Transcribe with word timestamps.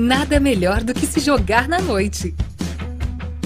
Nada 0.00 0.40
melhor 0.40 0.82
do 0.82 0.94
que 0.94 1.04
se 1.04 1.20
jogar 1.20 1.68
na 1.68 1.78
noite. 1.78 2.34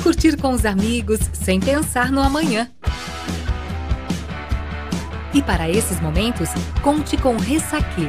Curtir 0.04 0.36
com 0.36 0.52
os 0.52 0.64
amigos 0.64 1.18
sem 1.32 1.58
pensar 1.58 2.12
no 2.12 2.22
amanhã. 2.22 2.70
E 5.34 5.42
para 5.42 5.68
esses 5.68 6.00
momentos, 6.00 6.48
conte 6.80 7.16
com 7.16 7.36
Ressaquê. 7.36 8.08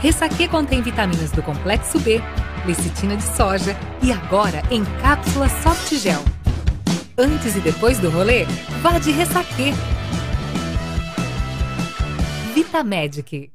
Ressaquê 0.00 0.46
contém 0.46 0.80
vitaminas 0.80 1.32
do 1.32 1.42
complexo 1.42 1.98
B, 1.98 2.22
lecitina 2.64 3.16
de 3.16 3.24
soja 3.24 3.76
e 4.00 4.12
agora 4.12 4.62
em 4.70 4.84
cápsula 5.02 5.48
soft 5.48 5.92
gel. 5.96 6.22
Antes 7.18 7.56
e 7.56 7.60
depois 7.60 7.98
do 7.98 8.10
rolê, 8.10 8.44
vá 8.80 9.00
de 9.00 9.10
Ressaquê. 9.10 9.72
Vitamedic. 12.54 13.50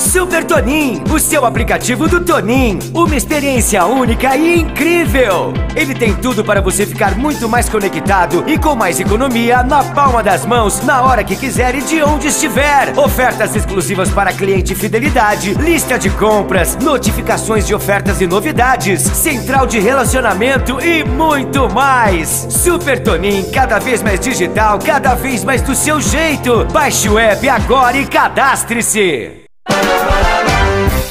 Super 0.00 0.44
Tonin, 0.44 1.04
o 1.12 1.18
seu 1.18 1.44
aplicativo 1.44 2.08
do 2.08 2.24
Tonin. 2.24 2.78
Uma 2.94 3.14
experiência 3.14 3.84
única 3.84 4.34
e 4.34 4.60
incrível. 4.60 5.52
Ele 5.76 5.94
tem 5.94 6.14
tudo 6.14 6.42
para 6.42 6.62
você 6.62 6.86
ficar 6.86 7.14
muito 7.16 7.46
mais 7.50 7.68
conectado 7.68 8.42
e 8.46 8.56
com 8.56 8.74
mais 8.74 8.98
economia 8.98 9.62
na 9.62 9.84
palma 9.84 10.22
das 10.22 10.46
mãos, 10.46 10.82
na 10.84 11.02
hora 11.02 11.22
que 11.22 11.36
quiser 11.36 11.74
e 11.74 11.82
de 11.82 12.02
onde 12.02 12.28
estiver. 12.28 12.98
Ofertas 12.98 13.54
exclusivas 13.54 14.10
para 14.10 14.32
cliente 14.32 14.74
fidelidade, 14.74 15.52
lista 15.52 15.98
de 15.98 16.08
compras, 16.08 16.76
notificações 16.76 17.66
de 17.66 17.74
ofertas 17.74 18.22
e 18.22 18.26
novidades, 18.26 19.02
central 19.02 19.66
de 19.66 19.78
relacionamento 19.78 20.80
e 20.80 21.04
muito 21.04 21.68
mais. 21.68 22.46
Super 22.48 23.02
Tonin, 23.02 23.44
cada 23.52 23.78
vez 23.78 24.02
mais 24.02 24.18
digital, 24.18 24.78
cada 24.78 25.14
vez 25.14 25.44
mais 25.44 25.60
do 25.60 25.74
seu 25.74 26.00
jeito. 26.00 26.64
Baixe 26.72 27.06
o 27.06 27.18
app 27.18 27.46
agora 27.50 27.98
e 27.98 28.06
cadastre-se. 28.06 29.49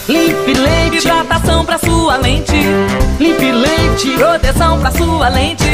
Limpe 0.10 0.56
Leite, 0.56 1.08
hidratação 1.08 1.64
pra 1.64 1.78
sua 1.78 2.18
lente. 2.18 2.56
Limpe 3.20 3.52
Leite, 3.52 4.18
proteção 4.18 4.80
pra 4.80 4.90
sua 4.90 5.30
lente. 5.30 5.70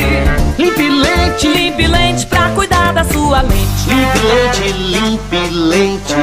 Limpe 0.59 0.89
Leite, 0.89 1.47
limpe 1.47 1.87
lente 1.87 2.25
pra 2.25 2.49
cuidar 2.49 2.91
da 2.91 3.05
sua 3.05 3.41
lente. 3.43 3.87
Limpe 3.87 4.19
Leite, 4.27 4.73
limpe 4.91 5.55
lente. 5.55 6.15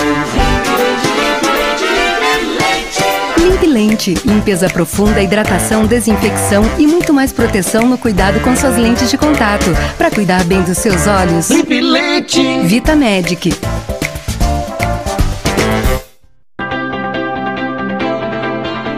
Limpe 3.39 3.67
Lente, 3.67 4.15
limpeza 4.27 4.69
profunda, 4.69 5.23
hidratação, 5.23 5.87
desinfecção 5.87 6.65
e 6.79 6.87
muito 6.87 7.15
mais 7.15 7.33
proteção 7.33 7.89
no 7.89 7.97
cuidado 7.97 8.41
com 8.41 8.55
suas 8.55 8.77
lentes 8.77 9.11
de 9.11 9.17
contato. 9.17 9.75
Para 9.97 10.11
cuidar 10.11 10.45
bem 10.45 10.61
dos 10.61 10.77
seus 10.77 11.07
olhos, 11.07 11.49
Limpe 11.49 11.81
Leite. 11.81 12.61
Vitamedic. 12.65 13.55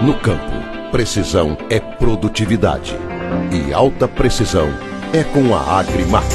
No 0.05 0.13
campo, 0.19 0.53
precisão 0.91 1.57
é 1.71 1.81
produtividade. 1.81 2.95
E 3.51 3.73
alta 3.73 4.07
precisão 4.07 4.69
é 5.15 5.25
com 5.25 5.55
a 5.55 5.79
Agrimac. 5.79 6.27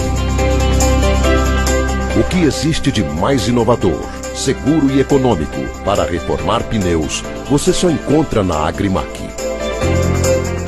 O 2.19 2.23
que 2.29 2.39
existe 2.41 2.91
de 2.91 3.03
mais 3.03 3.47
inovador, 3.47 4.03
seguro 4.33 4.89
e 4.89 4.99
econômico 4.99 5.61
para 5.85 6.03
reformar 6.03 6.63
pneus, 6.63 7.23
você 7.47 7.71
só 7.71 7.91
encontra 7.91 8.43
na 8.43 8.67
Agrimac. 8.67 9.21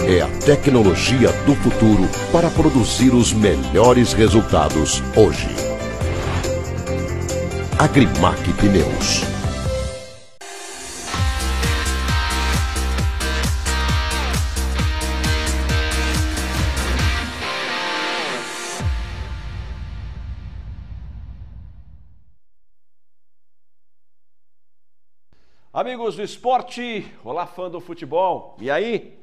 É 0.08 0.22
a 0.22 0.28
tecnologia 0.46 1.32
do 1.48 1.56
futuro 1.56 2.08
para 2.32 2.52
produzir 2.52 3.16
os 3.16 3.34
melhores 3.34 4.14
resultados 4.14 5.02
hoje. 5.16 5.50
Agrimac 7.80 8.54
Pneus. 8.54 9.41
Amigos 25.82 26.16
do 26.16 26.22
esporte, 26.22 27.12
olá 27.24 27.48
fã 27.48 27.68
do 27.68 27.82
futebol, 27.82 28.56
e 28.60 28.70
aí? 28.70 29.20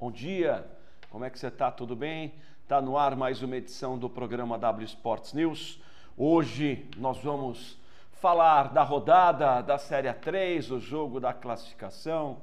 Bom 0.00 0.10
dia, 0.10 0.66
como 1.10 1.22
é 1.22 1.28
que 1.28 1.38
você 1.38 1.50
tá? 1.50 1.70
Tudo 1.70 1.94
bem? 1.94 2.32
Tá 2.66 2.80
no 2.80 2.96
ar 2.96 3.14
mais 3.14 3.42
uma 3.42 3.54
edição 3.58 3.98
do 3.98 4.08
programa 4.08 4.56
W 4.56 4.86
Sports 4.86 5.34
News. 5.34 5.78
Hoje 6.16 6.88
nós 6.96 7.18
vamos 7.18 7.76
falar 8.10 8.72
da 8.72 8.82
rodada 8.82 9.60
da 9.60 9.76
Série 9.76 10.10
3, 10.10 10.70
o 10.70 10.80
jogo 10.80 11.20
da 11.20 11.34
classificação, 11.34 12.38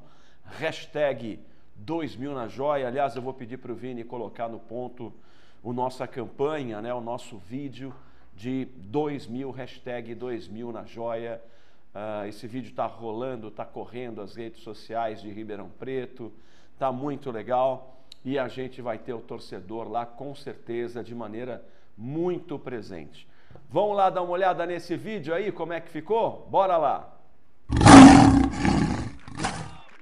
hashtag 0.60 1.40
2000 1.76 2.36
na 2.36 2.48
joia. 2.48 2.88
Aliás, 2.88 3.16
eu 3.16 3.22
vou 3.24 3.34
pedir 3.34 3.58
para 3.58 3.72
o 3.72 3.76
Vini 3.76 4.04
colocar 4.04 4.48
no 4.48 4.60
ponto 4.60 5.12
o 5.64 5.74
nossa 5.74 6.06
campanha, 6.06 6.84
né, 6.84 6.94
o 6.94 7.02
nosso 7.02 7.40
vídeo 7.40 7.92
de 8.36 8.66
2000, 8.76 9.50
hashtag 9.50 10.14
2000 10.14 10.72
na 10.72 10.86
joia. 10.86 11.42
Uh, 11.96 12.28
esse 12.28 12.46
vídeo 12.46 12.72
está 12.72 12.86
rolando, 12.86 13.48
está 13.48 13.64
correndo 13.64 14.22
as 14.22 14.36
redes 14.36 14.62
sociais 14.62 15.22
de 15.22 15.32
Ribeirão 15.32 15.70
Preto, 15.80 16.30
está 16.74 16.92
muito 16.92 17.32
legal 17.32 18.02
e 18.26 18.38
a 18.38 18.50
gente 18.50 18.82
vai 18.82 18.98
ter 18.98 19.14
o 19.14 19.22
torcedor 19.22 19.90
lá 19.90 20.06
com 20.06 20.36
certeza 20.36 21.02
de 21.02 21.16
maneira 21.16 21.64
muito 21.98 22.60
presente. 22.60 23.26
Vamos 23.70 23.96
lá 23.96 24.10
dar 24.10 24.24
uma 24.24 24.34
olhada 24.34 24.66
nesse 24.66 24.98
vídeo 24.98 25.34
aí, 25.34 25.54
como 25.54 25.72
é 25.72 25.80
que 25.80 25.90
ficou? 25.90 26.46
Bora 26.52 26.76
lá! 26.76 27.18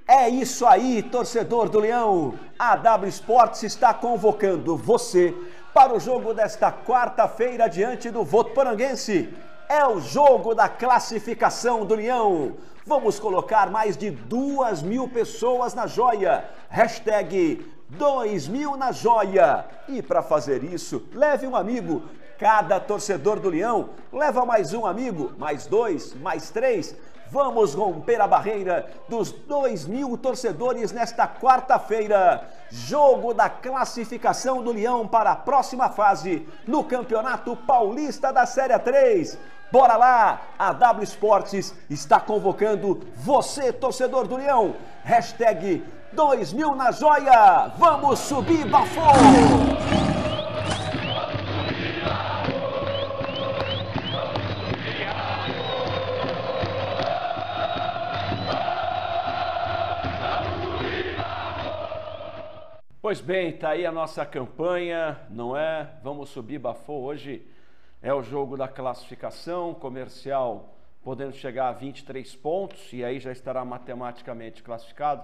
É 0.08 0.28
isso 0.28 0.66
aí, 0.66 1.00
torcedor 1.00 1.68
do 1.68 1.78
Leão! 1.78 2.36
A 2.58 2.74
W 2.74 3.08
Sports 3.08 3.62
está 3.62 3.94
convocando 3.94 4.76
você 4.76 5.32
para 5.72 5.94
o 5.94 6.00
jogo 6.00 6.34
desta 6.34 6.72
quarta-feira 6.72 7.68
diante 7.68 8.10
do 8.10 8.24
Votuporanguense 8.24 9.32
é 9.68 9.86
o 9.86 10.00
jogo 10.00 10.54
da 10.54 10.68
classificação 10.68 11.84
do 11.84 11.94
Leão. 11.94 12.54
Vamos 12.86 13.18
colocar 13.18 13.70
mais 13.70 13.96
de 13.96 14.10
duas 14.10 14.82
mil 14.82 15.08
pessoas 15.08 15.74
na 15.74 15.86
joia. 15.86 16.44
Hashtag 16.68 17.64
2000 17.88 18.76
na 18.76 18.92
joia. 18.92 19.64
E 19.88 20.02
para 20.02 20.22
fazer 20.22 20.62
isso, 20.64 21.02
leve 21.12 21.46
um 21.46 21.56
amigo. 21.56 22.02
Cada 22.38 22.80
torcedor 22.80 23.38
do 23.40 23.48
Leão 23.48 23.90
leva 24.12 24.44
mais 24.44 24.74
um 24.74 24.84
amigo, 24.84 25.32
mais 25.38 25.66
dois, 25.66 26.14
mais 26.14 26.50
três. 26.50 26.94
Vamos 27.30 27.74
romper 27.74 28.20
a 28.20 28.26
barreira 28.26 28.88
dos 29.08 29.32
2 29.32 29.86
mil 29.86 30.16
torcedores 30.16 30.92
nesta 30.92 31.26
quarta-feira. 31.26 32.48
Jogo 32.70 33.34
da 33.34 33.48
classificação 33.48 34.62
do 34.62 34.72
Leão 34.72 35.06
para 35.06 35.32
a 35.32 35.36
próxima 35.36 35.88
fase 35.88 36.46
no 36.66 36.84
Campeonato 36.84 37.56
Paulista 37.56 38.32
da 38.32 38.46
Série 38.46 38.78
3. 38.78 39.38
Bora 39.72 39.96
lá! 39.96 40.40
A 40.58 40.72
W 40.72 41.02
Esportes 41.02 41.74
está 41.90 42.20
convocando 42.20 43.00
você, 43.16 43.72
torcedor 43.72 44.28
do 44.28 44.36
Leão. 44.36 44.76
Hashtag 45.02 45.84
2000 46.12 46.74
na 46.76 46.92
joia. 46.92 47.72
Vamos 47.76 48.20
subir, 48.20 48.64
Bafô! 48.66 49.00
Pois 63.04 63.20
bem, 63.20 63.52
tá 63.52 63.68
aí 63.68 63.84
a 63.84 63.92
nossa 63.92 64.24
campanha, 64.24 65.20
não 65.28 65.54
é? 65.54 65.90
Vamos 66.02 66.30
subir 66.30 66.58
Bafô 66.58 67.00
hoje. 67.00 67.46
É 68.00 68.14
o 68.14 68.22
jogo 68.22 68.56
da 68.56 68.66
classificação 68.66 69.74
comercial, 69.74 70.74
podendo 71.02 71.34
chegar 71.34 71.68
a 71.68 71.72
23 71.72 72.34
pontos 72.36 72.90
e 72.94 73.04
aí 73.04 73.20
já 73.20 73.30
estará 73.30 73.62
matematicamente 73.62 74.62
classificado 74.62 75.22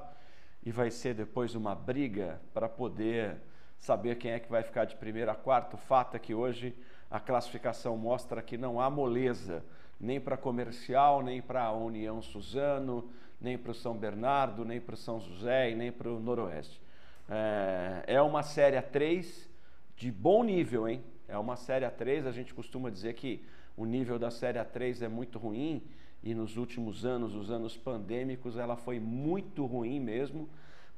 e 0.62 0.70
vai 0.70 0.90
ser 0.90 1.14
depois 1.14 1.54
uma 1.54 1.74
briga 1.74 2.38
para 2.52 2.68
poder 2.68 3.38
saber 3.78 4.16
quem 4.16 4.32
é 4.32 4.38
que 4.38 4.50
vai 4.50 4.62
ficar 4.62 4.84
de 4.84 4.96
primeiro 4.96 5.30
a 5.30 5.34
quarto. 5.34 5.72
O 5.72 5.78
fato 5.78 6.16
é 6.16 6.18
que 6.18 6.34
hoje 6.34 6.76
a 7.10 7.18
classificação 7.18 7.96
mostra 7.96 8.42
que 8.42 8.58
não 8.58 8.78
há 8.78 8.90
moleza 8.90 9.64
nem 9.98 10.20
para 10.20 10.36
comercial, 10.36 11.22
nem 11.22 11.40
para 11.40 11.62
a 11.62 11.72
União 11.72 12.20
Suzano, 12.20 13.10
nem 13.40 13.56
para 13.56 13.70
o 13.72 13.74
São 13.74 13.96
Bernardo, 13.96 14.66
nem 14.66 14.78
para 14.78 14.92
o 14.92 14.98
São 14.98 15.18
José 15.18 15.70
e 15.70 15.74
nem 15.74 15.90
para 15.90 16.10
o 16.10 16.20
Noroeste. 16.20 16.89
É, 17.32 18.14
é 18.14 18.22
uma 18.22 18.42
série 18.42 18.76
A3 18.76 19.46
de 19.94 20.10
bom 20.10 20.42
nível, 20.42 20.88
hein? 20.88 21.00
É 21.28 21.38
uma 21.38 21.54
série 21.54 21.86
A3, 21.86 22.26
a 22.26 22.32
gente 22.32 22.52
costuma 22.52 22.90
dizer 22.90 23.14
que 23.14 23.44
o 23.76 23.84
nível 23.84 24.18
da 24.18 24.32
série 24.32 24.58
A3 24.58 25.02
é 25.02 25.08
muito 25.08 25.38
ruim 25.38 25.80
e 26.24 26.34
nos 26.34 26.56
últimos 26.56 27.04
anos, 27.04 27.36
os 27.36 27.48
anos 27.48 27.76
pandêmicos, 27.76 28.56
ela 28.56 28.76
foi 28.76 28.98
muito 28.98 29.64
ruim 29.64 30.00
mesmo. 30.00 30.48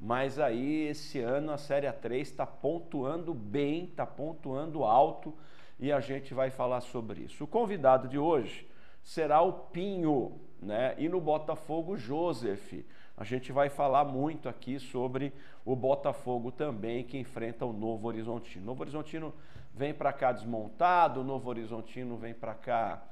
Mas 0.00 0.38
aí 0.38 0.88
esse 0.88 1.20
ano 1.20 1.52
a 1.52 1.58
série 1.58 1.87
A3 1.87 2.20
está 2.23 2.46
pontuando 2.46 3.34
bem, 3.34 3.84
está 3.84 4.06
pontuando 4.06 4.84
alto 4.84 5.34
e 5.79 5.93
a 5.93 6.00
gente 6.00 6.32
vai 6.32 6.50
falar 6.50 6.81
sobre 6.81 7.20
isso. 7.20 7.44
O 7.44 7.46
convidado 7.46 8.08
de 8.08 8.19
hoje 8.19 8.67
será 9.02 9.43
o 9.43 9.52
Pinho, 9.52 10.40
né? 10.61 10.94
E 10.96 11.08
no 11.11 11.20
Botafogo, 11.20 11.96
Joseph. 11.96 12.73
A 13.17 13.25
gente 13.25 13.53
vai 13.53 13.69
falar 13.69 14.05
muito 14.05 14.49
aqui 14.49 14.79
sobre 14.79 15.32
o 15.64 15.76
Botafogo 15.76 16.50
também, 16.50 17.05
que 17.05 17.19
enfrenta 17.19 17.64
o 17.64 17.73
Novo 17.73 18.09
Horizontino. 18.09 18.64
Novo 18.64 18.82
Horizontino 18.82 19.35
vem 19.75 19.93
para 19.93 20.12
cá 20.12 20.32
desmontado, 20.32 21.20
o 21.20 21.25
Novo 21.25 21.49
Horizontino 21.49 22.17
vem 22.17 22.35
para 22.35 22.55
cá 22.55 23.03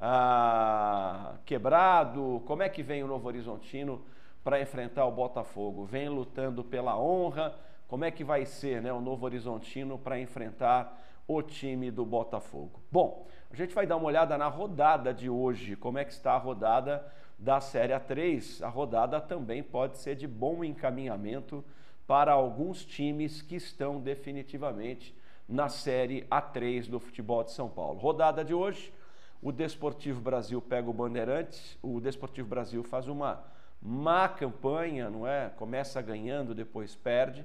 ah, 0.00 1.34
quebrado. 1.44 2.42
Como 2.46 2.62
é 2.62 2.68
que 2.68 2.82
vem 2.82 3.02
o 3.02 3.06
Novo 3.06 3.28
Horizontino 3.28 4.02
para 4.42 4.60
enfrentar 4.60 5.04
o 5.04 5.12
Botafogo? 5.12 5.84
Vem 5.84 6.08
lutando 6.08 6.64
pela 6.64 6.98
honra. 6.98 7.54
Como 7.86 8.04
é 8.04 8.10
que 8.10 8.24
vai 8.24 8.46
ser 8.46 8.80
né, 8.80 8.92
o 8.92 9.00
Novo 9.00 9.26
Horizontino 9.26 9.98
para 9.98 10.18
enfrentar 10.18 10.98
o 11.26 11.42
time 11.42 11.90
do 11.90 12.04
Botafogo? 12.04 12.80
Bom, 12.90 13.26
a 13.50 13.56
gente 13.56 13.74
vai 13.74 13.86
dar 13.86 13.96
uma 13.96 14.06
olhada 14.06 14.38
na 14.38 14.46
rodada 14.46 15.12
de 15.12 15.28
hoje, 15.28 15.76
como 15.76 15.98
é 15.98 16.04
que 16.04 16.12
está 16.12 16.32
a 16.32 16.38
rodada 16.38 17.04
da 17.40 17.58
Série 17.60 17.94
A3. 17.94 18.62
A 18.62 18.68
rodada 18.68 19.20
também 19.20 19.62
pode 19.62 19.98
ser 19.98 20.14
de 20.14 20.28
bom 20.28 20.62
encaminhamento 20.62 21.64
para 22.06 22.32
alguns 22.32 22.84
times 22.84 23.40
que 23.40 23.56
estão 23.56 23.98
definitivamente 23.98 25.14
na 25.48 25.68
Série 25.68 26.22
A3 26.30 26.88
do 26.88 27.00
futebol 27.00 27.42
de 27.42 27.52
São 27.52 27.68
Paulo. 27.68 27.98
Rodada 27.98 28.44
de 28.44 28.52
hoje, 28.52 28.92
o 29.42 29.50
Desportivo 29.50 30.20
Brasil 30.20 30.60
pega 30.60 30.88
o 30.90 30.92
Bandeirantes, 30.92 31.78
o 31.82 31.98
Desportivo 31.98 32.46
Brasil 32.46 32.84
faz 32.84 33.08
uma 33.08 33.42
má 33.80 34.28
campanha, 34.28 35.08
não 35.08 35.26
é? 35.26 35.50
Começa 35.56 36.00
ganhando, 36.02 36.54
depois 36.54 36.94
perde. 36.94 37.44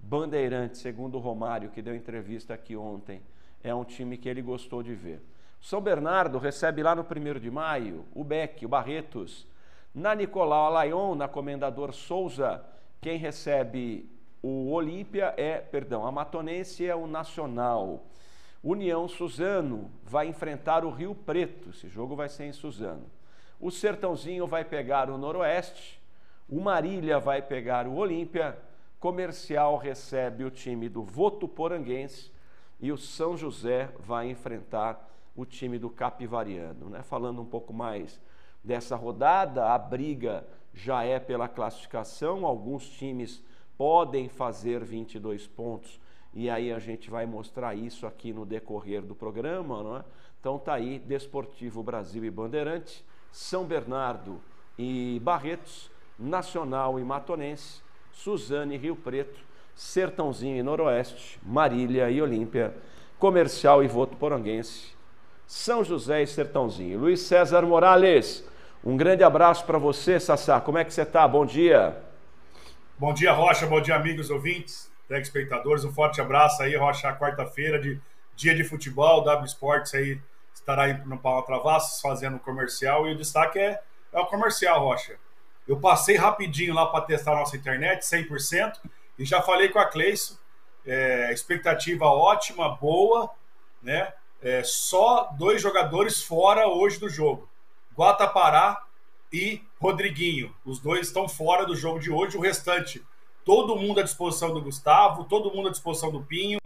Bandeirantes, 0.00 0.80
segundo 0.80 1.16
o 1.16 1.20
Romário, 1.20 1.70
que 1.70 1.80
deu 1.80 1.94
entrevista 1.94 2.54
aqui 2.54 2.76
ontem, 2.76 3.22
é 3.62 3.74
um 3.74 3.84
time 3.84 4.16
que 4.16 4.28
ele 4.28 4.42
gostou 4.42 4.82
de 4.82 4.94
ver. 4.94 5.22
São 5.60 5.80
Bernardo 5.80 6.38
recebe 6.38 6.82
lá 6.82 6.94
no 6.94 7.02
1 7.02 7.38
de 7.40 7.50
maio 7.50 8.04
o 8.14 8.22
Beck, 8.22 8.64
o 8.64 8.68
Barretos. 8.68 9.46
Na 9.94 10.14
Nicolau 10.14 10.66
Alayon, 10.66 11.14
na 11.14 11.26
Comendador 11.26 11.92
Souza, 11.92 12.64
quem 13.00 13.18
recebe 13.18 14.08
o 14.42 14.70
Olímpia 14.70 15.34
é, 15.36 15.58
perdão, 15.58 16.06
a 16.06 16.12
Matonense 16.12 16.86
é 16.86 16.94
o 16.94 17.06
Nacional. 17.06 18.04
União 18.62 19.08
Suzano 19.08 19.90
vai 20.04 20.26
enfrentar 20.28 20.84
o 20.84 20.90
Rio 20.90 21.14
Preto. 21.14 21.70
Esse 21.70 21.88
jogo 21.88 22.14
vai 22.14 22.28
ser 22.28 22.44
em 22.44 22.52
Suzano. 22.52 23.06
O 23.60 23.70
Sertãozinho 23.70 24.46
vai 24.46 24.64
pegar 24.64 25.10
o 25.10 25.18
Noroeste. 25.18 26.00
O 26.48 26.60
Marília 26.60 27.18
vai 27.18 27.42
pegar 27.42 27.86
o 27.86 27.94
Olímpia. 27.94 28.58
Comercial 29.00 29.76
recebe 29.76 30.44
o 30.44 30.50
time 30.50 30.88
do 30.88 31.02
Votuporanguense. 31.02 32.32
E 32.80 32.92
o 32.92 32.98
São 32.98 33.36
José 33.36 33.90
vai 33.98 34.28
enfrentar 34.30 35.08
o 35.38 35.46
time 35.46 35.78
do 35.78 35.88
Capivariano. 35.88 36.90
Né? 36.90 37.00
Falando 37.04 37.40
um 37.40 37.44
pouco 37.44 37.72
mais 37.72 38.20
dessa 38.62 38.96
rodada, 38.96 39.72
a 39.72 39.78
briga 39.78 40.44
já 40.74 41.04
é 41.04 41.20
pela 41.20 41.46
classificação, 41.46 42.44
alguns 42.44 42.90
times 42.90 43.42
podem 43.76 44.28
fazer 44.28 44.84
22 44.84 45.46
pontos 45.46 46.00
e 46.34 46.50
aí 46.50 46.72
a 46.72 46.80
gente 46.80 47.08
vai 47.08 47.24
mostrar 47.24 47.76
isso 47.76 48.04
aqui 48.04 48.32
no 48.32 48.44
decorrer 48.44 49.00
do 49.00 49.14
programa, 49.14 49.82
não 49.82 49.96
é? 49.98 50.04
Então 50.40 50.58
tá 50.58 50.74
aí 50.74 50.98
Desportivo 50.98 51.84
Brasil 51.84 52.24
e 52.24 52.30
Bandeirante, 52.30 53.04
São 53.30 53.64
Bernardo 53.64 54.40
e 54.76 55.20
Barretos, 55.22 55.88
Nacional 56.18 56.98
e 56.98 57.04
Matonense, 57.04 57.80
Suzane 58.12 58.74
e 58.74 58.78
Rio 58.78 58.96
Preto, 58.96 59.38
Sertãozinho 59.76 60.56
e 60.56 60.62
Noroeste, 60.64 61.38
Marília 61.44 62.10
e 62.10 62.20
Olímpia, 62.20 62.76
Comercial 63.20 63.84
e 63.84 63.88
Voto 63.88 64.16
Poranguense, 64.16 64.97
são 65.48 65.82
José 65.82 66.22
e 66.22 66.26
Sertãozinho. 66.26 66.98
Luiz 66.98 67.22
César 67.22 67.62
Morales, 67.62 68.44
um 68.84 68.98
grande 68.98 69.24
abraço 69.24 69.64
para 69.64 69.78
você, 69.78 70.20
Sassá. 70.20 70.60
Como 70.60 70.76
é 70.76 70.84
que 70.84 70.92
você 70.92 71.00
está? 71.00 71.26
Bom 71.26 71.46
dia. 71.46 71.96
Bom 72.98 73.14
dia, 73.14 73.32
Rocha. 73.32 73.66
Bom 73.66 73.80
dia, 73.80 73.96
amigos 73.96 74.28
ouvintes, 74.28 74.92
telespectadores. 75.08 75.86
Um 75.86 75.92
forte 75.92 76.20
abraço 76.20 76.62
aí, 76.62 76.76
Rocha. 76.76 77.10
Quarta-feira 77.14 77.80
de 77.80 77.98
dia 78.36 78.54
de 78.54 78.62
futebol, 78.62 79.24
W 79.24 79.46
Sports 79.46 79.94
aí 79.94 80.20
estará 80.52 80.82
aí 80.82 80.92
no 81.06 81.18
Paulo 81.18 81.42
Travassos 81.42 81.98
fazendo 82.02 82.38
comercial. 82.38 83.08
E 83.08 83.14
o 83.14 83.16
destaque 83.16 83.58
é, 83.58 83.80
é 84.12 84.20
o 84.20 84.26
comercial, 84.26 84.78
Rocha. 84.80 85.16
Eu 85.66 85.80
passei 85.80 86.16
rapidinho 86.16 86.74
lá 86.74 86.84
para 86.84 87.06
testar 87.06 87.32
a 87.32 87.36
nossa 87.36 87.56
internet, 87.56 88.02
100%, 88.02 88.74
e 89.18 89.24
já 89.24 89.40
falei 89.40 89.70
com 89.70 89.78
a 89.78 89.86
Cleiso. 89.86 90.38
É, 90.86 91.32
expectativa 91.32 92.04
ótima, 92.04 92.76
boa, 92.76 93.30
né? 93.82 94.12
É, 94.42 94.62
só 94.62 95.30
dois 95.36 95.60
jogadores 95.60 96.22
fora 96.22 96.68
hoje 96.68 96.98
do 96.98 97.08
jogo: 97.08 97.48
Guatapará 97.96 98.84
e 99.32 99.62
Rodriguinho. 99.80 100.54
Os 100.64 100.78
dois 100.78 101.06
estão 101.08 101.28
fora 101.28 101.66
do 101.66 101.74
jogo 101.74 101.98
de 101.98 102.10
hoje. 102.10 102.36
O 102.36 102.40
restante, 102.40 103.02
todo 103.44 103.76
mundo 103.76 104.00
à 104.00 104.02
disposição 104.02 104.52
do 104.52 104.60
Gustavo, 104.60 105.24
todo 105.24 105.52
mundo 105.54 105.68
à 105.68 105.70
disposição 105.70 106.10
do 106.10 106.22
Pinho. 106.22 106.58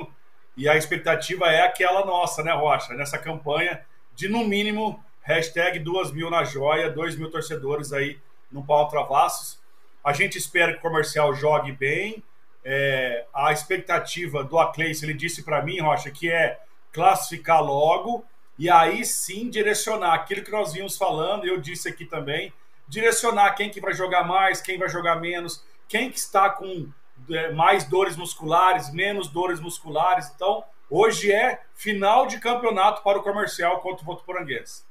E 0.57 0.69
a 0.69 0.77
expectativa 0.77 1.47
é 1.47 1.63
aquela 1.63 2.05
nossa, 2.05 2.43
né, 2.43 2.53
Rocha? 2.53 2.93
Nessa 2.95 3.19
campanha 3.19 3.85
de, 4.15 4.29
no 4.29 4.45
mínimo, 4.45 5.03
hashtag 5.23 5.79
duas 5.79 6.13
mil 6.13 6.29
na 6.29 6.45
joia, 6.45 6.91
dois 6.91 7.17
mil 7.17 7.31
torcedores 7.31 7.93
aí 7.93 8.19
no 8.51 8.63
Pau 8.65 8.87
Travassos. 8.89 9.59
A 10.05 10.13
gente 10.13 10.37
espera 10.37 10.73
que 10.73 10.79
o 10.79 10.83
comercial 10.83 11.35
jogue 11.35 11.73
bem. 11.73 12.23
É, 12.65 13.25
a 13.35 13.51
expectativa 13.51 14.45
do 14.45 14.59
Acleice, 14.59 15.05
ele 15.05 15.15
disse 15.15 15.43
para 15.43 15.63
mim, 15.63 15.81
Rocha, 15.81 16.11
que 16.11 16.31
é 16.31 16.61
classificar 16.93 17.63
logo 17.63 18.25
e 18.59 18.71
aí 18.71 19.05
sim 19.05 19.49
direcionar 19.49 20.15
aquilo 20.15 20.45
que 20.45 20.51
nós 20.51 20.73
vimos 20.73 20.97
falando, 20.97 21.47
eu 21.47 21.61
disse 21.61 21.89
aqui 21.89 22.05
também, 22.05 22.53
direcionar 22.87 23.55
quem 23.55 23.71
que 23.71 23.81
vai 23.81 23.95
jogar 23.95 24.25
mais, 24.25 24.61
quem 24.61 24.79
vai 24.79 24.89
jogar 24.89 25.17
menos, 25.17 25.65
quem 25.89 26.11
que 26.11 26.19
está 26.19 26.51
com 26.51 26.89
é, 27.31 27.53
mais 27.53 27.85
dores 27.85 28.17
musculares, 28.17 28.93
menos 28.93 29.29
dores 29.29 29.61
musculares. 29.61 30.31
Então, 30.35 30.63
hoje 30.91 31.33
é 31.33 31.63
final 31.75 32.27
de 32.27 32.39
campeonato 32.39 33.03
para 33.03 33.19
o 33.19 33.23
comercial 33.23 33.81
contra 33.81 34.03
o 34.03 34.07
Votuporanguense. 34.07 34.85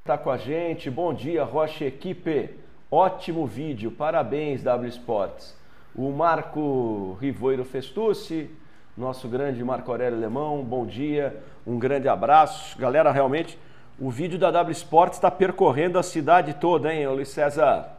Está 0.00 0.16
com 0.16 0.30
a 0.30 0.38
gente, 0.38 0.90
bom 0.90 1.12
dia, 1.12 1.44
Rocha 1.44 1.84
Equipe. 1.84 2.58
Ótimo 2.90 3.46
vídeo, 3.46 3.90
parabéns, 3.90 4.62
W 4.62 4.88
Sports. 4.88 5.54
O 5.94 6.10
Marco 6.10 7.18
Rivoiro 7.20 7.64
Festucci, 7.64 8.50
nosso 8.98 9.28
grande 9.28 9.62
Marco 9.62 9.90
Aurélio 9.92 10.18
Alemão, 10.18 10.62
bom 10.64 10.84
dia, 10.84 11.40
um 11.64 11.78
grande 11.78 12.08
abraço. 12.08 12.76
Galera, 12.76 13.12
realmente, 13.12 13.56
o 13.98 14.10
vídeo 14.10 14.38
da 14.38 14.50
W 14.50 14.72
Sports 14.72 15.18
está 15.18 15.30
percorrendo 15.30 15.98
a 15.98 16.02
cidade 16.02 16.54
toda, 16.54 16.92
hein, 16.92 17.06
Luiz 17.06 17.28
César? 17.28 17.96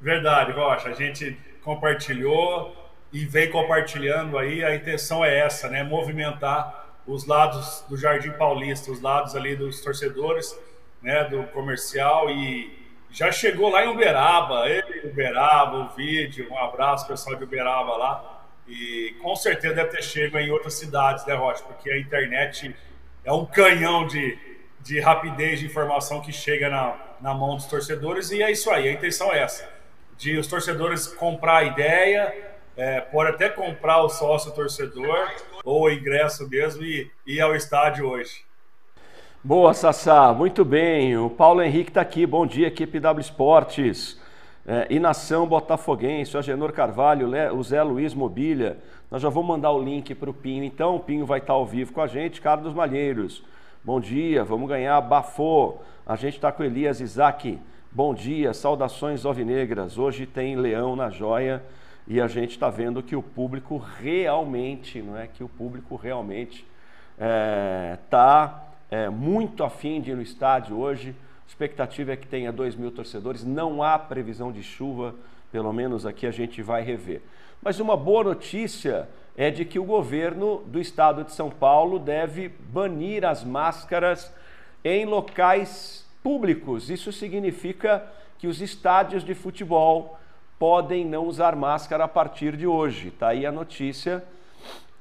Verdade, 0.00 0.50
Rocha, 0.50 0.88
a 0.88 0.94
gente 0.94 1.38
compartilhou 1.62 2.74
e 3.12 3.24
vem 3.24 3.50
compartilhando 3.50 4.36
aí, 4.36 4.64
a 4.64 4.74
intenção 4.74 5.24
é 5.24 5.38
essa, 5.38 5.68
né, 5.68 5.84
movimentar 5.84 6.86
os 7.06 7.24
lados 7.24 7.84
do 7.88 7.96
Jardim 7.96 8.32
Paulista, 8.32 8.90
os 8.90 9.00
lados 9.00 9.36
ali 9.36 9.54
dos 9.54 9.80
torcedores, 9.80 10.58
né, 11.00 11.22
do 11.24 11.44
comercial 11.52 12.28
e 12.28 12.82
já 13.10 13.30
chegou 13.30 13.70
lá 13.70 13.84
em 13.84 13.88
Uberaba, 13.88 14.68
ele, 14.68 15.06
Uberaba, 15.06 15.76
o 15.78 15.88
vídeo, 15.90 16.48
um 16.50 16.58
abraço 16.58 17.06
pessoal 17.06 17.36
de 17.36 17.44
Uberaba 17.44 17.96
lá, 17.96 18.31
e 18.72 19.14
com 19.20 19.36
certeza 19.36 19.74
deve 19.74 19.90
ter 19.90 20.02
chego 20.02 20.38
em 20.38 20.50
outras 20.50 20.74
cidades, 20.74 21.26
né, 21.26 21.34
Rocha? 21.34 21.62
Porque 21.62 21.90
a 21.90 21.98
internet 21.98 22.74
é 23.22 23.30
um 23.30 23.44
canhão 23.44 24.06
de, 24.06 24.38
de 24.80 24.98
rapidez 24.98 25.60
de 25.60 25.66
informação 25.66 26.22
que 26.22 26.32
chega 26.32 26.70
na, 26.70 26.96
na 27.20 27.34
mão 27.34 27.54
dos 27.54 27.66
torcedores. 27.66 28.30
E 28.30 28.42
é 28.42 28.50
isso 28.50 28.70
aí, 28.70 28.88
a 28.88 28.92
intenção 28.92 29.30
é 29.30 29.40
essa: 29.40 29.68
de 30.16 30.38
os 30.38 30.46
torcedores 30.46 31.06
comprar 31.06 31.58
a 31.58 31.64
ideia, 31.64 32.34
é, 32.74 33.02
pode 33.02 33.30
até 33.30 33.50
comprar 33.50 34.02
o 34.02 34.08
sócio 34.08 34.50
torcedor 34.52 35.30
ou 35.62 35.82
o 35.82 35.90
ingresso 35.90 36.48
mesmo 36.48 36.82
e 36.82 37.10
ir 37.26 37.42
ao 37.42 37.54
estádio 37.54 38.08
hoje. 38.08 38.42
Boa, 39.44 39.74
Sassá, 39.74 40.32
muito 40.32 40.64
bem. 40.64 41.14
O 41.18 41.28
Paulo 41.28 41.60
Henrique 41.60 41.90
está 41.90 42.00
aqui. 42.00 42.24
Bom 42.24 42.46
dia, 42.46 42.68
equipe 42.68 42.98
W 42.98 43.20
Esportes 43.20 44.21
é, 44.66 44.86
Inação 44.90 45.46
Botafoguense, 45.46 46.36
o 46.36 46.38
Agenor 46.38 46.72
Carvalho, 46.72 47.30
o 47.54 47.62
Zé 47.62 47.82
Luiz 47.82 48.14
Mobília. 48.14 48.78
Nós 49.10 49.20
já 49.20 49.28
vamos 49.28 49.48
mandar 49.48 49.72
o 49.72 49.82
link 49.82 50.14
para 50.14 50.30
o 50.30 50.34
Pinho, 50.34 50.64
então 50.64 50.96
o 50.96 51.00
Pinho 51.00 51.26
vai 51.26 51.40
estar 51.40 51.54
ao 51.54 51.66
vivo 51.66 51.92
com 51.92 52.00
a 52.00 52.06
gente. 52.06 52.40
Carlos 52.40 52.72
Malheiros, 52.72 53.42
bom 53.82 54.00
dia, 54.00 54.44
vamos 54.44 54.68
ganhar 54.68 55.00
Bafô. 55.00 55.76
A 56.06 56.16
gente 56.16 56.34
está 56.34 56.52
com 56.52 56.62
Elias 56.62 57.00
Isaac, 57.00 57.58
bom 57.90 58.14
dia, 58.14 58.54
saudações 58.54 59.24
alvinegras. 59.24 59.98
Hoje 59.98 60.26
tem 60.26 60.56
Leão 60.56 60.94
na 60.94 61.10
joia 61.10 61.62
e 62.06 62.20
a 62.20 62.28
gente 62.28 62.50
está 62.50 62.70
vendo 62.70 63.02
que 63.02 63.16
o 63.16 63.22
público 63.22 63.76
realmente, 63.76 65.02
não 65.02 65.16
é? 65.16 65.26
Que 65.26 65.42
o 65.42 65.48
público 65.48 65.96
realmente 65.96 66.64
está 67.94 68.64
é, 68.90 69.04
é, 69.04 69.08
muito 69.10 69.62
afim 69.64 70.00
de 70.00 70.10
ir 70.10 70.14
no 70.14 70.22
estádio 70.22 70.78
hoje 70.78 71.14
expectativa 71.52 72.12
é 72.12 72.16
que 72.16 72.26
tenha 72.26 72.50
2 72.50 72.76
mil 72.76 72.90
torcedores. 72.90 73.44
Não 73.44 73.82
há 73.82 73.98
previsão 73.98 74.50
de 74.50 74.62
chuva, 74.62 75.14
pelo 75.50 75.70
menos 75.70 76.06
aqui 76.06 76.26
a 76.26 76.30
gente 76.30 76.62
vai 76.62 76.82
rever. 76.82 77.20
Mas 77.62 77.78
uma 77.78 77.94
boa 77.94 78.24
notícia 78.24 79.06
é 79.36 79.50
de 79.50 79.66
que 79.66 79.78
o 79.78 79.84
governo 79.84 80.62
do 80.66 80.80
estado 80.80 81.22
de 81.22 81.32
São 81.32 81.50
Paulo 81.50 81.98
deve 81.98 82.48
banir 82.48 83.24
as 83.24 83.44
máscaras 83.44 84.32
em 84.82 85.04
locais 85.04 86.06
públicos. 86.22 86.90
Isso 86.90 87.12
significa 87.12 88.02
que 88.38 88.46
os 88.46 88.62
estádios 88.62 89.22
de 89.22 89.34
futebol 89.34 90.18
podem 90.58 91.04
não 91.04 91.26
usar 91.26 91.54
máscara 91.54 92.04
a 92.04 92.08
partir 92.08 92.56
de 92.56 92.66
hoje. 92.66 93.08
Está 93.08 93.28
aí 93.28 93.44
a 93.44 93.52
notícia. 93.52 94.24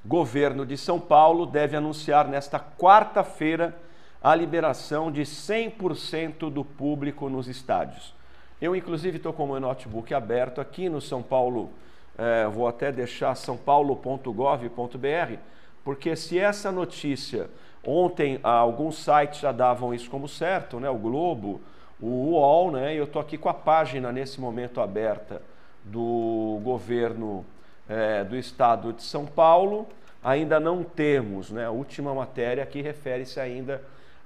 Governo 0.06 0.66
de 0.66 0.78
São 0.78 1.00
Paulo 1.00 1.46
deve 1.46 1.78
anunciar 1.78 2.28
nesta 2.28 2.60
quarta-feira 2.60 3.74
a 4.24 4.36
liberação 4.36 5.12
de 5.12 5.24
100% 5.24 6.52
do 6.52 6.64
público 6.64 7.28
nos 7.28 7.48
estádios. 7.48 8.14
Eu, 8.62 8.76
inclusive, 8.76 9.18
estou 9.18 9.34
com 9.34 9.46
o 9.46 9.48
meu 9.48 9.60
notebook 9.60 10.14
aberto 10.14 10.62
aqui 10.62 10.88
no 10.88 11.02
São 11.02 11.24
Paulo, 11.24 11.72
é, 12.16 12.48
vou 12.48 12.68
até 12.68 12.92
deixar 12.92 13.34
sãopaulo.gov.br, 13.34 15.38
porque 15.84 16.16
se 16.16 16.38
essa 16.38 16.72
notícia, 16.72 17.50
ontem 17.84 18.40
alguns 18.44 19.04
sites 19.04 19.40
já 19.40 19.52
davam 19.52 19.94
isso 19.94 20.10
como 20.12 20.28
certo, 20.28 20.80
né? 20.80 20.88
o 20.88 20.98
Globo, 20.98 21.60
o 22.00 22.06
UOL, 22.06 22.72
né? 22.72 22.94
eu 22.94 23.06
estou 23.06 23.20
aqui 23.20 23.36
com 23.36 23.50
a 23.50 23.54
página 23.54 24.12
nesse 24.12 24.40
momento 24.40 24.80
aberta 24.80 25.42
do 25.84 26.60
governo 26.64 27.44
é, 27.90 28.24
do 28.24 28.36
estado 28.36 28.94
de 28.94 29.02
São 29.02 29.26
Paulo, 29.26 29.88
ainda 30.24 30.60
não 30.60 30.84
temos, 30.84 31.50
né? 31.50 31.66
a 31.66 31.72
última 31.72 32.14
matéria 32.14 32.64
que 32.68 32.80
refere-se 32.80 33.40
ainda 33.40 33.82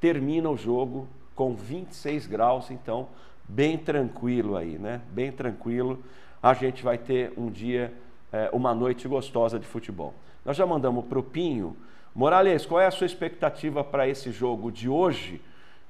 Termina 0.00 0.50
o 0.50 0.56
jogo 0.56 1.06
com 1.36 1.54
26 1.54 2.26
graus, 2.26 2.70
então 2.70 3.08
bem 3.48 3.78
tranquilo 3.78 4.56
aí, 4.56 4.78
né? 4.78 5.00
Bem 5.10 5.30
tranquilo. 5.30 6.02
A 6.42 6.54
gente 6.54 6.82
vai 6.82 6.98
ter 6.98 7.32
um 7.36 7.50
dia, 7.50 7.92
é, 8.32 8.50
uma 8.52 8.74
noite 8.74 9.06
gostosa 9.06 9.58
de 9.58 9.66
futebol. 9.66 10.14
Nós 10.44 10.56
já 10.56 10.66
mandamos 10.66 11.04
para 11.04 11.18
o 11.18 11.22
Pinho. 11.22 11.76
Morales, 12.14 12.64
qual 12.64 12.80
é 12.80 12.86
a 12.86 12.90
sua 12.90 13.06
expectativa 13.06 13.84
para 13.84 14.08
esse 14.08 14.32
jogo 14.32 14.72
de 14.72 14.88
hoje 14.88 15.40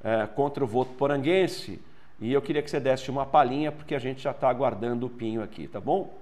é, 0.03 0.27
contra 0.27 0.65
o 0.65 0.67
Voto 0.67 0.93
Poranguense? 0.95 1.81
E 2.19 2.33
eu 2.33 2.43
queria 2.43 2.63
que 2.63 2.71
você 2.71 2.81
desse 2.81 3.11
uma 3.11 3.25
palhinha, 3.25 3.71
porque 3.71 3.95
a 3.95 3.99
gente 3.99 4.23
já 4.23 4.33
está 4.33 4.49
aguardando 4.49 5.07
o 5.07 5.11
Pinho 5.11 5.43
aqui, 5.43 5.69
tá 5.69 5.81
bom? 5.81 6.19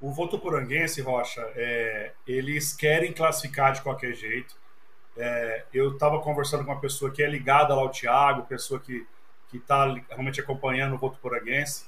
O 0.00 0.12
Voto 0.12 0.38
Poranguense, 0.38 1.00
Rocha, 1.00 1.40
é, 1.56 2.12
eles 2.26 2.74
querem 2.74 3.12
classificar 3.12 3.72
de 3.72 3.82
qualquer 3.82 4.12
jeito. 4.12 4.54
É, 5.16 5.64
eu 5.72 5.92
estava 5.92 6.20
conversando 6.20 6.64
com 6.64 6.72
uma 6.72 6.80
pessoa 6.80 7.10
que 7.10 7.22
é 7.22 7.28
ligada 7.28 7.74
lá 7.74 7.82
ao 7.82 7.90
Thiago, 7.90 8.46
pessoa 8.46 8.80
que 8.80 9.06
está 9.52 9.94
realmente 10.08 10.40
acompanhando 10.40 10.94
o 10.94 10.98
voto 10.98 11.18
poraguense. 11.18 11.86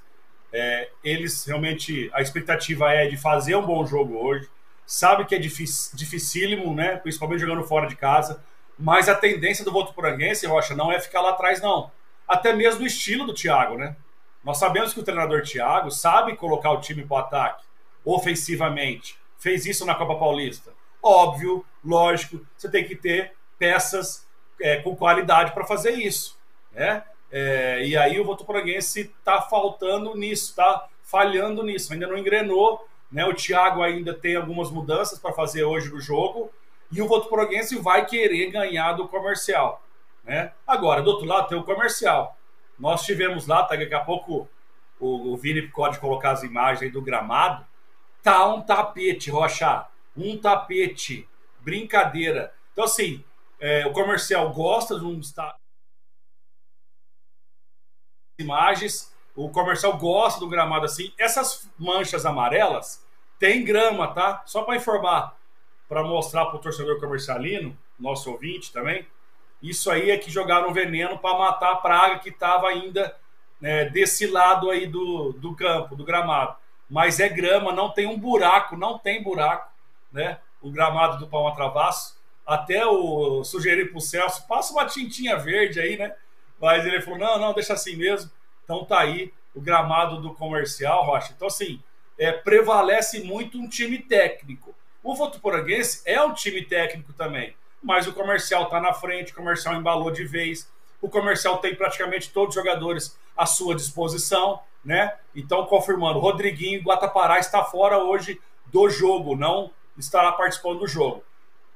É, 0.52 0.88
eles 1.02 1.44
realmente, 1.44 2.08
a 2.12 2.22
expectativa 2.22 2.92
é 2.92 3.06
de 3.08 3.16
fazer 3.16 3.56
um 3.56 3.66
bom 3.66 3.84
jogo 3.84 4.16
hoje. 4.16 4.48
Sabe 4.86 5.24
que 5.24 5.34
é 5.34 5.38
difícil, 5.38 5.96
dificílimo, 5.96 6.72
né? 6.74 6.96
principalmente 6.96 7.40
jogando 7.40 7.64
fora 7.64 7.88
de 7.88 7.96
casa. 7.96 8.42
Mas 8.78 9.08
a 9.08 9.14
tendência 9.14 9.64
do 9.64 9.72
voto 9.72 9.92
poranguense, 9.92 10.46
Rocha, 10.46 10.74
não 10.74 10.92
é 10.92 11.00
ficar 11.00 11.20
lá 11.20 11.30
atrás, 11.30 11.60
não. 11.60 11.90
Até 12.28 12.52
mesmo 12.52 12.84
o 12.84 12.86
estilo 12.86 13.26
do 13.26 13.34
Thiago, 13.34 13.76
né? 13.76 13.96
Nós 14.44 14.58
sabemos 14.58 14.94
que 14.94 15.00
o 15.00 15.02
treinador 15.02 15.42
Thiago 15.42 15.90
sabe 15.90 16.36
colocar 16.36 16.70
o 16.70 16.80
time 16.80 17.04
para 17.04 17.16
o 17.16 17.18
ataque 17.18 17.64
ofensivamente. 18.04 19.18
Fez 19.38 19.66
isso 19.66 19.84
na 19.84 19.94
Copa 19.94 20.14
Paulista. 20.14 20.72
Óbvio, 21.02 21.64
lógico, 21.86 22.44
você 22.56 22.68
tem 22.68 22.84
que 22.84 22.96
ter 22.96 23.32
peças 23.58 24.26
é, 24.60 24.76
com 24.76 24.96
qualidade 24.96 25.52
para 25.52 25.64
fazer 25.64 25.92
isso. 25.92 26.38
Né? 26.72 27.02
É, 27.30 27.86
e 27.86 27.96
aí 27.96 28.20
o 28.20 28.24
Votuporanguense 28.24 29.12
está 29.18 29.40
faltando 29.42 30.14
nisso, 30.16 30.50
está 30.50 30.88
falhando 31.02 31.62
nisso, 31.62 31.92
ainda 31.92 32.06
não 32.06 32.18
engrenou. 32.18 32.86
Né? 33.10 33.24
O 33.24 33.34
Thiago 33.34 33.82
ainda 33.82 34.12
tem 34.12 34.36
algumas 34.36 34.70
mudanças 34.70 35.18
para 35.18 35.32
fazer 35.32 35.64
hoje 35.64 35.88
no 35.88 36.00
jogo 36.00 36.50
e 36.90 37.00
o 37.00 37.08
Votuporanguense 37.08 37.76
vai 37.76 38.04
querer 38.04 38.50
ganhar 38.50 38.92
do 38.92 39.08
comercial. 39.08 39.82
Né? 40.24 40.52
Agora, 40.66 41.02
do 41.02 41.10
outro 41.10 41.26
lado 41.26 41.48
tem 41.48 41.58
o 41.58 41.64
comercial. 41.64 42.36
Nós 42.78 43.04
tivemos 43.04 43.46
lá, 43.46 43.62
tá, 43.62 43.76
daqui 43.76 43.94
a 43.94 44.00
pouco 44.00 44.48
o, 44.98 45.32
o 45.32 45.36
Vini 45.36 45.62
pode 45.62 45.98
colocar 45.98 46.32
as 46.32 46.42
imagens 46.42 46.92
do 46.92 47.00
gramado. 47.00 47.64
Tá 48.22 48.46
um 48.52 48.60
tapete, 48.60 49.30
Rocha 49.30 49.86
um 50.16 50.38
tapete, 50.38 51.28
brincadeira. 51.66 52.54
Então, 52.72 52.84
assim, 52.84 53.24
é, 53.58 53.84
o 53.86 53.92
comercial 53.92 54.52
gosta 54.52 54.96
de 54.96 55.04
um 55.04 55.20
imagens, 58.38 59.12
o 59.34 59.50
comercial 59.50 59.98
gosta 59.98 60.38
do 60.38 60.48
gramado 60.48 60.84
assim. 60.84 61.12
Essas 61.18 61.68
manchas 61.76 62.24
amarelas 62.24 63.04
tem 63.40 63.64
grama, 63.64 64.14
tá? 64.14 64.44
Só 64.46 64.62
para 64.62 64.76
informar, 64.76 65.36
para 65.88 66.04
mostrar 66.04 66.46
para 66.46 66.56
o 66.56 66.60
torcedor 66.60 67.00
comercialino, 67.00 67.76
nosso 67.98 68.30
ouvinte 68.30 68.72
também. 68.72 69.04
Isso 69.60 69.90
aí 69.90 70.10
é 70.12 70.18
que 70.18 70.30
jogaram 70.30 70.72
veneno 70.72 71.18
para 71.18 71.36
matar 71.36 71.72
a 71.72 71.76
praga 71.76 72.20
que 72.20 72.28
estava 72.28 72.68
ainda 72.68 73.16
né, 73.60 73.86
desse 73.86 74.26
lado 74.28 74.70
aí 74.70 74.86
do, 74.86 75.32
do 75.32 75.56
campo, 75.56 75.96
do 75.96 76.04
gramado. 76.04 76.54
Mas 76.88 77.18
é 77.18 77.28
grama, 77.28 77.72
não 77.72 77.90
tem 77.90 78.06
um 78.06 78.18
buraco, 78.18 78.76
não 78.76 78.98
tem 78.98 79.20
buraco 79.20 79.74
né? 80.12 80.38
O 80.66 80.70
gramado 80.72 81.18
do 81.18 81.28
Palma 81.28 81.54
Travasso. 81.54 82.16
Até 82.44 82.84
o 82.84 83.42
sugeri 83.44 83.86
para 83.86 83.98
o 83.98 84.00
Celso, 84.00 84.46
passa 84.46 84.72
uma 84.72 84.84
tintinha 84.84 85.36
verde 85.36 85.80
aí, 85.80 85.96
né? 85.96 86.14
Mas 86.60 86.84
ele 86.84 87.00
falou: 87.00 87.18
não, 87.18 87.38
não, 87.38 87.52
deixa 87.52 87.72
assim 87.72 87.96
mesmo. 87.96 88.30
Então 88.64 88.84
tá 88.84 89.00
aí 89.00 89.32
o 89.54 89.60
gramado 89.60 90.20
do 90.20 90.34
comercial, 90.34 91.04
Rocha. 91.04 91.32
Então, 91.34 91.48
assim, 91.48 91.80
é, 92.18 92.32
prevalece 92.32 93.22
muito 93.22 93.58
um 93.58 93.68
time 93.68 93.98
técnico. 93.98 94.74
O 95.02 95.14
Votuporanguense 95.14 96.02
é 96.04 96.20
um 96.20 96.34
time 96.34 96.62
técnico 96.62 97.12
também, 97.12 97.54
mas 97.82 98.08
o 98.08 98.12
comercial 98.12 98.64
está 98.64 98.80
na 98.80 98.92
frente, 98.92 99.32
o 99.32 99.36
comercial 99.36 99.74
embalou 99.74 100.10
de 100.10 100.24
vez. 100.24 100.68
O 101.00 101.08
comercial 101.08 101.58
tem 101.58 101.74
praticamente 101.74 102.30
todos 102.30 102.56
os 102.56 102.62
jogadores 102.62 103.16
à 103.36 103.46
sua 103.46 103.74
disposição, 103.74 104.60
né? 104.84 105.14
Então, 105.34 105.64
confirmando, 105.66 106.18
Rodriguinho 106.18 106.82
Guatapará 106.82 107.38
está 107.38 107.62
fora 107.62 107.98
hoje 107.98 108.40
do 108.66 108.88
jogo, 108.90 109.36
não 109.36 109.70
estará 109.98 110.32
participando 110.32 110.80
do 110.80 110.86
jogo. 110.86 111.22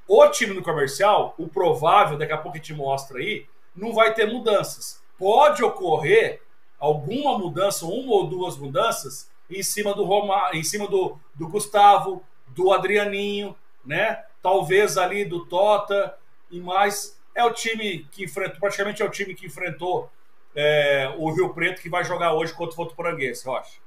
O 0.07 0.27
time 0.29 0.55
no 0.55 0.63
comercial, 0.63 1.35
o 1.39 1.49
provável, 1.49 2.19
daqui 2.19 2.33
a 2.33 2.39
pouco 2.39 2.57
a 2.57 2.61
gente 2.61 2.75
mostra 2.75 3.19
aí, 3.19 3.47
não 3.75 3.93
vai 3.93 4.13
ter 4.13 4.27
mudanças. 4.27 5.01
Pode 5.17 5.63
ocorrer 5.63 6.43
alguma 6.79 7.39
mudança, 7.39 7.85
uma 7.85 8.13
ou 8.13 8.27
duas 8.27 8.57
mudanças, 8.57 9.31
em 9.49 9.63
cima 9.63 9.95
do 9.95 10.05
Roma, 10.05 10.51
em 10.53 10.63
cima 10.63 10.89
do, 10.89 11.19
do 11.35 11.49
Gustavo, 11.49 12.25
do 12.49 12.73
Adrianinho, 12.73 13.55
né? 13.85 14.25
Talvez 14.43 14.97
ali 14.97 15.25
do 15.25 15.45
Tota 15.45 16.17
e 16.51 16.61
mais. 16.61 17.21
É 17.35 17.45
o 17.45 17.53
time 17.53 18.07
que 18.11 18.25
enfrentou, 18.25 18.59
praticamente 18.59 19.03
é 19.03 19.05
o 19.05 19.11
time 19.11 19.35
que 19.35 19.47
enfrentou 19.47 20.11
é, 20.55 21.13
o 21.17 21.31
Rio 21.31 21.55
Preto 21.55 21.81
que 21.81 21.89
vai 21.89 22.05
jogar 22.05 22.33
hoje 22.33 22.53
contra 22.53 22.73
o 22.75 22.77
Votuporanguense, 22.77 23.47
Rocha. 23.47 23.79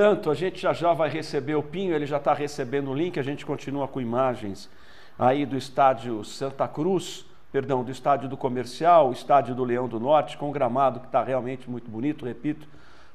Tanto, 0.00 0.30
a 0.30 0.34
gente 0.34 0.60
já 0.60 0.72
já 0.72 0.92
vai 0.92 1.08
receber 1.10 1.56
o 1.56 1.62
Pinho, 1.62 1.92
ele 1.92 2.06
já 2.06 2.18
está 2.18 2.32
recebendo 2.32 2.88
o 2.88 2.94
link, 2.94 3.18
a 3.18 3.22
gente 3.24 3.44
continua 3.44 3.88
com 3.88 4.00
imagens 4.00 4.70
aí 5.18 5.44
do 5.44 5.56
estádio 5.56 6.22
Santa 6.22 6.68
Cruz, 6.68 7.26
perdão, 7.50 7.82
do 7.82 7.90
estádio 7.90 8.28
do 8.28 8.36
Comercial, 8.36 9.10
estádio 9.10 9.56
do 9.56 9.64
Leão 9.64 9.88
do 9.88 9.98
Norte, 9.98 10.38
com 10.38 10.52
gramado 10.52 11.00
que 11.00 11.06
está 11.06 11.24
realmente 11.24 11.68
muito 11.68 11.90
bonito, 11.90 12.24
repito, 12.24 12.68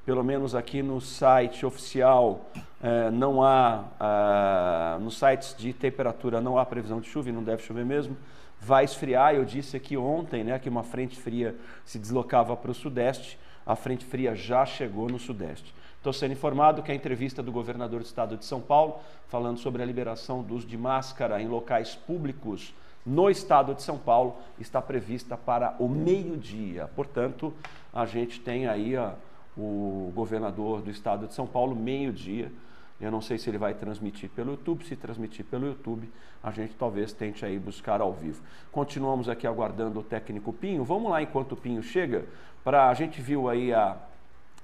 pelo 0.06 0.26
menos 0.26 0.56
aqui 0.56 0.84
no 0.84 1.00
site 1.00 1.66
oficial 1.66 2.52
eh, 2.84 3.10
não 3.12 3.42
há, 3.42 3.86
ah, 3.98 4.98
nos 5.00 5.18
sites 5.18 5.56
de 5.58 5.72
temperatura 5.72 6.42
não 6.42 6.58
há 6.58 6.66
previsão 6.66 7.00
de 7.00 7.08
chuva 7.08 7.30
e 7.30 7.32
não 7.32 7.46
deve 7.46 7.64
chover 7.64 7.86
mesmo. 7.86 8.18
Vai 8.60 8.84
esfriar, 8.84 9.34
eu 9.34 9.46
disse 9.46 9.78
aqui 9.78 9.96
ontem 9.96 10.44
né, 10.44 10.60
que 10.60 10.68
uma 10.68 10.84
frente 10.84 11.18
fria 11.18 11.56
se 11.86 11.98
deslocava 11.98 12.58
para 12.58 12.72
o 12.72 12.74
sudeste, 12.74 13.40
a 13.66 13.74
frente 13.74 14.04
fria 14.04 14.36
já 14.36 14.66
chegou 14.66 15.08
no 15.08 15.18
sudeste. 15.18 15.74
Estou 16.04 16.12
sendo 16.12 16.34
informado 16.34 16.84
que 16.84 16.92
a 16.92 16.96
entrevista 16.96 17.42
do 17.42 17.50
governador 17.50 18.02
do 18.02 18.06
estado 18.06 18.36
de 18.36 18.44
São 18.44 18.60
Paulo, 18.60 19.00
falando 19.30 19.58
sobre 19.58 19.82
a 19.82 19.86
liberação 19.86 20.44
do 20.44 20.54
uso 20.54 20.68
de 20.68 20.78
máscara 20.78 21.42
em 21.42 21.48
locais 21.48 21.96
públicos 21.96 22.76
no 23.06 23.30
estado 23.30 23.74
de 23.74 23.82
São 23.82 23.98
Paulo, 23.98 24.36
está 24.60 24.82
prevista 24.82 25.38
para 25.38 25.78
o 25.80 25.88
meio-dia. 25.88 26.90
Portanto, 26.94 27.54
a 27.94 28.06
gente 28.06 28.42
tem 28.42 28.68
aí 28.68 28.98
a 28.98 29.16
o 29.56 30.12
governador 30.14 30.82
do 30.82 30.92
estado 30.92 31.26
de 31.26 31.34
São 31.34 31.48
Paulo, 31.48 31.74
meio-dia. 31.74 32.52
Eu 33.00 33.10
não 33.10 33.22
sei 33.22 33.38
se 33.38 33.50
ele 33.50 33.58
vai 33.58 33.74
transmitir 33.74 34.30
pelo 34.30 34.52
YouTube, 34.52 34.84
se 34.84 34.98
transmitir 34.98 35.46
pelo 35.46 35.68
YouTube, 35.68 36.12
a 36.44 36.52
gente 36.52 36.74
talvez 36.74 37.14
tente 37.14 37.46
aí 37.46 37.58
buscar 37.58 38.02
ao 38.02 38.12
vivo. 38.12 38.44
Continuamos 38.74 39.30
aqui 39.30 39.48
aguardando 39.48 40.02
o 40.02 40.04
técnico 40.04 40.52
Pinho. 40.52 40.84
Vamos 40.84 41.10
lá 41.10 41.22
enquanto 41.22 41.54
o 41.54 41.56
Pinho 41.56 41.82
chega, 41.82 42.26
para 42.62 42.90
a 42.90 42.94
gente 42.94 43.22
viu 43.22 43.48
aí 43.48 43.74
a, 43.74 43.96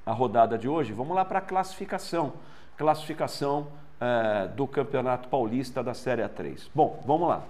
a 0.09 0.11
rodada 0.11 0.57
de 0.57 0.67
hoje, 0.67 0.91
vamos 0.91 1.15
lá 1.15 1.23
para 1.23 1.37
a 1.37 1.41
classificação. 1.41 2.33
Classificação 2.75 3.67
é, 4.01 4.47
do 4.47 4.65
Campeonato 4.65 5.29
Paulista 5.29 5.83
da 5.83 5.93
Série 5.93 6.23
A3. 6.23 6.67
Bom, 6.73 6.99
vamos 7.05 7.29
lá. 7.29 7.43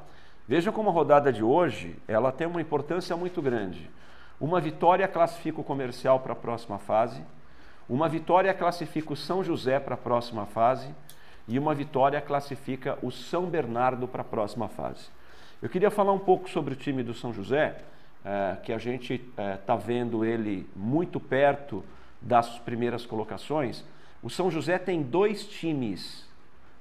Veja 0.46 0.70
como 0.70 0.90
a 0.90 0.92
rodada 0.92 1.32
de 1.32 1.42
hoje, 1.42 1.96
ela 2.06 2.34
tem 2.34 2.46
uma 2.46 2.60
importância 2.60 3.16
muito 3.16 3.42
grande. 3.42 3.90
Uma 4.42 4.60
vitória 4.60 5.08
classifica 5.08 5.62
o 5.62 5.64
comercial 5.64 6.20
para 6.20 6.34
a 6.34 6.36
próxima 6.36 6.78
fase, 6.78 7.24
uma 7.88 8.10
vitória 8.10 8.54
classifica 8.54 9.14
o 9.14 9.16
São 9.16 9.42
José 9.42 9.80
para 9.80 9.94
a 9.94 9.98
próxima 9.98 10.46
fase 10.46 10.94
e 11.48 11.58
uma 11.58 11.74
vitória 11.74 12.20
classifica 12.20 13.00
o 13.02 13.10
São 13.10 13.46
Bernardo 13.46 14.06
para 14.06 14.22
a 14.22 14.26
próxima 14.26 14.68
fase. 14.68 15.06
Eu 15.62 15.70
queria 15.70 15.90
falar 15.90 16.12
um 16.12 16.20
pouco 16.20 16.50
sobre 16.50 16.74
o 16.74 16.78
time 16.78 17.04
do 17.04 17.14
São 17.14 17.34
José, 17.34 17.78
é, 18.26 18.58
que 18.62 18.74
a 18.74 18.78
gente 18.78 19.14
está 19.14 19.74
é, 19.76 19.78
vendo 19.78 20.26
ele 20.26 20.70
muito 20.76 21.22
perto 21.22 21.86
das 22.22 22.60
primeiras 22.60 23.06
colocações. 23.06 23.84
O 24.22 24.30
São 24.30 24.52
José 24.52 24.78
tem 24.78 25.02
dois 25.02 25.48
times. 25.48 26.28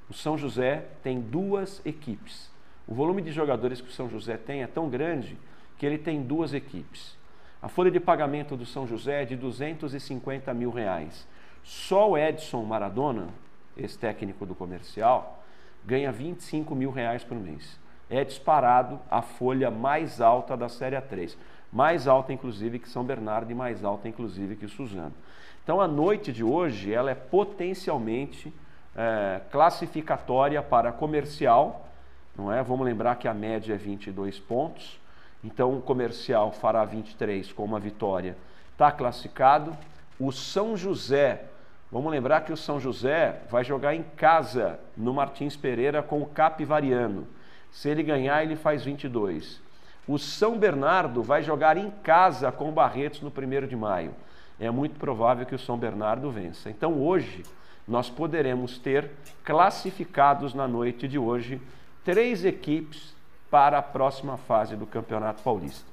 O 0.08 0.14
São 0.14 0.36
José 0.36 0.86
tem 1.02 1.20
duas 1.20 1.84
equipes. 1.84 2.50
O 2.86 2.94
volume 2.94 3.22
de 3.22 3.30
jogadores 3.30 3.80
que 3.80 3.88
o 3.88 3.92
São 3.92 4.08
José 4.08 4.36
tem 4.36 4.62
é 4.62 4.66
tão 4.66 4.88
grande 4.88 5.36
que 5.76 5.84
ele 5.84 5.98
tem 5.98 6.22
duas 6.22 6.54
equipes. 6.54 7.16
A 7.60 7.68
folha 7.68 7.90
de 7.90 8.00
pagamento 8.00 8.56
do 8.56 8.64
São 8.64 8.86
José 8.86 9.22
é 9.22 9.24
de 9.24 9.36
250 9.36 10.52
mil 10.54 10.70
reais. 10.70 11.26
Só 11.62 12.10
o 12.10 12.18
Edson 12.18 12.62
Maradona, 12.62 13.28
esse 13.76 13.98
técnico 13.98 14.46
do 14.46 14.54
comercial, 14.54 15.44
ganha 15.84 16.10
25 16.10 16.74
mil 16.74 16.90
reais 16.90 17.24
por 17.24 17.36
mês. 17.36 17.78
É 18.08 18.24
disparado 18.24 18.98
a 19.10 19.20
folha 19.20 19.70
mais 19.70 20.20
alta 20.20 20.56
da 20.56 20.68
Série 20.68 20.96
A3. 20.96 21.36
Mais 21.72 22.08
alta, 22.08 22.32
inclusive, 22.32 22.78
que 22.78 22.88
São 22.88 23.04
Bernardo 23.04 23.50
e 23.50 23.54
mais 23.54 23.84
alta, 23.84 24.08
inclusive, 24.08 24.56
que 24.56 24.68
Suzano. 24.68 25.14
Então, 25.62 25.80
a 25.80 25.88
noite 25.88 26.32
de 26.32 26.42
hoje, 26.42 26.92
ela 26.92 27.10
é 27.10 27.14
potencialmente 27.14 28.52
é, 28.96 29.40
classificatória 29.50 30.62
para 30.62 30.90
comercial, 30.90 31.88
não 32.36 32.52
é? 32.52 32.62
Vamos 32.62 32.86
lembrar 32.86 33.16
que 33.16 33.28
a 33.28 33.34
média 33.34 33.74
é 33.74 33.76
22 33.76 34.38
pontos. 34.38 34.98
Então 35.42 35.76
o 35.76 35.80
comercial 35.80 36.52
fará 36.52 36.84
23 36.84 37.52
com 37.52 37.64
uma 37.64 37.78
vitória. 37.78 38.36
Está 38.72 38.90
classificado. 38.90 39.76
O 40.18 40.32
São 40.32 40.76
José, 40.76 41.44
vamos 41.92 42.10
lembrar 42.10 42.40
que 42.40 42.52
o 42.52 42.56
São 42.56 42.80
José 42.80 43.40
vai 43.48 43.64
jogar 43.64 43.94
em 43.94 44.02
casa 44.02 44.80
no 44.96 45.14
Martins 45.14 45.56
Pereira 45.56 46.02
com 46.02 46.20
o 46.20 46.26
Capivariano. 46.26 47.26
Se 47.70 47.88
ele 47.88 48.02
ganhar, 48.02 48.42
ele 48.42 48.56
faz 48.56 48.84
22. 48.84 49.60
O 50.08 50.18
São 50.18 50.58
Bernardo 50.58 51.22
vai 51.22 51.42
jogar 51.42 51.76
em 51.76 51.90
casa 52.02 52.50
com 52.50 52.70
o 52.70 52.72
Barretos 52.72 53.20
no 53.20 53.28
1 53.28 53.66
de 53.66 53.76
maio. 53.76 54.14
É 54.58 54.70
muito 54.70 54.98
provável 54.98 55.44
que 55.44 55.54
o 55.54 55.58
São 55.58 55.76
Bernardo 55.76 56.30
vença. 56.30 56.70
Então 56.70 56.98
hoje 56.98 57.42
nós 57.86 58.08
poderemos 58.08 58.78
ter 58.78 59.10
classificados 59.44 60.54
na 60.54 60.66
noite 60.66 61.06
de 61.06 61.18
hoje 61.18 61.60
três 62.06 62.42
equipes 62.42 63.14
para 63.50 63.76
a 63.76 63.82
próxima 63.82 64.38
fase 64.38 64.76
do 64.76 64.86
Campeonato 64.86 65.42
Paulista. 65.42 65.86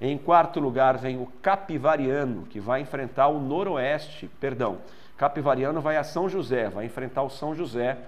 Em 0.00 0.16
quarto 0.16 0.60
lugar 0.60 0.96
vem 0.96 1.20
o 1.20 1.26
Capivariano, 1.42 2.46
que 2.46 2.58
vai 2.58 2.80
enfrentar 2.80 3.28
o 3.28 3.38
Noroeste, 3.38 4.30
perdão, 4.40 4.78
Capivariano 5.18 5.80
vai 5.82 5.98
a 5.98 6.04
São 6.04 6.26
José, 6.26 6.70
vai 6.70 6.86
enfrentar 6.86 7.22
o 7.22 7.28
São 7.28 7.54
José 7.54 7.98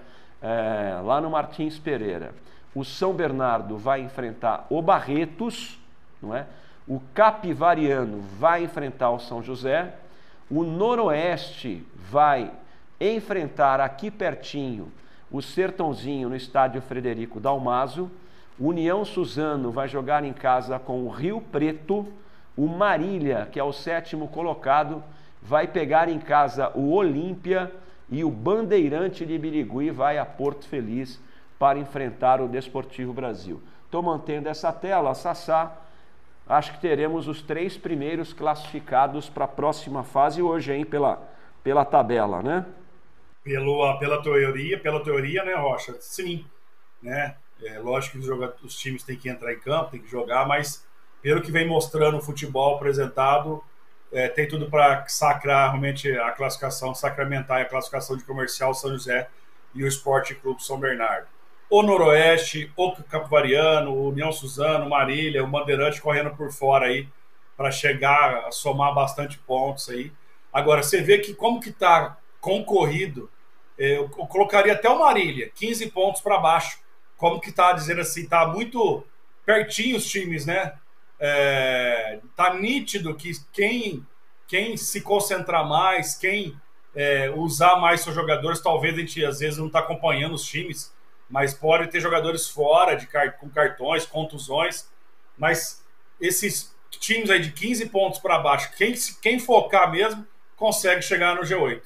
é, 0.41 0.99
lá 1.03 1.21
no 1.21 1.29
Martins 1.29 1.77
Pereira. 1.77 2.33
O 2.73 2.83
São 2.83 3.13
Bernardo 3.13 3.77
vai 3.77 4.01
enfrentar 4.01 4.65
o 4.69 4.81
Barretos, 4.81 5.79
não 6.21 6.35
é? 6.35 6.45
O 6.87 7.01
Capivariano 7.13 8.21
vai 8.39 8.63
enfrentar 8.63 9.11
o 9.11 9.19
São 9.19 9.43
José. 9.43 9.93
O 10.49 10.63
Noroeste 10.63 11.85
vai 11.95 12.51
enfrentar 12.99 13.79
aqui 13.79 14.09
pertinho 14.09 14.91
o 15.31 15.41
Sertãozinho 15.41 16.29
no 16.29 16.35
estádio 16.35 16.81
Frederico 16.81 17.39
Dalmaso 17.39 18.11
União 18.61 19.03
Suzano 19.03 19.71
vai 19.71 19.87
jogar 19.87 20.23
em 20.23 20.33
casa 20.33 20.77
com 20.77 21.03
o 21.03 21.09
Rio 21.09 21.41
Preto. 21.41 22.05
O 22.55 22.67
Marília, 22.67 23.47
que 23.51 23.59
é 23.59 23.63
o 23.63 23.73
sétimo 23.73 24.27
colocado, 24.27 25.03
vai 25.41 25.65
pegar 25.67 26.07
em 26.07 26.19
casa 26.19 26.71
o 26.75 26.91
Olímpia 26.91 27.71
e 28.07 28.23
o 28.23 28.29
Bandeirante 28.29 29.25
de 29.25 29.35
Birigui 29.35 29.89
vai 29.89 30.19
a 30.19 30.25
Porto 30.25 30.67
Feliz 30.67 31.19
para 31.61 31.77
enfrentar 31.77 32.41
o 32.41 32.47
Desportivo 32.47 33.13
Brasil. 33.13 33.61
Estou 33.85 34.01
mantendo 34.01 34.49
essa 34.49 34.73
tela, 34.73 35.13
Sassá. 35.13 35.77
Acho 36.49 36.73
que 36.73 36.79
teremos 36.79 37.27
os 37.27 37.43
três 37.43 37.77
primeiros 37.77 38.33
classificados 38.33 39.29
para 39.29 39.45
a 39.45 39.47
próxima 39.47 40.03
fase 40.03 40.41
hoje, 40.41 40.73
hein, 40.73 40.83
pela, 40.83 41.21
pela 41.63 41.85
tabela, 41.85 42.41
né? 42.41 42.65
Pelo, 43.43 43.95
pela 43.99 44.23
teoria, 44.23 44.79
pela 44.79 45.03
teoria, 45.03 45.45
né, 45.45 45.53
Rocha? 45.53 45.95
Sim, 45.99 46.43
né? 46.99 47.35
É, 47.61 47.77
lógico 47.77 48.17
que 48.17 48.27
os, 48.27 48.63
os 48.63 48.75
times 48.79 49.03
têm 49.03 49.15
que 49.15 49.29
entrar 49.29 49.53
em 49.53 49.59
campo, 49.59 49.91
tem 49.91 50.01
que 50.01 50.09
jogar, 50.09 50.47
mas 50.47 50.83
pelo 51.21 51.43
que 51.43 51.51
vem 51.51 51.67
mostrando 51.67 52.17
o 52.17 52.21
futebol 52.21 52.77
apresentado, 52.77 53.63
é, 54.11 54.27
tem 54.27 54.47
tudo 54.47 54.67
para 54.67 55.07
sacrar 55.07 55.69
realmente 55.69 56.11
a 56.11 56.31
classificação, 56.31 56.95
sacramentar 56.95 57.61
a 57.61 57.65
classificação 57.65 58.17
de 58.17 58.23
comercial 58.23 58.73
São 58.73 58.89
José 58.89 59.29
e 59.75 59.83
o 59.83 59.87
Esporte 59.87 60.33
Clube 60.33 60.63
São 60.63 60.79
Bernardo. 60.79 61.27
O 61.71 61.81
Noroeste, 61.81 62.69
o 62.75 62.91
Capivariano, 63.03 63.93
o 63.93 64.09
União 64.09 64.29
Suzano, 64.29 64.89
Marília, 64.89 65.41
o 65.41 65.47
Bandeirante 65.47 66.01
correndo 66.01 66.31
por 66.31 66.51
fora 66.51 66.87
aí 66.87 67.07
para 67.55 67.71
chegar 67.71 68.45
a 68.45 68.51
somar 68.51 68.93
bastante 68.93 69.39
pontos 69.39 69.87
aí. 69.87 70.11
Agora, 70.51 70.83
você 70.83 71.01
vê 71.01 71.19
que 71.19 71.33
como 71.33 71.61
que 71.61 71.69
está 71.69 72.17
concorrido, 72.41 73.31
é, 73.79 73.95
eu 73.95 74.09
colocaria 74.09 74.73
até 74.73 74.89
o 74.89 74.99
Marília, 74.99 75.49
15 75.55 75.89
pontos 75.91 76.19
para 76.19 76.37
baixo 76.39 76.77
como 77.15 77.39
que 77.39 77.53
tá 77.53 77.71
dizendo 77.71 78.01
assim, 78.01 78.27
tá 78.27 78.45
muito 78.45 79.05
pertinho 79.45 79.95
os 79.95 80.09
times, 80.09 80.45
né? 80.45 80.73
É, 81.17 82.19
tá 82.35 82.53
nítido 82.53 83.15
que 83.15 83.31
quem, 83.53 84.05
quem 84.45 84.75
se 84.75 84.99
concentrar 84.99 85.65
mais, 85.65 86.15
quem 86.15 86.53
é, 86.93 87.29
usar 87.29 87.77
mais 87.77 88.01
seus 88.01 88.13
jogadores, 88.13 88.59
talvez 88.59 88.93
a 88.93 88.97
gente 88.97 89.23
às 89.23 89.39
vezes 89.39 89.57
não 89.57 89.67
está 89.67 89.79
acompanhando 89.79 90.33
os 90.33 90.43
times, 90.43 90.91
mas 91.31 91.53
pode 91.53 91.87
ter 91.87 91.99
jogadores 91.99 92.47
fora 92.47 92.95
de 92.95 93.07
com 93.39 93.49
cartões, 93.49 94.05
contusões, 94.05 94.87
mas 95.37 95.83
esses 96.19 96.75
times 96.91 97.29
aí 97.29 97.39
de 97.39 97.51
15 97.51 97.87
pontos 97.87 98.19
para 98.19 98.37
baixo, 98.37 98.71
quem, 98.77 98.93
quem 99.21 99.39
focar 99.39 99.89
mesmo, 99.89 100.27
consegue 100.55 101.01
chegar 101.01 101.35
no 101.35 101.41
G8. 101.41 101.81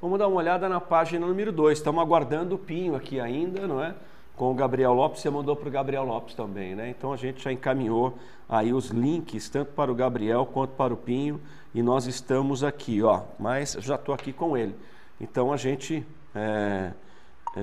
Vamos 0.00 0.18
dar 0.18 0.28
uma 0.28 0.36
olhada 0.36 0.68
na 0.68 0.80
página 0.80 1.26
número 1.26 1.50
2. 1.50 1.78
Estamos 1.78 2.00
aguardando 2.00 2.54
o 2.54 2.58
Pinho 2.58 2.94
aqui 2.94 3.20
ainda, 3.20 3.66
não 3.66 3.82
é? 3.82 3.94
com 4.36 4.50
o 4.50 4.54
Gabriel 4.54 4.92
Lopes, 4.92 5.22
você 5.22 5.30
mandou 5.30 5.54
para 5.54 5.68
o 5.68 5.70
Gabriel 5.70 6.04
Lopes 6.04 6.34
também, 6.34 6.74
né? 6.74 6.90
Então 6.90 7.12
a 7.12 7.16
gente 7.16 7.42
já 7.42 7.52
encaminhou 7.52 8.18
aí 8.48 8.72
os 8.72 8.88
links, 8.88 9.48
tanto 9.48 9.72
para 9.72 9.90
o 9.90 9.94
Gabriel 9.94 10.44
quanto 10.46 10.72
para 10.72 10.92
o 10.92 10.96
Pinho, 10.96 11.40
e 11.72 11.82
nós 11.82 12.06
estamos 12.06 12.64
aqui, 12.64 13.02
ó, 13.02 13.22
mas 13.38 13.76
já 13.80 13.94
estou 13.94 14.14
aqui 14.14 14.32
com 14.32 14.56
ele. 14.56 14.74
Então 15.20 15.52
a 15.52 15.56
gente 15.56 16.04
é, 16.34 16.92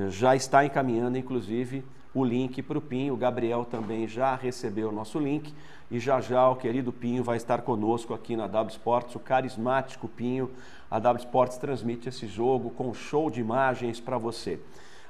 já 0.09 0.35
está 0.35 0.65
encaminhando, 0.65 1.17
inclusive, 1.17 1.83
o 2.13 2.23
link 2.23 2.61
para 2.61 2.77
o 2.77 2.81
Pinho. 2.81 3.13
O 3.13 3.17
Gabriel 3.17 3.65
também 3.65 4.07
já 4.07 4.35
recebeu 4.35 4.89
o 4.89 4.91
nosso 4.91 5.19
link 5.19 5.53
e 5.89 5.99
já 5.99 6.21
já 6.21 6.49
o 6.49 6.55
querido 6.55 6.91
Pinho 6.91 7.23
vai 7.23 7.37
estar 7.37 7.61
conosco 7.61 8.13
aqui 8.13 8.35
na 8.35 8.47
W 8.47 8.71
Sports, 8.71 9.15
o 9.15 9.19
carismático 9.19 10.07
Pinho. 10.07 10.51
A 10.89 10.99
W 10.99 11.23
Sports 11.23 11.57
transmite 11.57 12.09
esse 12.09 12.27
jogo 12.27 12.69
com 12.71 12.93
show 12.93 13.29
de 13.29 13.39
imagens 13.39 13.99
para 13.99 14.17
você. 14.17 14.59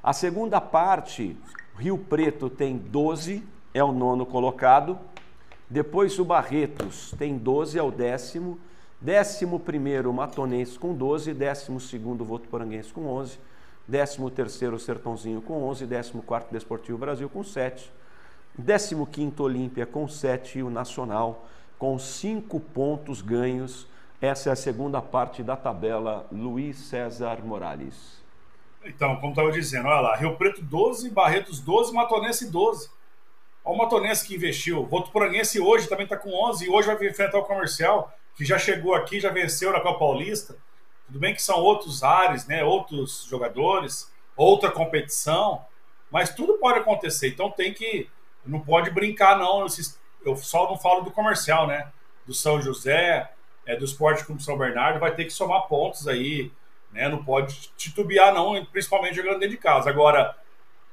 A 0.03 0.13
segunda 0.13 0.59
parte, 0.59 1.37
Rio 1.77 1.97
Preto 1.97 2.49
tem 2.49 2.77
12, 2.77 3.43
é 3.73 3.83
o 3.83 3.91
nono 3.91 4.25
colocado. 4.25 4.97
Depois 5.69 6.17
o 6.19 6.25
Barretos 6.25 7.13
tem 7.17 7.37
12, 7.37 7.77
é 7.77 7.83
o 7.83 7.91
décimo. 7.91 8.59
Décimo 8.99 9.59
primeiro, 9.59 10.11
Matonense 10.11 10.77
com 10.77 10.93
12. 10.93 11.33
Décimo 11.33 11.79
segundo, 11.79 12.25
Votuporanguense 12.25 12.91
com 12.91 13.05
11. 13.05 13.39
Décimo 13.91 14.31
terceiro, 14.31 14.79
Sertãozinho 14.79 15.41
com 15.41 15.63
11. 15.63 15.85
Décimo 15.85 16.23
quarto, 16.23 16.49
Desportivo 16.49 16.97
Brasil 16.97 17.27
com 17.27 17.43
7. 17.43 17.91
Décimo 18.57 19.05
quinto, 19.05 19.43
Olímpia 19.43 19.85
com 19.85 20.07
7. 20.07 20.59
E 20.59 20.63
o 20.63 20.69
Nacional 20.69 21.45
com 21.77 21.99
5 21.99 22.57
pontos 22.57 23.21
ganhos. 23.21 23.85
Essa 24.21 24.49
é 24.49 24.53
a 24.53 24.55
segunda 24.55 25.01
parte 25.01 25.43
da 25.43 25.57
tabela. 25.57 26.25
Luiz 26.31 26.77
César 26.77 27.43
Morales. 27.43 28.23
Então, 28.85 29.17
como 29.17 29.33
estava 29.33 29.51
dizendo, 29.51 29.89
olha 29.89 29.99
lá, 29.99 30.15
Rio 30.15 30.37
Preto 30.37 30.61
12, 30.61 31.09
Barretos 31.09 31.59
12, 31.59 31.91
Matonense 31.91 32.49
12. 32.49 32.89
Olha 33.65 33.75
o 33.75 33.77
Matonense 33.77 34.25
que 34.25 34.35
investiu. 34.35 34.85
Votuporanguense 34.85 35.59
hoje 35.59 35.89
também 35.89 36.05
está 36.05 36.15
com 36.15 36.29
11 36.29 36.63
e 36.63 36.69
hoje 36.69 36.87
vai 36.87 36.95
enfrentar 37.09 37.39
o 37.39 37.43
Comercial, 37.43 38.09
que 38.37 38.45
já 38.45 38.57
chegou 38.57 38.95
aqui, 38.95 39.19
já 39.19 39.31
venceu 39.31 39.73
na 39.73 39.81
Copa 39.81 39.99
Paulista. 39.99 40.55
Tudo 41.11 41.19
bem 41.19 41.33
que 41.33 41.41
são 41.41 41.59
outros 41.59 42.03
ares, 42.03 42.47
né? 42.47 42.63
outros 42.63 43.25
jogadores, 43.29 44.11
outra 44.35 44.71
competição, 44.71 45.65
mas 46.09 46.33
tudo 46.33 46.53
pode 46.53 46.79
acontecer. 46.79 47.27
Então 47.27 47.51
tem 47.51 47.73
que. 47.73 48.09
Não 48.45 48.59
pode 48.59 48.89
brincar, 48.89 49.37
não. 49.37 49.65
Eu 50.25 50.35
só 50.37 50.69
não 50.69 50.77
falo 50.77 51.01
do 51.01 51.11
comercial, 51.11 51.67
né? 51.67 51.91
Do 52.25 52.33
São 52.33 52.61
José, 52.61 53.31
é, 53.65 53.75
do 53.75 53.85
Esporte 53.85 54.25
Clube 54.25 54.41
São 54.41 54.57
Bernardo, 54.57 54.99
vai 54.99 55.13
ter 55.13 55.25
que 55.25 55.31
somar 55.31 55.67
pontos 55.67 56.07
aí 56.07 56.51
né? 56.91 57.07
Não 57.07 57.23
pode 57.23 57.69
titubear, 57.77 58.33
não, 58.33 58.63
principalmente 58.65 59.15
jogando 59.15 59.39
dentro 59.39 59.55
de 59.55 59.57
casa. 59.57 59.89
Agora, 59.89 60.35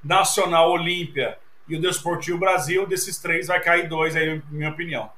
Nacional, 0.03 0.71
Olímpia 0.71 1.39
e 1.69 1.77
o 1.77 1.81
Desportivo 1.81 2.39
Brasil, 2.39 2.87
desses 2.87 3.19
três 3.19 3.49
vai 3.49 3.61
cair 3.61 3.89
dois 3.89 4.17
aí, 4.17 4.43
minha 4.51 4.71
opinião. 4.71 5.11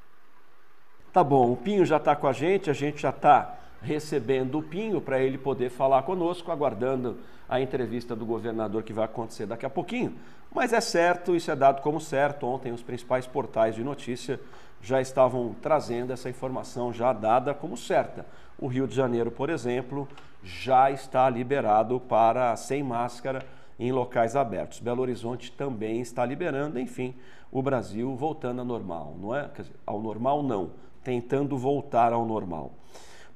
Tá 1.12 1.22
bom, 1.22 1.52
o 1.52 1.56
Pinho 1.56 1.84
já 1.84 1.96
está 1.96 2.14
com 2.14 2.26
a 2.26 2.32
gente, 2.32 2.70
a 2.70 2.72
gente 2.72 3.02
já 3.02 3.10
está 3.10 3.58
recebendo 3.82 4.58
o 4.58 4.62
Pinho 4.62 5.00
para 5.00 5.20
ele 5.20 5.38
poder 5.38 5.70
falar 5.70 6.02
conosco, 6.02 6.50
aguardando 6.50 7.18
a 7.48 7.60
entrevista 7.60 8.14
do 8.14 8.24
governador 8.24 8.82
que 8.82 8.92
vai 8.92 9.04
acontecer 9.04 9.46
daqui 9.46 9.66
a 9.66 9.70
pouquinho. 9.70 10.14
Mas 10.54 10.72
é 10.72 10.80
certo, 10.80 11.34
isso 11.34 11.50
é 11.50 11.56
dado 11.56 11.80
como 11.82 12.00
certo. 12.00 12.46
Ontem 12.46 12.72
os 12.72 12.82
principais 12.82 13.26
portais 13.26 13.74
de 13.74 13.84
notícia 13.84 14.40
já 14.82 15.00
estavam 15.00 15.54
trazendo 15.60 16.12
essa 16.12 16.28
informação 16.30 16.92
já 16.92 17.12
dada 17.12 17.54
como 17.54 17.76
certa. 17.76 18.26
O 18.58 18.66
Rio 18.66 18.86
de 18.86 18.94
Janeiro, 18.94 19.30
por 19.30 19.50
exemplo, 19.50 20.08
já 20.42 20.90
está 20.90 21.28
liberado 21.28 22.00
para 22.00 22.54
sem 22.56 22.82
máscara 22.82 23.44
em 23.78 23.92
locais 23.92 24.36
abertos. 24.36 24.80
Belo 24.80 25.02
Horizonte 25.02 25.52
também 25.52 26.00
está 26.00 26.24
liberando, 26.24 26.78
enfim, 26.78 27.14
o 27.50 27.62
Brasil 27.62 28.14
voltando 28.14 28.60
ao 28.60 28.64
normal, 28.64 29.16
não 29.20 29.34
é? 29.34 29.48
Dizer, 29.56 29.72
ao 29.86 30.00
normal 30.00 30.42
não, 30.42 30.72
tentando 31.02 31.56
voltar 31.56 32.12
ao 32.12 32.24
normal. 32.24 32.72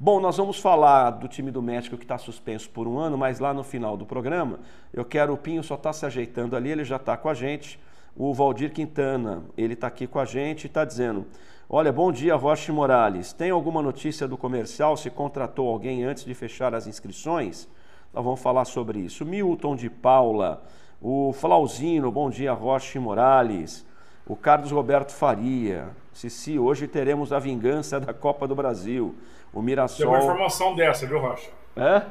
Bom, 0.05 0.21
nós 0.21 0.37
vamos 0.37 0.59
falar 0.59 1.13
do 1.13 1.27
time 1.27 1.51
do 1.51 1.63
México 1.63 1.97
que 1.97 2.05
está 2.05 2.19
suspenso 2.19 2.69
por 2.69 2.87
um 2.87 2.99
ano, 2.99 3.17
mas 3.17 3.39
lá 3.39 3.55
no 3.55 3.65
final 3.65 3.97
do 3.97 4.05
programa, 4.05 4.61
eu 4.93 5.03
quero, 5.03 5.33
o 5.33 5.39
Pinho 5.39 5.65
só 5.65 5.77
está 5.77 5.95
se 5.95 6.05
ajeitando 6.05 6.55
ali, 6.55 6.71
ele 6.71 6.85
já 6.85 6.97
está 6.97 7.17
com 7.17 7.27
a 7.27 7.33
gente. 7.33 7.81
O 8.15 8.35
Valdir 8.35 8.71
Quintana, 8.71 9.45
ele 9.57 9.73
está 9.73 9.87
aqui 9.87 10.07
com 10.07 10.19
a 10.19 10.27
gente 10.27 10.65
e 10.65 10.67
está 10.67 10.85
dizendo: 10.85 11.25
Olha, 11.71 11.91
bom 11.91 12.13
dia, 12.13 12.35
Rocha 12.35 12.71
Morales. 12.71 13.33
Tem 13.33 13.51
alguma 13.51 13.81
notícia 13.81 14.29
do 14.29 14.37
comercial? 14.37 14.95
Se 14.95 15.09
contratou 15.09 15.71
alguém 15.71 16.05
antes 16.05 16.27
de 16.27 16.35
fechar 16.35 16.75
as 16.75 16.87
inscrições? 16.87 17.67
Nós 18.13 18.23
vamos 18.23 18.43
falar 18.43 18.67
sobre 18.67 18.99
isso. 18.99 19.25
Milton 19.25 19.75
de 19.75 19.89
Paula, 19.89 20.63
o 21.01 21.33
Flauzino, 21.33 22.13
bom 22.13 22.29
dia, 22.29 22.53
Rocha 22.53 23.01
Morales. 23.01 23.87
O 24.27 24.37
Carlos 24.37 24.71
Roberto 24.71 25.13
Faria. 25.13 25.89
Cici, 26.15 26.59
hoje 26.59 26.87
teremos 26.87 27.33
a 27.33 27.41
vingança 27.41 27.99
da 27.99 28.15
Copa 28.15 28.47
do 28.47 28.55
Brasil. 28.55 29.15
O 29.53 29.61
Mirassol. 29.61 29.99
Tem 29.99 30.07
uma 30.07 30.19
informação 30.19 30.75
dessa, 30.75 31.07
viu, 31.07 31.19
Rocha? 31.19 31.51
É? 31.77 32.03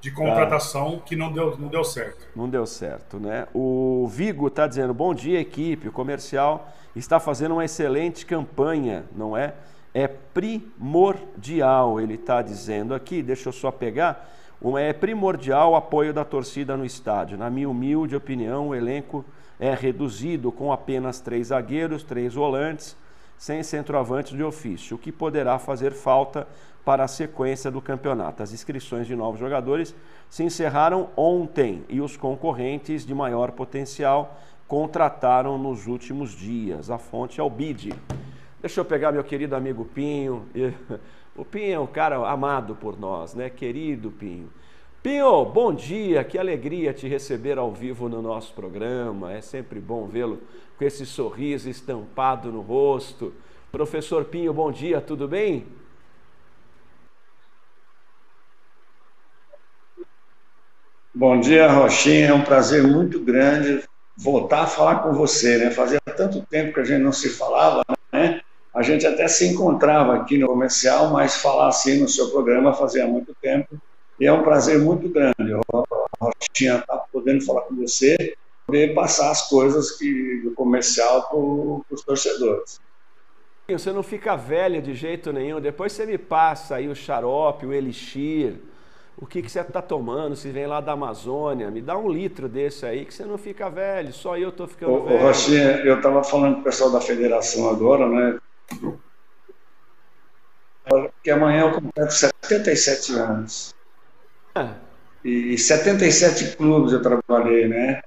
De 0.00 0.12
contratação 0.12 1.02
que 1.04 1.16
não 1.16 1.32
deu, 1.32 1.58
não 1.58 1.66
deu 1.66 1.82
certo. 1.82 2.28
Não 2.34 2.48
deu 2.48 2.64
certo, 2.64 3.18
né? 3.18 3.48
O 3.52 4.06
Vigo 4.08 4.46
está 4.46 4.68
dizendo: 4.68 4.94
bom 4.94 5.12
dia, 5.12 5.40
equipe. 5.40 5.88
O 5.88 5.92
comercial 5.92 6.68
está 6.94 7.18
fazendo 7.18 7.52
uma 7.52 7.64
excelente 7.64 8.24
campanha, 8.24 9.04
não 9.14 9.36
é? 9.36 9.54
É 9.92 10.06
primordial, 10.06 12.00
ele 12.00 12.14
está 12.14 12.40
dizendo 12.40 12.94
aqui, 12.94 13.20
deixa 13.20 13.48
eu 13.48 13.52
só 13.52 13.72
pegar. 13.72 14.30
É 14.78 14.92
primordial 14.92 15.72
o 15.72 15.76
apoio 15.76 16.12
da 16.12 16.24
torcida 16.24 16.76
no 16.76 16.84
estádio. 16.84 17.36
Na 17.36 17.50
minha 17.50 17.68
humilde 17.68 18.14
opinião, 18.14 18.68
o 18.68 18.74
elenco 18.74 19.24
é 19.58 19.74
reduzido 19.74 20.52
com 20.52 20.72
apenas 20.72 21.18
três 21.20 21.48
zagueiros, 21.48 22.04
três 22.04 22.34
volantes, 22.34 22.96
sem 23.38 23.62
centroavantes 23.62 24.36
de 24.36 24.42
ofício, 24.42 24.96
o 24.96 24.98
que 24.98 25.12
poderá 25.12 25.58
fazer 25.58 25.92
falta 25.92 26.46
para 26.84 27.04
a 27.04 27.08
sequência 27.08 27.70
do 27.70 27.80
campeonato. 27.80 28.42
As 28.42 28.52
inscrições 28.52 29.06
de 29.06 29.14
novos 29.14 29.38
jogadores 29.38 29.94
se 30.28 30.42
encerraram 30.42 31.08
ontem 31.16 31.84
e 31.88 32.00
os 32.00 32.16
concorrentes 32.16 33.06
de 33.06 33.14
maior 33.14 33.52
potencial 33.52 34.38
contrataram 34.66 35.56
nos 35.56 35.86
últimos 35.86 36.32
dias. 36.32 36.90
A 36.90 36.98
fonte 36.98 37.40
é 37.40 37.42
o 37.42 37.48
BID. 37.48 37.94
Deixa 38.60 38.80
eu 38.80 38.84
pegar 38.84 39.12
meu 39.12 39.22
querido 39.22 39.54
amigo 39.54 39.84
Pinho. 39.84 40.46
O 41.36 41.44
Pinho 41.44 41.74
é 41.74 41.78
um 41.78 41.86
cara 41.86 42.16
amado 42.28 42.74
por 42.74 42.98
nós, 42.98 43.34
né? 43.34 43.48
Querido 43.48 44.10
Pinho. 44.10 44.50
Pinho, 45.00 45.44
bom 45.44 45.72
dia, 45.72 46.24
que 46.24 46.36
alegria 46.36 46.92
te 46.92 47.06
receber 47.06 47.56
ao 47.56 47.72
vivo 47.72 48.08
no 48.08 48.20
nosso 48.20 48.52
programa. 48.52 49.32
É 49.32 49.40
sempre 49.40 49.78
bom 49.78 50.06
vê-lo 50.06 50.40
com 50.78 50.84
esse 50.84 51.04
sorriso 51.04 51.68
estampado 51.68 52.52
no 52.52 52.60
rosto. 52.60 53.34
Professor 53.72 54.24
Pinho, 54.24 54.54
bom 54.54 54.70
dia, 54.70 55.00
tudo 55.00 55.26
bem? 55.26 55.66
Bom 61.12 61.40
dia, 61.40 61.66
Rochinha. 61.66 62.28
É 62.28 62.32
um 62.32 62.44
prazer 62.44 62.84
muito 62.84 63.18
grande 63.18 63.82
voltar 64.16 64.62
a 64.62 64.66
falar 64.66 65.00
com 65.00 65.12
você, 65.12 65.58
né? 65.58 65.70
Fazia 65.72 65.98
tanto 66.16 66.40
tempo 66.46 66.74
que 66.74 66.80
a 66.80 66.84
gente 66.84 67.02
não 67.02 67.12
se 67.12 67.28
falava, 67.28 67.82
né? 68.12 68.40
A 68.72 68.82
gente 68.82 69.04
até 69.04 69.26
se 69.26 69.48
encontrava 69.48 70.14
aqui 70.14 70.38
no 70.38 70.46
comercial, 70.46 71.10
mas 71.10 71.36
falar 71.36 71.68
assim 71.68 72.00
no 72.00 72.08
seu 72.08 72.30
programa 72.30 72.72
fazia 72.72 73.04
muito 73.04 73.34
tempo. 73.42 73.76
E 74.20 74.26
é 74.26 74.32
um 74.32 74.44
prazer 74.44 74.78
muito 74.78 75.08
grande. 75.08 75.58
Rochinha 76.20 76.84
tá 76.86 76.96
podendo 77.12 77.44
falar 77.44 77.62
com 77.62 77.74
você, 77.74 78.36
poder 78.68 78.94
passar 78.94 79.32
as 79.32 79.48
coisas 79.48 79.92
que 79.92 80.42
do 80.44 80.52
comercial 80.52 81.28
para 81.28 81.94
os 81.96 82.04
torcedores. 82.04 82.78
Você 83.68 83.90
não 83.90 84.02
fica 84.02 84.36
velha 84.36 84.80
de 84.80 84.94
jeito 84.94 85.32
nenhum. 85.32 85.60
Depois 85.60 85.92
você 85.92 86.06
me 86.06 86.16
passa 86.16 86.76
aí 86.76 86.88
o 86.88 86.94
xarope, 86.94 87.66
o 87.66 87.72
elixir 87.72 88.60
o 89.20 89.26
que, 89.26 89.42
que 89.42 89.50
você 89.50 89.60
está 89.60 89.82
tomando, 89.82 90.36
se 90.36 90.48
vem 90.50 90.66
lá 90.66 90.80
da 90.80 90.92
Amazônia, 90.92 91.70
me 91.72 91.82
dá 91.82 91.98
um 91.98 92.08
litro 92.08 92.48
desse 92.48 92.86
aí 92.86 93.04
que 93.04 93.12
você 93.12 93.24
não 93.24 93.36
fica 93.36 93.68
velho, 93.68 94.12
só 94.12 94.38
eu 94.38 94.50
estou 94.50 94.68
ficando 94.68 94.92
ô, 94.92 95.04
velho. 95.04 95.18
Ô, 95.18 95.22
Rochinha, 95.22 95.80
eu 95.84 95.96
estava 95.96 96.22
falando 96.22 96.54
com 96.54 96.60
o 96.60 96.64
pessoal 96.64 96.90
da 96.90 97.00
federação 97.00 97.68
agora, 97.68 98.08
né? 98.08 98.38
Porque 100.84 101.30
amanhã 101.30 101.62
eu 101.62 101.72
completo 101.72 102.12
77 102.12 103.12
anos. 103.14 103.74
Ah. 104.54 104.74
E 105.24 105.58
77 105.58 106.56
clubes 106.56 106.92
eu 106.92 107.02
trabalhei, 107.02 107.66
né? 107.66 108.00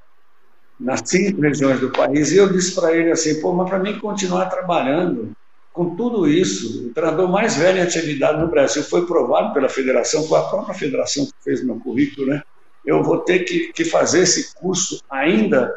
Nas 0.82 1.02
cinco 1.06 1.42
regiões 1.42 1.80
do 1.80 1.92
país. 1.92 2.32
E 2.32 2.38
eu 2.38 2.52
disse 2.52 2.74
para 2.74 2.96
ele 2.96 3.12
assim, 3.12 3.40
pô, 3.40 3.54
mas 3.54 3.70
para 3.70 3.80
mim 3.80 4.00
continuar 4.00 4.48
trabalhando, 4.48 5.32
com 5.72 5.96
tudo 5.96 6.28
isso, 6.28 6.88
o 6.88 6.94
treinador 6.94 7.30
mais 7.30 7.56
velho 7.56 7.78
em 7.78 7.82
atividade 7.82 8.42
no 8.42 8.50
Brasil 8.50 8.84
foi 8.84 9.06
provado 9.06 9.54
pela 9.54 9.70
federação, 9.70 10.28
foi 10.28 10.40
a 10.40 10.44
própria 10.44 10.74
federação 10.74 11.26
que 11.26 11.32
fez 11.44 11.64
meu 11.64 11.80
currículo, 11.80 12.28
né? 12.28 12.42
Eu 12.86 13.04
vou 13.04 13.20
ter 13.20 13.40
que, 13.40 13.72
que 13.72 13.86
fazer 13.86 14.22
esse 14.22 14.54
curso 14.56 15.02
ainda, 15.10 15.74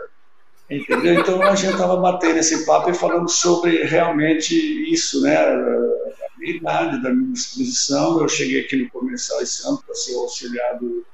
entendeu? 0.68 1.20
Então 1.20 1.42
a 1.42 1.54
gente 1.54 1.72
estava 1.72 1.96
batendo 1.96 2.38
esse 2.38 2.64
papo 2.64 2.90
e 2.90 2.94
falando 2.94 3.28
sobre 3.28 3.84
realmente 3.84 4.54
isso, 4.92 5.20
né? 5.20 5.36
A 5.36 6.38
minha 6.38 6.56
idade, 6.56 7.02
da 7.02 7.10
minha 7.10 7.32
disposição. 7.32 8.20
Eu 8.20 8.28
cheguei 8.28 8.62
aqui 8.62 8.76
no 8.76 8.90
comercial 8.90 9.40
esse 9.42 9.66
ano 9.68 9.80
para 9.84 9.94
ser 9.94 10.14
auxiliar 10.16 10.78
do, 10.78 11.04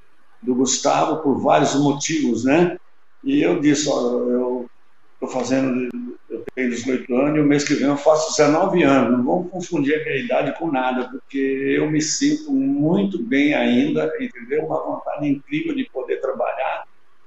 do 0.41 0.55
Gustavo 0.55 1.23
por 1.23 1.39
vários 1.41 1.75
motivos, 1.75 2.45
né? 2.45 2.79
E 3.23 3.43
eu 3.43 3.61
disse, 3.61 3.89
olha, 3.89 4.33
eu 4.33 4.71
estou 5.15 5.29
fazendo, 5.29 5.89
eu 6.29 6.45
tenho 6.55 6.71
18 6.71 7.15
anos 7.15 7.37
e 7.37 7.41
o 7.41 7.45
mês 7.45 7.65
que 7.65 7.75
vem 7.75 7.89
eu 7.89 7.97
faço 7.97 8.37
19 8.37 8.83
anos. 8.83 9.19
Não 9.19 9.25
vamos 9.25 9.51
confundir 9.51 10.01
a 10.01 10.05
minha 10.05 10.25
idade 10.25 10.59
com 10.59 10.71
nada, 10.71 11.09
porque 11.09 11.39
eu 11.39 11.91
me 11.91 12.01
sinto 12.01 12.51
muito 12.51 13.23
bem 13.23 13.55
ainda, 13.55 14.11
entendeu? 14.19 14.65
Uma 14.65 14.83
vontade 14.83 15.29
incrível 15.29 15.75
de 15.75 15.85
poder 15.91 16.21
trabalhar 16.21 16.85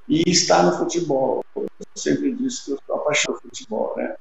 e 0.08 0.24
estar 0.30 0.64
no 0.64 0.78
futebol. 0.78 1.44
Eu 1.56 1.68
sempre 1.96 2.34
disse 2.34 2.66
que 2.66 2.72
eu 2.72 2.76
estou 2.76 2.96
apaixonado 2.96 3.42
pelo 3.42 3.56
futebol, 3.56 3.94
né? 3.96 4.16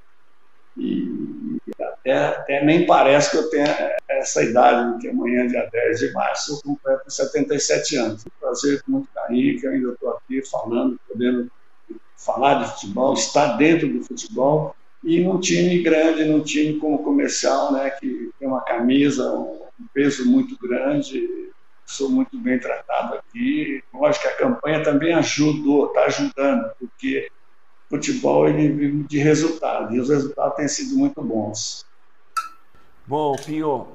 E 0.77 1.59
até, 1.81 2.13
até, 2.13 2.65
nem 2.65 2.87
parece 2.87 3.31
que 3.31 3.37
eu 3.37 3.51
tenha 3.51 3.97
essa 4.09 4.43
idade, 4.43 5.01
que 5.01 5.09
amanhã, 5.09 5.47
dia 5.47 5.69
10 5.71 6.01
de 6.01 6.13
março, 6.13 6.55
eu 6.55 6.63
completo 6.63 7.11
77 7.11 7.97
anos. 7.97 8.25
prazer, 8.41 8.83
com 8.83 8.93
muito 8.93 9.09
carinho, 9.15 9.59
que 9.61 9.67
eu 9.67 9.71
ainda 9.71 9.93
estou 9.93 10.11
aqui 10.11 10.43
falando, 10.51 10.99
podendo 11.09 11.51
falar 12.25 12.63
de 12.63 12.71
futebol, 12.73 13.15
estar 13.15 13.57
dentro 13.57 13.89
do 13.89 14.05
futebol 14.05 14.75
e 15.03 15.21
num 15.21 15.41
time 15.41 15.83
grande, 15.83 16.25
num 16.25 16.41
time 16.41 16.79
como 16.79 17.03
comercial, 17.03 17.73
né, 17.73 17.91
que 17.91 18.31
tem 18.39 18.49
uma 18.49 18.61
camisa, 18.61 19.33
um 19.33 19.87
peso 19.93 20.31
muito 20.31 20.57
grande, 20.61 21.51
sou 21.85 22.09
muito 22.09 22.39
bem 22.39 22.59
tratado 22.59 23.15
aqui. 23.15 23.83
Lógico 23.93 24.25
que 24.25 24.33
a 24.33 24.37
campanha 24.37 24.83
também 24.83 25.13
ajudou, 25.15 25.89
está 25.89 26.05
ajudando, 26.05 26.71
porque 26.79 27.29
futebol 27.89 28.49
ele 28.49 28.69
vive 28.69 29.03
de 29.05 29.19
resultado 29.19 29.95
e 29.95 30.01
os 30.01 30.09
resultados 30.09 30.57
têm 30.57 30.69
sido 30.69 30.97
muito 30.97 31.21
bons. 31.23 31.85
Bom, 33.05 33.35
Pinho, 33.45 33.89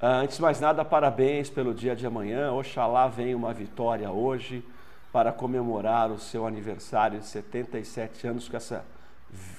ah, 0.00 0.18
antes 0.18 0.36
de 0.36 0.42
mais 0.42 0.60
nada, 0.60 0.84
parabéns 0.84 1.48
pelo 1.48 1.72
dia 1.72 1.94
de 1.94 2.04
amanhã. 2.04 2.52
Oxalá 2.52 3.06
venha 3.06 3.36
uma 3.36 3.54
vitória 3.54 4.10
hoje 4.10 4.64
para 5.12 5.30
comemorar 5.30 6.10
o 6.10 6.18
seu 6.18 6.46
aniversário 6.46 7.20
de 7.20 7.26
77 7.26 8.26
anos 8.26 8.48
com, 8.48 8.56
essa, 8.56 8.84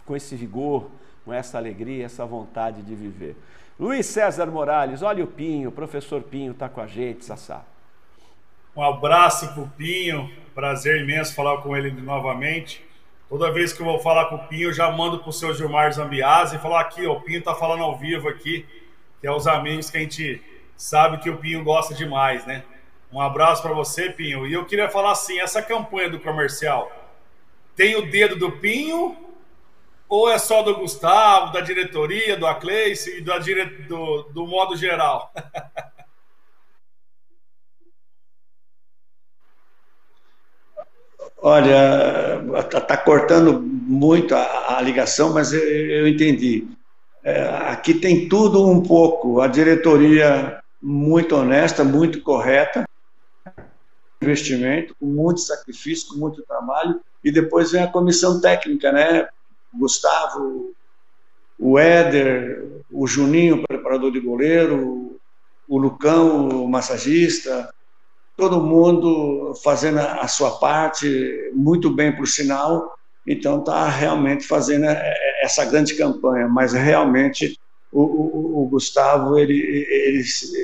com 0.04 0.16
esse 0.16 0.36
vigor, 0.36 0.89
com 1.24 1.32
essa 1.32 1.58
alegria, 1.58 2.06
essa 2.06 2.26
vontade 2.26 2.82
de 2.82 2.96
viver. 2.96 3.36
Luiz 3.80 4.08
César 4.08 4.48
Morales, 4.48 5.02
olha 5.02 5.24
o 5.24 5.28
Pinho, 5.28 5.70
o 5.70 5.72
professor 5.72 6.22
Pinho 6.24 6.52
está 6.52 6.68
com 6.68 6.82
a 6.82 6.88
gente, 6.88 7.24
Sassá. 7.24 7.63
Um 8.76 8.82
abraço 8.82 9.54
para 9.54 9.63
o 9.63 9.68
Pinho, 9.70 10.32
prazer 10.56 11.02
imenso 11.02 11.36
falar 11.36 11.62
com 11.62 11.78
ele 11.78 11.92
novamente. 11.92 12.84
Toda 13.30 13.52
vez 13.52 13.74
que 13.74 13.82
eu 13.82 13.86
vou 13.86 14.00
falar 14.00 14.26
com 14.26 14.36
o 14.36 14.48
Pinho, 14.48 14.70
eu 14.70 14.74
já 14.74 14.92
mando 14.92 15.20
para 15.20 15.30
o 15.30 15.34
seu 15.34 15.54
Gilmar 15.54 15.92
Zambiase 15.94 16.56
e 16.56 16.60
falar 16.60 16.82
aqui, 16.82 17.06
ó, 17.06 17.13
o 17.13 17.22
Pinho 17.22 17.39
está 17.39 17.54
falando 17.54 17.84
ao 17.84 17.98
vivo 17.98 18.28
aqui, 18.28 18.66
que 19.22 19.28
é 19.28 19.32
os 19.32 19.48
amigos 19.48 19.89
que 19.92 19.98
a 19.98 20.00
gente 20.00 20.42
sabe 20.76 21.18
que 21.20 21.30
o 21.30 21.38
Pinho 21.38 21.63
gosta 21.63 21.94
demais, 21.94 22.46
né? 22.46 22.63
Um 23.13 23.21
abraço 23.21 23.62
para 23.62 23.73
você, 23.73 24.10
Pinho. 24.10 24.47
E 24.47 24.54
eu 24.54 24.65
queria 24.65 24.89
falar 24.89 25.12
assim, 25.12 25.39
essa 25.39 25.62
campanha 25.62 26.10
do 26.10 26.19
comercial, 26.19 26.91
tem 27.76 27.95
o 27.95 28.10
dedo 28.10 28.36
do 28.36 28.54
Pinho 28.54 29.15
ou 30.10 30.28
é 30.28 30.39
só 30.39 30.63
do 30.63 30.76
Gustavo, 30.76 31.54
da 31.54 31.62
diretoria, 31.62 32.36
do 32.36 32.47
Acleice 32.47 33.19
e 33.19 33.21
do, 33.21 33.32
do, 33.88 34.23
do 34.34 34.47
modo 34.47 34.76
geral? 34.76 35.32
Olha, 41.38 42.41
está 42.58 42.82
tá 42.82 42.97
cortando 42.97 43.62
muito 43.62 44.34
a, 44.34 44.78
a, 44.78 44.82
ligação, 44.82 45.34
mas 45.34 45.54
eu, 45.54 45.62
eu 45.62 46.08
entendi. 46.08 46.67
É, 47.23 47.43
aqui 47.67 47.93
tem 47.93 48.28
tudo 48.28 48.67
um 48.67 48.82
pouco. 48.82 49.39
A 49.39 49.47
diretoria 49.47 50.63
muito 50.82 51.36
honesta, 51.36 51.84
muito 51.84 52.21
correta, 52.21 52.86
investimento, 54.24 54.96
com 55.00 55.06
muito 55.06 55.42
sacrifício, 55.42 56.10
com 56.10 56.16
muito 56.16 56.44
trabalho, 56.44 57.00
e 57.24 57.32
depois 57.32 57.72
vem 57.72 57.84
a 57.84 57.92
comissão 57.92 58.42
técnica, 58.42 58.92
né? 58.92 59.28
Gustavo, 59.74 60.74
o 61.58 61.80
Éder, 61.80 62.64
o 62.92 63.08
Juninho, 63.08 63.64
preparador 63.68 64.12
de 64.12 64.20
goleiro, 64.20 65.20
o 65.68 65.78
Lucão, 65.78 66.50
o 66.50 66.68
massagista, 66.68 67.74
todo 68.36 68.62
mundo 68.62 69.54
fazendo 69.64 70.00
a 70.00 70.28
sua 70.28 70.60
parte, 70.60 71.52
muito 71.54 71.90
bem 71.90 72.16
por 72.16 72.28
sinal, 72.28 72.94
então 73.26 73.60
está 73.60 73.88
realmente 73.88 74.46
fazendo 74.46 74.86
é, 74.86 74.92
é, 74.92 75.46
essa 75.46 75.64
grande 75.66 75.96
campanha, 75.96 76.48
mas 76.48 76.74
realmente 76.74 77.58
o, 77.92 78.02
o, 78.02 78.64
o 78.64 78.68
Gustavo 78.68 79.38
ele 79.38 79.56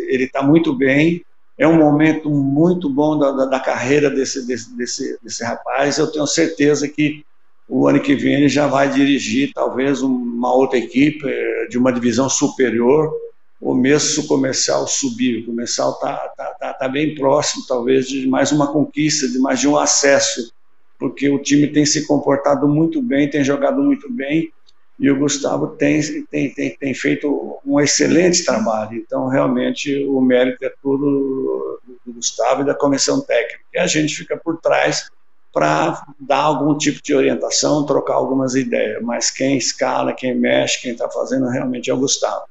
ele 0.09 0.23
está 0.25 0.41
muito 0.41 0.73
bem, 0.73 1.23
é 1.59 1.67
um 1.67 1.75
momento 1.75 2.29
muito 2.29 2.89
bom 2.89 3.19
da, 3.19 3.31
da, 3.31 3.45
da 3.45 3.59
carreira 3.59 4.09
desse, 4.09 4.47
desse, 4.47 4.75
desse, 4.77 5.19
desse 5.21 5.43
rapaz, 5.43 5.97
eu 5.97 6.09
tenho 6.09 6.25
certeza 6.25 6.87
que 6.87 7.25
o 7.67 7.85
ano 7.85 7.99
que 7.99 8.15
vem 8.15 8.35
ele 8.35 8.49
já 8.49 8.65
vai 8.65 8.89
dirigir 8.89 9.51
talvez 9.53 10.01
uma 10.01 10.53
outra 10.53 10.79
equipe 10.79 11.27
eh, 11.27 11.67
de 11.69 11.77
uma 11.77 11.91
divisão 11.91 12.29
superior, 12.29 13.13
ou 13.61 13.75
mesmo 13.75 14.23
o 14.23 14.27
comercial 14.27 14.87
subir. 14.87 15.41
O 15.41 15.47
comercial 15.47 15.91
está 15.91 16.15
tá, 16.35 16.45
tá, 16.59 16.73
tá 16.73 16.87
bem 16.87 17.13
próximo, 17.13 17.65
talvez, 17.67 18.07
de 18.07 18.25
mais 18.25 18.53
uma 18.53 18.71
conquista, 18.71 19.27
de 19.27 19.37
mais 19.37 19.59
de 19.59 19.67
um 19.67 19.77
acesso, 19.77 20.53
porque 20.97 21.29
o 21.29 21.39
time 21.39 21.67
tem 21.67 21.85
se 21.85 22.07
comportado 22.07 22.69
muito 22.69 23.01
bem, 23.01 23.29
tem 23.29 23.43
jogado 23.43 23.83
muito 23.83 24.11
bem, 24.11 24.49
e 24.99 25.09
o 25.09 25.17
Gustavo 25.17 25.67
tem, 25.67 26.01
tem, 26.25 26.53
tem, 26.53 26.75
tem 26.75 26.93
feito 26.93 27.59
um 27.65 27.79
excelente 27.79 28.43
trabalho. 28.43 28.97
Então, 28.97 29.27
realmente, 29.27 30.03
o 30.05 30.19
mérito 30.19 30.65
é 30.65 30.73
tudo 30.81 31.79
do 32.05 32.13
Gustavo 32.13 32.63
e 32.63 32.65
da 32.65 32.75
comissão 32.75 33.21
técnica. 33.21 33.63
E 33.73 33.79
a 33.79 33.87
gente 33.87 34.13
fica 34.13 34.35
por 34.35 34.57
trás 34.57 35.09
para 35.53 36.05
dar 36.19 36.41
algum 36.41 36.77
tipo 36.77 37.01
de 37.01 37.15
orientação, 37.15 37.85
trocar 37.85 38.15
algumas 38.15 38.55
ideias. 38.55 39.01
Mas 39.01 39.31
quem 39.31 39.57
escala, 39.57 40.11
quem 40.11 40.35
mexe, 40.35 40.81
quem 40.81 40.91
está 40.91 41.09
fazendo 41.09 41.47
realmente 41.47 41.89
é 41.89 41.93
o 41.93 41.97
Gustavo. 41.97 42.43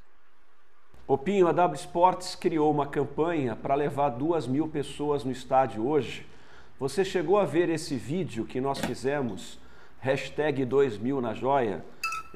O 1.07 1.19
Pinho, 1.19 1.49
a 1.49 1.53
W 1.53 1.79
Sports 1.79 2.35
criou 2.35 2.71
uma 2.71 2.87
campanha 2.87 3.55
para 3.57 3.75
levar 3.75 4.09
duas 4.11 4.47
mil 4.47 4.69
pessoas 4.69 5.23
no 5.23 5.31
estádio 5.31 5.87
hoje. 5.87 6.27
Você 6.81 7.05
chegou 7.05 7.39
a 7.39 7.45
ver 7.45 7.69
esse 7.69 7.97
vídeo 7.97 8.45
que 8.45 8.61
nós 8.61 8.79
fizemos, 8.79 9.59
hashtag 10.01 10.65
2000 10.65 11.21
na 11.21 11.35
joia? 11.35 11.85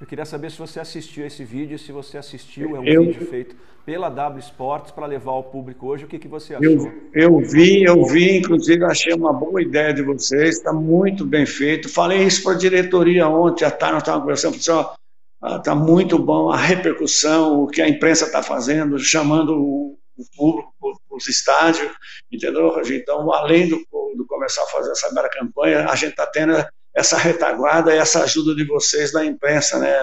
Eu 0.03 0.07
queria 0.07 0.25
saber 0.25 0.51
se 0.51 0.59
você 0.59 0.81
assistiu 0.81 1.25
esse 1.25 1.45
vídeo, 1.45 1.79
se 1.79 1.93
você 1.93 2.19
assistiu, 2.19 2.75
é 2.75 2.81
um 2.81 2.85
eu, 2.85 3.05
vídeo 3.05 3.25
feito 3.25 3.55
pela 3.87 4.09
W 4.09 4.41
Sports 4.41 4.91
para 4.91 5.07
levar 5.07 5.31
ao 5.31 5.45
público 5.45 5.87
hoje. 5.87 6.07
O 6.07 6.09
que, 6.09 6.19
que 6.19 6.27
você 6.27 6.57
achou? 6.57 6.93
Eu, 7.15 7.38
eu 7.38 7.38
vi, 7.38 7.85
eu 7.85 8.05
vi, 8.07 8.38
inclusive 8.38 8.85
achei 8.85 9.15
uma 9.15 9.33
boa 9.33 9.62
ideia 9.62 9.95
de 9.95 10.03
vocês, 10.03 10.57
está 10.57 10.73
muito 10.73 11.25
bem 11.25 11.47
feito. 11.47 11.88
Falei 11.88 12.25
isso 12.25 12.43
para 12.43 12.55
a 12.55 12.59
diretoria 12.59 13.29
ontem, 13.29 13.65
à 13.65 13.71
tarde 13.71 13.95
nós 13.95 14.03
estávamos 14.03 14.25
conversando, 14.25 14.61
falei 14.61 14.83
assim, 14.83 14.91
ó, 15.41 15.57
Está 15.57 15.73
ah, 15.73 15.77
muito 15.77 16.19
bom 16.19 16.51
a 16.51 16.57
repercussão, 16.57 17.62
o 17.62 17.69
que 17.69 17.81
a 17.81 17.88
imprensa 17.88 18.27
está 18.27 18.43
fazendo, 18.43 18.99
chamando 18.99 19.57
o 19.57 19.99
público 20.37 20.73
para 20.81 21.17
os 21.17 21.29
estádios, 21.29 21.93
entendeu, 22.31 22.73
Então, 22.91 23.33
além 23.33 23.69
do, 23.69 23.77
do 24.17 24.27
começar 24.27 24.62
a 24.62 24.67
fazer 24.67 24.91
essa 24.91 25.12
mera 25.12 25.29
campanha, 25.29 25.87
a 25.88 25.95
gente 25.95 26.11
está 26.11 26.27
tendo 26.27 26.55
essa 26.95 27.17
retaguarda, 27.17 27.95
essa 27.95 28.23
ajuda 28.23 28.55
de 28.55 28.67
vocês 28.67 29.13
da 29.13 29.25
imprensa, 29.25 29.79
né, 29.79 29.95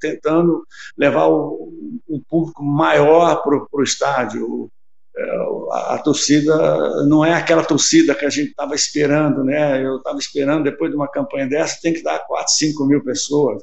tentando 0.00 0.64
levar 0.96 1.26
o, 1.28 2.00
o 2.08 2.20
público 2.28 2.64
maior 2.64 3.42
para 3.42 3.66
o 3.72 3.82
estádio. 3.82 4.70
É, 5.16 5.30
a, 5.72 5.94
a, 5.94 5.98
torcida 5.98 6.54
não 7.06 7.24
é 7.24 7.34
aquela 7.34 7.64
torcida 7.64 8.14
que 8.14 8.24
a 8.24 8.30
gente 8.30 8.50
estava 8.50 8.74
esperando, 8.74 9.42
né? 9.42 9.84
Eu 9.84 9.96
estava 9.96 10.18
esperando, 10.18 10.64
depois 10.64 10.90
de 10.90 10.96
uma 10.96 11.08
campanha 11.08 11.48
dessa, 11.48 11.80
tem 11.82 11.92
que 11.92 12.02
dar 12.02 12.20
4, 12.20 12.52
5 12.52 12.86
mil 12.86 13.02
pessoas 13.02 13.62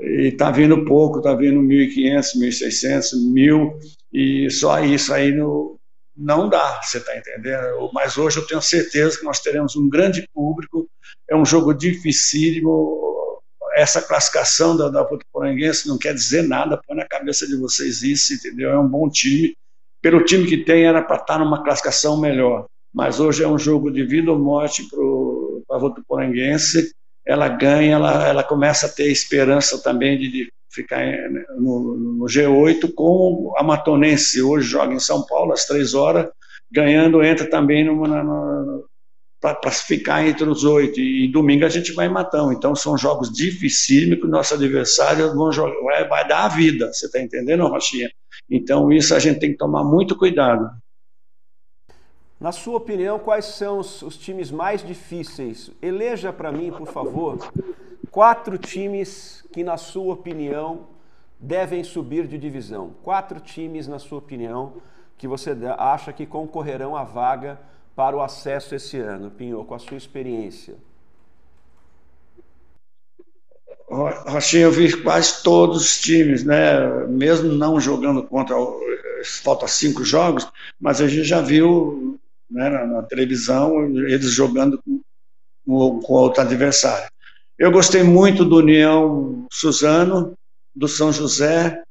e 0.00 0.28
está 0.28 0.50
vindo 0.50 0.84
pouco, 0.84 1.18
está 1.18 1.34
vindo 1.34 1.60
1.500, 1.60 2.36
1.600, 2.36 3.14
1.000, 3.32 3.72
e 4.12 4.50
só 4.50 4.80
isso 4.80 5.12
aí 5.12 5.32
no, 5.32 5.75
não 6.16 6.48
dá, 6.48 6.80
você 6.82 6.98
está 6.98 7.16
entendendo? 7.16 7.90
Mas 7.92 8.16
hoje 8.16 8.38
eu 8.38 8.46
tenho 8.46 8.62
certeza 8.62 9.18
que 9.18 9.24
nós 9.24 9.40
teremos 9.40 9.76
um 9.76 9.88
grande 9.88 10.26
público, 10.32 10.88
é 11.28 11.36
um 11.36 11.44
jogo 11.44 11.74
dificílimo, 11.74 13.42
essa 13.74 14.00
classificação 14.00 14.76
da, 14.76 14.88
da 14.88 15.02
Votuporanguense 15.02 15.86
não 15.86 15.98
quer 15.98 16.14
dizer 16.14 16.42
nada, 16.42 16.80
põe 16.86 16.96
na 16.96 17.06
cabeça 17.06 17.46
de 17.46 17.56
vocês 17.56 18.02
isso, 18.02 18.32
entendeu? 18.32 18.70
É 18.70 18.78
um 18.78 18.88
bom 18.88 19.08
time, 19.10 19.54
pelo 20.00 20.24
time 20.24 20.46
que 20.46 20.64
tem 20.64 20.86
era 20.86 21.02
para 21.02 21.16
estar 21.16 21.34
tá 21.34 21.38
numa 21.38 21.62
classificação 21.62 22.18
melhor, 22.18 22.64
mas 22.94 23.20
hoje 23.20 23.44
é 23.44 23.48
um 23.48 23.58
jogo 23.58 23.90
de 23.90 24.02
vida 24.02 24.32
ou 24.32 24.38
morte 24.38 24.88
para 25.68 25.76
a 25.76 25.78
Votuporanguense, 25.78 26.90
ela 27.26 27.48
ganha, 27.48 27.96
ela, 27.96 28.26
ela 28.26 28.42
começa 28.44 28.86
a 28.86 28.88
ter 28.88 29.10
esperança 29.10 29.82
também 29.82 30.18
de, 30.18 30.30
de 30.30 30.48
ficar 30.76 31.00
no, 31.58 31.96
no, 31.96 32.26
G8 32.26 32.92
com 32.94 33.52
a 33.56 33.62
Matonense, 33.62 34.42
hoje 34.42 34.68
joga 34.68 34.94
em 34.94 35.00
São 35.00 35.24
Paulo 35.24 35.52
às 35.52 35.64
três 35.64 35.94
horas, 35.94 36.28
ganhando, 36.70 37.22
entra 37.22 37.48
também 37.48 37.86
para 39.40 39.70
ficar 39.70 40.26
entre 40.26 40.44
os 40.44 40.64
oito, 40.64 41.00
e 41.00 41.30
domingo 41.32 41.64
a 41.64 41.68
gente 41.68 41.92
vai 41.92 42.06
em 42.06 42.12
Matão, 42.12 42.52
então 42.52 42.74
são 42.74 42.96
jogos 42.98 43.32
dificílimos 43.32 44.18
que 44.20 44.26
o 44.26 44.30
nosso 44.30 44.54
adversário 44.54 45.34
vão 45.34 45.50
jogar, 45.50 45.80
vai, 45.82 46.08
vai 46.08 46.28
dar 46.28 46.44
a 46.44 46.48
vida, 46.48 46.92
você 46.92 47.06
está 47.06 47.20
entendendo, 47.20 47.66
Rochinha? 47.66 48.10
Então 48.50 48.92
isso 48.92 49.14
a 49.14 49.18
gente 49.18 49.40
tem 49.40 49.52
que 49.52 49.58
tomar 49.58 49.84
muito 49.84 50.16
cuidado. 50.16 50.70
Na 52.38 52.52
sua 52.52 52.76
opinião, 52.76 53.18
quais 53.18 53.46
são 53.46 53.78
os, 53.78 54.02
os 54.02 54.16
times 54.16 54.50
mais 54.50 54.86
difíceis? 54.86 55.70
Eleja 55.80 56.32
para 56.34 56.52
mim, 56.52 56.70
por 56.70 56.86
favor, 56.86 57.38
quatro 58.16 58.56
times 58.56 59.44
que, 59.52 59.62
na 59.62 59.76
sua 59.76 60.14
opinião, 60.14 60.88
devem 61.38 61.84
subir 61.84 62.26
de 62.26 62.38
divisão. 62.38 62.94
Quatro 63.02 63.38
times, 63.40 63.86
na 63.86 63.98
sua 63.98 64.16
opinião, 64.16 64.80
que 65.18 65.28
você 65.28 65.54
acha 65.76 66.14
que 66.14 66.24
concorrerão 66.24 66.96
à 66.96 67.04
vaga 67.04 67.60
para 67.94 68.16
o 68.16 68.22
acesso 68.22 68.74
esse 68.74 68.96
ano, 68.98 69.30
Pinho, 69.30 69.62
com 69.66 69.74
a 69.74 69.78
sua 69.78 69.98
experiência. 69.98 70.76
Rochinha, 73.86 74.62
eu 74.62 74.72
vi 74.72 74.96
quase 75.02 75.42
todos 75.42 75.82
os 75.82 76.00
times, 76.00 76.42
né? 76.42 76.88
Mesmo 77.08 77.52
não 77.52 77.78
jogando 77.78 78.22
contra. 78.22 78.56
Falta 79.42 79.68
cinco 79.68 80.02
jogos, 80.02 80.50
mas 80.80 81.02
a 81.02 81.06
gente 81.08 81.24
já 81.24 81.42
viu 81.42 82.18
né, 82.50 82.70
na, 82.70 82.86
na 82.86 83.02
televisão 83.02 83.84
eles 84.08 84.30
jogando 84.30 84.82
com, 84.82 86.00
com 86.00 86.14
outro 86.14 86.40
adversário. 86.40 87.10
Eu 87.58 87.70
gostei 87.70 88.02
muito 88.02 88.44
do 88.44 88.56
União 88.56 89.46
Suzano, 89.50 90.34
do 90.74 90.86
São 90.86 91.10
José, 91.10 91.82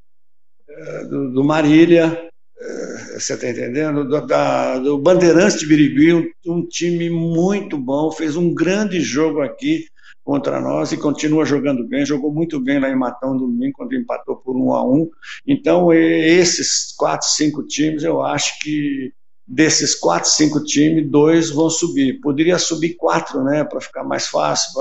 eh, 0.69 1.03
do, 1.05 1.31
do 1.31 1.43
Marília, 1.43 2.29
eh, 2.59 3.19
você 3.19 3.33
está 3.33 3.49
entendendo? 3.49 4.07
Do, 4.07 4.27
da, 4.27 4.77
do 4.77 4.95
Bandeirantes 4.99 5.59
de 5.59 5.65
Birigui, 5.65 6.13
um, 6.13 6.29
um, 6.45 6.67
time 6.67 7.09
muito 7.09 7.79
bom, 7.79 8.11
fez 8.11 8.35
um 8.35 8.53
grande 8.53 9.01
jogo 9.01 9.41
aqui 9.41 9.87
contra 10.23 10.61
nós 10.61 10.91
e 10.91 10.97
continua 10.97 11.45
jogando 11.45 11.83
bem, 11.87 12.05
jogou 12.05 12.31
muito 12.31 12.59
bem 12.59 12.79
lá 12.79 12.87
em 12.87 12.95
Matão 12.95 13.35
domingo, 13.35 13.73
quando 13.77 13.95
empatou 13.95 14.35
por 14.35 14.55
um 14.55 14.71
a 14.71 14.87
um. 14.87 15.09
Então, 15.47 15.91
esses 15.91 16.93
quatro, 16.95 17.27
cinco 17.27 17.65
times, 17.65 18.03
eu 18.03 18.21
acho 18.21 18.59
que 18.59 19.11
desses 19.47 19.93
quatro, 19.93 20.29
cinco 20.29 20.63
times, 20.63 21.09
dois 21.09 21.51
vão 21.51 21.69
subir. 21.69 22.19
Poderia 22.19 22.57
subir 22.57 22.95
quatro, 22.95 23.43
né, 23.43 23.63
para 23.63 23.79
ficar 23.79 24.03
mais 24.03 24.27
fácil, 24.27 24.71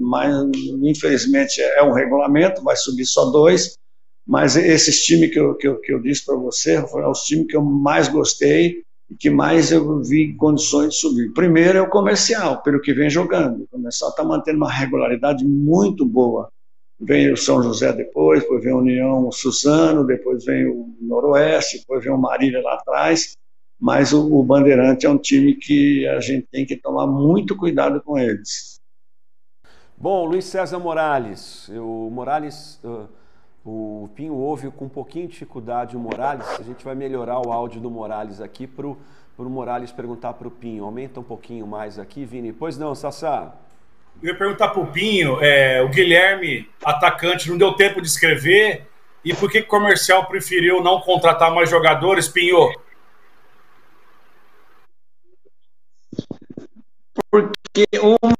mas 0.00 0.32
infelizmente 0.82 1.60
é 1.60 1.82
um 1.82 1.92
regulamento, 1.92 2.62
vai 2.62 2.76
subir 2.76 3.04
só 3.04 3.26
dois. 3.30 3.76
Mas 4.26 4.56
esses 4.56 5.04
times 5.04 5.30
que 5.30 5.38
eu, 5.38 5.54
que 5.54 5.68
eu, 5.68 5.80
que 5.80 5.92
eu 5.92 6.00
disse 6.00 6.24
para 6.24 6.36
você, 6.36 6.84
foram 6.88 7.10
os 7.10 7.20
times 7.22 7.46
que 7.46 7.56
eu 7.56 7.62
mais 7.62 8.08
gostei 8.08 8.82
e 9.08 9.14
que 9.14 9.30
mais 9.30 9.70
eu 9.70 10.02
vi 10.02 10.34
condições 10.34 10.94
de 10.94 10.96
subir. 10.96 11.32
Primeiro 11.32 11.78
é 11.78 11.82
o 11.82 11.88
comercial, 11.88 12.60
pelo 12.62 12.80
que 12.80 12.92
vem 12.92 13.08
jogando. 13.08 13.62
O 13.62 13.68
comercial 13.68 14.10
está 14.10 14.24
mantendo 14.24 14.58
uma 14.58 14.70
regularidade 14.70 15.44
muito 15.44 16.04
boa. 16.04 16.48
Vem 16.98 17.30
o 17.30 17.36
São 17.36 17.62
José 17.62 17.92
depois, 17.92 18.40
depois 18.40 18.64
vem 18.64 18.72
a 18.72 18.76
União 18.76 19.30
Suzano, 19.30 20.04
depois 20.04 20.44
vem 20.44 20.66
o 20.66 20.96
Noroeste, 21.00 21.78
depois 21.78 22.02
vem 22.02 22.12
o 22.12 22.18
Marília 22.18 22.60
lá 22.62 22.74
atrás. 22.74 23.36
Mas 23.78 24.12
o, 24.12 24.32
o 24.32 24.42
Bandeirante 24.42 25.06
é 25.06 25.10
um 25.10 25.18
time 25.18 25.54
que 25.54 26.06
a 26.08 26.20
gente 26.20 26.46
tem 26.50 26.64
que 26.64 26.76
tomar 26.76 27.06
muito 27.06 27.56
cuidado 27.56 28.00
com 28.02 28.18
eles. 28.18 28.80
Bom, 29.96 30.24
Luiz 30.26 30.44
César 30.44 30.78
Morales, 30.78 31.68
o 31.70 32.10
Morales, 32.10 32.78
uh, 32.84 33.08
o 33.64 34.08
Pinho 34.14 34.34
ouve 34.34 34.70
com 34.70 34.84
um 34.84 34.88
pouquinho 34.88 35.26
de 35.26 35.32
dificuldade 35.32 35.96
o 35.96 35.98
Morales. 35.98 36.46
A 36.58 36.62
gente 36.62 36.84
vai 36.84 36.94
melhorar 36.94 37.40
o 37.40 37.50
áudio 37.50 37.80
do 37.80 37.90
Morales 37.90 38.40
aqui 38.40 38.66
para 38.66 38.86
o 38.86 38.96
Morales 39.38 39.90
perguntar 39.90 40.34
para 40.34 40.46
o 40.46 40.50
Pinho. 40.50 40.84
Aumenta 40.84 41.18
um 41.18 41.24
pouquinho 41.24 41.66
mais 41.66 41.98
aqui, 41.98 42.24
Vini. 42.24 42.52
Pois 42.52 42.78
não, 42.78 42.94
Sassá. 42.94 43.54
Eu 44.22 44.28
ia 44.28 44.38
perguntar 44.38 44.68
para 44.68 44.80
o 44.80 44.86
Pinho, 44.86 45.38
é, 45.42 45.82
o 45.82 45.88
Guilherme, 45.88 46.68
atacante, 46.84 47.50
não 47.50 47.58
deu 47.58 47.72
tempo 47.72 48.00
de 48.00 48.06
escrever. 48.06 48.86
E 49.24 49.34
por 49.34 49.50
que 49.50 49.58
o 49.58 49.66
comercial 49.66 50.26
preferiu 50.26 50.82
não 50.82 51.00
contratar 51.00 51.52
mais 51.52 51.68
jogadores, 51.68 52.28
Pinho? 52.28 52.70
Porque 57.36 57.84
uma 58.00 58.32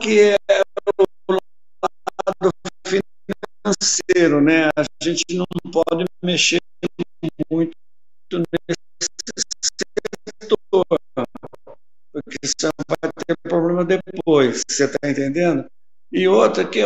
que 0.00 0.30
é 0.30 0.62
o 0.98 1.32
lado 1.32 2.50
financeiro, 2.88 4.40
né? 4.40 4.70
A 4.74 4.84
gente 5.04 5.22
não 5.30 5.44
pode 5.70 6.06
mexer 6.24 6.58
muito 7.50 7.72
nesse 8.32 8.78
setor, 10.40 10.84
porque 12.10 12.38
você 12.42 12.70
vai 12.88 13.12
ter 13.26 13.36
problema 13.42 13.84
depois, 13.84 14.62
você 14.66 14.86
está 14.86 15.10
entendendo? 15.10 15.66
E 16.10 16.26
outra 16.26 16.66
que 16.66 16.80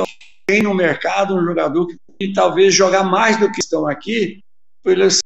tem 0.49 0.63
no 0.63 0.75
mercado 0.75 1.37
um 1.37 1.45
jogador 1.45 1.87
que 2.19 2.33
talvez 2.33 2.75
jogar 2.75 3.05
mais 3.05 3.39
do 3.39 3.53
que 3.53 3.61
estão 3.61 3.87
aqui, 3.87 4.41
pelo 4.83 5.05
esse 5.05 5.21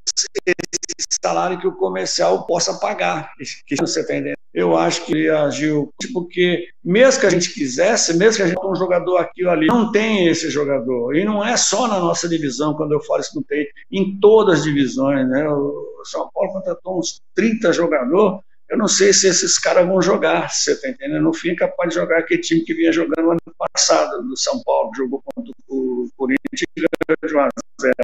salário 1.24 1.58
que 1.58 1.66
o 1.66 1.76
comercial 1.76 2.46
possa 2.46 2.78
pagar. 2.78 3.32
Que 3.66 3.74
você 3.76 4.00
está 4.00 4.14
entendendo? 4.14 4.39
Eu 4.52 4.76
acho 4.76 5.06
que 5.06 5.12
ele 5.12 5.30
agiu 5.30 5.92
porque 6.12 6.68
mesmo 6.84 7.20
que 7.20 7.26
a 7.26 7.30
gente 7.30 7.54
quisesse, 7.54 8.16
mesmo 8.16 8.36
que 8.36 8.42
a 8.42 8.46
gente 8.48 8.60
tenha 8.60 8.72
um 8.72 8.76
jogador 8.76 9.18
aqui 9.18 9.44
ou 9.44 9.50
ali, 9.50 9.66
não 9.66 9.92
tem 9.92 10.26
esse 10.26 10.50
jogador. 10.50 11.14
E 11.14 11.24
não 11.24 11.44
é 11.44 11.56
só 11.56 11.86
na 11.86 12.00
nossa 12.00 12.28
divisão, 12.28 12.74
quando 12.74 12.92
eu 12.92 13.00
falo 13.00 13.20
isso 13.20 13.36
não 13.36 13.42
tem, 13.44 13.68
em 13.92 14.18
todas 14.18 14.60
as 14.60 14.64
divisões. 14.64 15.28
Né? 15.28 15.48
O 15.48 16.02
São 16.04 16.28
Paulo 16.34 16.52
contratou 16.52 16.98
uns 16.98 17.20
30 17.34 17.72
jogadores, 17.72 18.40
eu 18.70 18.78
não 18.78 18.86
sei 18.86 19.12
se 19.12 19.26
esses 19.26 19.58
caras 19.58 19.86
vão 19.86 20.00
jogar, 20.00 20.48
você 20.48 20.72
está 20.72 20.88
entendendo? 20.88 21.22
No 21.22 21.34
fim, 21.34 21.50
é 21.50 21.56
capaz 21.56 21.88
de 21.88 21.96
jogar 21.96 22.20
aquele 22.20 22.40
time 22.40 22.60
que 22.60 22.72
vinha 22.72 22.92
jogando 22.92 23.22
no 23.22 23.30
ano 23.32 23.40
passado, 23.58 24.22
do 24.22 24.36
São 24.36 24.62
Paulo, 24.62 24.92
jogou 24.96 25.20
contra 25.24 25.52
o 25.68 26.08
Corinthians 26.16 26.62
e 26.76 26.80
ganhou 26.80 27.16
de 27.26 27.34
1 27.34 27.40
a 27.40 27.48
0. 27.82 27.94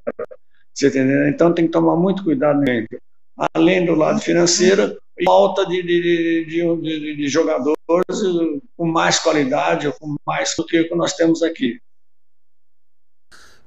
Você 0.75 0.91
tá 0.91 0.99
entendeu? 0.99 1.29
Então 1.29 1.55
tem 1.55 1.67
que 1.67 1.73
tomar 1.73 1.97
muito 1.97 2.25
cuidado 2.25 2.59
nele. 2.61 2.89
Além 3.55 3.85
do 3.85 3.95
lado 3.95 4.21
financeiro, 4.21 4.99
falta 5.25 5.67
de, 5.67 5.83
de, 5.83 6.45
de, 6.47 7.17
de, 7.17 7.29
jogadores 7.29 7.77
com 8.77 8.87
mais 8.87 9.19
qualidade, 9.19 9.93
com 9.99 10.17
mais 10.27 10.55
do 10.57 10.65
que 10.65 10.89
nós 10.95 11.15
temos 11.15 11.43
aqui. 11.43 11.81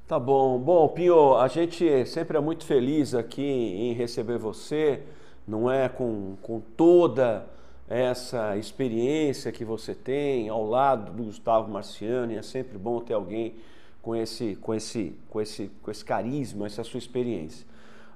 Tá 0.07 0.19
bom. 0.19 0.57
Bom, 0.57 0.87
Pio, 0.87 1.35
a 1.35 1.47
gente 1.47 2.05
sempre 2.07 2.35
é 2.35 2.39
muito 2.39 2.65
feliz 2.65 3.13
aqui 3.13 3.43
em 3.43 3.93
receber 3.93 4.39
você, 4.39 5.01
não 5.47 5.71
é? 5.71 5.87
Com, 5.87 6.35
com 6.41 6.59
toda 6.59 7.45
essa 7.87 8.57
experiência 8.57 9.51
que 9.51 9.63
você 9.63 9.93
tem 9.93 10.49
ao 10.49 10.67
lado 10.67 11.11
do 11.11 11.23
Gustavo 11.25 11.71
Marciano, 11.71 12.31
e 12.31 12.37
é 12.37 12.41
sempre 12.41 12.77
bom 12.77 13.01
ter 13.01 13.13
alguém 13.13 13.55
com 14.01 14.15
esse, 14.15 14.55
com 14.55 14.73
esse, 14.73 15.15
com 15.29 15.41
esse, 15.41 15.71
com 15.81 15.91
esse 15.91 16.05
carisma, 16.05 16.65
essa 16.65 16.83
sua 16.83 16.97
experiência. 16.97 17.67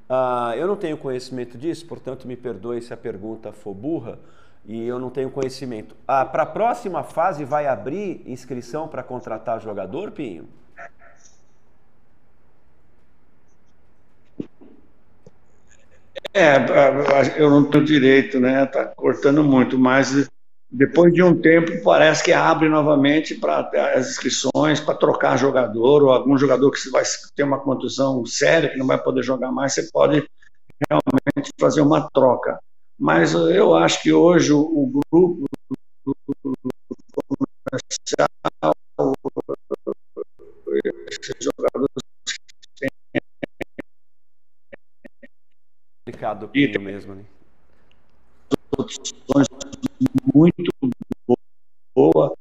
Uh, 0.09 0.53
eu 0.55 0.67
não 0.67 0.75
tenho 0.75 0.97
conhecimento 0.97 1.57
disso, 1.57 1.85
portanto 1.87 2.27
me 2.27 2.35
perdoe 2.35 2.81
se 2.81 2.93
a 2.93 2.97
pergunta 2.97 3.51
for 3.51 3.73
burra 3.73 4.19
e 4.65 4.85
eu 4.85 4.99
não 4.99 5.09
tenho 5.09 5.29
conhecimento. 5.29 5.93
Uh, 6.03 6.29
para 6.31 6.43
a 6.43 6.45
próxima 6.45 7.03
fase 7.03 7.43
vai 7.45 7.67
abrir 7.67 8.21
inscrição 8.25 8.87
para 8.87 9.01
contratar 9.03 9.61
jogador, 9.61 10.11
Pinho? 10.11 10.47
É, 16.33 16.55
eu 17.37 17.49
não 17.49 17.69
tenho 17.69 17.85
direito, 17.85 18.39
né? 18.39 18.65
Tá 18.65 18.85
cortando 18.85 19.43
muito, 19.43 19.77
mas 19.77 20.27
depois 20.75 21.13
de 21.13 21.21
um 21.21 21.39
tempo, 21.39 21.83
parece 21.83 22.23
que 22.23 22.33
abre 22.33 22.67
novamente 22.67 23.35
para 23.35 23.69
as 23.95 24.09
inscrições, 24.09 24.79
para 24.79 24.95
trocar 24.95 25.37
jogador, 25.37 26.01
ou 26.01 26.09
algum 26.09 26.35
jogador 26.35 26.71
que 26.71 26.89
vai 26.89 27.03
ter 27.35 27.43
uma 27.43 27.59
contusão 27.59 28.25
séria, 28.25 28.69
que 28.69 28.77
não 28.79 28.87
vai 28.87 28.97
poder 28.97 29.21
jogar 29.21 29.51
mais, 29.51 29.75
você 29.75 29.87
pode 29.91 30.27
realmente 30.89 31.51
fazer 31.59 31.81
uma 31.81 32.09
troca. 32.09 32.57
Mas 32.97 33.35
eu 33.35 33.75
acho 33.75 34.01
que 34.01 34.11
hoje 34.11 34.51
o, 34.51 34.61
o 34.61 34.87
grupo 35.11 35.45
do 36.03 36.15
comercial, 37.27 38.73
esses 41.07 41.35
jogadores 41.39 41.87
têm. 42.79 42.89
Complicado 46.03 46.49
mesmo, 46.79 47.13
né? 47.13 47.25
Muito 50.33 50.63
boa 51.95 52.35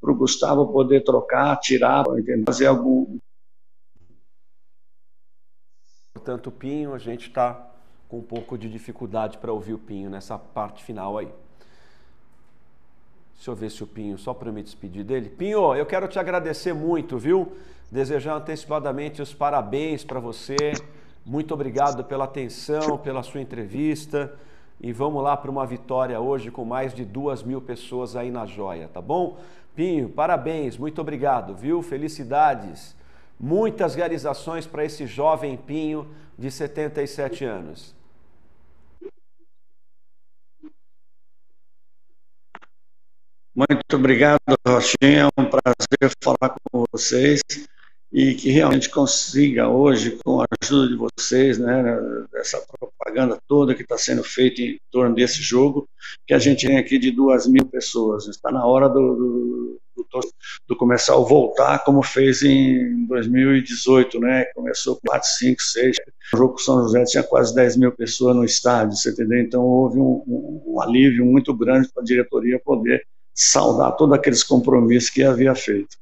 para 0.00 0.10
o 0.10 0.14
Gustavo 0.14 0.72
poder 0.72 1.04
trocar, 1.04 1.56
tirar, 1.58 2.04
fazer 2.44 2.66
algum. 2.66 3.18
Portanto, 6.12 6.48
o 6.48 6.52
Pinho, 6.52 6.92
a 6.92 6.98
gente 6.98 7.28
está 7.28 7.70
com 8.08 8.18
um 8.18 8.22
pouco 8.22 8.58
de 8.58 8.68
dificuldade 8.68 9.38
para 9.38 9.52
ouvir 9.52 9.74
o 9.74 9.78
Pinho 9.78 10.10
nessa 10.10 10.36
parte 10.38 10.82
final 10.82 11.18
aí. 11.18 11.28
Deixa 13.34 13.50
eu 13.50 13.54
ver 13.54 13.70
se 13.70 13.82
o 13.82 13.86
Pinho, 13.86 14.18
só 14.18 14.34
para 14.34 14.52
me 14.52 14.62
despedir 14.62 15.04
dele. 15.04 15.28
Pinho, 15.28 15.74
eu 15.74 15.86
quero 15.86 16.06
te 16.08 16.18
agradecer 16.18 16.72
muito, 16.72 17.18
viu? 17.18 17.56
Desejar 17.90 18.36
antecipadamente 18.36 19.22
os 19.22 19.34
parabéns 19.34 20.04
para 20.04 20.20
você. 20.20 20.56
Muito 21.24 21.54
obrigado 21.54 22.04
pela 22.04 22.24
atenção, 22.24 22.98
pela 22.98 23.22
sua 23.22 23.40
entrevista 23.40 24.36
e 24.82 24.92
vamos 24.92 25.22
lá 25.22 25.36
para 25.36 25.50
uma 25.50 25.64
vitória 25.64 26.18
hoje 26.20 26.50
com 26.50 26.64
mais 26.64 26.92
de 26.92 27.04
duas 27.04 27.42
mil 27.42 27.60
pessoas 27.60 28.16
aí 28.16 28.32
na 28.32 28.44
joia, 28.44 28.88
tá 28.88 29.00
bom? 29.00 29.38
Pinho, 29.76 30.08
parabéns, 30.08 30.76
muito 30.76 31.00
obrigado, 31.00 31.54
viu? 31.54 31.80
Felicidades, 31.82 32.96
muitas 33.38 33.94
realizações 33.94 34.66
para 34.66 34.84
esse 34.84 35.06
jovem 35.06 35.56
Pinho 35.56 36.08
de 36.36 36.50
77 36.50 37.44
anos. 37.44 37.94
Muito 43.54 43.96
obrigado, 43.96 44.40
Rochinha. 44.66 45.28
É 45.36 45.40
um 45.40 45.44
prazer 45.44 46.16
falar 46.22 46.56
com 46.72 46.84
vocês 46.90 47.40
e 48.12 48.34
que 48.34 48.50
realmente 48.50 48.90
consiga 48.90 49.68
hoje, 49.68 50.18
com 50.22 50.42
a 50.42 50.46
ajuda 50.62 50.88
de 50.88 50.96
vocês, 50.96 51.58
né, 51.58 51.82
dessa 52.30 52.62
propaganda 52.78 53.38
toda 53.48 53.74
que 53.74 53.82
está 53.82 53.96
sendo 53.96 54.22
feita 54.22 54.60
em 54.60 54.78
torno 54.90 55.14
desse 55.14 55.40
jogo, 55.40 55.88
que 56.26 56.34
a 56.34 56.38
gente 56.38 56.66
tem 56.66 56.76
aqui 56.76 56.98
de 56.98 57.10
duas 57.10 57.46
mil 57.46 57.64
pessoas. 57.64 58.28
Está 58.28 58.52
na 58.52 58.66
hora 58.66 58.86
do, 58.86 59.78
do, 59.96 60.06
do, 60.68 60.76
do 60.76 61.24
voltar, 61.24 61.78
como 61.84 62.02
fez 62.02 62.42
em 62.42 63.06
2018, 63.06 64.20
né? 64.20 64.44
Começou 64.54 64.96
com 64.96 65.08
4, 65.08 65.28
5, 65.38 65.62
6. 65.62 65.96
O 66.34 66.36
jogo 66.36 66.52
com 66.52 66.58
São 66.58 66.82
José 66.82 67.04
tinha 67.04 67.22
quase 67.22 67.54
10 67.54 67.78
mil 67.78 67.92
pessoas 67.92 68.36
no 68.36 68.44
estádio, 68.44 68.94
você 68.94 69.10
entendeu? 69.10 69.40
Então 69.40 69.62
houve 69.62 69.98
um, 69.98 70.22
um, 70.26 70.62
um 70.74 70.80
alívio 70.82 71.24
muito 71.24 71.54
grande 71.54 71.88
para 71.92 72.02
a 72.02 72.06
diretoria 72.06 72.60
poder 72.62 73.06
saudar 73.34 73.92
todos 73.92 74.14
aqueles 74.14 74.42
compromissos 74.42 75.08
que 75.08 75.22
havia 75.22 75.54
feito. 75.54 76.01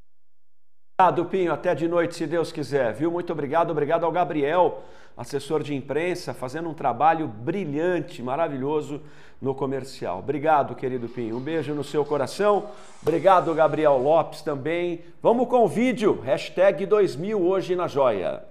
Obrigado, 1.00 1.24
Pinho. 1.24 1.50
Até 1.54 1.74
de 1.74 1.88
noite, 1.88 2.14
se 2.14 2.26
Deus 2.26 2.52
quiser. 2.52 2.92
Viu? 2.92 3.10
Muito 3.10 3.32
obrigado. 3.32 3.70
Obrigado 3.70 4.04
ao 4.04 4.12
Gabriel, 4.12 4.82
assessor 5.16 5.62
de 5.62 5.74
imprensa, 5.74 6.34
fazendo 6.34 6.68
um 6.68 6.74
trabalho 6.74 7.26
brilhante, 7.26 8.22
maravilhoso 8.22 9.00
no 9.40 9.54
comercial. 9.54 10.18
Obrigado, 10.18 10.74
querido 10.74 11.08
Pinho. 11.08 11.38
Um 11.38 11.40
beijo 11.40 11.72
no 11.72 11.82
seu 11.82 12.04
coração. 12.04 12.66
Obrigado, 13.00 13.54
Gabriel 13.54 13.96
Lopes 13.96 14.42
também. 14.42 15.00
Vamos 15.22 15.48
com 15.48 15.64
o 15.64 15.68
vídeo. 15.68 16.20
Hashtag 16.20 16.84
2000 16.84 17.40
hoje 17.40 17.74
na 17.74 17.88
joia. 17.88 18.42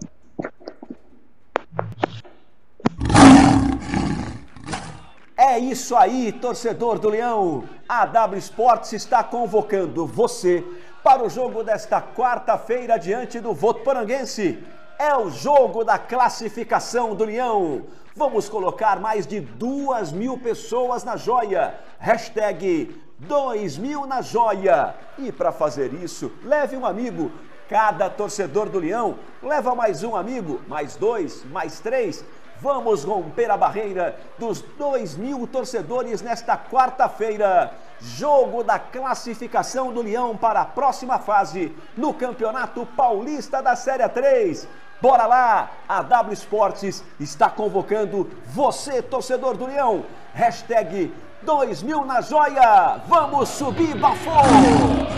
É 5.37 5.59
isso 5.59 5.95
aí, 5.95 6.31
torcedor 6.31 6.97
do 6.97 7.09
Leão. 7.09 7.63
A 7.87 8.07
W 8.07 8.39
Sports 8.39 8.93
está 8.93 9.23
convocando 9.23 10.07
você 10.07 10.65
para 11.03 11.23
o 11.23 11.29
jogo 11.29 11.63
desta 11.63 12.01
quarta-feira 12.01 12.97
diante 12.97 13.39
do 13.39 13.53
Votuporanguense. 13.53 14.63
É 14.97 15.15
o 15.15 15.29
jogo 15.29 15.83
da 15.83 15.97
classificação 15.97 17.15
do 17.15 17.23
Leão. 17.23 17.83
Vamos 18.15 18.49
colocar 18.49 18.99
mais 18.99 19.25
de 19.25 19.39
duas 19.39 20.11
mil 20.11 20.37
pessoas 20.37 21.03
na 21.03 21.15
joia. 21.15 21.79
Hashtag 21.99 22.95
2000 23.19 24.05
na 24.05 24.21
joia. 24.21 24.93
E 25.17 25.31
para 25.31 25.51
fazer 25.51 25.93
isso, 25.93 26.31
leve 26.43 26.75
um 26.75 26.85
amigo. 26.85 27.31
Cada 27.69 28.09
torcedor 28.09 28.67
do 28.67 28.79
Leão 28.79 29.19
leva 29.43 29.75
mais 29.75 30.03
um 30.03 30.15
amigo, 30.15 30.59
mais 30.67 30.95
dois, 30.95 31.45
mais 31.45 31.79
três. 31.79 32.25
Vamos 32.59 33.03
romper 33.03 33.49
a 33.51 33.55
barreira 33.55 34.19
dos 34.39 34.59
2 34.59 35.15
mil 35.15 35.45
torcedores 35.45 36.21
nesta 36.21 36.57
quarta-feira. 36.57 37.71
Jogo 38.01 38.63
da 38.63 38.79
classificação 38.79 39.93
do 39.93 40.01
Leão 40.01 40.35
para 40.35 40.61
a 40.61 40.65
próxima 40.65 41.19
fase 41.19 41.71
no 41.95 42.11
Campeonato 42.11 42.87
Paulista 42.97 43.61
da 43.61 43.75
Série 43.75 44.09
3. 44.09 44.67
Bora 44.99 45.27
lá! 45.27 45.69
A 45.87 46.01
W 46.01 46.33
Esportes 46.33 47.03
está 47.19 47.49
convocando 47.49 48.29
você, 48.47 49.01
torcedor 49.01 49.55
do 49.55 49.67
Leão. 49.67 50.05
Hashtag 50.33 51.13
2000 51.43 52.03
na 52.03 52.19
joia. 52.19 52.99
Vamos 53.07 53.47
subir, 53.47 53.95
Bafô! 53.95 55.08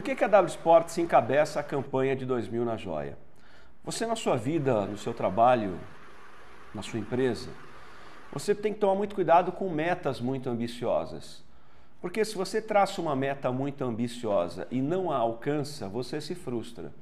Por 0.00 0.04
que, 0.04 0.14
que 0.14 0.24
a 0.24 0.28
W 0.28 0.48
Sports 0.48 0.96
encabeça 0.96 1.60
a 1.60 1.62
campanha 1.62 2.16
de 2.16 2.24
2000 2.24 2.64
na 2.64 2.74
joia? 2.74 3.18
Você 3.84 4.06
na 4.06 4.16
sua 4.16 4.34
vida, 4.34 4.86
no 4.86 4.96
seu 4.96 5.12
trabalho, 5.12 5.78
na 6.74 6.80
sua 6.80 6.98
empresa, 6.98 7.50
você 8.32 8.54
tem 8.54 8.72
que 8.72 8.78
tomar 8.80 8.94
muito 8.94 9.14
cuidado 9.14 9.52
com 9.52 9.68
metas 9.68 10.18
muito 10.18 10.48
ambiciosas. 10.48 11.44
Porque 12.00 12.24
se 12.24 12.34
você 12.34 12.62
traça 12.62 12.98
uma 12.98 13.14
meta 13.14 13.52
muito 13.52 13.84
ambiciosa 13.84 14.66
e 14.70 14.80
não 14.80 15.12
a 15.12 15.18
alcança, 15.18 15.86
você 15.86 16.18
se 16.18 16.34
frustra. 16.34 16.94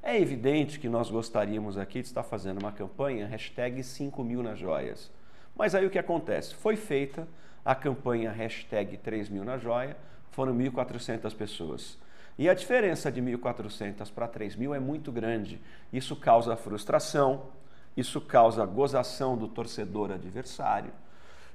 É 0.00 0.16
evidente 0.16 0.78
que 0.78 0.88
nós 0.88 1.10
gostaríamos 1.10 1.76
aqui 1.76 2.02
de 2.02 2.06
estar 2.06 2.22
fazendo 2.22 2.60
uma 2.60 2.70
campanha 2.70 3.26
hashtag 3.26 3.82
5 3.82 4.22
mil 4.22 4.44
nas 4.44 4.60
joias. 4.60 5.10
Mas 5.56 5.74
aí 5.74 5.84
o 5.84 5.90
que 5.90 5.98
acontece? 5.98 6.54
Foi 6.54 6.76
feita 6.76 7.26
a 7.64 7.74
campanha 7.74 8.30
hashtag 8.30 8.96
3 8.98 9.28
mil 9.28 9.44
na 9.44 9.58
joia, 9.58 9.96
foram 10.30 10.56
1.400 10.56 11.34
pessoas. 11.34 12.03
E 12.38 12.48
a 12.48 12.54
diferença 12.54 13.12
de 13.12 13.22
1.400 13.22 14.12
para 14.12 14.28
3.000 14.28 14.74
é 14.74 14.80
muito 14.80 15.12
grande. 15.12 15.60
Isso 15.92 16.16
causa 16.16 16.56
frustração, 16.56 17.44
isso 17.96 18.20
causa 18.20 18.66
gozação 18.66 19.36
do 19.36 19.46
torcedor 19.46 20.10
adversário. 20.10 20.92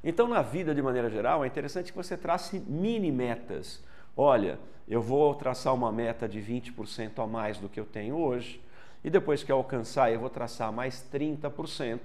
Então, 0.03 0.27
na 0.27 0.41
vida, 0.41 0.73
de 0.73 0.81
maneira 0.81 1.09
geral, 1.09 1.43
é 1.43 1.47
interessante 1.47 1.91
que 1.91 1.97
você 1.97 2.15
trace 2.15 2.59
mini 2.65 3.11
metas. 3.11 3.83
Olha, 4.15 4.57
eu 4.87 5.01
vou 5.01 5.35
traçar 5.35 5.73
uma 5.73 5.91
meta 5.91 6.27
de 6.27 6.39
20% 6.39 7.21
a 7.21 7.27
mais 7.27 7.57
do 7.57 7.67
que 7.67 7.79
eu 7.79 7.85
tenho 7.85 8.15
hoje, 8.15 8.61
e 9.03 9.09
depois 9.09 9.43
que 9.43 9.51
eu 9.51 9.57
alcançar, 9.57 10.11
eu 10.11 10.19
vou 10.19 10.29
traçar 10.29 10.71
mais 10.71 11.05
30%. 11.13 11.99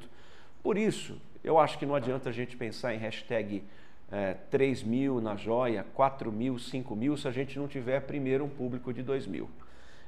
Por 0.62 0.76
isso, 0.76 1.20
eu 1.42 1.58
acho 1.58 1.78
que 1.78 1.86
não 1.86 1.94
adianta 1.94 2.30
a 2.30 2.32
gente 2.32 2.56
pensar 2.56 2.94
em 2.94 2.98
hashtag 2.98 3.62
é, 4.14 4.34
3 4.48 4.84
mil 4.84 5.20
na 5.20 5.34
joia, 5.34 5.84
4 5.92 6.30
mil, 6.30 6.56
5 6.56 6.94
mil, 6.94 7.16
se 7.16 7.26
a 7.26 7.32
gente 7.32 7.58
não 7.58 7.66
tiver 7.66 8.00
primeiro 8.02 8.44
um 8.44 8.48
público 8.48 8.94
de 8.94 9.02
2 9.02 9.26
mil. 9.26 9.50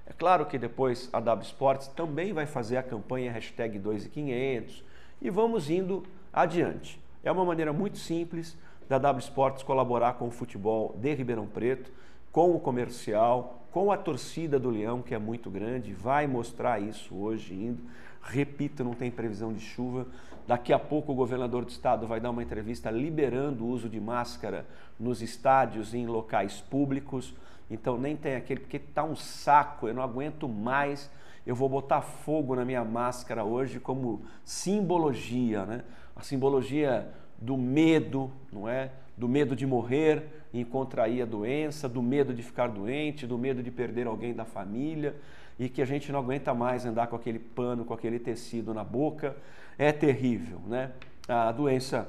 É 0.07 0.13
claro 0.13 0.47
que 0.47 0.57
depois 0.57 1.11
a 1.13 1.19
W 1.19 1.45
Sports 1.45 1.89
também 1.89 2.33
vai 2.33 2.47
fazer 2.47 2.77
a 2.77 2.85
campanha 2.85 3.33
hashtag 3.33 3.81
2,500 3.81 4.85
e 5.21 5.29
vamos 5.29 5.69
indo 5.69 6.05
adiante. 6.33 7.01
É 7.25 7.33
uma 7.33 7.45
maneira 7.45 7.73
muito 7.73 7.99
simples 7.99 8.57
da 8.89 8.97
W 8.97 9.19
Sports 9.19 9.65
colaborar 9.65 10.15
com 10.15 10.29
o 10.29 10.31
futebol 10.31 10.95
de 10.97 11.13
Ribeirão 11.13 11.49
Preto, 11.49 11.91
com 12.31 12.55
o 12.55 12.61
comercial, 12.61 13.67
com 13.73 13.91
a 13.91 13.97
torcida 13.97 14.57
do 14.57 14.71
Leão, 14.71 15.03
que 15.03 15.17
é 15.17 15.19
muito 15.19 15.51
grande, 15.51 15.93
vai 15.93 16.29
mostrar 16.29 16.81
isso 16.81 17.13
hoje 17.17 17.55
indo. 17.55 17.83
Repito, 18.23 18.85
não 18.85 18.95
tem 18.95 19.11
previsão 19.11 19.53
de 19.53 19.61
chuva, 19.61 20.07
Daqui 20.47 20.73
a 20.73 20.79
pouco 20.79 21.11
o 21.11 21.15
governador 21.15 21.65
do 21.65 21.71
estado 21.71 22.07
vai 22.07 22.21
dar 22.21 22.31
uma 22.31 22.43
entrevista 22.43 22.89
liberando 22.89 23.65
o 23.65 23.69
uso 23.69 23.89
de 23.89 24.01
máscara 24.01 24.65
nos 24.99 25.21
estádios 25.21 25.93
e 25.93 25.99
em 25.99 26.07
locais 26.07 26.61
públicos. 26.61 27.35
Então 27.69 27.99
nem 27.99 28.15
tem 28.15 28.37
aquele, 28.37 28.61
porque 28.61 28.79
tá 28.79 29.03
um 29.03 29.17
saco, 29.17 29.89
eu 29.89 29.95
não 29.95 30.03
aguento 30.03 30.49
mais. 30.49 31.11
Eu 31.45 31.57
vou 31.57 31.69
botar 31.69 32.01
fogo 32.01 32.55
na 32.55 32.65
minha 32.65 32.85
máscara 32.85 33.43
hoje 33.43 33.81
como 33.81 34.23
simbologia, 34.45 35.65
né? 35.65 35.85
A 36.15 36.23
simbologia 36.23 37.09
do 37.39 37.57
medo, 37.57 38.31
não 38.53 38.69
é? 38.69 38.91
Do 39.17 39.29
medo 39.29 39.57
de 39.57 39.67
morrer 39.67 40.47
e 40.53 40.65
contrair 40.65 41.23
a 41.23 41.27
doença, 41.27 41.89
do 41.89 42.03
medo 42.03 42.33
de 42.33 42.43
ficar 42.43 42.69
doente, 42.69 43.27
do 43.27 43.37
medo 43.37 43.65
de 43.65 43.71
perder 43.73 44.07
alguém 44.07 44.33
da 44.33 44.45
família 44.45 45.17
e 45.59 45.69
que 45.69 45.83
a 45.83 45.85
gente 45.85 46.13
não 46.13 46.21
aguenta 46.21 46.55
mais 46.55 46.87
andar 46.87 47.09
com 47.09 47.17
aquele 47.17 47.39
pano, 47.39 47.85
com 47.85 47.95
aquele 47.95 48.21
tecido 48.21 48.73
na 48.73 48.85
boca 48.85 49.37
é 49.79 49.93
terrível. 49.93 50.61
Né? 50.67 50.91
A 51.29 51.53
doença 51.53 52.09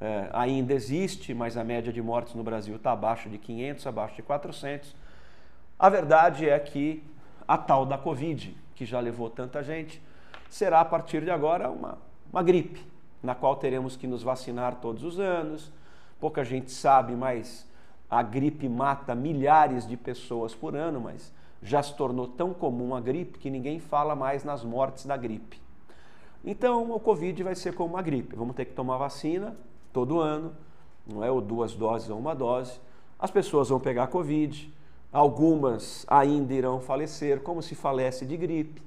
é, 0.00 0.28
ainda 0.32 0.72
existe, 0.72 1.34
mas 1.34 1.56
a 1.56 1.64
média 1.64 1.92
de 1.92 2.00
mortes 2.00 2.34
no 2.34 2.42
Brasil 2.42 2.76
está 2.76 2.92
abaixo 2.92 3.28
de 3.28 3.38
500, 3.38 3.86
abaixo 3.86 4.16
de 4.16 4.22
400. 4.22 4.94
A 5.78 5.88
verdade 5.88 6.48
é 6.48 6.58
que 6.58 7.02
a 7.46 7.56
tal 7.56 7.86
da 7.86 7.96
Covid, 7.96 8.56
que 8.74 8.84
já 8.84 9.00
levou 9.00 9.30
tanta 9.30 9.62
gente, 9.62 10.00
será 10.48 10.80
a 10.80 10.84
partir 10.84 11.22
de 11.22 11.30
agora 11.30 11.70
uma, 11.70 11.98
uma 12.32 12.42
gripe, 12.42 12.84
na 13.22 13.34
qual 13.34 13.56
teremos 13.56 13.96
que 13.96 14.06
nos 14.06 14.22
vacinar 14.22 14.76
todos 14.76 15.02
os 15.02 15.18
anos. 15.18 15.72
Pouca 16.20 16.44
gente 16.44 16.70
sabe, 16.70 17.14
mas 17.14 17.68
a 18.10 18.22
gripe 18.22 18.68
mata 18.68 19.14
milhares 19.14 19.86
de 19.86 19.96
pessoas 19.96 20.54
por 20.54 20.74
ano, 20.76 21.00
mas 21.00 21.32
já 21.62 21.82
se 21.82 21.94
tornou 21.94 22.28
tão 22.28 22.54
comum 22.54 22.94
a 22.94 23.00
gripe 23.00 23.38
que 23.38 23.50
ninguém 23.50 23.78
fala 23.78 24.14
mais 24.14 24.44
nas 24.44 24.62
mortes 24.64 25.06
da 25.06 25.16
gripe. 25.16 25.60
Então, 26.50 26.92
o 26.92 26.98
Covid 26.98 27.42
vai 27.42 27.54
ser 27.54 27.74
como 27.74 27.92
uma 27.92 28.00
gripe. 28.00 28.34
Vamos 28.34 28.56
ter 28.56 28.64
que 28.64 28.72
tomar 28.72 28.96
vacina 28.96 29.54
todo 29.92 30.18
ano, 30.18 30.56
não 31.06 31.22
é? 31.22 31.30
Ou 31.30 31.42
duas 31.42 31.74
doses 31.74 32.08
ou 32.08 32.18
uma 32.18 32.34
dose. 32.34 32.80
As 33.18 33.30
pessoas 33.30 33.68
vão 33.68 33.78
pegar 33.78 34.06
Covid, 34.06 34.74
algumas 35.12 36.06
ainda 36.08 36.54
irão 36.54 36.80
falecer, 36.80 37.42
como 37.42 37.60
se 37.60 37.74
falece 37.74 38.24
de 38.24 38.34
gripe, 38.34 38.80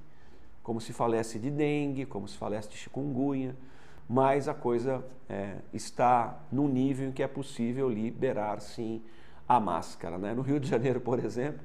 como 0.64 0.82
se 0.82 0.92
falece 0.92 1.38
de 1.38 1.52
dengue, 1.52 2.04
como 2.08 2.28
se 2.28 2.36
falece 2.36 2.68
de 2.68 2.78
chikungunya, 2.78 3.56
mas 4.10 4.48
a 4.48 4.56
coisa 4.56 5.06
é, 5.30 5.58
está 5.72 6.40
num 6.52 6.68
nível 6.68 7.10
em 7.10 7.12
que 7.12 7.22
é 7.22 7.28
possível 7.28 7.88
liberar 7.88 8.60
sim 8.60 9.04
a 9.48 9.60
máscara. 9.60 10.18
Né? 10.18 10.34
No 10.34 10.42
Rio 10.42 10.60
de 10.60 10.68
Janeiro, 10.68 11.00
por 11.00 11.20
exemplo, 11.20 11.62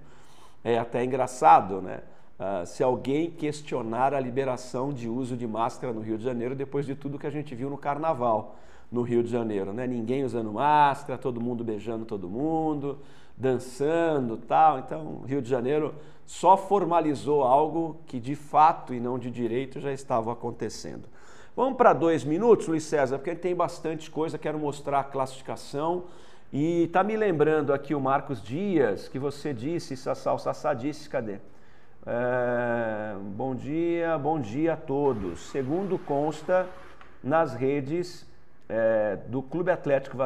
é 0.63 0.79
até 0.79 1.03
engraçado, 1.03 1.81
né? 1.81 2.03
Uh, 2.39 2.67
se 2.67 2.83
alguém 2.83 3.31
questionar 3.31 4.13
a 4.13 4.21
liberação 4.21 4.93
de 4.93 5.09
uso 5.09 5.37
de 5.37 5.47
máscara 5.47 5.93
no 5.93 6.01
Rio 6.01 6.19
de 6.19 6.25
Janeiro 6.25 6.55
depois 6.55 6.85
de 6.85 6.95
tudo 6.95 7.19
que 7.19 7.27
a 7.27 7.31
gente 7.31 7.55
viu 7.55 7.71
no 7.71 7.79
carnaval 7.79 8.57
no 8.93 9.03
Rio 9.03 9.23
de 9.23 9.31
Janeiro, 9.31 9.73
né? 9.73 9.87
Ninguém 9.87 10.25
usando 10.25 10.53
máscara, 10.53 11.19
todo 11.19 11.41
mundo 11.41 11.65
beijando 11.65 12.05
todo 12.05 12.29
mundo, 12.29 12.99
dançando 13.37 14.37
tal. 14.37 14.79
Então, 14.79 15.23
Rio 15.27 15.43
de 15.43 15.49
Janeiro 15.49 15.95
só 16.25 16.57
formalizou 16.57 17.43
algo 17.43 18.01
que 18.07 18.21
de 18.21 18.35
fato 18.35 18.93
e 18.93 19.01
não 19.01 19.19
de 19.19 19.31
direito 19.31 19.81
já 19.81 19.93
estava 19.93 20.33
acontecendo. 20.33 21.09
Vamos 21.57 21.77
para 21.77 21.93
dois 21.93 22.23
minutos, 22.23 22.69
Luiz 22.69 22.85
César, 22.85 23.17
porque 23.19 23.35
tem 23.35 23.55
bastante 23.55 24.11
coisa, 24.11 24.37
quero 24.37 24.59
mostrar 24.59 25.01
a 25.01 25.05
classificação. 25.05 26.05
E 26.53 26.89
tá 26.93 27.03
me 27.03 27.17
lembrando 27.17 27.73
aqui 27.73 27.95
o 27.95 28.01
Marcos 28.01 28.43
Dias, 28.43 29.09
que 29.09 29.19
você 29.19 29.55
disse, 29.55 29.97
Sassá, 29.97 30.33
o 30.33 30.39
Sassá 30.39 30.75
disse, 30.75 31.09
cadê? 31.09 31.39
É, 32.09 33.17
bom 33.35 33.53
dia, 33.53 34.17
bom 34.17 34.39
dia 34.39 34.75
a 34.75 34.77
todos. 34.77 35.41
Segundo 35.51 35.99
consta 35.99 36.69
nas 37.21 37.53
redes 37.53 38.25
é, 38.69 39.17
do 39.27 39.43
Clube 39.43 39.73
Atlético 39.73 40.17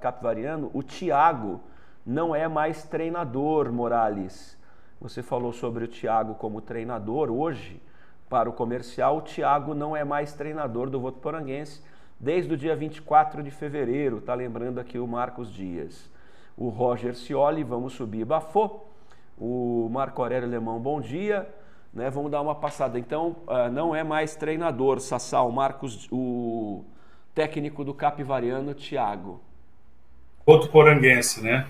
Capivariano, 0.00 0.70
o 0.72 0.84
Thiago 0.84 1.60
não 2.06 2.32
é 2.32 2.46
mais 2.46 2.84
treinador, 2.84 3.72
Morales. 3.72 4.56
Você 5.00 5.20
falou 5.20 5.52
sobre 5.52 5.86
o 5.86 5.88
Thiago 5.88 6.36
como 6.36 6.60
treinador 6.60 7.28
hoje 7.28 7.82
para 8.28 8.48
o 8.48 8.52
comercial. 8.52 9.16
O 9.16 9.22
Thiago 9.22 9.74
não 9.74 9.96
é 9.96 10.04
mais 10.04 10.32
treinador 10.32 10.88
do 10.88 11.00
Votuporanguense 11.00 11.82
desde 12.20 12.54
o 12.54 12.56
dia 12.56 12.76
24 12.76 13.42
de 13.42 13.50
fevereiro, 13.50 14.20
tá 14.20 14.32
lembrando 14.32 14.78
aqui 14.78 14.96
o 14.96 15.08
Marcos 15.08 15.52
Dias. 15.52 16.08
O 16.56 16.68
Roger 16.68 17.16
Cioli, 17.16 17.64
vamos 17.64 17.94
subir, 17.94 18.24
bafou. 18.24 18.95
O 19.38 19.88
Marco 19.90 20.22
Aurélio 20.22 20.48
Alemão, 20.48 20.80
bom 20.80 21.00
dia. 21.00 21.48
Né, 21.92 22.10
vamos 22.10 22.30
dar 22.30 22.42
uma 22.42 22.54
passada. 22.54 22.98
Então, 22.98 23.36
uh, 23.46 23.70
não 23.72 23.94
é 23.94 24.04
mais 24.04 24.36
treinador, 24.36 25.00
Sassal, 25.00 25.50
Marcos, 25.50 26.08
o 26.12 26.84
técnico 27.34 27.84
do 27.84 27.94
Capivariano, 27.94 28.74
Thiago. 28.74 29.40
Outro 30.44 30.70
poranguense, 30.70 31.42
né? 31.42 31.66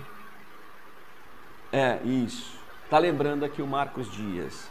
É, 1.71 1.97
isso. 2.03 2.57
Tá 2.89 2.97
lembrando 2.97 3.43
aqui 3.43 3.61
o 3.61 3.67
Marcos 3.67 4.11
Dias. 4.11 4.69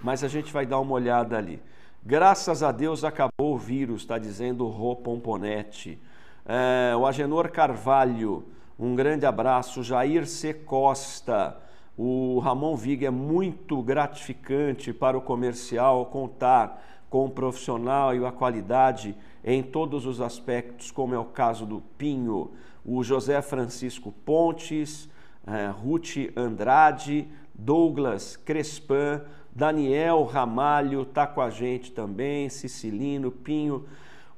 Mas 0.00 0.22
a 0.22 0.28
gente 0.28 0.52
vai 0.52 0.64
dar 0.64 0.78
uma 0.78 0.92
olhada 0.92 1.36
ali. 1.36 1.60
Graças 2.04 2.62
a 2.62 2.72
Deus 2.72 3.04
acabou 3.04 3.54
o 3.54 3.58
vírus, 3.58 4.02
está 4.02 4.16
dizendo 4.16 4.64
o 4.64 4.70
Rô 4.70 4.96
Pomponete. 4.96 6.00
É, 6.46 6.96
o 6.96 7.06
Agenor 7.06 7.50
Carvalho, 7.50 8.46
um 8.78 8.94
grande 8.94 9.26
abraço. 9.26 9.82
Jair 9.82 10.26
C. 10.26 10.54
Costa, 10.54 11.56
o 11.98 12.38
Ramon 12.38 12.76
Viga 12.76 13.08
é 13.08 13.10
muito 13.10 13.82
gratificante 13.82 14.92
para 14.92 15.18
o 15.18 15.20
comercial 15.20 16.06
contar 16.06 16.80
com 17.10 17.24
um 17.24 17.30
profissional 17.30 18.14
e 18.14 18.24
a 18.24 18.30
qualidade 18.30 19.16
em 19.44 19.64
todos 19.64 20.06
os 20.06 20.20
aspectos, 20.20 20.92
como 20.92 21.12
é 21.12 21.18
o 21.18 21.24
caso 21.24 21.66
do 21.66 21.80
Pinho, 21.98 22.52
o 22.84 23.02
José 23.02 23.42
Francisco 23.42 24.12
Pontes, 24.24 25.08
é, 25.44 25.66
Ruth 25.66 26.30
Andrade, 26.36 27.26
Douglas 27.52 28.36
Crespan, 28.36 29.22
Daniel 29.52 30.22
Ramalho 30.22 31.02
está 31.02 31.26
com 31.26 31.40
a 31.40 31.50
gente 31.50 31.90
também, 31.90 32.48
Cicilino, 32.48 33.32
Pinho, 33.32 33.86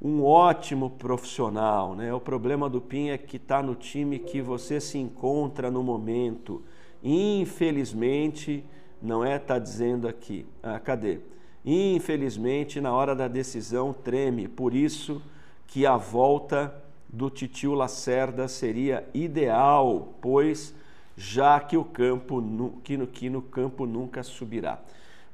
um 0.01 0.25
ótimo 0.25 0.89
profissional. 0.89 1.95
Né? 1.95 2.15
O 2.15 2.21
problema 2.21 2.71
do 2.71 2.81
Pinho 2.81 3.13
é 3.13 3.19
que 3.19 3.37
está 3.37 3.63
no 3.63 3.75
time 3.75 4.19
que 4.19 4.41
você 4.41 4.81
se 4.81 4.97
encontra 4.97 5.71
no 5.71 5.83
momento. 5.83 6.63
Infelizmente, 7.03 8.65
não 9.01 9.25
é, 9.25 9.37
está 9.37 9.59
dizendo 9.59 10.07
aqui, 10.07 10.47
ah, 10.63 10.79
cadê? 10.79 11.21
Infelizmente, 11.65 12.81
na 12.81 12.93
hora 12.93 13.15
da 13.15 13.29
decisão, 13.29 13.93
treme. 13.93 14.49
Por 14.49 14.75
isso 14.75 15.23
que 15.67 15.87
a 15.87 15.97
volta 15.97 16.75
do 17.09 17.29
Titio 17.29 17.75
Lacerda 17.75 18.49
seria 18.49 19.09
ideal, 19.13 20.15
pois 20.21 20.75
já 21.17 21.61
que 21.61 21.77
o 21.77 21.85
campo 21.85 22.43
que 22.83 22.97
no, 22.97 23.07
que 23.07 23.29
no 23.29 23.43
campo 23.43 23.85
nunca 23.85 24.23
subirá. 24.23 24.81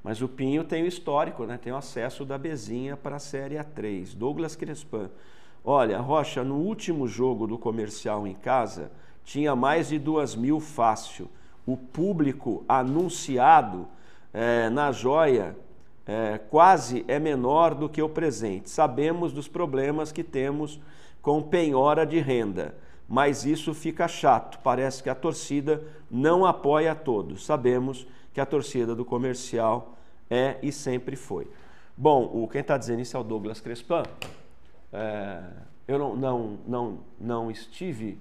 Mas 0.02 0.22
o 0.22 0.28
Pinho 0.28 0.64
tem 0.64 0.84
o 0.84 0.86
histórico, 0.86 1.44
né? 1.44 1.58
tem 1.58 1.72
o 1.72 1.76
acesso 1.76 2.24
da 2.24 2.38
Bezinha 2.38 2.96
para 2.96 3.16
a 3.16 3.20
Série 3.20 3.56
A3. 3.56 4.14
Douglas 4.16 4.54
Crespan. 4.54 5.10
Olha, 5.64 5.98
Rocha, 5.98 6.44
no 6.44 6.56
último 6.56 7.08
jogo 7.08 7.46
do 7.46 7.58
comercial 7.58 8.24
em 8.26 8.34
casa, 8.34 8.90
tinha 9.24 9.56
mais 9.56 9.88
de 9.88 9.98
duas 9.98 10.36
mil 10.36 10.60
fácil. 10.60 11.28
O 11.66 11.76
público 11.76 12.64
anunciado 12.68 13.88
é, 14.32 14.70
na 14.70 14.92
joia 14.92 15.56
é, 16.06 16.38
quase 16.38 17.04
é 17.08 17.18
menor 17.18 17.74
do 17.74 17.88
que 17.88 18.00
o 18.00 18.08
presente. 18.08 18.70
Sabemos 18.70 19.32
dos 19.32 19.48
problemas 19.48 20.12
que 20.12 20.22
temos 20.22 20.80
com 21.20 21.42
penhora 21.42 22.06
de 22.06 22.20
renda, 22.20 22.76
mas 23.08 23.44
isso 23.44 23.74
fica 23.74 24.06
chato. 24.06 24.60
Parece 24.62 25.02
que 25.02 25.10
a 25.10 25.14
torcida 25.14 25.82
não 26.08 26.46
apoia 26.46 26.94
todos. 26.94 27.44
Sabemos 27.44 28.06
que 28.32 28.40
a 28.40 28.46
torcida 28.46 28.94
do 28.94 29.04
comercial 29.04 29.96
é 30.30 30.56
e 30.62 30.70
sempre 30.70 31.16
foi. 31.16 31.50
Bom, 31.96 32.30
o, 32.32 32.46
quem 32.46 32.60
está 32.60 32.76
dizendo 32.76 33.00
isso 33.00 33.16
é 33.16 33.20
o 33.20 33.24
Douglas 33.24 33.60
Crespan. 33.60 34.04
É, 34.92 35.42
eu 35.88 35.98
não, 35.98 36.14
não, 36.14 36.58
não, 36.66 36.98
não 37.18 37.50
estive 37.50 38.18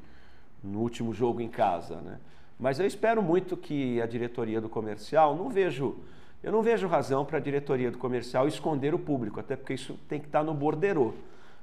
no 0.64 0.80
último 0.80 1.14
jogo 1.14 1.42
em 1.42 1.50
casa, 1.50 1.98
né? 1.98 2.20
Mas 2.60 2.80
eu 2.80 2.86
espero 2.86 3.22
muito 3.22 3.58
que 3.58 4.02
a 4.02 4.06
diretoria 4.06 4.62
do 4.62 4.70
comercial, 4.70 5.36
não 5.36 5.50
vejo, 5.50 5.98
eu 6.44 6.52
não 6.52 6.62
vejo 6.62 6.88
razão 6.88 7.26
para 7.26 7.38
a 7.38 7.42
diretoria 7.42 7.92
do 7.92 7.98
comercial 7.98 8.48
esconder 8.48 8.94
o 8.94 9.00
público, 9.00 9.40
até 9.40 9.56
porque 9.56 9.74
isso 9.74 10.00
tem 10.08 10.20
que 10.20 10.28
estar 10.28 10.40
tá 10.40 10.46
no 10.46 10.54
borderô. 10.54 11.14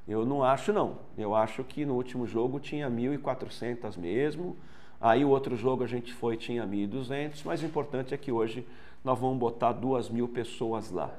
Eu 0.06 0.26
não 0.26 0.42
acho 0.42 0.72
não. 0.72 0.98
Eu 1.16 1.34
acho 1.34 1.62
que 1.62 1.84
no 1.84 1.94
último 1.94 2.26
jogo 2.26 2.58
tinha 2.58 2.90
1.400 2.90 3.96
mesmo. 3.96 4.56
Aí 5.00 5.24
o 5.24 5.28
outro 5.28 5.56
jogo 5.56 5.84
a 5.84 5.86
gente 5.86 6.12
foi 6.12 6.36
tinha 6.36 6.66
1.200, 6.66 7.42
mas 7.44 7.62
o 7.62 7.66
importante 7.66 8.12
é 8.12 8.16
que 8.16 8.32
hoje 8.32 8.66
nós 9.04 9.18
vamos 9.18 9.38
botar 9.38 9.72
duas 9.72 10.08
mil 10.08 10.28
pessoas 10.28 10.90
lá. 10.90 11.10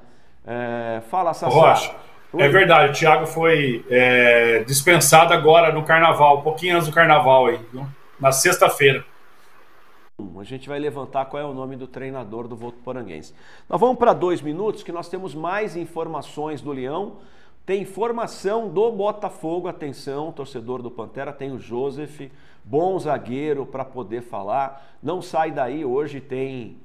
É, 0.46 1.02
fala, 1.08 1.32
Sassá. 1.32 1.54
Rocha, 1.54 1.94
é 2.36 2.48
verdade, 2.48 2.92
o 2.92 2.94
Thiago 2.94 3.26
foi 3.26 3.84
é, 3.88 4.64
dispensado 4.64 5.32
agora 5.32 5.72
no 5.72 5.84
carnaval, 5.84 6.38
um 6.38 6.42
pouquinho 6.42 6.76
antes 6.76 6.88
do 6.88 6.94
carnaval 6.94 7.46
aí, 7.46 7.60
viu? 7.72 7.86
na 8.18 8.32
sexta-feira. 8.32 9.04
A 10.16 10.44
gente 10.44 10.68
vai 10.68 10.78
levantar 10.78 11.24
qual 11.24 11.42
é 11.42 11.44
o 11.44 11.52
nome 11.52 11.74
do 11.74 11.88
treinador 11.88 12.46
do 12.46 12.54
Voto 12.54 12.78
Poranguense. 12.84 13.34
Nós 13.68 13.80
vamos 13.80 13.98
para 13.98 14.12
dois 14.12 14.40
minutos, 14.40 14.84
que 14.84 14.92
nós 14.92 15.08
temos 15.08 15.34
mais 15.34 15.76
informações 15.76 16.60
do 16.60 16.70
Leão. 16.70 17.16
Tem 17.66 17.82
informação 17.82 18.68
do 18.68 18.92
Botafogo, 18.92 19.66
atenção, 19.66 20.30
torcedor 20.30 20.82
do 20.82 20.90
Pantera, 20.90 21.32
tem 21.32 21.50
o 21.50 21.58
Joseph, 21.58 22.30
bom 22.62 22.96
zagueiro 22.96 23.66
para 23.66 23.84
poder 23.84 24.22
falar. 24.22 24.96
Não 25.02 25.20
sai 25.20 25.50
daí, 25.50 25.84
hoje 25.84 26.20
tem 26.20 26.78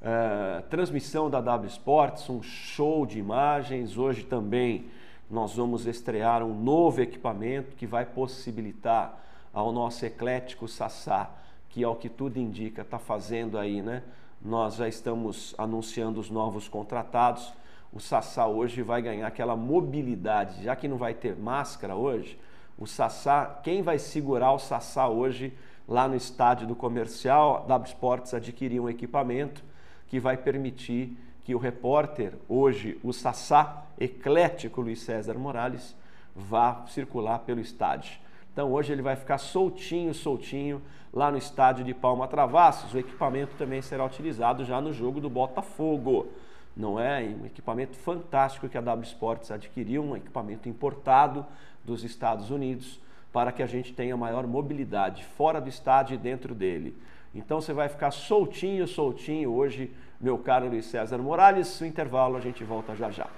Uh, 0.00 0.62
transmissão 0.70 1.28
da 1.28 1.42
W 1.42 1.68
Sports, 1.68 2.30
um 2.30 2.42
show 2.42 3.04
de 3.04 3.18
imagens. 3.18 3.98
Hoje 3.98 4.24
também 4.24 4.86
nós 5.30 5.54
vamos 5.54 5.84
estrear 5.86 6.42
um 6.42 6.54
novo 6.58 7.02
equipamento 7.02 7.76
que 7.76 7.86
vai 7.86 8.06
possibilitar 8.06 9.20
ao 9.52 9.70
nosso 9.70 10.06
eclético 10.06 10.66
Sassá, 10.66 11.28
que 11.70 11.82
ao 11.84 11.96
que 11.96 12.08
tudo 12.08 12.38
indica 12.38 12.82
está 12.82 12.98
fazendo 12.98 13.56
aí, 13.56 13.80
né? 13.80 14.02
Nós 14.42 14.76
já 14.76 14.88
estamos 14.88 15.54
anunciando 15.56 16.20
os 16.20 16.30
novos 16.30 16.68
contratados. 16.68 17.52
O 17.92 18.00
Sassá 18.00 18.46
hoje 18.46 18.82
vai 18.82 19.00
ganhar 19.00 19.26
aquela 19.26 19.56
mobilidade, 19.56 20.62
já 20.62 20.74
que 20.76 20.88
não 20.88 20.96
vai 20.96 21.14
ter 21.14 21.36
máscara 21.36 21.94
hoje. 21.94 22.38
O 22.78 22.86
Sassá, 22.86 23.60
quem 23.62 23.82
vai 23.82 23.98
segurar 23.98 24.52
o 24.52 24.58
Sassá 24.58 25.08
hoje 25.08 25.52
lá 25.86 26.08
no 26.08 26.16
estádio 26.16 26.66
do 26.66 26.74
comercial? 26.74 27.64
A 27.64 27.68
W 27.68 27.88
Sports 27.88 28.34
adquirir 28.34 28.80
um 28.80 28.88
equipamento 28.88 29.62
que 30.08 30.18
vai 30.18 30.36
permitir 30.36 31.16
que 31.44 31.54
o 31.54 31.58
repórter, 31.58 32.34
hoje 32.48 32.98
o 33.02 33.12
Sassá 33.12 33.84
eclético 33.98 34.80
Luiz 34.80 35.00
César 35.02 35.34
Morales, 35.34 35.94
vá 36.34 36.84
circular 36.86 37.40
pelo 37.40 37.60
estádio. 37.60 38.18
Então 38.52 38.72
hoje 38.72 38.92
ele 38.92 39.02
vai 39.02 39.14
ficar 39.14 39.38
soltinho, 39.38 40.14
soltinho 40.14 40.82
lá 41.12 41.30
no 41.30 41.38
estádio 41.38 41.84
de 41.84 41.94
Palma 41.94 42.28
Travassos. 42.28 42.94
O 42.94 42.98
equipamento 42.98 43.54
também 43.56 43.82
será 43.82 44.04
utilizado 44.04 44.64
já 44.64 44.80
no 44.80 44.92
jogo 44.92 45.20
do 45.20 45.28
Botafogo. 45.28 46.28
Não 46.76 46.98
é 46.98 47.20
um 47.20 47.46
equipamento 47.46 47.96
fantástico 47.96 48.68
que 48.68 48.78
a 48.78 48.80
W 48.80 49.04
Sports 49.04 49.50
adquiriu, 49.50 50.02
um 50.02 50.16
equipamento 50.16 50.68
importado 50.68 51.44
dos 51.84 52.04
Estados 52.04 52.50
Unidos 52.50 53.00
para 53.32 53.52
que 53.52 53.62
a 53.62 53.66
gente 53.66 53.92
tenha 53.92 54.16
maior 54.16 54.46
mobilidade 54.46 55.24
fora 55.24 55.60
do 55.60 55.68
estádio 55.68 56.14
e 56.14 56.18
dentro 56.18 56.54
dele. 56.54 56.96
Então 57.34 57.60
você 57.60 57.72
vai 57.72 57.88
ficar 57.88 58.10
soltinho, 58.10 58.86
soltinho 58.88 59.52
hoje, 59.52 59.92
meu 60.20 60.36
caro 60.38 60.68
Luiz 60.68 60.86
César 60.86 61.18
Morales. 61.18 61.80
No 61.80 61.86
intervalo 61.86 62.36
a 62.36 62.40
gente 62.40 62.64
volta 62.64 62.94
já 62.96 63.10
já. 63.10 63.28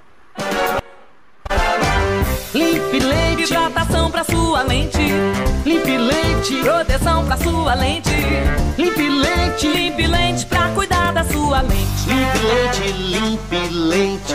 Limpe 2.54 2.98
Leite, 3.00 3.42
hidratação 3.44 4.10
pra 4.10 4.24
sua 4.24 4.62
lente. 4.62 4.98
Limpe 5.64 5.96
Leite, 5.96 6.62
proteção 6.62 7.24
pra 7.24 7.36
sua 7.36 7.74
lente. 7.74 8.10
Limpe 8.76 9.08
Leite, 9.08 9.68
Limpe 9.68 10.06
Lente 10.06 10.46
pra 10.46 10.68
cuidar 10.68 11.12
da 11.12 11.24
sua 11.24 11.62
lente. 11.62 12.08
Limpe 13.10 13.68
Leite. 13.72 14.34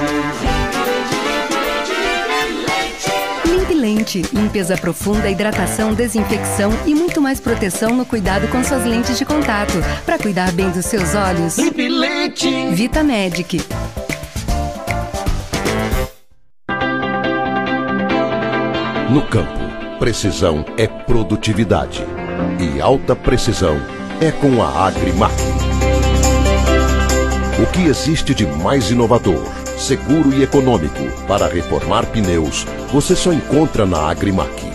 Limpe 3.46 3.74
Lente 3.74 3.88
Lente, 3.88 4.24
limpeza 4.34 4.76
profunda, 4.76 5.30
hidratação, 5.30 5.94
desinfecção 5.94 6.72
e 6.86 6.96
muito 6.96 7.22
mais 7.22 7.40
proteção 7.40 7.94
no 7.94 8.06
cuidado 8.06 8.48
com 8.48 8.64
suas 8.64 8.84
lentes 8.84 9.18
de 9.18 9.24
contato. 9.24 9.74
Para 10.06 10.18
cuidar 10.18 10.52
bem 10.52 10.70
dos 10.72 10.86
seus 10.86 11.14
olhos. 11.14 11.58
Limp 11.58 11.78
Lente. 11.78 12.70
Vita 12.72 13.04
No 19.10 19.22
campo, 19.22 19.58
precisão 20.00 20.66
é 20.76 20.86
produtividade. 20.86 22.04
E 22.60 22.82
alta 22.82 23.16
precisão 23.16 23.78
é 24.20 24.32
com 24.32 24.62
a 24.62 24.86
Agrimac. 24.86 25.34
O 27.58 27.66
que 27.72 27.84
existe 27.88 28.36
de 28.36 28.46
mais 28.46 28.92
inovador, 28.92 29.42
seguro 29.78 30.34
e 30.34 30.44
econômico 30.44 31.00
para 31.26 31.48
reformar 31.48 32.06
pneus, 32.08 32.66
você 32.92 33.16
só 33.16 33.32
encontra 33.32 33.86
na 33.86 34.10
Agrimac. 34.10 34.66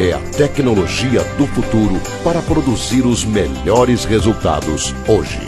É 0.00 0.14
a 0.14 0.20
tecnologia 0.38 1.22
do 1.36 1.46
futuro 1.46 2.00
para 2.24 2.40
produzir 2.40 3.04
os 3.04 3.22
melhores 3.22 4.06
resultados 4.06 4.94
hoje. 5.06 5.46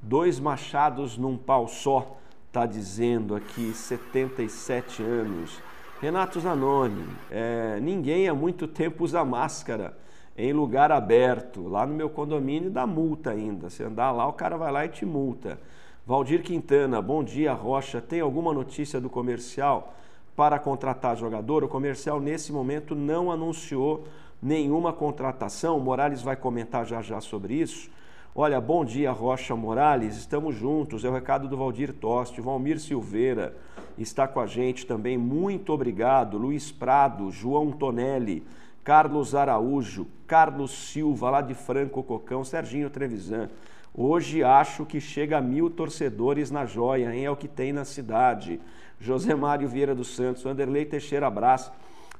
Dois 0.02 0.38
machados 0.38 1.16
num 1.16 1.38
pau 1.38 1.66
só, 1.66 2.18
tá 2.52 2.66
dizendo 2.66 3.34
aqui, 3.34 3.72
77 3.72 5.02
anos. 5.02 5.62
Renato 5.98 6.40
Zanoni, 6.40 7.06
é, 7.30 7.78
ninguém 7.80 8.28
há 8.28 8.34
muito 8.34 8.68
tempo 8.68 9.02
usa 9.02 9.24
máscara 9.24 9.96
em 10.36 10.52
lugar 10.52 10.90
aberto. 10.92 11.68
Lá 11.68 11.86
no 11.86 11.94
meu 11.94 12.08
condomínio 12.08 12.70
dá 12.70 12.86
multa 12.86 13.30
ainda. 13.30 13.68
Se 13.68 13.82
andar 13.82 14.10
lá, 14.10 14.26
o 14.26 14.32
cara 14.32 14.56
vai 14.56 14.72
lá 14.72 14.84
e 14.84 14.88
te 14.88 15.04
multa. 15.04 15.58
Valdir 16.06 16.42
Quintana, 16.42 17.00
bom 17.00 17.22
dia, 17.22 17.52
Rocha. 17.52 18.00
Tem 18.00 18.20
alguma 18.20 18.52
notícia 18.52 19.00
do 19.00 19.10
comercial 19.10 19.94
para 20.34 20.58
contratar 20.58 21.16
jogador? 21.16 21.62
O 21.62 21.68
comercial, 21.68 22.18
nesse 22.18 22.52
momento, 22.52 22.94
não 22.94 23.30
anunciou 23.30 24.04
nenhuma 24.42 24.92
contratação. 24.92 25.76
O 25.76 25.80
Morales 25.80 26.22
vai 26.22 26.34
comentar 26.36 26.86
já 26.86 27.02
já 27.02 27.20
sobre 27.20 27.54
isso. 27.54 27.90
Olha, 28.34 28.60
bom 28.60 28.84
dia, 28.84 29.12
Rocha 29.12 29.54
Morales. 29.54 30.16
Estamos 30.16 30.54
juntos. 30.54 31.04
É 31.04 31.08
o 31.08 31.12
recado 31.12 31.46
do 31.46 31.56
Valdir 31.56 31.92
Toste. 31.92 32.40
Valmir 32.40 32.80
Silveira 32.80 33.54
está 33.98 34.26
com 34.26 34.40
a 34.40 34.46
gente 34.46 34.86
também. 34.86 35.18
Muito 35.18 35.72
obrigado. 35.72 36.38
Luiz 36.38 36.72
Prado, 36.72 37.30
João 37.30 37.70
Tonelli. 37.70 38.42
Carlos 38.82 39.34
Araújo, 39.34 40.06
Carlos 40.26 40.70
Silva, 40.70 41.28
lá 41.28 41.40
de 41.42 41.52
Franco 41.52 42.02
Cocão, 42.02 42.42
Serginho 42.42 42.88
Trevisan. 42.88 43.50
Hoje 43.92 44.44
acho 44.44 44.86
que 44.86 45.00
chega 45.00 45.38
a 45.38 45.40
mil 45.42 45.68
torcedores 45.68 46.50
na 46.50 46.64
joia, 46.64 47.12
hein? 47.12 47.24
É 47.24 47.30
o 47.30 47.36
que 47.36 47.48
tem 47.48 47.72
na 47.72 47.84
cidade. 47.84 48.60
José 49.00 49.34
Mário 49.34 49.68
Vieira 49.68 49.94
dos 49.94 50.14
Santos, 50.14 50.46
Anderlei 50.46 50.84
Teixeira 50.84 51.28
Brás, 51.28 51.72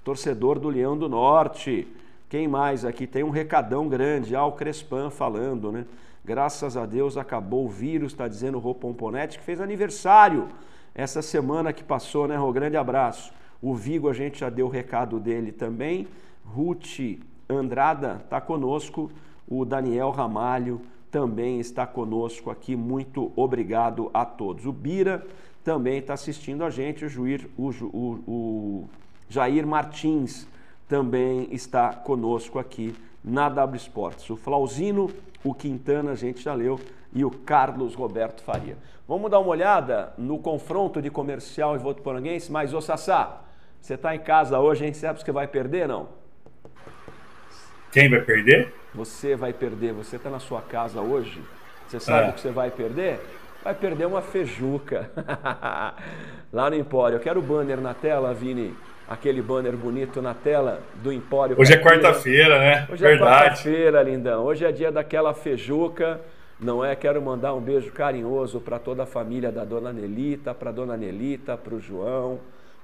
torcedor 0.02 0.58
do 0.58 0.68
Leão 0.68 0.98
do 0.98 1.08
Norte. 1.08 1.86
Quem 2.28 2.48
mais 2.48 2.84
aqui? 2.84 3.06
Tem 3.06 3.22
um 3.22 3.30
recadão 3.30 3.88
grande. 3.88 4.34
Ah, 4.34 4.44
o 4.44 4.52
Crespan 4.52 5.10
falando, 5.10 5.70
né? 5.70 5.86
Graças 6.24 6.76
a 6.76 6.86
Deus 6.86 7.16
acabou 7.16 7.66
o 7.66 7.68
vírus, 7.68 8.12
está 8.12 8.26
dizendo 8.26 8.58
o 8.58 8.60
Rô 8.60 8.74
Pomponete, 8.74 9.38
que 9.38 9.44
fez 9.44 9.60
aniversário 9.60 10.48
essa 10.94 11.22
semana 11.22 11.72
que 11.72 11.84
passou, 11.84 12.26
né, 12.26 12.36
Rô? 12.36 12.52
Grande 12.52 12.76
abraço. 12.76 13.32
O 13.62 13.74
Vigo, 13.74 14.08
a 14.08 14.12
gente 14.12 14.40
já 14.40 14.50
deu 14.50 14.66
o 14.66 14.70
recado 14.70 15.20
dele 15.20 15.52
também. 15.52 16.08
Ruth 16.44 17.18
Andrada 17.48 18.20
está 18.24 18.40
conosco, 18.40 19.10
o 19.46 19.64
Daniel 19.64 20.10
Ramalho 20.10 20.80
também 21.10 21.60
está 21.60 21.86
conosco 21.86 22.50
aqui. 22.50 22.76
Muito 22.76 23.32
obrigado 23.36 24.10
a 24.14 24.24
todos. 24.24 24.66
O 24.66 24.72
Bira 24.72 25.26
também 25.64 25.98
está 25.98 26.14
assistindo 26.14 26.64
a 26.64 26.70
gente, 26.70 27.04
o, 27.04 27.08
Juir, 27.08 27.48
o, 27.56 27.68
o, 27.68 28.24
o 28.26 28.88
Jair 29.28 29.66
Martins 29.66 30.46
também 30.88 31.48
está 31.50 31.92
conosco 31.92 32.58
aqui 32.58 32.94
na 33.22 33.48
W 33.48 33.76
Sports. 33.76 34.28
O 34.30 34.36
Flauzino, 34.36 35.10
o 35.44 35.54
Quintana, 35.54 36.12
a 36.12 36.14
gente 36.14 36.42
já 36.42 36.54
leu, 36.54 36.80
e 37.12 37.24
o 37.24 37.30
Carlos 37.30 37.94
Roberto 37.94 38.42
Faria. 38.42 38.76
Vamos 39.06 39.30
dar 39.30 39.40
uma 39.40 39.50
olhada 39.50 40.12
no 40.16 40.38
confronto 40.38 41.02
de 41.02 41.10
comercial 41.10 41.74
e 41.74 41.78
Votuporanguense, 41.78 42.50
mas 42.50 42.72
ô 42.72 42.80
Sassá, 42.80 43.42
você 43.80 43.94
está 43.94 44.14
em 44.14 44.20
casa 44.20 44.58
hoje, 44.60 44.84
a 44.84 44.86
gente 44.86 44.98
sabe 44.98 45.22
que 45.24 45.32
vai 45.32 45.48
perder, 45.48 45.88
não? 45.88 46.08
Quem 47.92 48.08
vai 48.08 48.20
perder? 48.20 48.72
Você 48.94 49.36
vai 49.36 49.52
perder. 49.52 49.92
Você 49.92 50.16
está 50.16 50.30
na 50.30 50.40
sua 50.40 50.60
casa 50.60 51.00
hoje. 51.00 51.40
Você 51.86 52.00
sabe 52.00 52.26
é. 52.26 52.30
o 52.30 52.32
que 52.32 52.40
você 52.40 52.50
vai 52.50 52.70
perder? 52.70 53.20
Vai 53.62 53.74
perder 53.74 54.06
uma 54.06 54.22
feijuca. 54.22 55.10
Lá 56.52 56.70
no 56.70 56.76
Empório. 56.76 57.16
Eu 57.16 57.20
quero 57.20 57.40
o 57.40 57.42
banner 57.42 57.80
na 57.80 57.94
tela, 57.94 58.32
Vini. 58.34 58.74
Aquele 59.08 59.42
banner 59.42 59.76
bonito 59.76 60.22
na 60.22 60.34
tela 60.34 60.80
do 61.02 61.12
Empório. 61.12 61.56
Hoje 61.58 61.74
é 61.74 61.76
quarta-feira, 61.76 62.58
né? 62.58 62.88
Hoje 62.90 63.04
é 63.04 63.08
Verdade. 63.08 63.32
é 63.32 63.48
quarta-feira, 63.48 64.02
lindão. 64.02 64.44
Hoje 64.44 64.64
é 64.64 64.72
dia 64.72 64.90
daquela 64.90 65.34
feijuca. 65.34 66.20
Não 66.58 66.84
é? 66.84 66.94
Quero 66.94 67.20
mandar 67.22 67.54
um 67.54 67.60
beijo 67.60 67.90
carinhoso 67.90 68.60
para 68.60 68.78
toda 68.78 69.04
a 69.04 69.06
família 69.06 69.50
da 69.50 69.64
dona 69.64 69.92
Nelita, 69.92 70.52
para 70.52 70.70
dona 70.70 70.96
Nelita, 70.96 71.56
para 71.56 71.74
o 71.74 71.80
João, 71.80 72.38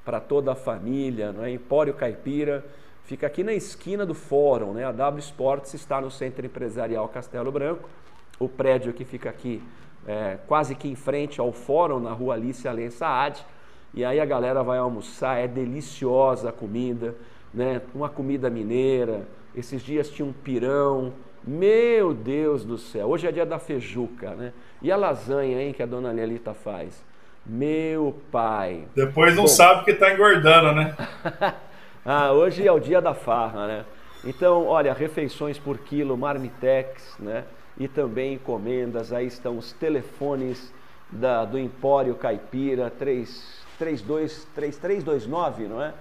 para 0.04 0.18
toda 0.18 0.52
a 0.52 0.54
família, 0.54 1.30
não 1.30 1.44
é? 1.44 1.50
Empório 1.50 1.92
Caipira 1.92 2.64
Fica 3.07 3.28
aqui 3.28 3.44
na 3.44 3.54
esquina 3.54 4.04
do 4.04 4.14
fórum, 4.14 4.72
né? 4.72 4.84
A 4.84 4.90
W 4.90 5.20
Sports 5.20 5.72
está 5.74 6.00
no 6.00 6.11
Centro 6.11 6.44
Empresarial 6.44 7.09
Castelo 7.09 7.52
Branco. 7.52 7.88
O 8.36 8.48
prédio 8.48 8.92
que 8.92 9.04
fica 9.04 9.30
aqui 9.30 9.62
é, 10.09 10.38
quase 10.48 10.74
que 10.74 10.88
em 10.88 10.96
frente 10.96 11.40
ao 11.40 11.52
fórum, 11.52 12.00
na 12.00 12.11
rua 12.11 12.34
Alice 12.34 12.66
Além 12.66 12.90
Saad. 12.90 13.46
E 13.94 14.04
aí 14.04 14.18
a 14.18 14.24
galera 14.24 14.61
vai 14.64 14.78
almoçar, 14.78 15.38
é 15.38 15.46
deliciosa 15.46 16.48
a 16.48 16.52
comida, 16.52 17.14
né? 17.54 17.80
Uma 17.94 18.09
comida 18.09 18.50
mineira. 18.50 19.28
Esses 19.54 19.82
dias 19.82 20.11
tinha 20.11 20.26
um 20.26 20.32
pirão. 20.32 21.12
Meu 21.46 22.12
Deus 22.12 22.64
do 22.64 22.76
céu, 22.76 23.07
hoje 23.07 23.28
é 23.28 23.30
dia 23.30 23.46
da 23.46 23.61
feijuca, 23.61 24.34
né? 24.34 24.52
E 24.82 24.90
a 24.90 24.96
lasanha, 24.96 25.62
hein, 25.62 25.72
que 25.72 25.80
a 25.80 25.86
dona 25.86 26.12
Nelita 26.12 26.54
faz? 26.54 27.04
Meu 27.46 28.16
pai. 28.32 28.88
Depois 28.96 29.36
não 29.36 29.44
Bom, 29.44 29.48
sabe 29.48 29.84
que 29.84 29.92
está 29.92 30.12
engordando, 30.12 30.72
né? 30.72 30.96
ah, 32.07 32.32
hoje 32.32 32.66
é 32.66 32.70
o 32.70 32.78
dia 32.78 33.02
da 33.02 33.14
farra, 33.14 33.66
né? 33.66 33.84
Então, 34.24 34.64
olha, 34.66 34.92
refeições 34.92 35.59
por 35.59 35.78
quilo, 35.78 36.16
Marmitex, 36.16 37.16
né? 37.18 37.42
E 37.76 37.88
também 37.88 38.34
encomendas, 38.34 39.12
aí 39.12 39.26
estão 39.26 39.59
os 39.59 39.72
telefones 39.72 40.72
da, 41.11 41.44
do 41.44 41.59
Empório 41.59 42.14
Caipira, 42.14 42.88
3329, 42.90 45.64
não 45.64 45.82
é? 45.82 45.92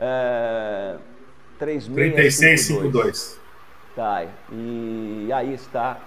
é 0.00 0.96
3652. 1.58 3.44
Tá, 3.94 4.26
e 4.50 5.28
aí 5.32 5.54
está. 5.54 6.00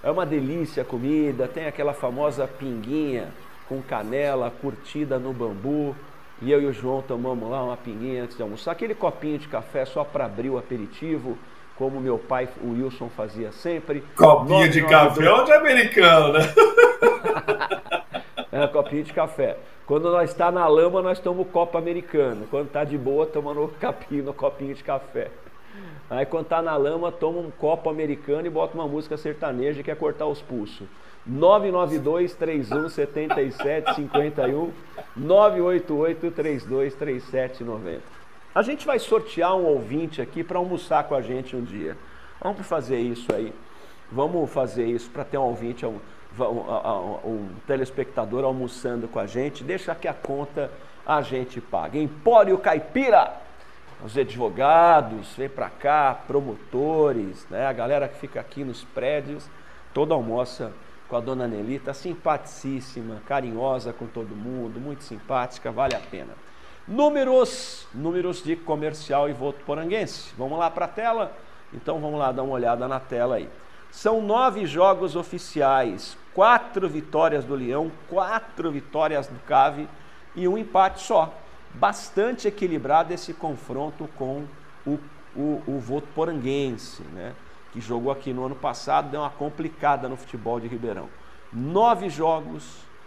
É 0.00 0.08
uma 0.10 0.24
delícia 0.24 0.82
a 0.82 0.86
comida, 0.86 1.48
tem 1.48 1.66
aquela 1.66 1.92
famosa 1.92 2.46
pinguinha 2.46 3.30
com 3.68 3.82
canela, 3.82 4.48
curtida 4.60 5.18
no 5.18 5.32
bambu. 5.32 5.96
E 6.42 6.50
eu 6.50 6.60
e 6.60 6.66
o 6.66 6.72
João 6.72 7.00
tomamos 7.00 7.48
lá 7.48 7.62
uma 7.62 7.76
pinguinha 7.76 8.24
antes 8.24 8.36
de 8.36 8.42
almoçar, 8.42 8.72
aquele 8.72 8.96
copinho 8.96 9.38
de 9.38 9.46
café 9.46 9.84
só 9.84 10.02
para 10.02 10.24
abrir 10.24 10.50
o 10.50 10.58
aperitivo, 10.58 11.38
como 11.76 12.00
meu 12.00 12.18
pai, 12.18 12.48
o 12.60 12.72
Wilson, 12.72 13.08
fazia 13.08 13.52
sempre. 13.52 14.02
Copinho 14.16 14.68
de 14.68 14.82
café 14.84 15.30
ou 15.30 15.44
de 15.44 15.52
americano, 15.52 16.32
né? 16.32 16.40
é, 18.50 18.66
copinho 18.66 19.04
de 19.04 19.12
café. 19.12 19.56
Quando 19.86 20.10
nós 20.10 20.30
está 20.30 20.50
na 20.50 20.66
lama, 20.66 21.00
nós 21.00 21.20
tomamos 21.20 21.48
copo 21.52 21.78
americano. 21.78 22.46
Quando 22.50 22.66
está 22.66 22.82
de 22.82 22.98
boa, 22.98 23.24
tomando 23.24 23.68
capinho, 23.80 24.24
no 24.24 24.34
copinho 24.34 24.74
de 24.74 24.82
café. 24.82 25.30
Aí 26.12 26.26
quando 26.26 26.44
está 26.44 26.60
na 26.60 26.76
lama, 26.76 27.10
toma 27.10 27.38
um 27.38 27.50
copo 27.50 27.88
americano 27.88 28.46
e 28.46 28.50
bota 28.50 28.74
uma 28.74 28.86
música 28.86 29.16
sertaneja 29.16 29.82
que 29.82 29.90
é 29.90 29.94
cortar 29.94 30.26
os 30.26 30.42
pulsos. 30.42 30.86
992 31.26 32.34
31 32.34 32.88
77 32.90 33.94
51 33.94 34.70
988 35.16 36.30
32 36.30 36.94
37 36.94 37.64
90. 37.64 38.02
A 38.54 38.60
gente 38.60 38.84
vai 38.84 38.98
sortear 38.98 39.56
um 39.56 39.64
ouvinte 39.64 40.20
aqui 40.20 40.44
para 40.44 40.58
almoçar 40.58 41.04
com 41.04 41.14
a 41.14 41.22
gente 41.22 41.56
um 41.56 41.62
dia. 41.62 41.96
Vamos 42.42 42.66
fazer 42.66 42.98
isso 42.98 43.34
aí. 43.34 43.50
Vamos 44.10 44.50
fazer 44.50 44.84
isso 44.84 45.08
para 45.08 45.24
ter 45.24 45.38
um 45.38 45.44
ouvinte, 45.44 45.86
um, 45.86 45.98
um, 46.38 47.30
um, 47.30 47.48
telespectador 47.66 48.44
almoçando 48.44 49.08
com 49.08 49.18
a 49.18 49.24
gente. 49.24 49.64
Deixa 49.64 49.94
que 49.94 50.06
a 50.06 50.12
conta 50.12 50.70
a 51.06 51.22
gente 51.22 51.58
paga. 51.58 51.98
Empório 51.98 52.58
Caipira! 52.58 53.40
Os 54.04 54.18
advogados, 54.18 55.34
vem 55.36 55.48
para 55.48 55.70
cá, 55.70 56.12
promotores, 56.26 57.46
né? 57.48 57.66
a 57.66 57.72
galera 57.72 58.08
que 58.08 58.18
fica 58.18 58.40
aqui 58.40 58.64
nos 58.64 58.82
prédios, 58.82 59.48
toda 59.94 60.12
almoça 60.12 60.72
com 61.08 61.16
a 61.16 61.20
dona 61.20 61.46
Nelita, 61.46 61.94
simpaticíssima, 61.94 63.22
carinhosa 63.26 63.92
com 63.92 64.06
todo 64.06 64.34
mundo, 64.34 64.80
muito 64.80 65.04
simpática, 65.04 65.70
vale 65.70 65.94
a 65.94 66.00
pena. 66.00 66.32
Números, 66.88 67.86
números 67.94 68.42
de 68.42 68.56
comercial 68.56 69.28
e 69.28 69.32
voto 69.32 69.62
poranguense. 69.64 70.34
Vamos 70.36 70.58
lá 70.58 70.68
para 70.68 70.86
a 70.86 70.88
tela? 70.88 71.32
Então 71.72 72.00
vamos 72.00 72.18
lá 72.18 72.32
dar 72.32 72.42
uma 72.42 72.54
olhada 72.54 72.88
na 72.88 72.98
tela 72.98 73.36
aí. 73.36 73.48
São 73.92 74.20
nove 74.20 74.66
jogos 74.66 75.14
oficiais, 75.14 76.16
quatro 76.34 76.88
vitórias 76.88 77.44
do 77.44 77.54
Leão, 77.54 77.92
quatro 78.08 78.72
vitórias 78.72 79.28
do 79.28 79.38
Cave 79.40 79.88
e 80.34 80.48
um 80.48 80.58
empate 80.58 81.02
só. 81.02 81.32
Bastante 81.74 82.48
equilibrado 82.48 83.12
esse 83.12 83.32
confronto 83.32 84.08
com 84.16 84.44
o, 84.86 84.98
o, 85.34 85.62
o 85.66 85.78
voto 85.78 86.06
poranguense, 86.14 87.02
né? 87.14 87.34
que 87.72 87.80
jogou 87.80 88.12
aqui 88.12 88.32
no 88.32 88.44
ano 88.44 88.54
passado, 88.54 89.10
deu 89.10 89.20
uma 89.20 89.30
complicada 89.30 90.08
no 90.08 90.16
futebol 90.16 90.60
de 90.60 90.68
Ribeirão. 90.68 91.08
Nove 91.50 92.10
jogos, 92.10 92.64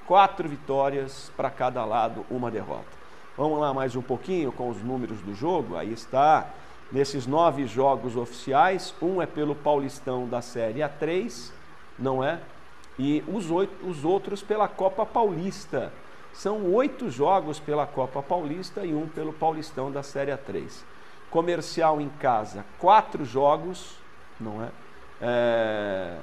quatro 0.07 0.49
vitórias 0.49 1.31
para 1.37 1.49
cada 1.49 1.85
lado, 1.85 2.25
uma 2.29 2.49
derrota. 2.49 2.95
Vamos 3.37 3.59
lá 3.59 3.73
mais 3.73 3.95
um 3.95 4.01
pouquinho 4.01 4.51
com 4.51 4.69
os 4.69 4.81
números 4.81 5.19
do 5.19 5.35
jogo. 5.35 5.75
Aí 5.75 5.93
está, 5.93 6.47
nesses 6.91 7.27
nove 7.27 7.67
jogos 7.67 8.15
oficiais, 8.15 8.93
um 9.01 9.21
é 9.21 9.25
pelo 9.25 9.53
Paulistão 9.53 10.27
da 10.27 10.41
Série 10.41 10.79
A3, 10.79 11.51
não 11.99 12.23
é? 12.23 12.39
E 12.97 13.23
os, 13.27 13.51
oito, 13.51 13.85
os 13.85 14.05
outros 14.05 14.41
pela 14.41 14.67
Copa 14.67 15.05
Paulista. 15.05 15.91
São 16.35 16.73
oito 16.73 17.09
jogos 17.09 17.59
pela 17.59 17.87
Copa 17.87 18.21
Paulista 18.21 18.85
e 18.85 18.93
um 18.93 19.07
pelo 19.07 19.31
Paulistão 19.31 19.89
da 19.89 20.03
Série 20.03 20.31
A3. 20.31 20.69
Comercial 21.29 22.01
em 22.01 22.09
casa, 22.19 22.65
quatro 22.77 23.23
jogos, 23.23 23.97
não 24.39 24.61
é? 24.61 24.69
é... 25.21 26.17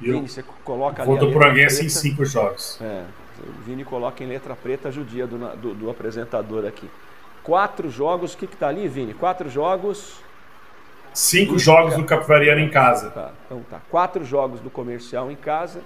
Vini, 0.00 0.28
você 0.28 0.42
coloca 0.64 1.02
ali. 1.02 1.10
Voto 1.10 1.30
Proenguense 1.30 1.84
em 1.84 1.88
cinco 1.88 2.24
jogos. 2.24 2.78
É, 2.80 3.04
o 3.40 3.62
Vini 3.62 3.84
coloca 3.84 4.24
em 4.24 4.26
letra 4.26 4.54
preta 4.54 4.90
judia 4.90 5.26
do, 5.26 5.38
do, 5.56 5.74
do 5.74 5.90
apresentador 5.90 6.66
aqui. 6.66 6.90
Quatro 7.42 7.90
jogos, 7.90 8.34
o 8.34 8.38
que 8.38 8.46
está 8.46 8.68
ali, 8.68 8.88
Vini? 8.88 9.14
Quatro 9.14 9.48
jogos. 9.48 10.20
Cinco 11.14 11.58
jogos 11.58 11.94
do 11.94 12.04
Capivariano 12.04 12.60
em 12.60 12.68
casa. 12.70 13.10
Tá, 13.10 13.32
então 13.44 13.62
tá. 13.70 13.80
Quatro 13.90 14.24
jogos 14.24 14.60
do 14.60 14.68
comercial 14.68 15.30
em 15.30 15.36
casa, 15.36 15.82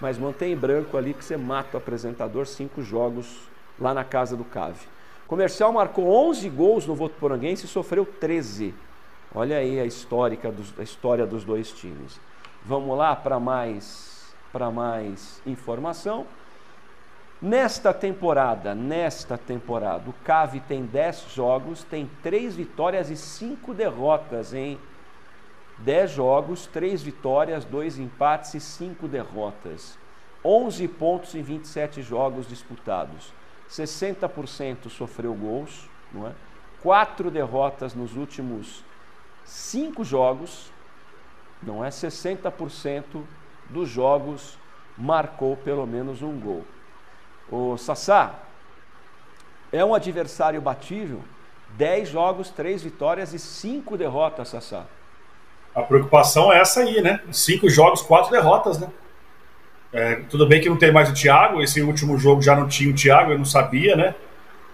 mas 0.00 0.18
mantém 0.18 0.52
em 0.52 0.56
branco 0.56 0.96
ali 0.96 1.14
que 1.14 1.24
você 1.24 1.36
mata 1.36 1.76
o 1.76 1.78
apresentador. 1.78 2.46
Cinco 2.46 2.82
jogos 2.82 3.48
lá 3.78 3.94
na 3.94 4.04
casa 4.04 4.36
do 4.36 4.44
Cave. 4.44 4.86
Comercial 5.26 5.72
marcou 5.72 6.06
11 6.28 6.48
gols 6.50 6.86
no 6.86 6.94
voto 6.94 7.14
poranguense 7.18 7.64
e 7.64 7.68
sofreu 7.68 8.04
13. 8.04 8.74
Olha 9.34 9.56
aí 9.56 9.80
a, 9.80 9.84
histórica 9.84 10.52
dos, 10.52 10.78
a 10.78 10.82
história 10.82 11.26
dos 11.26 11.44
dois 11.44 11.72
times. 11.72 12.20
Vamos 12.64 12.96
lá 12.96 13.16
para 13.16 13.40
mais, 13.40 14.34
para 14.52 14.70
mais 14.70 15.40
informação. 15.46 16.26
Nesta 17.42 17.92
temporada, 17.92 18.74
nesta 18.74 19.36
temporada, 19.36 20.08
o 20.08 20.14
Cave 20.24 20.60
tem 20.60 20.84
10 20.86 21.32
jogos, 21.34 21.82
tem 21.82 22.08
3 22.22 22.56
vitórias 22.56 23.10
e 23.10 23.16
5 23.16 23.74
derrotas 23.74 24.54
em 24.54 24.78
10 25.78 26.10
jogos, 26.10 26.66
3 26.66 27.02
vitórias, 27.02 27.64
2 27.64 27.98
empates 27.98 28.54
e 28.54 28.60
5 28.60 29.08
derrotas. 29.08 29.98
11 30.44 30.88
pontos 30.88 31.34
em 31.34 31.42
27 31.42 32.02
jogos 32.02 32.48
disputados. 32.48 33.32
60% 33.68 34.88
sofreu 34.88 35.34
gols, 35.34 35.88
não 36.12 36.28
é? 36.28 36.32
4 36.82 37.30
derrotas 37.30 37.94
nos 37.94 38.14
últimos 38.14 38.84
cinco 39.44 40.04
jogos, 40.04 40.70
não 41.62 41.84
é 41.84 41.88
60% 41.88 43.22
dos 43.70 43.88
jogos 43.88 44.58
marcou 44.96 45.56
pelo 45.56 45.86
menos 45.86 46.22
um 46.22 46.38
gol. 46.38 46.64
O 47.50 47.76
Sassá 47.76 48.34
é 49.72 49.84
um 49.84 49.94
adversário 49.94 50.60
batível, 50.60 51.22
10 51.70 52.08
jogos, 52.10 52.50
3 52.50 52.82
vitórias 52.82 53.32
e 53.32 53.38
5 53.38 53.96
derrotas, 53.96 54.48
Sassá. 54.48 54.86
A 55.74 55.82
preocupação 55.82 56.52
é 56.52 56.60
essa 56.60 56.80
aí, 56.80 57.00
né? 57.00 57.20
Cinco 57.32 57.68
jogos, 57.68 58.00
quatro 58.00 58.30
derrotas, 58.30 58.78
né? 58.78 58.88
É, 59.92 60.16
tudo 60.28 60.46
bem 60.46 60.60
que 60.60 60.68
não 60.68 60.76
tem 60.76 60.92
mais 60.92 61.08
o 61.08 61.14
Thiago, 61.14 61.62
esse 61.62 61.80
último 61.80 62.18
jogo 62.18 62.42
já 62.42 62.56
não 62.56 62.66
tinha 62.66 62.90
o 62.90 62.94
Thiago, 62.94 63.32
eu 63.32 63.38
não 63.38 63.44
sabia, 63.44 63.94
né? 63.96 64.14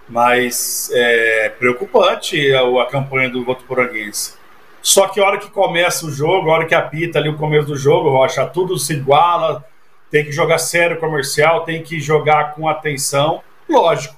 Mas 0.09 0.91
é 0.93 1.51
preocupante 1.51 2.53
a, 2.55 2.83
a 2.83 2.87
campanha 2.87 3.31
do 3.31 3.45
Votuporanguense. 3.45 4.35
Só 4.83 5.09
que 5.09 5.21
a 5.21 5.25
hora 5.25 5.39
que 5.39 5.51
começa 5.51 6.07
o 6.07 6.11
jogo, 6.11 6.51
a 6.51 6.55
hora 6.55 6.67
que 6.67 6.75
apita 6.75 7.19
ali 7.19 7.29
o 7.29 7.37
começo 7.37 7.69
do 7.69 7.77
jogo, 7.77 8.11
Rocha, 8.11 8.47
tudo 8.47 8.79
se 8.79 8.95
iguala, 8.95 9.65
tem 10.11 10.25
que 10.25 10.33
jogar 10.33 10.59
sério 10.59 10.99
comercial, 10.99 11.65
tem 11.65 11.83
que 11.83 12.01
jogar 12.01 12.55
com 12.55 12.69
atenção. 12.69 13.43
Lógico 13.69 14.17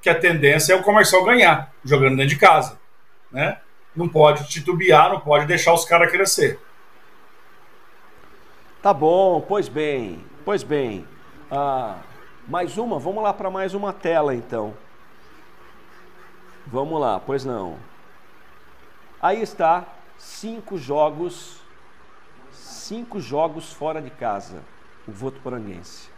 que 0.00 0.10
a 0.10 0.14
tendência 0.14 0.72
é 0.72 0.76
o 0.76 0.82
comercial 0.82 1.24
ganhar, 1.24 1.72
jogando 1.84 2.16
dentro 2.16 2.28
de 2.28 2.36
casa. 2.36 2.78
Né? 3.32 3.58
Não 3.96 4.08
pode 4.08 4.48
titubear, 4.48 5.10
não 5.10 5.20
pode 5.20 5.46
deixar 5.46 5.72
os 5.72 5.84
caras 5.84 6.10
crescer. 6.10 6.60
Tá 8.82 8.92
bom, 8.92 9.40
pois 9.40 9.68
bem, 9.68 10.22
pois 10.44 10.62
bem. 10.62 11.06
Ah, 11.50 11.98
mais 12.46 12.78
uma, 12.78 12.98
vamos 12.98 13.22
lá 13.24 13.32
para 13.32 13.50
mais 13.50 13.74
uma 13.74 13.92
tela 13.92 14.34
então. 14.34 14.74
Vamos 16.66 17.00
lá, 17.00 17.18
pois 17.18 17.44
não. 17.44 17.78
Aí 19.20 19.40
está, 19.40 19.84
cinco 20.18 20.76
jogos, 20.76 21.60
cinco 22.52 23.18
jogos 23.18 23.72
fora 23.72 24.02
de 24.02 24.10
casa, 24.10 24.62
o 25.08 25.12
Votuporanguense. 25.12 26.10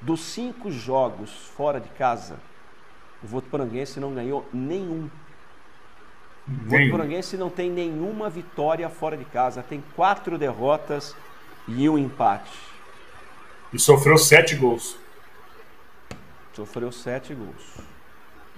Dos 0.00 0.20
cinco 0.20 0.70
jogos 0.70 1.30
fora 1.54 1.78
de 1.78 1.88
casa, 1.90 2.38
o 3.22 3.26
Votuporanguense 3.26 4.00
não 4.00 4.14
ganhou 4.14 4.48
nenhum. 4.52 5.10
O 6.48 6.68
Votuporanguense 6.68 7.36
não 7.36 7.50
tem 7.50 7.70
nenhuma 7.70 8.28
vitória 8.28 8.88
fora 8.88 9.16
de 9.16 9.24
casa, 9.24 9.62
tem 9.62 9.82
quatro 9.94 10.36
derrotas 10.36 11.14
e 11.68 11.88
um 11.88 11.96
empate. 11.96 12.58
E 13.72 13.78
sofreu 13.78 14.18
sete 14.18 14.56
gols. 14.56 14.96
Sofreu 16.52 16.90
sete 16.90 17.34
gols. 17.34 17.90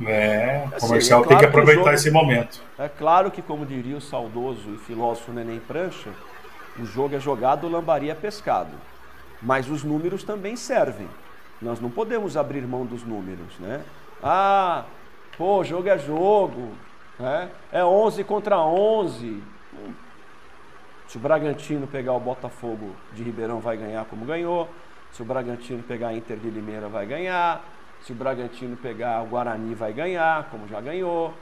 É, 0.05 0.64
o 0.64 0.74
assim, 0.74 0.87
comercial 0.87 1.20
é 1.20 1.24
claro 1.24 1.28
tem 1.28 1.39
que 1.39 1.45
aproveitar 1.45 1.83
jogo, 1.83 1.95
esse 1.95 2.11
momento. 2.11 2.62
É 2.78 2.89
claro 2.89 3.30
que, 3.30 3.43
como 3.43 3.66
diria 3.66 3.97
o 3.97 4.01
saudoso 4.01 4.74
e 4.74 4.78
filósofo 4.78 5.33
Neném 5.33 5.61
Prancha, 5.61 6.11
o 6.78 6.87
jogo 6.87 7.14
é 7.14 7.20
jogado, 7.20 7.68
lambaria 7.68 8.14
pescado. 8.14 8.72
Mas 9.41 9.68
os 9.68 9.85
números 9.85 10.22
também 10.22 10.57
servem. 10.57 11.09
Nós 11.61 11.80
não 11.80 11.91
podemos 11.91 12.37
abrir 12.37 12.66
mão 12.66 12.87
dos 12.87 13.05
números, 13.05 13.59
né? 13.59 13.83
Ah, 14.22 14.85
pô, 15.37 15.62
jogo 15.62 15.89
é 15.89 15.99
jogo, 15.99 16.72
é 17.73 17.85
11 17.85 18.25
contra 18.25 18.59
11. 18.59 19.43
Se 21.07 21.16
o 21.16 21.20
Bragantino 21.20 21.87
pegar 21.87 22.14
o 22.14 22.20
Botafogo 22.20 22.95
de 23.12 23.23
Ribeirão, 23.23 23.61
vai 23.61 23.77
ganhar 23.77 24.05
como 24.07 24.25
ganhou. 24.25 24.68
Se 25.11 25.20
o 25.20 25.25
Bragantino 25.25 25.83
pegar 25.83 26.09
a 26.09 26.14
Inter 26.14 26.39
de 26.39 26.49
Limeira, 26.49 26.89
vai 26.89 27.05
ganhar. 27.07 27.64
Se 28.01 28.12
o 28.12 28.14
Bragantino 28.14 28.77
pegar 28.77 29.23
o 29.23 29.27
Guarani, 29.27 29.75
vai 29.75 29.93
ganhar, 29.93 30.49
como 30.51 30.66
já 30.66 30.81
ganhou. 30.81 31.35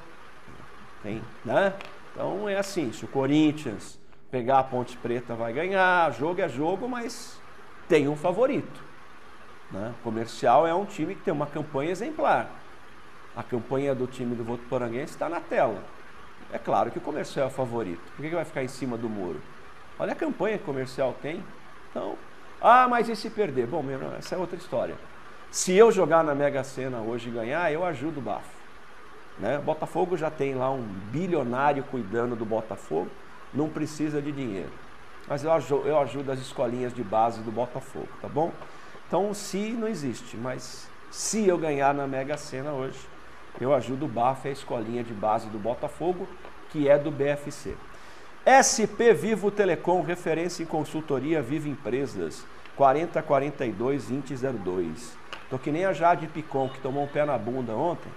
Tem, 1.03 1.23
né? 1.45 1.73
Então 2.13 2.49
é 2.49 2.59
assim, 2.59 2.93
se 2.93 3.05
o 3.05 3.09
Corinthians 3.09 3.99
pegar 4.31 4.59
a 4.59 4.65
Ponte 4.65 4.97
Preta, 4.97 5.35
vai 5.35 5.53
ganhar. 5.53 6.13
Jogo 6.13 6.41
é 6.41 6.49
jogo, 6.49 6.89
mas 6.89 7.41
tem 7.89 8.09
um 8.09 8.17
favorito. 8.17 8.85
Né? 9.71 9.95
O 10.01 10.03
comercial 10.03 10.67
é 10.67 10.75
um 10.75 10.85
time 10.85 11.15
que 11.15 11.23
tem 11.23 11.33
uma 11.33 11.47
campanha 11.47 11.91
exemplar. 11.91 12.51
A 13.37 13.43
campanha 13.43 13.95
do 13.95 14.07
time 14.07 14.35
do 14.35 14.45
Votuporanguense 14.45 15.13
está 15.13 15.29
na 15.29 15.41
tela. 15.41 15.83
É 16.53 16.59
claro 16.59 16.91
que 16.91 16.99
o 16.99 17.01
comercial 17.01 17.47
é 17.47 17.49
o 17.49 17.53
favorito. 17.53 18.01
Por 18.17 18.23
que 18.23 18.31
vai 18.31 18.45
ficar 18.45 18.63
em 18.63 18.69
cima 18.69 18.97
do 18.97 19.09
muro? 19.09 19.41
Olha 19.99 20.13
a 20.13 20.17
campanha 20.17 20.57
que 20.57 20.65
o 20.65 20.67
comercial 20.67 21.15
tem. 21.23 21.43
Então, 21.91 22.17
ah, 22.61 22.89
mas 22.89 23.09
e 23.09 23.17
se 23.17 23.31
perder? 23.31 23.67
Bom, 23.67 23.85
essa 24.19 24.35
é 24.35 24.39
outra 24.39 24.57
história. 24.57 24.97
Se 25.51 25.75
eu 25.75 25.91
jogar 25.91 26.23
na 26.23 26.35
Mega 26.35 26.63
Sena 26.63 26.99
hoje 26.99 27.29
e 27.29 27.33
ganhar, 27.33 27.73
eu 27.73 27.85
ajudo 27.85 28.19
o 28.19 28.23
Bafo. 28.23 28.61
Né? 29.39 29.59
Botafogo 29.59 30.17
já 30.17 30.31
tem 30.31 30.55
lá 30.55 30.71
um 30.71 30.83
bilionário 30.83 31.83
cuidando 31.85 32.37
do 32.37 32.45
Botafogo, 32.45 33.11
não 33.53 33.69
precisa 33.69 34.21
de 34.21 34.31
dinheiro. 34.31 34.71
Mas 35.27 35.43
eu 35.43 35.53
ajudo, 35.53 35.89
eu 35.89 35.99
ajudo 35.99 36.31
as 36.31 36.39
escolinhas 36.39 36.93
de 36.93 37.03
base 37.03 37.41
do 37.41 37.51
Botafogo, 37.51 38.09
tá 38.21 38.29
bom? 38.29 38.53
Então, 39.09 39.33
se 39.33 39.71
não 39.71 39.89
existe, 39.89 40.37
mas 40.37 40.89
se 41.11 41.47
eu 41.47 41.57
ganhar 41.57 41.95
na 41.95 42.07
Mega 42.07 42.37
Sena 42.37 42.73
hoje, 42.73 42.99
eu 43.59 43.75
ajudo 43.75 44.05
o 44.05 44.09
BAF, 44.09 44.49
a 44.49 44.53
escolinha 44.53 45.03
de 45.03 45.15
base 45.15 45.49
do 45.49 45.59
Botafogo, 45.59 46.29
que 46.71 46.89
é 46.89 46.99
do 46.99 47.11
BFC. 47.11 47.75
SP 48.45 49.13
Vivo 49.13 49.51
Telecom, 49.51 50.03
referência 50.03 50.63
em 50.63 50.67
consultoria 50.67 51.43
Vivo 51.43 51.69
Empresas, 51.69 52.45
4042 52.77 54.09
2002. 54.09 55.17
Tô 55.51 55.59
que 55.59 55.71
nem 55.71 55.85
a 55.85 55.93
Jade 55.93 56.27
Picon, 56.27 56.69
que 56.69 56.81
tomou 56.81 57.05
um 57.05 57.07
pé 57.07 57.25
na 57.25 57.37
bunda 57.37 57.75
ontem, 57.75 58.11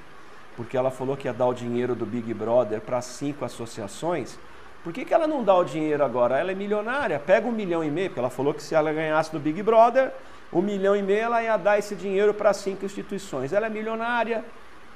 porque 0.55 0.77
ela 0.77 0.91
falou 0.91 1.17
que 1.17 1.27
ia 1.27 1.33
dar 1.33 1.47
o 1.47 1.53
dinheiro 1.53 1.95
do 1.95 2.05
Big 2.05 2.33
Brother 2.33 2.79
para 2.79 3.01
cinco 3.01 3.43
associações. 3.43 4.37
Por 4.83 4.93
que, 4.93 5.03
que 5.03 5.13
ela 5.13 5.27
não 5.27 5.43
dá 5.43 5.55
o 5.55 5.63
dinheiro 5.63 6.03
agora? 6.03 6.37
Ela 6.37 6.51
é 6.51 6.55
milionária, 6.55 7.19
pega 7.19 7.47
um 7.47 7.51
milhão 7.51 7.83
e 7.83 7.89
meio, 7.89 8.09
porque 8.09 8.19
ela 8.19 8.29
falou 8.29 8.53
que 8.53 8.61
se 8.61 8.75
ela 8.75 8.93
ganhasse 8.93 9.33
no 9.33 9.39
Big 9.39 9.63
Brother, 9.63 10.11
um 10.51 10.61
milhão 10.61 10.95
e 10.95 11.01
meio 11.01 11.21
ela 11.21 11.41
ia 11.41 11.57
dar 11.57 11.79
esse 11.79 11.95
dinheiro 11.95 12.33
para 12.33 12.53
cinco 12.53 12.85
instituições. 12.85 13.51
Ela 13.51 13.65
é 13.65 13.69
milionária, 13.69 14.45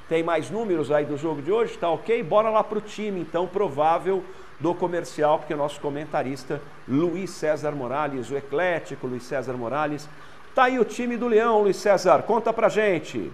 Tem 0.09 0.22
mais 0.22 0.51
números 0.51 0.91
aí 0.93 1.05
do 1.05 1.16
jogo 1.16 1.43
de 1.43 1.51
hoje? 1.51 1.76
Tá 1.76 1.91
ok? 1.91 2.22
Bora 2.22 2.49
lá 2.49 2.62
pro 2.62 2.81
time, 2.81 3.20
então, 3.20 3.47
provável 3.47 4.24
do 4.61 4.74
comercial, 4.74 5.39
porque 5.39 5.53
o 5.53 5.57
nosso 5.57 5.81
comentarista 5.81 6.61
Luiz 6.87 7.31
César 7.31 7.72
Morales, 7.72 8.31
o 8.31 8.37
eclético 8.37 9.07
Luiz 9.07 9.24
César 9.24 9.55
Morales, 9.55 10.09
tá 10.55 10.64
aí 10.64 10.79
o 10.79 10.85
time 10.85 11.16
do 11.16 11.29
Leão, 11.29 11.62
Luiz 11.62 11.76
César, 11.76 12.22
conta 12.22 12.53
pra 12.53 12.68
gente. 12.68 13.31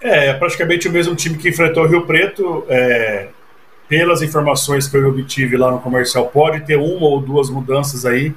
É, 0.00 0.28
é 0.28 0.34
praticamente 0.34 0.88
o 0.88 0.92
mesmo 0.92 1.14
time 1.14 1.38
que 1.38 1.50
enfrentou 1.50 1.84
o 1.84 1.86
Rio 1.86 2.06
Preto. 2.06 2.64
É, 2.68 3.28
pelas 3.88 4.22
informações 4.22 4.88
que 4.88 4.96
eu 4.96 5.06
obtive 5.06 5.54
lá 5.54 5.70
no 5.70 5.78
comercial, 5.78 6.28
pode 6.28 6.64
ter 6.64 6.76
uma 6.76 7.06
ou 7.06 7.20
duas 7.20 7.50
mudanças 7.50 8.06
aí. 8.06 8.34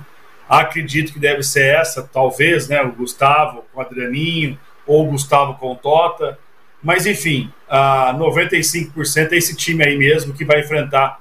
Acredito 0.47 1.11
que 1.11 1.19
deve 1.19 1.43
ser 1.43 1.75
essa, 1.75 2.03
talvez, 2.03 2.67
né? 2.67 2.81
O 2.81 2.91
Gustavo 2.91 3.65
com 3.73 3.79
o 3.79 3.83
Adrianinho, 3.83 4.57
ou 4.85 5.07
o 5.07 5.11
Gustavo 5.11 5.55
com 5.55 5.71
o 5.71 5.75
Tota. 5.75 6.37
Mas 6.81 7.05
enfim, 7.05 7.51
a 7.67 8.13
95% 8.13 9.31
é 9.31 9.37
esse 9.37 9.55
time 9.55 9.83
aí 9.83 9.97
mesmo 9.97 10.33
que 10.33 10.45
vai 10.45 10.59
enfrentar 10.59 11.19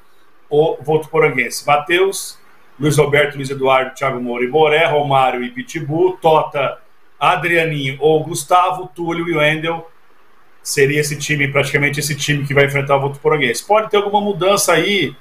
o 0.50 0.76
Votuporanguense. 0.82 1.66
Matheus, 1.66 2.38
Luiz 2.78 2.98
Roberto, 2.98 3.36
Luiz 3.36 3.48
Eduardo, 3.50 3.94
Thiago 3.94 4.20
Moura 4.20 4.44
e 4.44 4.48
Boré, 4.48 4.84
Romário 4.86 5.42
e 5.42 5.50
Pitbull, 5.50 6.18
Tota, 6.18 6.78
Adrianinho 7.18 7.96
ou 8.00 8.22
Gustavo, 8.22 8.90
Túlio 8.94 9.28
e 9.28 9.36
Wendel. 9.36 9.90
Seria 10.62 11.00
esse 11.00 11.16
time, 11.16 11.48
praticamente 11.48 12.00
esse 12.00 12.14
time 12.14 12.46
que 12.46 12.54
vai 12.54 12.66
enfrentar 12.66 12.96
o 12.96 13.00
Votuporanguense. 13.00 13.64
Pode 13.64 13.90
ter 13.90 13.96
alguma 13.96 14.20
mudança 14.20 14.72
aí, 14.72 15.14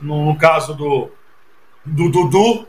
no, 0.00 0.24
no 0.26 0.38
caso 0.38 0.74
do, 0.74 1.10
do 1.84 2.08
Dudu, 2.08 2.68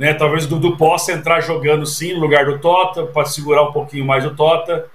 né? 0.00 0.14
Talvez 0.14 0.46
o 0.46 0.48
Dudu 0.48 0.78
possa 0.78 1.12
entrar 1.12 1.42
jogando 1.42 1.84
sim 1.84 2.14
no 2.14 2.20
lugar 2.20 2.46
do 2.46 2.58
Tota, 2.58 3.04
para 3.04 3.26
segurar 3.26 3.64
um 3.64 3.72
pouquinho 3.72 4.06
mais 4.06 4.24
o 4.24 4.34
Tota 4.34 4.88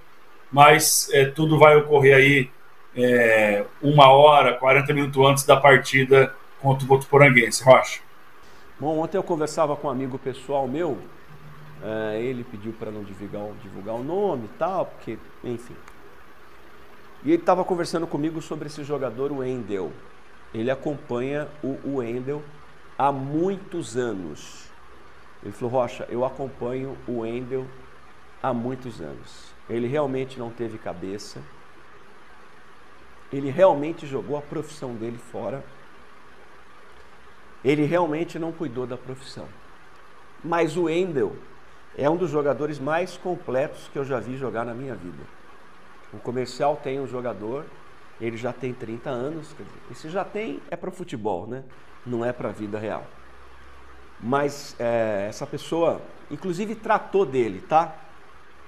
mas 0.51 1.09
é, 1.11 1.25
tudo 1.25 1.59
vai 1.59 1.75
ocorrer 1.75 2.15
aí 2.15 2.49
é, 2.95 3.65
uma 3.81 4.09
hora, 4.09 4.53
40 4.53 4.93
minutos 4.93 5.25
antes 5.25 5.45
da 5.45 5.57
partida 5.57 6.33
contra 6.61 6.85
o 6.85 6.87
Botuporanguense. 6.87 7.61
Rocha. 7.61 7.99
Bom, 8.79 8.99
ontem 8.99 9.17
eu 9.17 9.23
conversava 9.23 9.75
com 9.75 9.87
um 9.89 9.91
amigo 9.91 10.17
pessoal 10.17 10.65
meu, 10.65 10.97
é, 11.83 12.21
ele 12.21 12.43
pediu 12.43 12.73
para 12.73 12.89
não 12.89 13.03
divulgar, 13.03 13.43
divulgar 13.61 13.95
o 13.95 14.03
nome 14.03 14.45
e 14.45 14.57
tal, 14.57 14.85
porque, 14.85 15.17
enfim. 15.43 15.75
E 17.23 17.31
ele 17.31 17.41
estava 17.41 17.65
conversando 17.65 18.07
comigo 18.07 18.41
sobre 18.41 18.67
esse 18.67 18.81
jogador, 18.83 19.31
o 19.31 19.43
Endel. 19.43 19.91
Ele 20.53 20.71
acompanha 20.71 21.49
o 21.61 21.97
Wendel 21.97 22.41
há 22.97 23.11
muitos 23.11 23.97
anos. 23.97 24.64
Ele 25.45 25.53
falou, 25.53 25.75
Rocha, 25.75 26.07
eu 26.09 26.25
acompanho 26.25 26.97
o 27.07 27.19
Wendel 27.19 27.67
há 28.41 28.51
muitos 28.51 28.99
anos. 28.99 29.53
Ele 29.69 29.85
realmente 29.85 30.39
não 30.39 30.49
teve 30.49 30.79
cabeça. 30.79 31.39
Ele 33.31 33.51
realmente 33.51 34.07
jogou 34.07 34.37
a 34.37 34.41
profissão 34.41 34.95
dele 34.95 35.19
fora. 35.19 35.63
Ele 37.63 37.85
realmente 37.85 38.39
não 38.39 38.51
cuidou 38.51 38.87
da 38.87 38.97
profissão. 38.97 39.47
Mas 40.43 40.75
o 40.75 40.89
Endel 40.89 41.35
é 41.95 42.09
um 42.09 42.17
dos 42.17 42.31
jogadores 42.31 42.79
mais 42.79 43.15
completos 43.15 43.87
que 43.93 43.99
eu 43.99 44.03
já 44.03 44.19
vi 44.19 44.37
jogar 44.37 44.65
na 44.65 44.73
minha 44.73 44.95
vida. 44.95 45.23
O 46.11 46.17
comercial 46.17 46.75
tem 46.75 46.99
um 46.99 47.07
jogador, 47.07 47.65
ele 48.19 48.37
já 48.37 48.51
tem 48.51 48.73
30 48.73 49.09
anos, 49.11 49.53
quer 49.53 49.63
dizer, 49.63 49.79
esse 49.91 50.09
já 50.09 50.23
tem 50.23 50.59
é 50.71 50.75
para 50.75 50.89
futebol, 50.89 51.45
né? 51.45 51.63
Não 52.05 52.25
é 52.25 52.33
para 52.33 52.49
a 52.49 52.51
vida 52.51 52.79
real. 52.79 53.05
Mas 54.19 54.75
é, 54.79 55.27
essa 55.29 55.45
pessoa, 55.45 56.01
inclusive, 56.31 56.75
tratou 56.75 57.25
dele, 57.25 57.61
tá? 57.61 57.95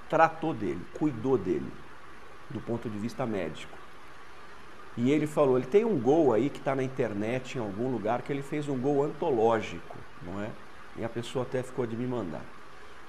tratou 0.08 0.54
dele, 0.54 0.80
cuidou 0.98 1.36
dele, 1.36 1.70
do 2.50 2.60
ponto 2.60 2.88
de 2.88 2.98
vista 2.98 3.26
médico. 3.26 3.76
E 4.96 5.12
ele 5.12 5.26
falou, 5.26 5.56
ele 5.56 5.66
tem 5.66 5.84
um 5.84 5.98
gol 5.98 6.32
aí 6.32 6.50
que 6.50 6.58
está 6.58 6.74
na 6.74 6.82
internet 6.82 7.56
em 7.56 7.60
algum 7.60 7.90
lugar 7.90 8.22
que 8.22 8.32
ele 8.32 8.42
fez 8.42 8.68
um 8.68 8.76
gol 8.76 9.04
antológico, 9.04 9.96
não 10.22 10.42
é? 10.42 10.50
E 10.96 11.04
a 11.04 11.08
pessoa 11.08 11.44
até 11.44 11.62
ficou 11.62 11.86
de 11.86 11.94
me 11.94 12.06
mandar. 12.06 12.42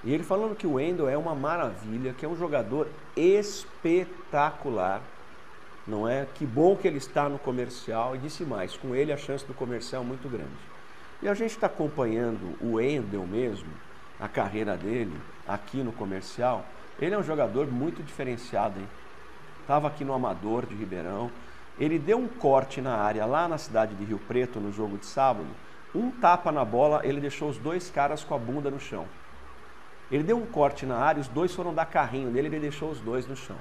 E 0.04 0.14
ele 0.14 0.22
falando 0.22 0.54
que 0.54 0.66
o 0.66 0.74
Wendel 0.74 1.08
é 1.08 1.16
uma 1.16 1.34
maravilha, 1.34 2.14
que 2.16 2.24
é 2.24 2.28
um 2.28 2.36
jogador 2.36 2.88
espetacular, 3.16 5.02
não 5.86 6.08
é? 6.08 6.26
Que 6.34 6.46
bom 6.46 6.76
que 6.76 6.86
ele 6.86 6.98
está 6.98 7.28
no 7.28 7.38
comercial 7.38 8.14
e 8.14 8.18
disse 8.18 8.44
mais, 8.44 8.76
com 8.76 8.94
ele 8.94 9.12
a 9.12 9.16
chance 9.16 9.44
do 9.44 9.52
comercial 9.52 10.02
é 10.02 10.06
muito 10.06 10.28
grande. 10.28 10.69
E 11.22 11.28
a 11.28 11.34
gente 11.34 11.50
está 11.50 11.66
acompanhando 11.66 12.56
o 12.60 12.74
Wendel 12.74 13.26
mesmo, 13.26 13.68
a 14.18 14.26
carreira 14.26 14.76
dele 14.76 15.14
aqui 15.46 15.82
no 15.82 15.92
comercial, 15.92 16.64
ele 16.98 17.14
é 17.14 17.18
um 17.18 17.22
jogador 17.22 17.66
muito 17.66 18.02
diferenciado, 18.02 18.78
hein? 18.78 18.88
estava 19.60 19.86
aqui 19.86 20.04
no 20.04 20.12
Amador 20.12 20.66
de 20.66 20.74
Ribeirão. 20.74 21.30
Ele 21.78 21.98
deu 21.98 22.18
um 22.18 22.26
corte 22.26 22.80
na 22.80 22.96
área 22.96 23.24
lá 23.24 23.46
na 23.46 23.56
cidade 23.56 23.94
de 23.94 24.04
Rio 24.04 24.18
Preto 24.18 24.58
no 24.58 24.72
jogo 24.72 24.98
de 24.98 25.06
sábado. 25.06 25.46
Um 25.94 26.10
tapa 26.10 26.50
na 26.50 26.64
bola, 26.64 27.00
ele 27.04 27.20
deixou 27.20 27.48
os 27.48 27.56
dois 27.56 27.88
caras 27.88 28.24
com 28.24 28.34
a 28.34 28.38
bunda 28.38 28.70
no 28.70 28.80
chão. 28.80 29.06
Ele 30.10 30.24
deu 30.24 30.36
um 30.36 30.46
corte 30.46 30.84
na 30.84 30.96
área, 30.96 31.20
os 31.20 31.28
dois 31.28 31.54
foram 31.54 31.72
dar 31.72 31.86
carrinho 31.86 32.30
nele, 32.30 32.48
ele 32.48 32.58
deixou 32.60 32.90
os 32.90 32.98
dois 32.98 33.26
no 33.26 33.36
chão. 33.36 33.56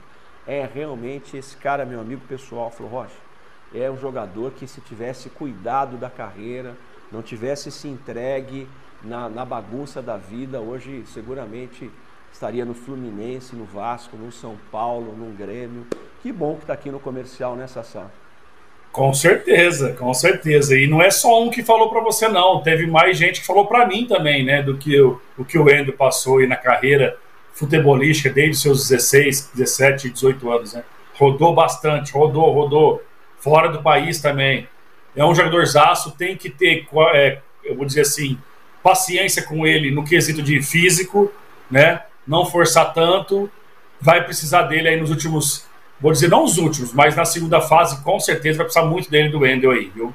É 0.47 0.68
realmente 0.74 1.38
esse 1.38 1.55
cara, 1.55 1.86
meu 1.86 1.99
amigo 1.99 2.22
pessoal, 2.28 2.72
falou, 2.72 2.91
Rocha, 2.91 3.16
é 3.74 3.89
um 3.89 3.97
jogador 3.97 4.51
que 4.51 4.66
se 4.66 4.82
tivesse 4.82 5.30
cuidado 5.30 5.95
da 5.95 6.10
carreira, 6.10 6.76
não 7.12 7.22
tivesse 7.22 7.72
se 7.72 7.88
entregue 7.88 8.68
na, 9.03 9.30
na 9.30 9.45
bagunça 9.45 10.01
da 10.01 10.18
vida, 10.18 10.60
hoje 10.60 11.03
seguramente 11.07 11.89
estaria 12.32 12.66
no 12.66 12.74
Fluminense, 12.74 13.55
no 13.55 13.66
Vasco, 13.66 14.16
no 14.18 14.32
São 14.32 14.57
Paulo, 14.72 15.16
no 15.16 15.34
Grêmio. 15.34 15.86
Que 16.22 16.32
bom 16.32 16.55
que 16.55 16.62
está 16.62 16.74
aqui 16.74 16.91
no 16.91 16.99
comercial, 16.99 17.55
né, 17.55 17.68
Sassá? 17.68 18.07
Com 18.91 19.14
certeza, 19.14 19.93
com 19.93 20.14
certeza. 20.14 20.76
E 20.76 20.88
não 20.88 21.01
é 21.01 21.12
só 21.12 21.41
um 21.41 21.49
que 21.49 21.64
falou 21.64 21.89
para 21.89 22.01
você, 22.01 22.28
não. 22.28 22.62
Teve 22.62 22.88
mais 22.88 23.18
gente 23.18 23.41
que 23.41 23.45
falou 23.45 23.68
para 23.68 23.86
mim 23.86 24.05
também, 24.05 24.43
né? 24.43 24.64
Do 24.64 24.78
que 24.78 24.99
o, 24.99 25.22
o 25.38 25.45
que 25.45 25.60
o 25.60 25.70
Endo 25.70 25.93
passou 25.93 26.39
aí 26.39 26.47
na 26.47 26.55
carreira 26.55 27.16
futebolística 27.53 28.30
desde 28.30 28.62
seus 28.62 28.88
16, 28.89 29.51
17, 29.53 30.10
18 30.10 30.51
anos, 30.51 30.74
né? 30.74 30.84
Rodou 31.14 31.53
bastante, 31.53 32.12
rodou, 32.12 32.51
rodou. 32.51 33.01
Fora 33.38 33.70
do 33.70 33.82
país 33.82 34.22
também. 34.22 34.68
É 35.16 35.26
um 35.26 35.34
jogador 35.34 35.66
zaço, 35.66 36.12
tem 36.12 36.36
que 36.38 36.49
ter, 36.49 36.88
é, 37.14 37.41
eu 37.64 37.76
vou 37.76 37.86
dizer 37.86 38.01
assim, 38.01 38.38
paciência 38.84 39.43
com 39.43 39.66
ele 39.66 39.91
no 39.91 40.03
quesito 40.03 40.41
de 40.41 40.62
físico, 40.62 41.32
né? 41.70 42.03
Não 42.28 42.45
forçar 42.45 42.93
tanto. 42.93 43.49
Vai 43.99 44.24
precisar 44.24 44.64
dele 44.64 44.88
aí 44.88 44.99
nos 44.99 45.10
últimos 45.10 45.68
vou 45.99 46.12
dizer 46.12 46.30
não 46.30 46.43
os 46.43 46.57
últimos, 46.57 46.93
mas 46.93 47.16
na 47.16 47.26
segunda 47.26 47.60
fase, 47.60 48.01
com 48.03 48.20
certeza 48.20 48.57
vai 48.57 48.66
precisar 48.66 48.86
muito 48.86 49.10
dele 49.10 49.30
do 49.30 49.39
Wendel 49.39 49.72
aí, 49.72 49.91
viu? 49.93 50.14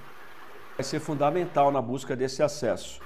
Vai 0.76 0.84
ser 0.84 1.00
fundamental 1.00 1.70
na 1.70 1.80
busca 1.80 2.16
desse 2.16 2.42
acesso. 2.42 3.00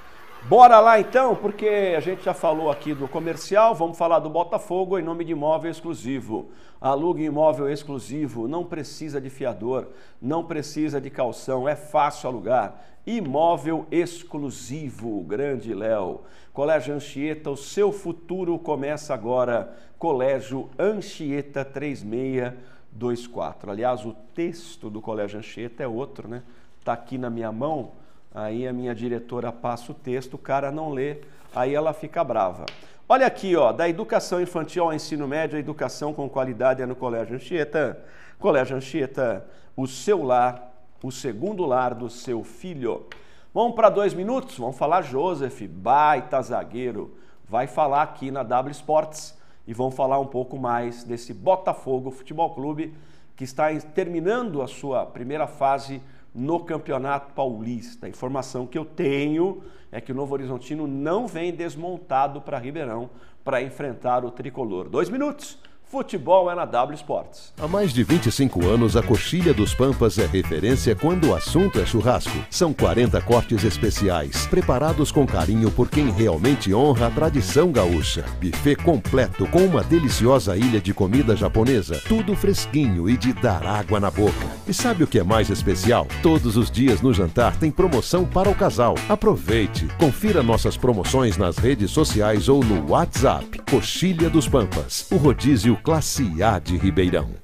Bora 0.45 0.79
lá 0.81 0.99
então, 0.99 1.35
porque 1.35 1.95
a 1.97 2.01
gente 2.01 2.25
já 2.25 2.33
falou 2.33 2.71
aqui 2.71 2.95
do 2.95 3.09
comercial, 3.09 3.75
vamos 3.75 3.99
falar 3.99 4.21
do 4.21 4.31
Botafogo 4.31 4.99
em 4.99 5.03
nome 5.03 5.23
de 5.25 5.33
imóvel 5.33 5.71
exclusivo. 5.71 6.49
Alugue 6.81 7.25
imóvel 7.25 7.69
exclusivo, 7.69 8.49
não 8.49 8.65
precisa 8.65 9.21
de 9.21 9.29
fiador, 9.29 9.89
não 10.23 10.43
precisa 10.45 10.99
de 11.01 11.11
calção, 11.11 11.69
é 11.69 11.75
fácil 11.77 12.31
alugar. 12.31 12.83
Imóvel 13.07 13.87
exclusivo, 13.91 15.23
grande 15.23 15.75
Léo. 15.75 16.23
Colégio 16.53 16.95
Anchieta, 16.95 17.51
o 17.51 17.57
seu 17.57 17.93
futuro 17.93 18.59
começa 18.59 19.13
agora. 19.13 19.77
Colégio 19.99 20.71
Anchieta 20.79 21.63
3624. 21.65 23.71
Aliás, 23.71 24.07
o 24.07 24.15
texto 24.35 24.89
do 24.89 25.03
Colégio 25.03 25.41
Anchieta 25.41 25.83
é 25.83 25.89
outro, 25.89 26.29
né? 26.29 26.43
Está 26.79 26.93
aqui 26.93 27.19
na 27.19 27.29
minha 27.29 27.51
mão, 27.53 27.91
aí 28.35 28.67
a 28.67 28.73
minha 28.73 28.95
diretora 28.95 29.51
passa 29.51 29.93
o 29.93 29.95
texto, 29.95 30.35
o 30.35 30.39
cara 30.39 30.71
não 30.71 30.91
lê, 30.91 31.19
aí 31.55 31.75
ela 31.75 31.93
fica 31.93 32.23
brava. 32.23 32.67
Olha 33.09 33.27
aqui, 33.27 33.57
ó, 33.57 33.73
da 33.73 33.89
educação 33.89 34.41
infantil 34.41 34.85
ao 34.85 34.93
ensino 34.93 35.27
médio, 35.27 35.57
a 35.57 35.61
educação 35.61 36.13
com 36.13 36.29
qualidade 36.29 36.83
é 36.83 36.87
no 36.87 36.95
Colégio 36.95 37.37
Anchieta. 37.37 37.99
Colégio 38.39 38.77
Anchieta, 38.77 39.47
o 39.77 39.87
seu 39.87 40.23
lar, 40.23 40.73
o 41.03 41.11
segundo 41.11 41.65
lar 41.65 41.95
do 41.95 42.11
seu 42.11 42.45
filho. 42.45 43.07
Vamos 43.55 43.75
para 43.75 43.89
dois 43.89 44.13
minutos? 44.13 44.59
Vamos 44.59 44.77
falar 44.77 45.03
Joseph, 45.03 45.63
baita 45.63 46.41
zagueiro. 46.43 47.17
Vai 47.49 47.67
falar 47.67 48.03
aqui 48.03 48.31
na 48.31 48.43
W 48.43 48.73
Sports 48.73 49.37
e 49.67 49.73
vão 49.73 49.91
falar 49.91 50.19
um 50.19 50.27
pouco 50.27 50.59
mais 50.59 51.03
desse 51.03 51.33
Botafogo 51.33 52.11
Futebol 52.11 52.51
Clube 52.51 52.95
que 53.35 53.45
está 53.45 53.69
terminando 53.95 54.61
a 54.61 54.67
sua 54.67 55.07
primeira 55.07 55.47
fase 55.47 56.03
no 56.35 56.61
Campeonato 56.61 57.33
Paulista. 57.35 58.07
A 58.07 58.09
informação 58.11 58.67
que 58.67 58.79
eu 58.79 58.85
tenho 58.85 59.63
é 59.91 60.01
que 60.01 60.13
o 60.13 60.15
Novo 60.15 60.35
Horizontino 60.35 60.87
não 60.87 61.27
vem 61.27 61.53
desmontado 61.53 62.41
para 62.41 62.59
Ribeirão 62.59 63.11
para 63.43 63.63
enfrentar 63.63 64.25
o 64.25 64.31
tricolor. 64.31 64.89
Dois 64.89 65.09
minutos. 65.09 65.59
Futebol 65.91 66.51
é 66.51 66.55
na 66.55 66.67
W 66.67 66.95
Sports. 66.97 67.55
Há 67.59 67.67
mais 67.67 67.95
de 67.95 68.03
25 68.03 68.67
anos, 68.67 68.95
a 68.95 69.03
Coxilha 69.03 69.55
dos 69.55 69.73
Pampas 69.75 70.19
é 70.19 70.27
referência 70.27 70.95
quando 70.95 71.29
o 71.29 71.35
assunto 71.35 71.81
é 71.81 71.87
churrasco. 71.87 72.37
São 72.51 72.75
40 72.75 73.19
cortes 73.23 73.65
especiais, 73.65 74.47
preparados 74.49 75.11
com 75.11 75.27
carinho 75.27 75.71
por 75.71 75.89
quem 75.89 76.11
realmente 76.11 76.75
honra 76.75 77.07
a 77.07 77.11
tradição 77.11 77.73
gaúcha. 77.73 78.27
Buffet 78.39 78.77
completo 78.77 79.47
com 79.47 79.65
uma 79.65 79.83
deliciosa 79.83 80.59
ilha 80.59 80.79
de 80.79 80.93
comida 80.93 81.35
japonesa, 81.35 81.99
tudo 82.07 82.37
fresquinho 82.37 83.09
e 83.09 83.17
de 83.17 83.33
dar 83.33 83.67
água 83.67 83.99
na 83.99 84.11
boca. 84.11 84.47
E 84.69 84.75
sabe 84.75 85.05
o 85.05 85.07
que 85.07 85.19
é 85.19 85.25
mais 85.25 85.49
especial? 85.49 86.07
Todos 86.23 86.59
os 86.59 86.71
dias 86.71 87.01
no 87.01 87.15
jantar 87.15 87.57
tem 87.57 87.71
promoção 87.71 88.27
para 88.27 88.51
o 88.51 88.55
casal. 88.55 88.95
Aproveite! 89.09 89.89
Confira 89.99 90.43
nossas 90.43 90.77
promoções 90.77 91.39
nas 91.39 91.57
redes 91.57 91.91
sociais 91.91 92.47
ou 92.47 92.63
no 92.63 92.91
WhatsApp. 92.91 93.63
Coxilha 93.71 94.29
dos 94.29 94.47
Pampas, 94.47 95.07
o 95.11 95.17
rodízio 95.17 95.78
Classe 95.83 96.43
A 96.43 96.59
de 96.59 96.77
Ribeirão. 96.77 97.35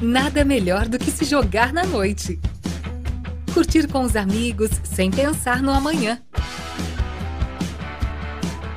Nada 0.00 0.44
melhor 0.44 0.88
do 0.88 0.98
que 0.98 1.10
se 1.10 1.24
jogar 1.24 1.72
na 1.72 1.84
noite. 1.84 2.40
Curtir 3.52 3.88
com 3.88 4.02
os 4.02 4.16
amigos 4.16 4.70
sem 4.84 5.10
pensar 5.10 5.62
no 5.62 5.70
amanhã. 5.70 6.20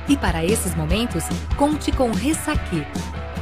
E 0.08 0.16
para 0.16 0.44
esses 0.44 0.74
momentos, 0.74 1.24
conte 1.56 1.90
com 1.92 2.10
Ressaque. 2.10 2.84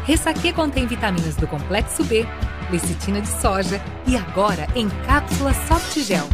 Ressaque 0.04 0.52
contém 0.52 0.86
vitaminas 0.86 1.36
do 1.36 1.46
complexo 1.46 2.04
B, 2.04 2.24
lecitina 2.70 3.20
de 3.20 3.28
soja 3.28 3.80
e 4.06 4.16
agora 4.16 4.66
em 4.74 4.88
cápsula 5.06 5.52
soft 5.66 5.98
gel. 6.00 6.28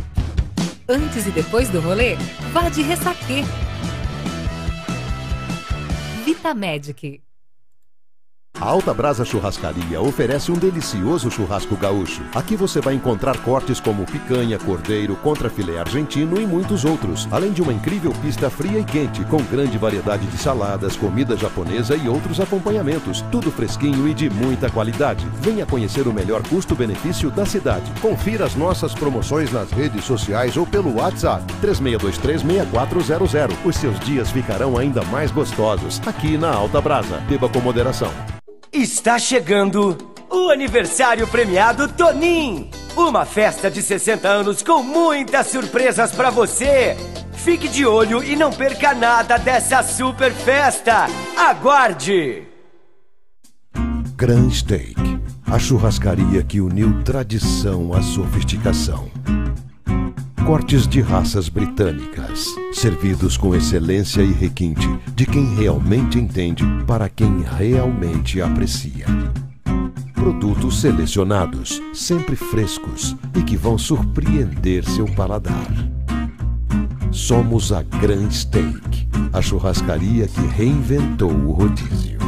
Antes 0.88 1.26
e 1.26 1.30
depois 1.30 1.68
do 1.70 1.80
rolê, 1.80 2.16
vá 2.52 2.68
de 2.68 2.82
Ressaque. 2.82 3.44
Vitamedic. 6.24 7.25
A 8.58 8.64
Alta 8.64 8.94
Brasa 8.94 9.22
Churrascaria 9.22 10.00
oferece 10.00 10.50
um 10.50 10.54
delicioso 10.54 11.30
churrasco 11.30 11.76
gaúcho. 11.76 12.22
Aqui 12.34 12.56
você 12.56 12.80
vai 12.80 12.94
encontrar 12.94 13.36
cortes 13.38 13.78
como 13.80 14.06
picanha, 14.06 14.58
cordeiro, 14.58 15.14
contrafilé 15.16 15.78
argentino 15.78 16.40
e 16.40 16.46
muitos 16.46 16.82
outros, 16.82 17.28
além 17.30 17.52
de 17.52 17.60
uma 17.60 17.72
incrível 17.72 18.12
pista 18.22 18.48
fria 18.48 18.78
e 18.78 18.84
quente 18.84 19.22
com 19.26 19.42
grande 19.42 19.76
variedade 19.76 20.26
de 20.26 20.38
saladas, 20.38 20.96
comida 20.96 21.36
japonesa 21.36 21.96
e 21.96 22.08
outros 22.08 22.40
acompanhamentos. 22.40 23.20
Tudo 23.30 23.50
fresquinho 23.50 24.08
e 24.08 24.14
de 24.14 24.30
muita 24.30 24.70
qualidade. 24.70 25.26
Venha 25.42 25.66
conhecer 25.66 26.08
o 26.08 26.12
melhor 26.12 26.42
custo-benefício 26.48 27.30
da 27.30 27.44
cidade. 27.44 27.92
Confira 28.00 28.46
as 28.46 28.54
nossas 28.54 28.94
promoções 28.94 29.52
nas 29.52 29.70
redes 29.70 30.02
sociais 30.06 30.56
ou 30.56 30.66
pelo 30.66 30.96
WhatsApp 30.96 31.44
36236400. 31.60 33.52
Os 33.66 33.76
seus 33.76 34.00
dias 34.00 34.30
ficarão 34.30 34.78
ainda 34.78 35.04
mais 35.04 35.30
gostosos 35.30 36.00
aqui 36.06 36.38
na 36.38 36.54
Alta 36.54 36.80
Brasa. 36.80 37.18
Beba 37.28 37.50
com 37.50 37.60
moderação. 37.60 38.10
Está 38.76 39.18
chegando 39.18 39.96
o 40.30 40.50
aniversário 40.50 41.26
premiado 41.26 41.88
Tonin. 41.88 42.70
Uma 42.94 43.24
festa 43.24 43.70
de 43.70 43.80
60 43.80 44.28
anos 44.28 44.62
com 44.62 44.82
muitas 44.82 45.46
surpresas 45.46 46.12
para 46.12 46.28
você. 46.28 46.94
Fique 47.32 47.68
de 47.68 47.86
olho 47.86 48.22
e 48.22 48.36
não 48.36 48.52
perca 48.52 48.92
nada 48.92 49.38
dessa 49.38 49.82
super 49.82 50.30
festa. 50.30 51.06
Aguarde! 51.38 52.42
Grand 54.14 54.50
Steak, 54.50 54.94
a 55.50 55.58
churrascaria 55.58 56.42
que 56.42 56.60
uniu 56.60 57.02
tradição 57.02 57.94
à 57.94 58.02
sofisticação. 58.02 59.10
Cortes 60.46 60.86
de 60.86 61.00
raças 61.00 61.48
britânicas, 61.48 62.54
servidos 62.72 63.36
com 63.36 63.52
excelência 63.52 64.22
e 64.22 64.30
requinte 64.30 64.86
de 65.12 65.26
quem 65.26 65.56
realmente 65.56 66.20
entende 66.20 66.62
para 66.86 67.08
quem 67.08 67.40
realmente 67.40 68.40
aprecia. 68.40 69.06
Produtos 70.14 70.80
selecionados, 70.80 71.82
sempre 71.92 72.36
frescos 72.36 73.16
e 73.36 73.42
que 73.42 73.56
vão 73.56 73.76
surpreender 73.76 74.84
seu 74.84 75.12
paladar. 75.16 75.66
Somos 77.10 77.72
a 77.72 77.82
Grand 77.82 78.30
Steak, 78.30 79.08
a 79.32 79.42
churrascaria 79.42 80.28
que 80.28 80.42
reinventou 80.42 81.32
o 81.32 81.50
rodízio. 81.50 82.20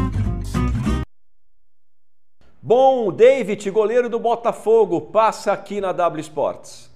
Bom, 2.61 3.13
David, 3.13 3.71
goleiro 3.71 4.11
do 4.11 4.19
Botafogo, 4.19 5.03
passa 5.03 5.53
aqui 5.53 5.81
na 5.81 5.93
W 5.93 6.21
Sports. 6.21 6.88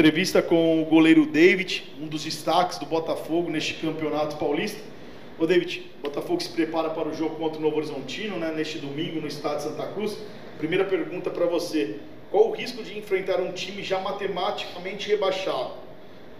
Entrevista 0.00 0.40
com 0.40 0.80
o 0.80 0.86
goleiro 0.86 1.26
David, 1.26 1.92
um 2.00 2.06
dos 2.06 2.24
destaques 2.24 2.78
do 2.78 2.86
Botafogo 2.86 3.50
neste 3.50 3.74
campeonato 3.74 4.36
paulista. 4.38 4.80
Ô 5.38 5.44
David, 5.44 5.90
Botafogo 6.02 6.42
se 6.42 6.48
prepara 6.48 6.88
para 6.88 7.06
o 7.06 7.12
jogo 7.12 7.36
contra 7.36 7.58
o 7.58 7.60
Novo 7.60 7.76
Horizontino, 7.76 8.38
né, 8.38 8.50
neste 8.50 8.78
domingo 8.78 9.20
no 9.20 9.26
estado 9.26 9.58
de 9.58 9.64
Santa 9.64 9.86
Cruz. 9.88 10.16
Primeira 10.56 10.86
pergunta 10.86 11.28
para 11.28 11.44
você: 11.44 11.96
qual 12.30 12.48
o 12.48 12.52
risco 12.52 12.82
de 12.82 12.96
enfrentar 12.96 13.42
um 13.42 13.52
time 13.52 13.82
já 13.82 14.00
matematicamente 14.00 15.06
rebaixado? 15.06 15.72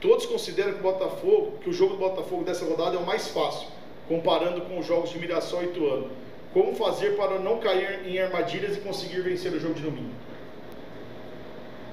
Todos 0.00 0.24
consideram 0.24 0.72
que 0.72 0.78
o 0.78 0.82
Botafogo, 0.82 1.58
que 1.62 1.68
o 1.68 1.72
jogo 1.74 1.96
do 1.96 2.00
Botafogo 2.00 2.42
dessa 2.44 2.64
rodada 2.64 2.96
é 2.96 2.98
o 2.98 3.04
mais 3.04 3.28
fácil, 3.28 3.68
comparando 4.08 4.62
com 4.62 4.78
os 4.78 4.86
jogos 4.86 5.10
de 5.10 5.18
Mirassol 5.18 5.64
e 5.64 5.66
Ituano. 5.66 6.08
Como 6.54 6.74
fazer 6.76 7.14
para 7.14 7.38
não 7.38 7.58
cair 7.58 8.06
em 8.06 8.18
armadilhas 8.18 8.78
e 8.78 8.80
conseguir 8.80 9.20
vencer 9.20 9.52
o 9.52 9.60
jogo 9.60 9.74
de 9.74 9.82
domingo? 9.82 10.29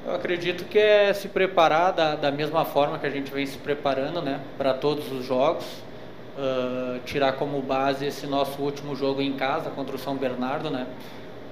Eu 0.07 0.15
acredito 0.15 0.63
que 0.63 0.79
é 0.79 1.11
se 1.11 1.27
preparar 1.27 1.91
da, 1.91 2.15
da 2.15 2.31
mesma 2.31 2.63
forma 2.63 2.97
que 2.97 3.05
a 3.05 3.09
gente 3.09 3.29
vem 3.29 3.45
se 3.45 3.57
preparando, 3.57 4.21
né, 4.21 4.39
para 4.57 4.73
todos 4.73 5.11
os 5.11 5.25
jogos. 5.25 5.65
Uh, 6.37 6.99
tirar 7.03 7.33
como 7.33 7.61
base 7.61 8.05
esse 8.05 8.25
nosso 8.25 8.61
último 8.61 8.95
jogo 8.95 9.21
em 9.21 9.33
casa 9.33 9.69
contra 9.69 9.97
o 9.97 9.99
São 9.99 10.15
Bernardo, 10.15 10.69
né, 10.69 10.87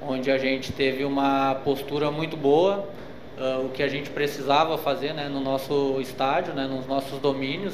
onde 0.02 0.32
a 0.32 0.38
gente 0.38 0.72
teve 0.72 1.04
uma 1.04 1.56
postura 1.66 2.10
muito 2.12 2.38
boa, 2.38 2.88
uh, 3.38 3.66
o 3.66 3.70
que 3.72 3.84
a 3.84 3.90
gente 3.90 4.10
precisava 4.10 4.78
fazer, 4.78 5.14
né, 5.14 5.28
no 5.28 5.42
nosso 5.42 6.00
estádio, 6.00 6.54
né, 6.54 6.66
nos 6.66 6.88
nossos 6.88 7.20
domínios. 7.20 7.74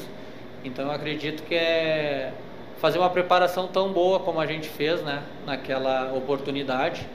Então 0.63 0.85
eu 0.85 0.91
acredito 0.91 1.43
que 1.43 1.53
é 1.53 2.33
fazer 2.79 2.97
uma 2.97 3.09
preparação 3.11 3.67
tão 3.67 3.91
boa 3.91 4.19
como 4.19 4.39
a 4.39 4.47
gente 4.47 4.67
fez, 4.67 4.99
né, 5.03 5.21
naquela 5.45 6.11
oportunidade 6.15 7.05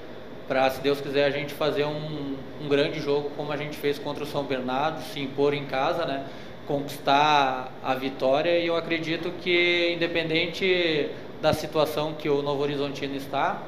para, 0.48 0.70
se 0.70 0.80
Deus 0.80 1.00
quiser, 1.00 1.24
a 1.24 1.30
gente 1.30 1.52
fazer 1.54 1.84
um, 1.84 2.36
um, 2.62 2.68
grande 2.68 3.00
jogo 3.00 3.30
como 3.36 3.52
a 3.52 3.56
gente 3.56 3.76
fez 3.76 3.98
contra 3.98 4.24
o 4.24 4.26
São 4.26 4.44
Bernardo, 4.44 5.02
se 5.02 5.20
impor 5.20 5.54
em 5.54 5.66
casa, 5.66 6.04
né? 6.04 6.24
conquistar 6.66 7.72
a 7.82 7.94
vitória 7.94 8.58
e 8.58 8.66
eu 8.66 8.76
acredito 8.76 9.30
que 9.40 9.92
independente 9.94 11.08
da 11.40 11.52
situação 11.52 12.14
que 12.14 12.28
o 12.28 12.42
Novo 12.42 12.62
Horizontino 12.62 13.14
está, 13.14 13.62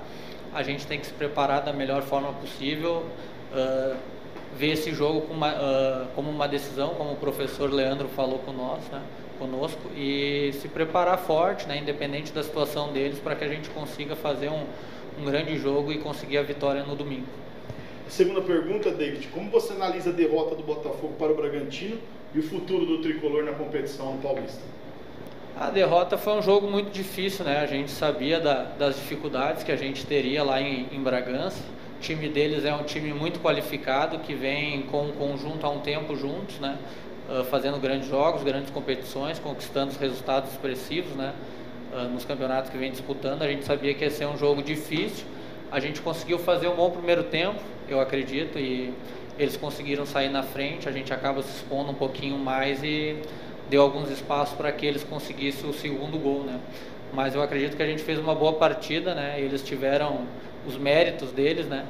a 0.53 0.63
gente 0.63 0.87
tem 0.87 0.99
que 0.99 1.07
se 1.07 1.13
preparar 1.13 1.63
da 1.63 1.73
melhor 1.73 2.03
forma 2.03 2.33
possível, 2.33 3.07
uh, 3.53 3.97
ver 4.57 4.73
esse 4.73 4.93
jogo 4.93 5.23
como 5.23 5.35
uma, 5.35 5.53
uh, 5.53 6.07
como 6.15 6.31
uma 6.31 6.49
decisão, 6.49 6.95
como 6.95 7.13
o 7.13 7.17
professor 7.17 7.73
Leandro 7.73 8.09
falou 8.09 8.39
com 8.41 8.53
nós, 8.53 8.81
né? 8.91 9.01
conosco, 9.39 9.81
e 9.97 10.53
se 10.61 10.67
preparar 10.67 11.17
forte, 11.19 11.69
né? 11.69 11.79
independente 11.79 12.33
da 12.33 12.43
situação 12.43 12.93
deles, 12.93 13.21
para 13.21 13.37
que 13.37 13.45
a 13.45 13.49
gente 13.49 13.69
consiga 13.71 14.17
fazer 14.17 14.49
um, 14.49 14.65
um 15.21 15.25
grande 15.25 15.59
jogo 15.59 15.93
e 15.93 15.99
conseguir 15.99 16.39
a 16.39 16.43
vitória 16.43 16.83
no 16.85 16.95
domingo. 16.95 17.27
Segunda 18.09 18.41
pergunta, 18.41 18.91
David. 18.91 19.29
Como 19.29 19.51
você 19.51 19.75
analisa 19.75 20.11
a 20.11 20.13
derrota 20.13 20.55
do 20.55 20.63
Botafogo 20.63 21.15
para 21.19 21.33
o 21.33 21.35
Bragantino 21.35 21.99
e 22.35 22.39
o 22.39 22.43
futuro 22.43 22.87
do 22.87 23.03
tricolor 23.03 23.45
na 23.45 23.53
competição 23.53 24.15
no 24.15 24.23
Paulista? 24.23 24.63
A 25.59 25.71
derrota 25.71 26.17
foi 26.17 26.35
um 26.35 26.43
jogo 26.43 26.71
muito 26.71 26.91
difícil, 26.91 27.45
né? 27.45 27.59
A 27.59 27.67
gente 27.67 27.91
sabia 27.91 28.39
da, 28.39 28.63
das 28.63 28.95
dificuldades 28.95 29.63
que 29.65 29.73
a 29.73 29.77
gente 29.77 30.07
teria 30.07 30.43
lá 30.45 30.61
em, 30.61 30.87
em 30.93 31.03
Bragança. 31.03 31.61
O 31.99 32.01
time 32.01 32.29
deles 32.29 32.65
é 32.65 32.73
um 32.73 32.85
time 32.85 33.13
muito 33.13 33.41
qualificado 33.41 34.21
que 34.21 34.35
vem 34.35 34.83
com 34.83 35.09
o 35.09 35.13
conjunto 35.13 35.67
há 35.67 35.71
um 35.71 35.81
tempo 35.81 36.15
juntos, 36.15 36.61
né? 36.61 36.79
Uh, 37.29 37.45
fazendo 37.45 37.79
grandes 37.79 38.09
jogos, 38.09 38.43
grandes 38.43 38.71
competições, 38.71 39.39
conquistando 39.39 39.93
resultados 39.99 40.53
expressivos, 40.53 41.15
né? 41.17 41.35
Ah, 41.95 42.05
nos 42.05 42.25
campeonatos 42.25 42.71
que 42.71 42.77
vem 42.77 42.91
disputando. 42.91 43.43
A 43.43 43.49
gente 43.49 43.65
sabia 43.65 43.95
que 43.95 44.05
ia 44.05 44.11
ser 44.11 44.27
um 44.27 44.37
jogo 44.37 44.63
difícil. 44.63 45.25
A 45.71 45.81
gente 45.81 46.01
conseguiu 46.03 46.39
fazer 46.39 46.69
um 46.69 46.77
bom 46.77 46.91
primeiro 46.91 47.25
tempo, 47.25 47.61
eu 47.89 48.01
acredito, 48.01 48.59
e 48.59 48.93
eles 49.39 49.57
conseguiram 49.57 50.05
sair 50.05 50.29
na 50.29 50.43
frente. 50.43 50.89
A 50.89 50.93
gente 50.93 51.13
acaba 51.13 51.43
se 51.43 51.49
expondo 51.49 51.91
um 51.91 51.95
pouquinho 51.95 52.37
mais 52.39 52.83
e 52.83 53.17
deu 53.71 53.83
alguns 53.83 54.11
espaços 54.11 54.55
para 54.55 54.71
que 54.71 54.85
eles 54.85 55.03
conseguissem 55.03 55.69
o 55.69 55.73
segundo 55.73 56.19
gol, 56.19 56.45
né? 56.45 56.59
Mas 57.13 57.35
eu 57.35 57.43
acredito 57.43 57.75
que 57.75 57.83
a 57.83 57.87
gente 57.87 58.03
fez 58.03 58.19
uma 58.19 58.35
boa 58.35 58.53
partida, 58.55 59.15
né? 59.15 59.41
Eles 59.41 59.63
tiveram 59.63 60.27
os 60.67 60.77
méritos 60.77 61.33
deles, 61.33 61.67
né? 61.67 61.87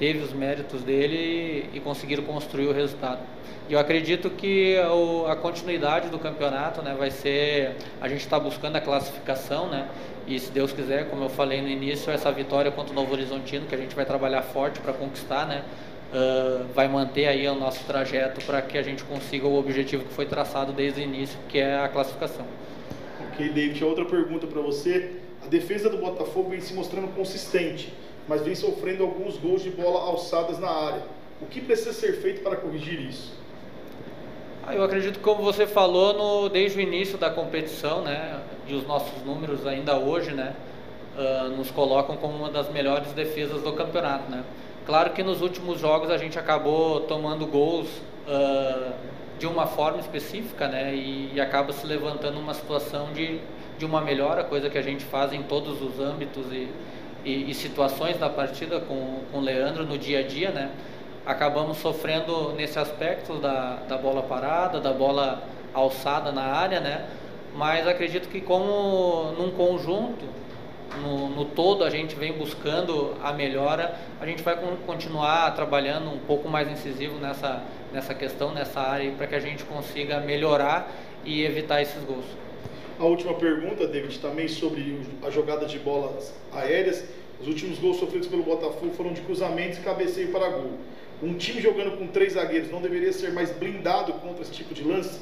Teve 0.00 0.18
os 0.18 0.32
méritos 0.32 0.82
dele 0.82 1.68
e, 1.72 1.76
e 1.76 1.80
conseguiram 1.80 2.24
construir 2.24 2.66
o 2.66 2.72
resultado. 2.72 3.20
E 3.68 3.72
eu 3.74 3.78
acredito 3.78 4.30
que 4.30 4.76
a 5.28 5.36
continuidade 5.36 6.08
do 6.08 6.18
campeonato 6.18 6.82
né, 6.82 6.96
vai 6.98 7.08
ser. 7.08 7.76
A 8.00 8.08
gente 8.08 8.22
está 8.22 8.40
buscando 8.40 8.74
a 8.74 8.80
classificação, 8.80 9.68
né? 9.68 9.88
E 10.26 10.40
se 10.40 10.50
Deus 10.50 10.72
quiser, 10.72 11.08
como 11.08 11.24
eu 11.24 11.28
falei 11.28 11.62
no 11.62 11.68
início, 11.68 12.10
essa 12.10 12.32
vitória 12.32 12.72
contra 12.72 12.92
o 12.92 12.94
Novo 12.96 13.12
Horizontino, 13.12 13.66
que 13.66 13.74
a 13.74 13.78
gente 13.78 13.94
vai 13.94 14.04
trabalhar 14.04 14.42
forte 14.42 14.80
para 14.80 14.92
conquistar, 14.92 15.46
né? 15.46 15.62
Uh, 16.12 16.66
vai 16.74 16.88
manter 16.88 17.26
aí 17.26 17.46
o 17.46 17.54
nosso 17.54 17.84
trajeto 17.84 18.44
para 18.44 18.60
que 18.60 18.76
a 18.76 18.82
gente 18.82 19.04
consiga 19.04 19.46
o 19.46 19.56
objetivo 19.56 20.02
que 20.02 20.12
foi 20.14 20.26
traçado 20.26 20.72
desde 20.72 21.00
o 21.00 21.04
início, 21.04 21.38
que 21.48 21.58
é 21.58 21.78
a 21.78 21.88
classificação. 21.88 22.46
Ok, 23.28 23.50
David, 23.50 23.84
outra 23.84 24.04
pergunta 24.04 24.46
para 24.48 24.60
você. 24.60 25.12
A 25.44 25.46
defesa 25.46 25.88
do 25.88 25.98
Botafogo 25.98 26.50
vem 26.50 26.60
se 26.60 26.74
mostrando 26.74 27.14
consistente, 27.14 27.92
mas 28.30 28.42
vem 28.42 28.54
sofrendo 28.54 29.02
alguns 29.02 29.36
gols 29.36 29.60
de 29.60 29.70
bola 29.70 30.02
alçadas 30.02 30.56
na 30.60 30.70
área. 30.70 31.02
O 31.42 31.46
que 31.46 31.60
precisa 31.60 31.92
ser 31.92 32.12
feito 32.12 32.42
para 32.42 32.54
corrigir 32.54 33.00
isso? 33.00 33.32
Ah, 34.64 34.72
eu 34.72 34.84
acredito 34.84 35.18
como 35.18 35.42
você 35.42 35.66
falou 35.66 36.14
no, 36.14 36.48
desde 36.48 36.78
o 36.78 36.80
início 36.80 37.18
da 37.18 37.28
competição, 37.28 38.02
né, 38.02 38.40
e 38.68 38.74
os 38.74 38.86
nossos 38.86 39.20
números 39.24 39.66
ainda 39.66 39.96
hoje, 39.96 40.30
né, 40.30 40.54
uh, 41.18 41.48
nos 41.56 41.72
colocam 41.72 42.16
como 42.18 42.36
uma 42.36 42.50
das 42.50 42.70
melhores 42.70 43.12
defesas 43.14 43.62
do 43.62 43.72
campeonato, 43.72 44.30
né. 44.30 44.44
Claro 44.86 45.10
que 45.10 45.24
nos 45.24 45.42
últimos 45.42 45.80
jogos 45.80 46.08
a 46.08 46.16
gente 46.16 46.38
acabou 46.38 47.00
tomando 47.00 47.44
gols 47.48 47.88
uh, 48.28 48.92
de 49.40 49.46
uma 49.48 49.66
forma 49.66 49.98
específica, 49.98 50.68
né, 50.68 50.94
e, 50.94 51.32
e, 51.34 51.40
acaba 51.40 51.72
se 51.72 51.84
levantando 51.84 52.38
uma 52.38 52.54
situação 52.54 53.12
de, 53.12 53.40
de 53.76 53.84
uma 53.84 54.00
melhora, 54.00 54.44
coisa 54.44 54.70
que 54.70 54.78
a 54.78 54.82
gente 54.82 55.04
faz 55.04 55.32
em 55.32 55.42
todos 55.42 55.82
os 55.82 55.98
âmbitos 55.98 56.46
e, 56.52 56.68
e, 57.24 57.50
e 57.50 57.54
situações 57.54 58.18
da 58.18 58.28
partida 58.28 58.80
com, 58.80 59.20
com 59.30 59.38
o 59.38 59.40
Leandro 59.40 59.84
no 59.84 59.98
dia 59.98 60.20
a 60.20 60.22
dia, 60.22 60.50
né 60.50 60.70
acabamos 61.24 61.78
sofrendo 61.78 62.52
nesse 62.52 62.78
aspecto 62.78 63.34
da, 63.34 63.76
da 63.88 63.96
bola 63.96 64.22
parada, 64.22 64.80
da 64.80 64.92
bola 64.92 65.42
alçada 65.72 66.32
na 66.32 66.42
área, 66.42 66.80
né? 66.80 67.06
Mas 67.54 67.86
acredito 67.86 68.28
que 68.28 68.40
como 68.40 69.32
num 69.32 69.50
conjunto, 69.50 70.24
no, 71.02 71.28
no, 71.28 71.44
todo 71.44 71.84
a 71.84 71.90
gente 71.90 72.16
vem 72.16 72.32
buscando 72.32 73.14
a 73.22 73.32
melhora, 73.32 73.94
a 74.20 74.26
gente 74.26 74.42
vai 74.42 74.56
continuar 74.86 75.54
trabalhando 75.54 76.10
um 76.10 76.18
pouco 76.18 76.48
mais 76.48 76.70
incisivo 76.70 77.18
nessa, 77.20 77.62
nessa 77.92 78.14
questão, 78.14 78.52
nessa 78.52 78.80
área, 78.80 79.10
para 79.12 79.26
que 79.26 79.34
a 79.34 79.40
gente 79.40 79.62
consiga 79.64 80.18
melhorar 80.20 80.90
e 81.24 81.44
evitar 81.44 81.80
esses 81.80 82.02
gols. 82.04 82.24
A 83.00 83.04
última 83.06 83.32
pergunta, 83.32 83.86
David, 83.86 84.18
também 84.18 84.46
sobre 84.46 85.00
a 85.22 85.30
jogada 85.30 85.64
de 85.64 85.78
bolas 85.78 86.34
aéreas. 86.52 87.02
Os 87.40 87.48
últimos 87.48 87.78
gols 87.78 87.96
sofridos 87.96 88.28
pelo 88.28 88.42
Botafogo 88.42 88.92
foram 88.92 89.14
de 89.14 89.22
cruzamentos 89.22 89.78
e 89.78 89.80
cabeceio 89.80 90.28
para 90.28 90.50
gol. 90.50 90.72
Um 91.22 91.32
time 91.32 91.62
jogando 91.62 91.96
com 91.96 92.06
três 92.08 92.34
zagueiros 92.34 92.70
não 92.70 92.82
deveria 92.82 93.10
ser 93.10 93.32
mais 93.32 93.50
blindado 93.52 94.12
contra 94.12 94.42
esse 94.42 94.52
tipo 94.52 94.74
de 94.74 94.84
lance? 94.84 95.18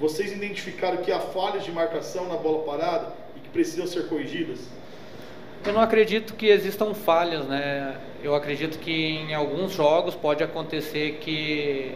Vocês 0.00 0.32
identificaram 0.32 0.96
que 1.02 1.12
há 1.12 1.20
falhas 1.20 1.66
de 1.66 1.70
marcação 1.70 2.26
na 2.28 2.36
bola 2.36 2.64
parada 2.64 3.12
e 3.36 3.40
que 3.40 3.50
precisam 3.50 3.86
ser 3.86 4.08
corrigidas? 4.08 4.60
Eu 5.66 5.74
não 5.74 5.82
acredito 5.82 6.32
que 6.32 6.46
existam 6.46 6.94
falhas, 6.94 7.44
né? 7.46 8.00
Eu 8.22 8.34
acredito 8.34 8.78
que 8.78 8.90
em 8.90 9.34
alguns 9.34 9.72
jogos 9.72 10.14
pode 10.14 10.42
acontecer 10.42 11.18
que 11.20 11.94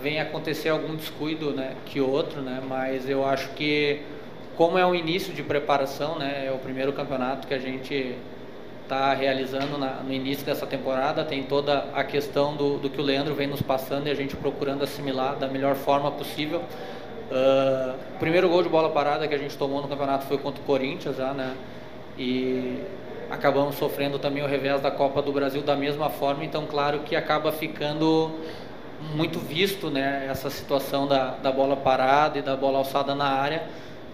venha 0.00 0.22
acontecer 0.22 0.68
algum 0.68 0.94
descuido, 0.94 1.50
né, 1.50 1.74
que 1.84 2.00
outro, 2.00 2.40
né? 2.40 2.62
Mas 2.66 3.08
eu 3.08 3.24
acho 3.24 3.48
que 3.50 4.00
como 4.60 4.76
é 4.76 4.84
um 4.84 4.94
início 4.94 5.32
de 5.32 5.42
preparação, 5.42 6.18
né, 6.18 6.44
é 6.46 6.52
o 6.52 6.58
primeiro 6.58 6.92
campeonato 6.92 7.48
que 7.48 7.54
a 7.54 7.58
gente 7.58 8.14
está 8.82 9.14
realizando 9.14 9.78
na, 9.78 10.02
no 10.02 10.12
início 10.12 10.44
dessa 10.44 10.66
temporada. 10.66 11.24
Tem 11.24 11.44
toda 11.44 11.86
a 11.94 12.04
questão 12.04 12.54
do, 12.54 12.76
do, 12.76 12.90
que 12.90 13.00
o 13.00 13.02
Leandro 13.02 13.34
vem 13.34 13.46
nos 13.46 13.62
passando 13.62 14.06
e 14.06 14.10
a 14.10 14.14
gente 14.14 14.36
procurando 14.36 14.84
assimilar 14.84 15.36
da 15.36 15.48
melhor 15.48 15.76
forma 15.76 16.10
possível. 16.10 16.58
Uh, 16.58 17.94
o 18.16 18.18
primeiro 18.18 18.50
gol 18.50 18.62
de 18.62 18.68
bola 18.68 18.90
parada 18.90 19.26
que 19.26 19.34
a 19.34 19.38
gente 19.38 19.56
tomou 19.56 19.80
no 19.80 19.88
campeonato 19.88 20.26
foi 20.26 20.36
contra 20.36 20.60
o 20.60 20.64
Corinthians, 20.66 21.16
já, 21.16 21.32
né? 21.32 21.56
E 22.18 22.82
acabamos 23.30 23.76
sofrendo 23.76 24.18
também 24.18 24.42
o 24.42 24.46
revés 24.46 24.82
da 24.82 24.90
Copa 24.90 25.22
do 25.22 25.32
Brasil 25.32 25.62
da 25.62 25.74
mesma 25.74 26.10
forma. 26.10 26.44
Então, 26.44 26.66
claro 26.66 26.98
que 26.98 27.16
acaba 27.16 27.50
ficando 27.50 28.30
muito 29.14 29.38
visto, 29.38 29.88
né? 29.88 30.26
Essa 30.30 30.50
situação 30.50 31.06
da, 31.08 31.30
da 31.36 31.50
bola 31.50 31.78
parada 31.78 32.38
e 32.38 32.42
da 32.42 32.54
bola 32.54 32.76
alçada 32.76 33.14
na 33.14 33.24
área, 33.24 33.62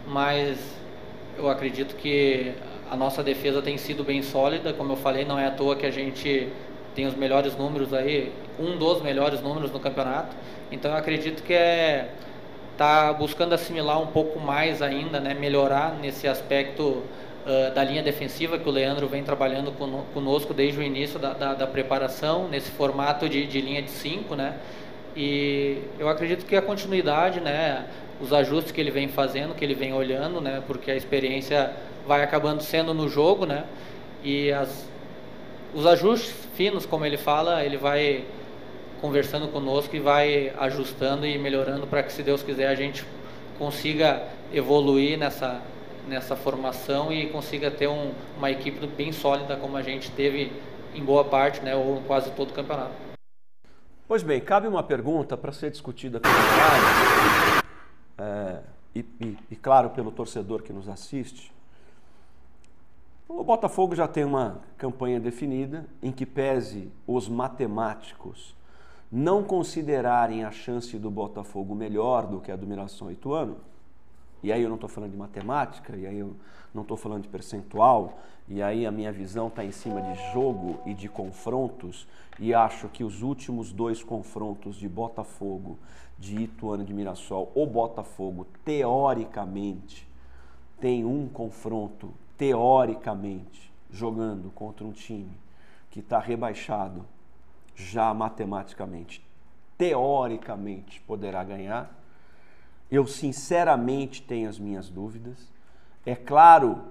mas 0.07 0.59
eu 1.37 1.49
acredito 1.51 1.97
que 1.97 2.53
a 2.91 2.97
nossa 2.97 3.23
defesa 3.23 3.61
tem 3.61 3.77
sido 3.77 4.05
bem 4.05 4.23
sólida, 4.23 4.73
como 4.73 4.93
eu 4.93 4.97
falei, 4.97 5.24
não 5.24 5.39
é 5.39 5.47
à 5.47 5.51
toa 5.51 5.77
que 5.77 5.85
a 5.85 5.91
gente 5.91 6.49
tem 6.95 7.07
os 7.07 7.15
melhores 7.15 7.57
números 7.57 7.93
aí, 7.93 8.33
um 8.59 8.78
dos 8.78 9.03
melhores 9.03 9.41
números 9.43 9.70
no 9.70 9.81
campeonato. 9.81 10.35
Então 10.70 10.91
eu 10.93 10.97
acredito 10.97 11.43
que 11.43 11.53
é 11.53 12.11
tá 12.77 13.12
buscando 13.12 13.55
assimilar 13.55 14.01
um 14.01 14.07
pouco 14.09 14.39
mais 14.39 14.83
ainda, 14.83 15.19
né, 15.19 15.35
melhorar 15.35 15.97
nesse 15.99 16.28
aspecto 16.28 16.83
uh, 16.83 17.74
da 17.74 17.83
linha 17.83 18.03
defensiva 18.03 18.59
que 18.59 18.69
o 18.69 18.73
Leandro 18.73 19.09
vem 19.09 19.23
trabalhando 19.23 19.73
conosco 20.12 20.53
desde 20.53 20.78
o 20.78 20.83
início 20.83 21.19
da, 21.19 21.33
da, 21.33 21.55
da 21.55 21.66
preparação, 21.66 22.49
nesse 22.49 22.70
formato 22.70 23.28
de, 23.28 23.47
de 23.47 23.61
linha 23.61 23.81
de 23.81 23.91
5, 23.91 24.35
né? 24.35 24.57
E 25.16 25.78
eu 25.99 26.09
acredito 26.11 26.45
que 26.45 26.55
a 26.55 26.61
continuidade, 26.61 27.41
né, 27.41 27.87
os 28.20 28.32
ajustes 28.32 28.72
que 28.72 28.80
ele 28.80 28.90
vem 28.90 29.09
fazendo, 29.09 29.55
que 29.55 29.64
ele 29.64 29.74
vem 29.74 29.93
olhando, 29.93 30.40
né, 30.40 30.62
porque 30.66 30.90
a 30.90 30.97
experiência 30.97 31.72
vai 32.06 32.22
acabando 32.22 32.62
sendo 32.62 32.94
no 32.94 33.09
jogo, 33.09 33.44
né? 33.44 33.64
E 34.22 34.51
as, 34.52 34.88
os 35.74 35.86
ajustes 35.86 36.32
finos, 36.55 36.86
como 36.86 37.05
ele 37.05 37.16
fala, 37.16 37.64
ele 37.64 37.76
vai 37.76 38.24
conversando 39.01 39.48
conosco 39.48 39.94
e 39.94 40.01
vai 40.01 40.52
ajustando 40.59 41.26
e 41.26 41.36
melhorando 41.38 41.86
para 41.86 42.02
que, 42.02 42.12
se 42.12 42.22
Deus 42.22 42.43
quiser, 42.43 42.68
a 42.68 42.74
gente 42.74 43.05
consiga 43.59 44.22
evoluir 44.52 45.18
nessa, 45.18 45.60
nessa 46.09 46.36
formação 46.36 47.12
e 47.12 47.26
consiga 47.26 47.70
ter 47.70 47.88
um, 47.88 48.12
uma 48.36 48.51
equipe 48.51 48.86
bem 48.86 49.12
sólida 49.12 49.56
como 49.56 49.76
a 49.76 49.82
gente 49.82 50.10
teve 50.12 50.52
em 50.94 51.05
boa 51.05 51.24
parte, 51.24 51.60
né, 51.60 51.74
ou 51.74 52.02
quase 52.06 52.30
todo 52.30 52.51
o 52.51 52.55
campeonato. 52.55 52.93
Pois 54.09 54.22
bem, 54.22 54.40
cabe 54.40 54.68
uma 54.68 54.82
pergunta 54.82 55.36
para 55.36 55.52
ser 55.52 55.70
discutida 55.70 56.20
pelo 56.20 56.32
Mário, 56.32 57.65
é, 58.18 58.60
e, 58.94 59.01
e, 59.20 59.38
e, 59.51 59.56
claro, 59.56 59.90
pelo 59.90 60.10
torcedor 60.10 60.62
que 60.62 60.72
nos 60.72 60.88
assiste. 60.88 61.52
O 63.28 63.43
Botafogo 63.43 63.94
já 63.94 64.06
tem 64.06 64.24
uma 64.24 64.60
campanha 64.78 65.18
definida 65.18 65.84
em 66.02 66.12
que 66.12 66.24
pese 66.24 66.90
os 67.06 67.28
matemáticos 67.28 68.55
não 69.10 69.43
considerarem 69.43 70.44
a 70.44 70.51
chance 70.51 70.98
do 70.98 71.10
Botafogo 71.10 71.74
melhor 71.74 72.26
do 72.26 72.40
que 72.40 72.51
a 72.51 72.56
do 72.56 72.66
Miração 72.66 73.10
Ituano, 73.10 73.56
e 74.43 74.52
aí 74.52 74.62
eu 74.62 74.68
não 74.68 74.76
estou 74.76 74.88
falando 74.88 75.12
de 75.12 75.16
matemática, 75.16 75.97
e 75.97 76.06
aí 76.06 76.18
eu 76.18 76.34
não 76.74 76.82
estou 76.82 76.97
falando 76.97 77.22
de 77.22 77.28
percentual, 77.28 78.20
e 78.48 78.62
aí 78.62 78.86
a 78.86 78.93
minha 78.93 79.10
visão 79.10 79.48
está 79.48 79.64
em 79.64 79.72
cima 79.72 80.01
de 80.02 80.32
jogo 80.32 80.78
e 80.86 80.94
de 80.94 81.09
confrontos, 81.09 82.06
e 82.38 82.52
acho 82.55 82.88
que 82.88 83.02
os 83.02 83.22
últimos 83.22 83.72
dois 83.72 84.02
confrontos 84.02 84.76
de 84.76 84.88
Botafogo, 84.88 85.78
de 86.18 86.43
Ituano 86.43 86.84
de 86.84 86.94
Mirassol, 86.94 87.52
o 87.55 87.66
Botafogo, 87.66 88.47
teoricamente, 88.64 90.09
tem 90.80 91.05
um 91.05 91.28
confronto, 91.28 92.12
teoricamente, 92.36 93.72
jogando 93.90 94.51
contra 94.51 94.86
um 94.86 94.93
time 94.93 95.30
que 95.90 96.01
está 96.01 96.18
rebaixado 96.18 97.05
já 97.74 98.12
matematicamente, 98.14 99.24
teoricamente 99.76 101.01
poderá 101.02 101.44
ganhar. 101.44 101.94
Eu 102.90 103.06
sinceramente 103.06 104.22
tenho 104.22 104.48
as 104.48 104.59
minhas 104.59 104.88
dúvidas. 104.88 105.52
É 106.05 106.14
claro, 106.14 106.84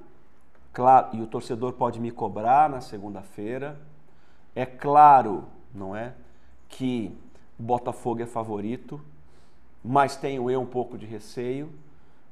claro, 0.72 1.16
e 1.16 1.22
o 1.22 1.28
torcedor 1.28 1.74
pode 1.74 2.00
me 2.00 2.12
cobrar 2.12 2.70
na 2.70 2.82
segunda-feira. 2.82 3.80
É 4.54 4.66
claro, 4.66 5.46
não 5.74 5.96
é, 5.96 6.14
que 6.70 7.18
Botafogo 7.58 8.22
é 8.22 8.26
favorito, 8.26 9.02
mas 9.88 10.16
tenho 10.16 10.50
eu 10.50 10.60
um 10.60 10.66
pouco 10.66 10.98
de 10.98 11.06
receio. 11.06 11.72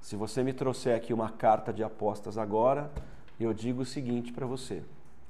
Se 0.02 0.16
você 0.16 0.44
me 0.44 0.52
trouxer 0.52 0.96
aqui 0.98 1.14
uma 1.14 1.30
carta 1.30 1.72
de 1.72 1.84
apostas 1.84 2.36
agora, 2.36 2.92
eu 3.40 3.54
digo 3.54 3.84
o 3.84 3.86
seguinte 3.86 4.34
para 4.34 4.48
você: 4.48 4.84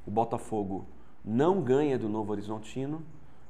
o 0.07 0.09
Botafogo 0.09 0.85
não 1.23 1.59
ganha 1.59 1.99
do 1.99 2.07
Novo 2.07 2.31
Horizontino 2.31 3.03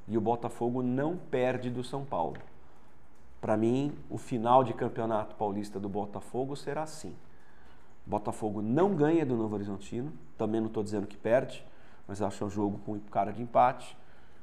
e 0.07 0.17
o 0.17 0.21
Botafogo 0.21 0.81
não 0.81 1.15
perde 1.15 1.69
do 1.69 1.83
São 1.83 2.03
Paulo. 2.03 2.37
Para 3.39 3.55
mim, 3.55 3.95
o 4.09 4.17
final 4.17 4.63
de 4.63 4.73
campeonato 4.73 5.35
paulista 5.35 5.79
do 5.79 5.87
Botafogo 5.87 6.55
será 6.55 6.81
assim. 6.81 7.15
Botafogo 8.03 8.59
não 8.59 8.95
ganha 8.95 9.23
do 9.23 9.35
Novo 9.35 9.53
Horizontino, 9.53 10.11
também 10.35 10.59
não 10.59 10.67
estou 10.67 10.83
dizendo 10.83 11.05
que 11.05 11.15
perde, 11.15 11.63
mas 12.07 12.23
acho 12.23 12.43
um 12.43 12.49
jogo 12.49 12.79
com 12.79 12.99
cara 12.99 13.31
de 13.31 13.43
empate. 13.43 13.95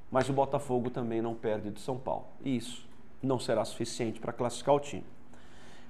Mas 0.08 0.28
o 0.28 0.32
Botafogo 0.32 0.88
também 0.88 1.20
não 1.20 1.34
perde 1.34 1.68
do 1.70 1.80
São 1.80 1.98
Paulo. 1.98 2.26
Isso 2.44 2.89
não 3.22 3.38
será 3.38 3.64
suficiente 3.64 4.20
para 4.20 4.32
classificar 4.32 4.74
o 4.74 4.80
time. 4.80 5.04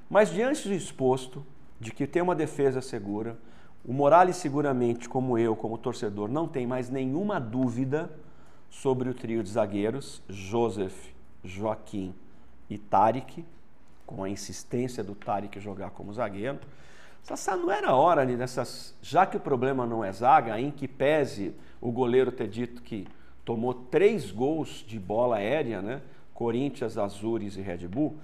Mas 0.09 0.31
diante 0.31 0.67
do 0.67 0.75
exposto, 0.75 1.45
de 1.79 1.93
que 1.93 2.07
tem 2.07 2.21
uma 2.21 2.35
defesa 2.35 2.81
segura, 2.81 3.39
o 3.85 3.93
Morales 3.93 4.37
seguramente, 4.37 5.09
como 5.09 5.39
eu, 5.39 5.57
como 5.57 5.79
torcedor, 5.79 6.29
não 6.29 6.47
tem 6.47 6.67
mais 6.67 6.91
nenhuma 6.91 7.41
dúvida 7.41 8.11
sobre 8.69 9.09
o 9.09 9.15
trio 9.15 9.43
de 9.43 9.51
zagueiros, 9.51 10.23
Joseph, 10.29 11.09
Joaquim 11.43 12.15
e 12.69 12.77
Tarek, 12.77 13.45
com 14.07 14.23
a 14.23 14.29
insistência 14.29 15.03
do 15.03 15.15
Tarek 15.15 15.59
jogar 15.61 15.91
como 15.91 16.13
zagueiro. 16.13 16.59
Sassá, 17.23 17.57
não 17.57 17.71
era 17.71 17.95
hora 17.95 18.25
né, 18.25 18.37
dessas, 18.37 18.95
já 19.01 19.25
que 19.25 19.37
o 19.37 19.41
problema 19.41 19.87
não 19.87 20.05
é 20.05 20.13
zaga, 20.13 20.61
em 20.61 20.71
que 20.71 20.89
pese 20.89 21.55
o 21.81 21.91
goleiro 21.91 22.33
ter 22.33 22.49
dito 22.49 22.83
que 22.83 23.07
tomou 23.45 23.73
três 23.73 24.31
gols 24.31 24.85
de 24.87 24.99
bola 24.99 25.37
aérea, 25.37 25.81
né? 25.81 26.03
Corinthians, 26.41 26.97
Azures 26.97 27.57
e 27.57 27.61
Red 27.61 27.87
Bull, 27.87 28.17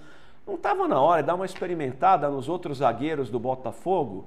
não 0.46 0.54
estava 0.54 0.88
na 0.88 0.98
hora 0.98 1.22
de 1.22 1.26
dar 1.26 1.34
uma 1.34 1.44
experimentada 1.44 2.30
nos 2.30 2.48
outros 2.48 2.78
zagueiros 2.78 3.28
do 3.28 3.38
Botafogo? 3.38 4.24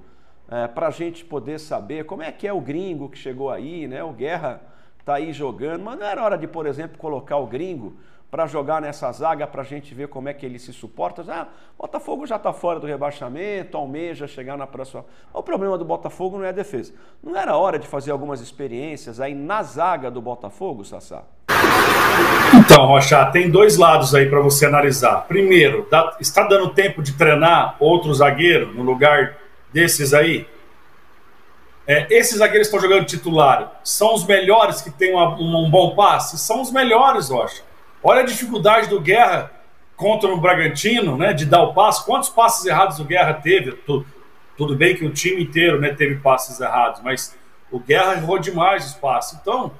é, 0.49 0.67
para 0.67 0.87
a 0.87 0.91
gente 0.91 1.23
poder 1.23 1.59
saber 1.59 2.05
como 2.05 2.23
é 2.23 2.31
que 2.31 2.47
é 2.47 2.53
o 2.53 2.59
gringo 2.59 3.07
que 3.07 3.17
chegou 3.17 3.51
aí, 3.51 3.87
né? 3.87 4.03
O 4.03 4.11
Guerra 4.11 4.61
está 4.99 5.15
aí 5.15 5.31
jogando, 5.31 5.83
mas 5.83 5.99
não 5.99 6.05
era 6.05 6.23
hora 6.23 6.37
de, 6.37 6.47
por 6.47 6.65
exemplo, 6.65 6.97
colocar 6.97 7.37
o 7.37 7.45
gringo 7.45 7.95
para 8.31 8.45
jogar 8.45 8.81
nessa 8.81 9.11
zaga 9.11 9.47
para 9.47 9.61
a 9.61 9.65
gente 9.65 9.93
ver 9.93 10.07
como 10.07 10.29
é 10.29 10.33
que 10.33 10.45
ele 10.45 10.59
se 10.59 10.71
suporta. 10.73 11.23
Ah, 11.27 11.47
Botafogo 11.77 12.27
já 12.27 12.35
está 12.35 12.51
fora 12.53 12.79
do 12.79 12.85
rebaixamento, 12.85 13.77
almeja 13.77 14.27
chegar 14.27 14.57
na 14.57 14.67
próxima. 14.67 15.05
O 15.33 15.41
problema 15.41 15.77
do 15.77 15.85
Botafogo 15.85 16.37
não 16.37 16.45
é 16.45 16.49
a 16.49 16.51
defesa. 16.51 16.93
Não 17.23 17.35
era 17.35 17.57
hora 17.57 17.79
de 17.79 17.87
fazer 17.87 18.11
algumas 18.11 18.41
experiências 18.41 19.19
aí 19.19 19.33
na 19.33 19.63
zaga 19.63 20.11
do 20.11 20.21
Botafogo, 20.21 20.83
Sassá? 20.83 21.23
Então, 22.57 22.85
Rocha, 22.85 23.25
tem 23.27 23.49
dois 23.49 23.77
lados 23.77 24.13
aí 24.13 24.27
para 24.27 24.39
você 24.39 24.65
analisar. 24.65 25.25
Primeiro, 25.27 25.87
dá, 25.89 26.15
está 26.19 26.43
dando 26.43 26.69
tempo 26.69 27.01
de 27.01 27.13
treinar 27.13 27.75
outro 27.79 28.13
zagueiro 28.13 28.73
no 28.73 28.83
lugar 28.83 29.37
desses 29.71 30.13
aí, 30.13 30.47
é, 31.91 32.05
esses 32.11 32.37
zagueiros 32.37 32.67
que 32.67 32.75
estão 32.75 32.87
jogando 32.87 33.07
titular 33.07 33.81
são 33.83 34.13
os 34.13 34.23
melhores 34.23 34.79
que 34.79 34.91
têm 34.91 35.11
uma, 35.11 35.35
um, 35.39 35.65
um, 35.65 35.71
bom 35.71 35.95
passe? 35.95 36.37
São 36.37 36.61
os 36.61 36.71
melhores, 36.71 37.31
acho. 37.31 37.63
Olha 38.03 38.21
a 38.21 38.25
dificuldade 38.25 38.87
do 38.87 39.01
Guerra 39.01 39.51
contra 39.95 40.29
o 40.29 40.39
Bragantino, 40.39 41.17
né, 41.17 41.33
de 41.33 41.47
dar 41.47 41.63
o 41.63 41.73
passe. 41.73 42.05
Quantos 42.05 42.29
passes 42.29 42.63
errados 42.67 42.99
o 42.99 43.05
Guerra 43.05 43.33
teve? 43.33 43.71
Tudo, 43.71 44.05
tudo 44.55 44.75
bem 44.75 44.95
que 44.95 45.03
o 45.03 45.09
time 45.09 45.41
inteiro 45.41 45.81
né, 45.81 45.91
teve 45.91 46.17
passes 46.17 46.59
errados, 46.59 47.01
mas 47.03 47.35
o 47.71 47.79
Guerra 47.79 48.13
errou 48.13 48.37
demais 48.37 48.85
os 48.85 48.93
passes. 48.93 49.39
Então, 49.41 49.71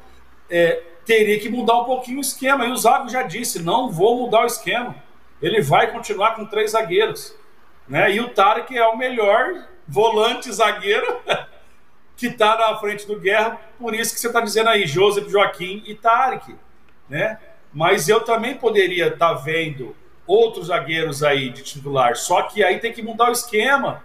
é, 0.49 0.81
teria 1.09 1.39
que 1.39 1.49
mudar 1.49 1.79
um 1.79 1.85
pouquinho 1.85 2.19
o 2.19 2.21
esquema. 2.21 2.67
E 2.67 2.71
o 2.71 2.77
Zago 2.77 3.09
já 3.09 3.23
disse: 3.23 3.63
não 3.63 3.89
vou 3.89 4.15
mudar 4.15 4.43
o 4.43 4.45
esquema. 4.45 4.95
Ele 5.41 5.59
vai 5.59 5.91
continuar 5.91 6.35
com 6.35 6.45
três 6.45 6.71
zagueiros. 6.71 7.35
Né? 7.87 8.11
E 8.11 8.19
o 8.19 8.29
Tarek 8.29 8.77
é 8.77 8.85
o 8.85 8.95
melhor 8.95 9.67
volante 9.87 10.51
zagueiro 10.51 11.19
que 12.15 12.27
está 12.27 12.55
na 12.55 12.77
frente 12.77 13.07
do 13.07 13.19
Guerra, 13.19 13.59
por 13.79 13.95
isso 13.95 14.13
que 14.13 14.19
você 14.19 14.27
está 14.27 14.41
dizendo 14.41 14.69
aí, 14.69 14.85
Joseph, 14.85 15.27
Joaquim 15.29 15.81
e 15.87 15.95
Tarek, 15.95 16.53
né? 17.09 17.39
Mas 17.73 18.09
eu 18.09 18.19
também 18.19 18.55
poderia 18.55 19.07
estar 19.07 19.29
tá 19.29 19.33
vendo 19.33 19.95
outros 20.27 20.67
zagueiros 20.67 21.23
aí 21.23 21.49
de 21.49 21.63
titular, 21.63 22.17
só 22.17 22.41
que 22.43 22.61
aí 22.61 22.77
tem 22.77 22.91
que 22.91 23.01
mudar 23.01 23.29
o 23.29 23.31
esquema, 23.31 24.03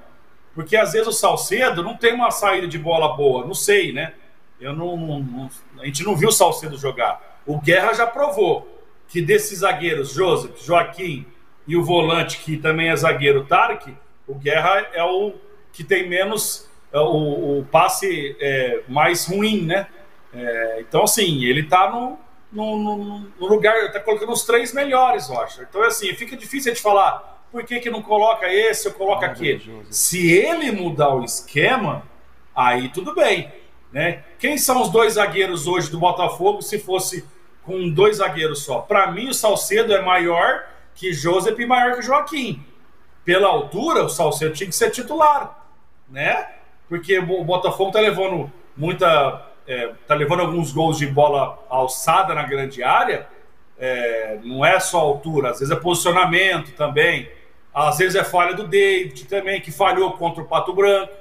porque 0.55 0.77
às 0.77 0.93
vezes 0.93 1.09
o 1.09 1.13
Salcedo 1.13 1.83
não 1.83 1.97
tem 1.97 2.15
uma 2.15 2.31
saída 2.31 2.69
de 2.69 2.79
bola 2.79 3.17
boa, 3.17 3.45
não 3.45 3.53
sei, 3.53 3.93
né? 3.93 4.15
Eu 4.61 4.73
não, 4.73 4.97
não, 4.97 5.21
não 5.21 5.51
a 5.79 5.87
gente 5.87 6.03
não 6.05 6.17
viu 6.17 6.29
o 6.29 6.33
Salcedo 6.33 6.77
jogar. 6.77 7.41
O 7.47 7.61
Guerra 7.61 7.93
já 7.93 8.07
provou 8.07 8.83
que 9.09 9.21
desses 9.21 9.59
zagueiros, 9.59 10.13
Joseph, 10.13 10.65
Joaquim 10.65 11.27
e 11.67 11.77
o 11.77 11.85
volante 11.85 12.39
que 12.39 12.57
também 12.57 12.89
é 12.89 12.97
zagueiro, 12.97 13.45
Tarek, 13.45 13.95
o 14.27 14.35
Guerra 14.35 14.87
é 14.93 15.03
o 15.03 15.35
que 15.73 15.85
tem 15.85 16.09
menos 16.09 16.69
é, 16.93 16.99
o, 16.99 17.59
o 17.59 17.67
passe 17.71 18.37
é, 18.41 18.83
mais 18.89 19.27
ruim, 19.27 19.63
né? 19.63 19.89
É, 20.33 20.79
então, 20.81 21.03
assim, 21.03 21.45
ele 21.45 21.65
tá 21.65 21.91
no, 21.91 22.19
no, 22.53 22.79
no, 22.79 23.19
no 23.39 23.47
lugar, 23.47 23.93
tá 23.93 24.01
colocando 24.01 24.33
os 24.33 24.45
três 24.45 24.73
melhores, 24.73 25.29
acho. 25.31 25.63
Então, 25.63 25.83
assim, 25.83 26.13
fica 26.15 26.37
difícil 26.37 26.73
de 26.73 26.81
falar 26.81 27.47
por 27.51 27.65
que, 27.65 27.81
que 27.81 27.91
não 27.91 28.03
coloca 28.03 28.53
esse 28.53 28.89
ou 28.89 28.95
coloca 28.95 29.27
aquele. 29.27 29.85
Se 29.91 30.33
ele 30.33 30.71
mudar 30.73 31.15
o 31.15 31.25
esquema, 31.25 32.03
aí 32.55 32.89
tudo 32.89 33.15
bem. 33.15 33.51
Né? 33.95 34.23
Quem 34.39 34.59
são 34.59 34.83
os 34.83 34.91
dois 34.91 35.15
zagueiros 35.15 35.67
hoje 35.67 35.91
do 35.91 35.99
Botafogo 35.99 36.61
se 36.61 36.79
fosse 36.79 37.25
com 37.63 37.89
dois 37.89 38.19
zagueiros 38.19 38.63
só? 38.65 38.81
Para 38.81 39.11
mim, 39.11 39.29
o 39.29 39.35
Salcedo 39.35 39.95
é 39.95 40.03
maior 40.03 40.67
que 40.95 41.15
Joseph 41.15 41.59
e 41.59 41.65
maior 41.65 41.97
que 41.97 42.03
Joaquim. 42.03 42.63
Pela 43.25 43.49
altura, 43.49 44.05
o 44.05 44.09
Salcedo 44.11 44.53
tinha 44.53 44.69
que 44.69 44.75
ser 44.75 44.91
titular 44.91 45.65
né? 46.09 46.47
Porque 46.89 47.19
o 47.19 47.45
Botafogo 47.45 47.91
tá 47.91 48.01
levando 48.01 48.51
muita. 48.77 49.49
É, 49.67 49.93
tá 50.07 50.15
levando 50.15 50.41
alguns 50.41 50.73
gols 50.73 50.99
de 50.99 51.07
bola 51.07 51.59
alçada 51.69 52.35
na 52.35 52.43
grande 52.43 52.83
área. 52.83 53.27
É, 53.79 54.39
não 54.45 54.65
é 54.65 54.79
só 54.79 55.01
altura, 55.01 55.51
às 55.51 55.59
vezes 55.59 55.75
é 55.75 55.81
posicionamento 55.81 56.73
também. 56.73 57.29
Às 57.73 57.99
vezes 57.99 58.15
é 58.15 58.23
falha 58.23 58.55
do 58.55 58.69
David 58.69 59.25
também, 59.25 59.61
que 59.61 59.73
falhou 59.73 60.13
contra 60.13 60.43
o 60.43 60.47
Pato 60.47 60.73
Branco. 60.73 61.13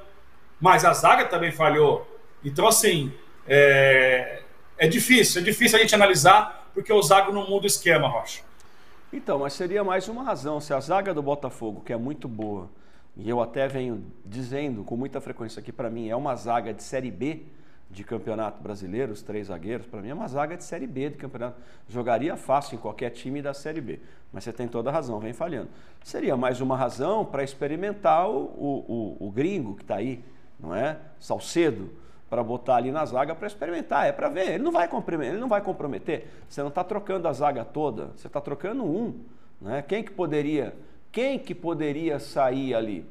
Mas 0.59 0.85
a 0.85 0.93
zaga 0.93 1.25
também 1.25 1.51
falhou. 1.51 2.07
Então, 2.43 2.67
assim, 2.67 3.11
é, 3.47 4.41
é 4.77 4.87
difícil, 4.87 5.41
é 5.41 5.43
difícil 5.43 5.77
a 5.77 5.81
gente 5.81 5.95
analisar, 5.95 6.69
porque 6.73 6.91
o 6.91 7.01
zaga 7.01 7.31
não 7.31 7.49
muda 7.49 7.63
o 7.63 7.67
esquema, 7.67 8.07
Rocha. 8.07 8.41
Então, 9.11 9.39
mas 9.39 9.53
seria 9.53 9.83
mais 9.83 10.07
uma 10.07 10.23
razão. 10.23 10.59
Se 10.59 10.73
a 10.73 10.79
zaga 10.79 11.13
do 11.13 11.21
Botafogo, 11.21 11.81
que 11.85 11.93
é 11.93 11.97
muito 11.97 12.27
boa, 12.27 12.69
e 13.15 13.29
eu 13.29 13.39
até 13.41 13.67
venho 13.67 14.03
dizendo 14.25 14.83
com 14.83 14.97
muita 14.97 15.21
frequência 15.21 15.61
que 15.61 15.71
para 15.71 15.89
mim 15.89 16.09
é 16.09 16.15
uma 16.15 16.35
zaga 16.35 16.73
de 16.73 16.81
Série 16.81 17.11
B 17.11 17.43
de 17.91 18.03
campeonato 18.03 18.61
brasileiro, 18.61 19.13
os 19.13 19.21
três 19.21 19.47
zagueiros, 19.47 19.85
para 19.85 20.01
mim 20.01 20.09
é 20.09 20.13
uma 20.15 20.27
zaga 20.27 20.57
de 20.57 20.63
Série 20.63 20.87
B 20.87 21.11
de 21.11 21.17
campeonato. 21.17 21.61
Jogaria 21.87 22.35
fácil 22.35 22.75
em 22.75 22.79
qualquer 22.79 23.11
time 23.11 23.39
da 23.39 23.53
Série 23.53 23.81
B. 23.81 23.99
Mas 24.31 24.43
você 24.43 24.51
tem 24.51 24.67
toda 24.67 24.89
a 24.89 24.93
razão, 24.93 25.19
vem 25.19 25.31
falhando. 25.31 25.69
Seria 26.03 26.35
mais 26.35 26.59
uma 26.59 26.75
razão 26.75 27.23
para 27.23 27.43
experimentar 27.43 28.27
o, 28.27 28.35
o, 28.35 29.17
o, 29.19 29.27
o 29.27 29.31
gringo 29.31 29.75
que 29.75 29.83
está 29.83 29.97
aí, 29.97 30.23
não 30.59 30.75
é? 30.75 30.97
Salcedo, 31.19 31.91
para 32.33 32.41
botar 32.43 32.77
ali 32.77 32.91
na 32.91 33.05
zaga 33.05 33.35
para 33.35 33.45
experimentar, 33.45 34.07
é 34.07 34.11
para 34.11 34.27
ver. 34.27 34.53
Ele 34.53 34.63
não 34.63 34.71
vai 34.71 34.87
comprometer, 34.87 35.33
ele 35.33 35.39
não 35.39 35.47
vai 35.47 35.61
comprometer. 35.61 36.25
Você 36.49 36.61
não 36.61 36.69
está 36.69 36.83
trocando 36.83 37.27
a 37.27 37.31
zaga 37.31 37.63
toda, 37.63 38.07
você 38.15 38.25
está 38.25 38.41
trocando 38.41 38.83
um. 38.83 39.19
Né? 39.61 39.83
Quem 39.83 40.03
que 40.03 40.09
poderia, 40.09 40.73
quem 41.11 41.37
que 41.37 41.53
poderia 41.53 42.17
sair 42.17 42.73
ali? 42.73 43.05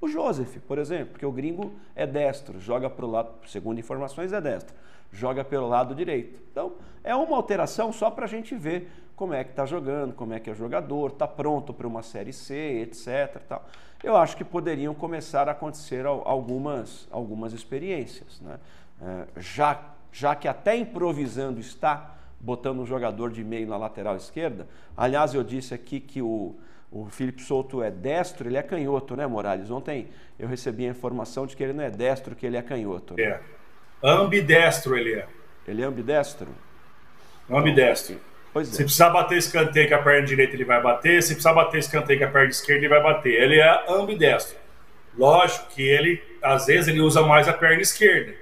O 0.00 0.08
Joseph, 0.08 0.56
por 0.66 0.78
exemplo, 0.78 1.08
porque 1.08 1.26
o 1.26 1.30
gringo 1.30 1.74
é 1.94 2.06
destro, 2.06 2.58
joga 2.58 2.88
para 2.88 3.04
o 3.04 3.10
lado, 3.10 3.28
segundo 3.46 3.78
informações, 3.78 4.32
é 4.32 4.40
destro, 4.40 4.74
joga 5.12 5.44
pelo 5.44 5.68
lado 5.68 5.94
direito. 5.94 6.40
Então, 6.50 6.72
é 7.04 7.14
uma 7.14 7.36
alteração 7.36 7.92
só 7.92 8.10
para 8.10 8.24
a 8.24 8.28
gente 8.28 8.54
ver 8.54 8.90
como 9.16 9.34
é 9.34 9.44
que 9.44 9.50
está 9.50 9.66
jogando, 9.66 10.14
como 10.14 10.32
é 10.34 10.40
que 10.40 10.50
é 10.50 10.52
o 10.52 10.56
jogador, 10.56 11.10
está 11.10 11.28
pronto 11.28 11.72
para 11.72 11.86
uma 11.86 12.02
Série 12.02 12.32
C, 12.32 12.80
etc. 12.82 13.40
Tal. 13.48 13.64
Eu 14.02 14.16
acho 14.16 14.36
que 14.36 14.44
poderiam 14.44 14.94
começar 14.94 15.48
a 15.48 15.52
acontecer 15.52 16.04
algumas, 16.06 17.06
algumas 17.10 17.52
experiências. 17.52 18.40
Né? 18.40 18.58
É, 19.00 19.40
já, 19.40 19.80
já 20.10 20.34
que 20.34 20.48
até 20.48 20.76
improvisando 20.76 21.60
está 21.60 22.16
botando 22.40 22.80
um 22.80 22.86
jogador 22.86 23.30
de 23.30 23.44
meio 23.44 23.68
na 23.68 23.76
lateral 23.76 24.16
esquerda, 24.16 24.66
aliás, 24.96 25.34
eu 25.34 25.44
disse 25.44 25.72
aqui 25.72 26.00
que 26.00 26.20
o 26.20 26.56
o 26.92 27.06
Felipe 27.06 27.40
Souto 27.40 27.82
é 27.82 27.90
destro, 27.90 28.46
ele 28.46 28.58
é 28.58 28.62
canhoto, 28.62 29.16
né, 29.16 29.26
Morales? 29.26 29.70
Ontem 29.70 30.08
eu 30.38 30.46
recebi 30.46 30.86
a 30.86 30.90
informação 30.90 31.46
de 31.46 31.56
que 31.56 31.62
ele 31.62 31.72
não 31.72 31.82
é 31.82 31.90
destro, 31.90 32.36
que 32.36 32.44
ele 32.44 32.58
é 32.58 32.62
canhoto. 32.62 33.14
Né? 33.14 33.22
É. 33.22 33.40
Ambidestro 34.02 34.94
ele 34.94 35.14
é. 35.14 35.26
Ele 35.66 35.80
é 35.80 35.86
ambidestro? 35.86 36.48
Ambidestro. 37.50 38.20
Pois 38.52 38.68
é. 38.68 38.72
Se 38.72 38.84
precisar 38.84 39.10
bater 39.10 39.38
escanteio 39.38 39.88
com 39.88 39.94
a 39.94 39.98
perna 39.98 40.26
direita, 40.26 40.54
ele 40.54 40.64
vai 40.64 40.80
bater. 40.82 41.22
Se 41.22 41.34
precisar 41.34 41.54
bater 41.54 41.78
escanteio 41.78 42.18
com 42.18 42.26
a 42.26 42.28
perna 42.28 42.50
esquerda, 42.50 42.80
ele 42.80 42.88
vai 42.88 43.02
bater. 43.02 43.42
Ele 43.42 43.58
é 43.58 43.84
ambidestro. 43.88 44.56
Lógico 45.16 45.68
que 45.74 45.82
ele, 45.82 46.22
às 46.42 46.66
vezes, 46.66 46.88
ele 46.88 47.00
usa 47.00 47.22
mais 47.22 47.48
a 47.48 47.52
perna 47.52 47.80
esquerda. 47.80 48.34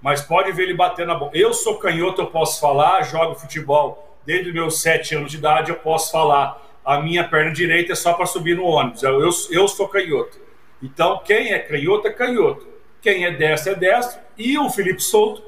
Mas 0.00 0.20
pode 0.20 0.52
ver 0.52 0.64
ele 0.64 0.74
bater 0.74 1.06
na 1.06 1.14
bola. 1.14 1.32
Eu 1.34 1.52
sou 1.52 1.78
canhoto, 1.78 2.22
eu 2.22 2.26
posso 2.26 2.60
falar, 2.60 3.02
jogo 3.02 3.34
futebol 3.34 4.18
desde 4.24 4.48
os 4.48 4.54
meus 4.54 4.82
sete 4.82 5.14
anos 5.14 5.30
de 5.30 5.38
idade, 5.38 5.70
eu 5.70 5.76
posso 5.76 6.12
falar 6.12 6.62
a 6.84 7.00
minha 7.00 7.26
perna 7.26 7.52
direita 7.52 7.92
é 7.92 7.94
só 7.94 8.14
para 8.14 8.24
subir 8.24 8.56
no 8.56 8.64
ônibus. 8.64 9.02
Eu, 9.02 9.20
eu, 9.20 9.30
eu 9.50 9.68
sou 9.68 9.88
canhoto. 9.88 10.38
Então, 10.82 11.20
quem 11.24 11.52
é 11.52 11.58
canhoto 11.58 12.08
é 12.08 12.10
canhoto. 12.10 12.66
Quem 13.02 13.26
é 13.26 13.30
destro 13.30 13.72
é 13.72 13.74
destro. 13.74 14.18
E 14.38 14.58
o 14.58 14.70
Felipe 14.70 15.02
Souto 15.02 15.42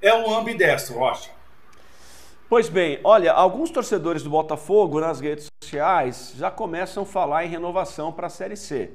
é 0.00 0.14
um 0.14 0.34
ambidestro, 0.34 0.96
Rocha. 0.96 1.30
Pois 2.48 2.68
bem, 2.68 3.00
olha, 3.02 3.32
alguns 3.32 3.70
torcedores 3.70 4.22
do 4.22 4.30
Botafogo 4.30 5.00
nas 5.00 5.18
redes 5.18 5.48
sociais 5.60 6.32
já 6.36 6.48
começam 6.48 7.02
a 7.02 7.06
falar 7.06 7.44
em 7.44 7.48
renovação 7.48 8.12
para 8.12 8.28
a 8.28 8.30
Série 8.30 8.56
C. 8.56 8.92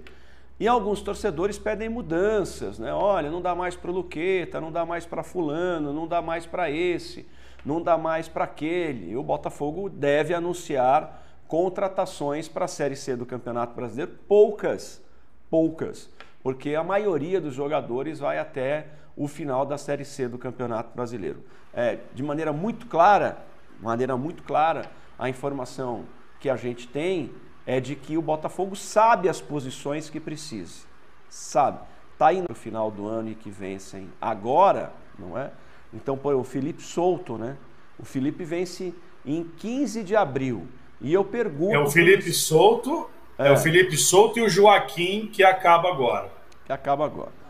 E 0.58 0.70
alguns 0.70 1.02
torcedores 1.02 1.60
pedem 1.60 1.90
mudanças, 1.90 2.80
né? 2.80 2.94
Olha, 2.94 3.30
não 3.30 3.42
dá 3.42 3.54
mais 3.54 3.76
para 3.76 3.92
o 3.92 3.94
Luqueta, 3.94 4.62
não 4.62 4.72
dá 4.72 4.86
mais 4.86 5.06
para 5.06 5.22
fulano, 5.22 5.92
não 5.92 6.08
dá 6.08 6.22
mais 6.22 6.46
para 6.46 6.72
esse, 6.72 7.28
não 7.66 7.82
dá 7.82 7.98
mais 7.98 8.30
para 8.30 8.46
aquele. 8.46 9.12
E 9.12 9.18
o 9.18 9.24
Botafogo 9.24 9.90
deve 9.90 10.34
anunciar 10.34 11.22
contratações 11.46 12.48
para 12.48 12.64
a 12.64 12.70
Série 12.70 12.96
C 12.96 13.18
do 13.18 13.26
Campeonato 13.26 13.76
Brasileiro, 13.76 14.14
poucas, 14.30 15.04
poucas, 15.50 16.10
porque 16.42 16.74
a 16.74 16.86
maioria 16.86 17.42
dos 17.42 17.54
jogadores 17.54 18.20
vai 18.20 18.40
até 18.40 18.88
o 19.16 19.28
final 19.28 19.66
da 19.66 19.78
Série 19.78 20.06
C 20.06 20.28
do 20.28 20.38
Campeonato 20.38 20.96
Brasileiro. 20.96 21.44
É, 21.74 22.00
de 22.14 22.24
maneira 22.24 22.52
muito 22.52 22.86
clara, 22.88 23.38
maneira 23.82 24.16
muito 24.18 24.44
clara, 24.44 24.92
a 25.18 25.30
informação 25.30 26.06
que 26.40 26.50
a 26.50 26.56
gente 26.56 26.88
tem 26.88 27.32
é 27.66 27.80
de 27.80 27.96
que 27.96 28.18
o 28.18 28.22
Botafogo 28.22 28.76
sabe 28.76 29.30
as 29.30 29.40
posições 29.40 30.10
que 30.10 30.20
precisa, 30.20 30.86
sabe. 31.30 31.80
Está 32.14 32.34
indo 32.34 32.48
no 32.50 32.56
final 32.56 32.92
do 32.92 33.08
ano 33.08 33.30
e 33.30 33.36
que 33.36 33.50
vencem 33.50 34.10
agora, 34.20 34.94
não 35.18 35.38
é? 35.38 35.52
Então, 35.94 36.18
por 36.18 36.36
o 36.36 36.44
Felipe 36.44 36.82
Souto, 36.82 37.38
né? 37.38 37.58
O 37.98 38.06
Felipe 38.06 38.44
vence 38.44 38.94
em 39.26 39.44
15 39.44 40.04
de 40.04 40.16
abril. 40.16 40.68
E 41.00 41.14
eu 41.14 41.24
pergunto. 41.24 41.74
É 41.74 41.80
o 41.80 41.90
Felipe 41.90 42.32
Souto, 42.32 43.10
é. 43.38 43.48
é. 43.48 43.52
o 43.52 43.58
Felipe 43.58 43.98
Souto 43.98 44.40
e 44.40 44.44
o 44.44 44.50
Joaquim 44.50 45.28
que 45.28 45.44
acaba 45.44 45.90
agora. 45.90 46.32
Que 46.66 46.72
acaba 46.72 47.06
agora. 47.06 47.41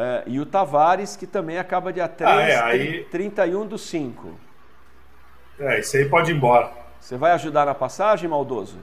É, 0.00 0.22
e 0.26 0.40
o 0.40 0.46
Tavares, 0.46 1.14
que 1.14 1.26
também 1.26 1.58
acaba 1.58 1.92
dia 1.92 2.08
3, 2.08 2.30
ah, 2.30 2.40
é, 2.40 2.58
aí... 2.58 3.04
31 3.04 3.66
do 3.66 3.76
5. 3.76 4.30
É, 5.58 5.80
isso 5.80 5.94
aí 5.98 6.08
pode 6.08 6.32
ir 6.32 6.36
embora. 6.36 6.72
Você 6.98 7.18
vai 7.18 7.32
ajudar 7.32 7.66
na 7.66 7.74
passagem, 7.74 8.26
maldoso? 8.26 8.78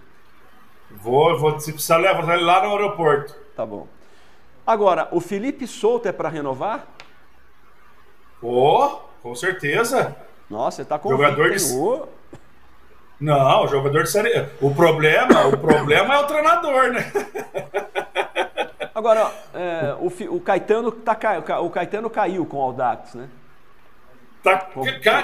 Vou, 0.91 1.35
vou 1.39 1.59
se 1.59 1.73
precisar 1.73 1.97
levar 1.97 2.35
ele 2.35 2.43
lá 2.43 2.61
no 2.61 2.71
aeroporto. 2.71 3.35
Tá 3.55 3.65
bom. 3.65 3.87
Agora, 4.65 5.07
o 5.11 5.19
Felipe 5.19 5.65
Souto 5.65 6.07
é 6.07 6.11
para 6.11 6.29
renovar? 6.29 6.85
Oh, 8.39 8.99
com 9.23 9.33
certeza. 9.33 10.15
Nossa, 10.47 10.83
você 10.83 10.85
tá 10.85 10.99
com 10.99 11.09
Jogador 11.09 11.49
de... 11.49 11.57
Não, 13.19 13.63
o 13.63 13.67
jogador 13.67 14.03
de 14.03 14.11
série. 14.11 14.47
O 14.61 14.75
problema, 14.75 15.47
o 15.47 15.57
problema 15.57 16.13
é 16.13 16.19
o 16.19 16.27
treinador, 16.27 16.91
né? 16.91 17.11
Agora, 18.97 19.31
é, 19.53 19.95
o, 19.99 20.07
o, 20.37 20.41
Caetano 20.41 20.91
tá, 20.91 21.15
o 21.61 21.69
Caetano 21.69 22.09
caiu 22.09 22.47
com 22.47 22.57
o 22.57 22.61
Aldax, 22.63 23.13
né? 23.13 23.29
Tá, 24.41 24.69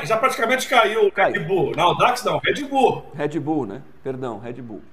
já 0.04 0.16
praticamente 0.16 0.70
caiu 0.70 1.08
o 1.08 1.12
Red 1.12 1.40
Bull. 1.40 1.72
Não, 1.76 1.86
Aldax 1.86 2.24
não, 2.24 2.38
Red 2.38 2.66
Bull. 2.66 3.04
Red 3.16 3.40
Bull, 3.40 3.66
né? 3.66 3.82
Perdão, 4.04 4.38
Red 4.38 4.62
Bull. 4.62 4.84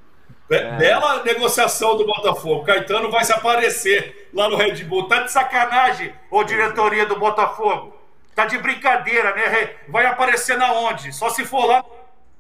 É... 0.51 0.79
Bela 0.79 1.23
negociação 1.23 1.99
do 1.99 2.07
Botafogo. 2.07 2.65
Caetano 2.65 3.11
vai 3.11 3.23
se 3.23 3.35
aparecer 3.35 4.31
lá 4.33 4.49
no 4.49 4.57
Red 4.57 4.83
Bull. 4.85 5.07
Tá 5.07 5.25
de 5.25 5.31
sacanagem, 5.31 6.15
ô 6.31 6.43
diretoria 6.43 7.05
do 7.05 7.19
Botafogo. 7.19 7.95
Tá 8.35 8.47
de 8.47 8.57
brincadeira, 8.57 9.35
né? 9.35 9.75
Vai 9.91 10.07
aparecer 10.07 10.57
na 10.57 10.73
onde? 10.73 11.13
Só 11.13 11.29
se 11.29 11.45
for 11.45 11.67
lá 11.67 11.85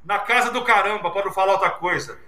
na 0.02 0.18
casa 0.18 0.50
do 0.50 0.64
caramba, 0.64 1.10
para 1.10 1.26
não 1.26 1.32
falar 1.32 1.52
outra 1.52 1.68
coisa. 1.68 2.18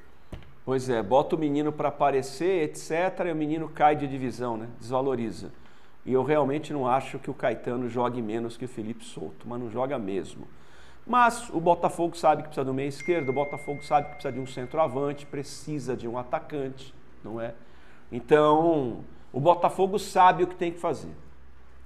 Pois 0.64 0.89
é, 0.89 1.02
bota 1.02 1.34
o 1.34 1.39
menino 1.39 1.72
para 1.72 1.89
aparecer, 1.89 2.62
etc., 2.62 3.26
e 3.26 3.32
o 3.32 3.36
menino 3.36 3.68
cai 3.68 3.97
de 3.97 4.06
divisão, 4.06 4.56
né? 4.56 4.68
Desvaloriza. 4.78 5.52
E 6.06 6.12
eu 6.12 6.22
realmente 6.22 6.72
não 6.72 6.86
acho 6.86 7.18
que 7.18 7.30
o 7.30 7.34
Caetano 7.34 7.89
jogue 7.89 8.22
menos 8.22 8.56
que 8.56 8.64
o 8.64 8.68
Felipe 8.68 9.05
Souto, 9.05 9.47
mas 9.47 9.60
não 9.60 9.70
joga 9.70 9.98
mesmo. 9.98 10.47
Mas 11.06 11.48
o 11.51 11.60
Botafogo 11.60 12.16
sabe 12.16 12.43
que 12.43 12.48
precisa 12.48 12.64
do 12.64 12.72
meio 12.72 12.89
esquerdo, 12.89 13.28
o 13.28 13.32
Botafogo 13.32 13.82
sabe 13.82 14.06
que 14.06 14.12
precisa 14.14 14.32
de 14.32 14.40
um 14.40 14.47
centroavante, 14.47 15.26
precisa 15.26 15.97
de 15.97 16.06
um 16.06 16.16
atacante, 16.16 16.94
não 17.24 17.40
é? 17.40 17.55
Então, 18.10 19.01
o 19.32 19.40
Botafogo 19.40 19.98
sabe 19.98 20.44
o 20.44 20.47
que 20.47 20.55
tem 20.55 20.70
que 20.70 20.78
fazer. 20.78 21.12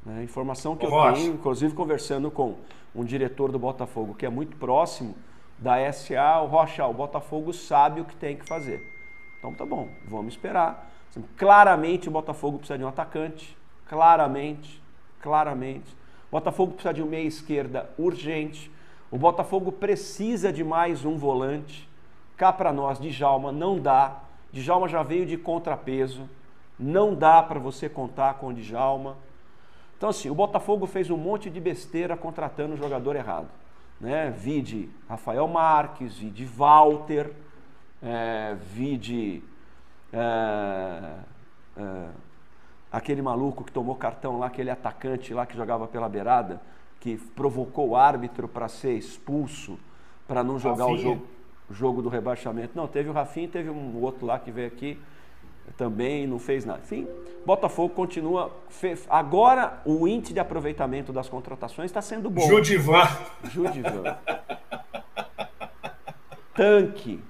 Né? 0.04 0.22
Informação 0.22 0.76
que 0.76 0.84
eu 0.84 0.90
tenho, 1.14 1.34
inclusive 1.34 1.74
conversando 1.74 2.30
com 2.30 2.56
um 2.94 3.04
diretor 3.04 3.50
do 3.50 3.58
Botafogo 3.58 4.14
que 4.14 4.26
é 4.26 4.30
muito 4.30 4.56
próximo, 4.56 5.14
da 5.58 5.90
SA, 5.92 6.40
o 6.42 6.46
Rocha, 6.46 6.86
o 6.86 6.92
Botafogo 6.92 7.52
sabe 7.52 8.00
o 8.00 8.04
que 8.04 8.14
tem 8.14 8.36
que 8.36 8.46
fazer. 8.46 8.92
Então 9.38 9.52
tá 9.54 9.64
bom, 9.64 9.88
vamos 10.04 10.34
esperar. 10.34 10.90
Claramente 11.36 12.08
o 12.08 12.12
Botafogo 12.12 12.58
precisa 12.58 12.78
de 12.78 12.84
um 12.84 12.88
atacante, 12.88 13.56
claramente, 13.88 14.82
claramente. 15.20 15.90
O 16.30 16.32
Botafogo 16.32 16.72
precisa 16.72 16.92
de 16.92 17.02
um 17.02 17.06
meia 17.06 17.26
esquerda 17.26 17.88
urgente. 17.98 18.70
O 19.10 19.16
Botafogo 19.16 19.72
precisa 19.72 20.52
de 20.52 20.62
mais 20.62 21.04
um 21.04 21.16
volante. 21.16 21.88
Cá 22.36 22.52
para 22.52 22.72
nós, 22.72 22.98
Djalma, 22.98 23.50
não 23.50 23.78
dá. 23.78 24.20
Djalma 24.52 24.88
já 24.88 25.02
veio 25.02 25.24
de 25.24 25.38
contrapeso. 25.38 26.28
Não 26.78 27.14
dá 27.14 27.42
para 27.42 27.58
você 27.58 27.88
contar 27.88 28.34
com 28.34 28.48
o 28.48 28.54
Djalma. 28.54 29.16
Então 29.96 30.10
assim, 30.10 30.28
o 30.28 30.34
Botafogo 30.34 30.84
fez 30.86 31.08
um 31.08 31.16
monte 31.16 31.48
de 31.48 31.60
besteira 31.60 32.14
contratando 32.14 32.74
o 32.74 32.76
jogador 32.76 33.16
errado 33.16 33.48
né? 34.00 34.30
Vide 34.30 34.88
Rafael 35.08 35.46
Marques, 35.48 36.18
vide 36.18 36.44
Walter, 36.44 37.32
é, 38.02 38.56
vide 38.72 39.42
é, 40.12 41.14
é, 41.76 42.08
aquele 42.90 43.22
maluco 43.22 43.64
que 43.64 43.72
tomou 43.72 43.94
cartão 43.96 44.38
lá, 44.38 44.46
aquele 44.46 44.70
atacante 44.70 45.34
lá 45.34 45.46
que 45.46 45.56
jogava 45.56 45.86
pela 45.86 46.08
beirada, 46.08 46.60
que 47.00 47.16
provocou 47.16 47.90
o 47.90 47.96
árbitro 47.96 48.48
para 48.48 48.68
ser 48.68 48.94
expulso, 48.94 49.78
para 50.26 50.42
não 50.42 50.58
jogar 50.58 50.86
o 50.86 50.96
jogo, 50.96 51.26
jogo 51.70 52.02
do 52.02 52.08
rebaixamento. 52.08 52.72
Não, 52.74 52.86
teve 52.86 53.08
o 53.08 53.12
Rafinha, 53.12 53.48
teve 53.48 53.70
um 53.70 54.00
outro 54.02 54.26
lá 54.26 54.38
que 54.38 54.50
veio 54.50 54.68
aqui 54.68 54.98
também 55.76 56.26
não 56.26 56.38
fez 56.38 56.64
nada. 56.64 56.80
Enfim, 56.82 57.06
Botafogo 57.44 57.94
continua. 57.94 58.50
Agora 59.08 59.80
o 59.84 60.06
índice 60.08 60.32
de 60.32 60.40
aproveitamento 60.40 61.12
das 61.12 61.28
contratações 61.28 61.90
está 61.90 62.02
sendo 62.02 62.28
bom. 62.28 62.42
Judivan. 62.42 63.06
Judivan. 63.44 64.18
Tanque. 66.54 67.22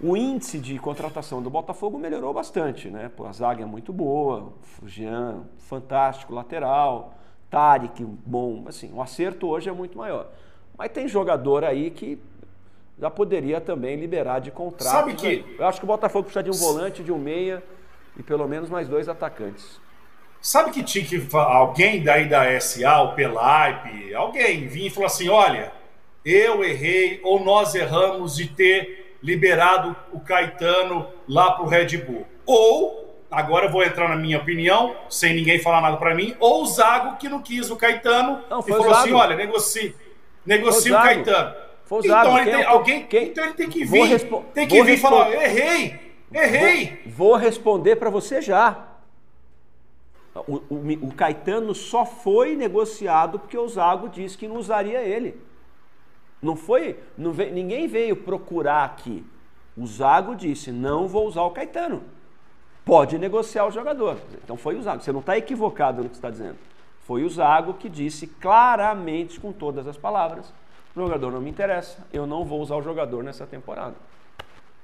O 0.00 0.16
índice 0.16 0.58
de 0.58 0.78
contratação 0.80 1.40
do 1.40 1.48
Botafogo 1.48 1.96
melhorou 1.96 2.34
bastante, 2.34 2.90
né? 2.90 3.08
Pô, 3.08 3.24
a 3.24 3.32
zaga 3.32 3.62
é 3.62 3.66
muito 3.66 3.92
boa, 3.92 4.52
o 4.82 4.88
Jean, 4.88 5.44
fantástico, 5.58 6.34
lateral. 6.34 7.14
Tarek, 7.48 8.04
bom, 8.04 8.64
assim, 8.66 8.90
o 8.92 9.00
acerto 9.00 9.46
hoje 9.46 9.68
é 9.68 9.72
muito 9.72 9.96
maior. 9.96 10.28
Mas 10.76 10.90
tem 10.90 11.06
jogador 11.06 11.62
aí 11.62 11.90
que 11.90 12.18
já 13.02 13.10
poderia 13.10 13.60
também 13.60 13.96
liberar 13.96 14.38
de 14.38 14.52
contrato. 14.52 14.88
Sabe 14.92 15.14
que- 15.14 15.44
Eu 15.58 15.66
acho 15.66 15.80
que 15.80 15.84
o 15.84 15.88
Botafogo 15.88 16.22
precisa 16.22 16.40
de 16.44 16.50
um 16.50 16.52
volante, 16.54 17.02
de 17.02 17.10
um 17.10 17.18
meia 17.18 17.60
e 18.16 18.22
pelo 18.22 18.46
menos 18.46 18.70
mais 18.70 18.86
dois 18.86 19.08
atacantes. 19.08 19.80
Sabe 20.40 20.70
que 20.70 20.84
tinha 20.84 21.04
que 21.04 21.20
alguém 21.36 22.00
daí 22.04 22.28
da 22.28 22.44
SA, 22.60 23.02
o 23.02 23.14
Pelaipe, 23.16 24.14
alguém 24.14 24.68
vinha 24.68 24.86
e 24.86 24.90
falou 24.90 25.06
assim: 25.08 25.28
olha, 25.28 25.72
eu 26.24 26.62
errei 26.62 27.20
ou 27.24 27.42
nós 27.42 27.74
erramos 27.74 28.36
de 28.36 28.46
ter 28.46 29.16
liberado 29.20 29.96
o 30.12 30.20
Caetano 30.20 31.08
lá 31.28 31.50
pro 31.50 31.66
Red 31.66 31.96
Bull. 31.98 32.24
Ou, 32.46 33.16
agora 33.28 33.66
eu 33.66 33.70
vou 33.72 33.82
entrar 33.82 34.08
na 34.08 34.16
minha 34.16 34.38
opinião, 34.38 34.94
sem 35.10 35.34
ninguém 35.34 35.58
falar 35.58 35.80
nada 35.80 35.96
pra 35.96 36.14
mim, 36.14 36.36
ou 36.38 36.62
o 36.62 36.66
Zago 36.66 37.16
que 37.16 37.28
não 37.28 37.42
quis 37.42 37.68
o 37.68 37.74
Caetano 37.76 38.40
e 38.60 38.62
foi 38.62 38.78
o 38.78 38.82
falou 38.84 38.94
assim: 38.94 39.12
olha, 39.12 39.34
negocie, 39.34 39.92
negocie 40.46 40.92
o 40.92 40.94
o. 40.94 41.24
Caetano. 41.24 41.71
Foi 42.00 42.10
o 42.10 42.12
então, 42.22 42.34
Quem 42.36 42.44
tem, 42.44 42.64
alguém, 42.64 43.06
quem- 43.06 43.28
então 43.28 43.44
ele 43.44 43.54
tem 43.54 43.68
que 43.68 43.84
vir, 43.84 44.04
respo- 44.04 44.44
tem 44.54 44.66
que 44.66 44.76
vou 44.76 44.84
vir 44.84 44.94
e 44.94 44.96
falar: 44.98 45.32
errei, 45.32 46.00
errei. 46.32 47.02
Vou, 47.06 47.28
vou 47.28 47.36
responder 47.36 47.96
para 47.96 48.08
você 48.08 48.40
já. 48.40 48.88
O, 50.34 50.54
o- 50.70 51.08
o 51.08 51.14
Caetano 51.14 51.74
só 51.74 52.06
foi 52.06 52.56
negociado 52.56 53.38
porque 53.38 53.58
o 53.58 53.68
Zago 53.68 54.08
disse 54.08 54.38
que 54.38 54.48
não 54.48 54.56
usaria 54.56 55.00
ele. 55.02 55.38
Não 56.40 56.56
foi, 56.56 56.98
não 57.16 57.32
veio- 57.32 57.52
ninguém 57.52 57.86
veio 57.86 58.16
procurar 58.16 58.84
aqui. 58.84 59.24
O 59.76 59.86
Zago 59.86 60.34
disse: 60.34 60.72
não 60.72 61.06
vou 61.06 61.26
usar 61.26 61.42
o 61.42 61.50
Caetano. 61.50 62.02
Pode 62.84 63.18
negociar 63.18 63.66
o 63.66 63.70
jogador. 63.70 64.16
Então 64.42 64.56
foi 64.56 64.76
o 64.76 64.82
Zago. 64.82 65.02
Você 65.02 65.12
não 65.12 65.20
está 65.20 65.36
equivocado 65.36 66.02
no 66.02 66.08
que 66.08 66.16
está 66.16 66.30
dizendo. 66.30 66.56
Foi 67.06 67.22
o 67.22 67.28
Zago 67.28 67.74
que 67.74 67.88
disse 67.88 68.26
claramente, 68.26 69.38
com 69.38 69.52
todas 69.52 69.86
as 69.86 69.96
palavras: 69.98 70.52
o 70.94 71.00
jogador 71.00 71.32
não 71.32 71.40
me 71.40 71.50
interessa, 71.50 72.06
eu 72.12 72.26
não 72.26 72.44
vou 72.44 72.60
usar 72.60 72.76
o 72.76 72.82
jogador 72.82 73.22
nessa 73.22 73.46
temporada. 73.46 73.94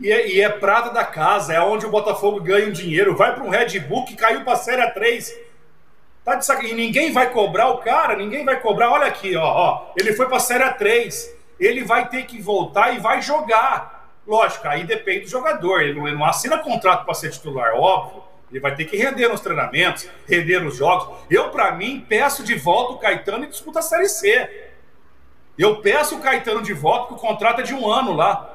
E 0.01 0.13
é, 0.13 0.29
e 0.29 0.41
é 0.41 0.49
prata 0.49 0.91
da 0.91 1.05
casa, 1.05 1.53
é 1.53 1.61
onde 1.61 1.85
o 1.85 1.91
Botafogo 1.91 2.41
ganha 2.41 2.69
um 2.69 2.73
dinheiro. 2.73 3.17
Vai 3.17 3.35
para 3.35 3.43
um 3.43 3.49
Red 3.49 3.81
Bull 3.81 4.05
que 4.05 4.15
caiu 4.15 4.43
para 4.43 4.53
a 4.53 4.57
Série 4.57 4.83
A3. 4.83 5.35
Tá 6.25 6.37
de 6.37 6.47
sac... 6.47 6.65
E 6.65 6.73
ninguém 6.73 7.13
vai 7.13 7.31
cobrar 7.31 7.69
o 7.71 7.79
cara, 7.79 8.15
ninguém 8.15 8.45
vai 8.45 8.61
cobrar. 8.61 8.93
Olha 8.93 9.07
aqui, 9.07 9.37
ó, 9.37 9.45
ó. 9.45 9.93
Ele 9.97 10.13
foi 10.13 10.27
para 10.27 10.37
a 10.37 10.41
Série 10.41 10.63
A3. 10.63 11.31
Ele 11.59 11.83
vai 11.83 12.09
ter 12.09 12.27
que 12.27 12.41
voltar 12.41 12.95
e 12.95 13.01
vai 13.01 13.21
jogar. 13.21 14.13
Lógico, 14.25 14.69
aí 14.69 14.85
depende 14.85 15.23
do 15.23 15.31
jogador. 15.31 15.83
Ele 15.83 15.99
não, 15.99 16.07
ele 16.07 16.17
não 16.17 16.25
assina 16.25 16.59
contrato 16.59 17.05
para 17.05 17.15
ser 17.15 17.31
titular, 17.31 17.75
óbvio. 17.75 18.23
Ele 18.51 18.61
vai 18.61 18.75
ter 18.75 18.85
que 18.85 18.97
render 18.97 19.29
nos 19.29 19.41
treinamentos, 19.41 20.09
render 20.27 20.61
nos 20.61 20.77
jogos. 20.77 21.19
Eu, 21.29 21.51
para 21.51 21.73
mim, 21.73 22.05
peço 22.09 22.45
de 22.45 22.55
volta 22.55 22.93
o 22.93 22.99
Caetano 22.99 23.45
e 23.45 23.49
disputa 23.49 23.81
a 23.81 23.83
Série 23.83 24.09
C. 24.09 24.68
Eu 25.59 25.81
peço 25.83 26.17
o 26.17 26.21
Caetano 26.21 26.63
de 26.63 26.73
volta, 26.73 27.09
porque 27.09 27.15
o 27.25 27.29
contrato 27.29 27.61
é 27.61 27.65
de 27.65 27.75
um 27.75 27.91
ano 27.91 28.13
lá. 28.13 28.55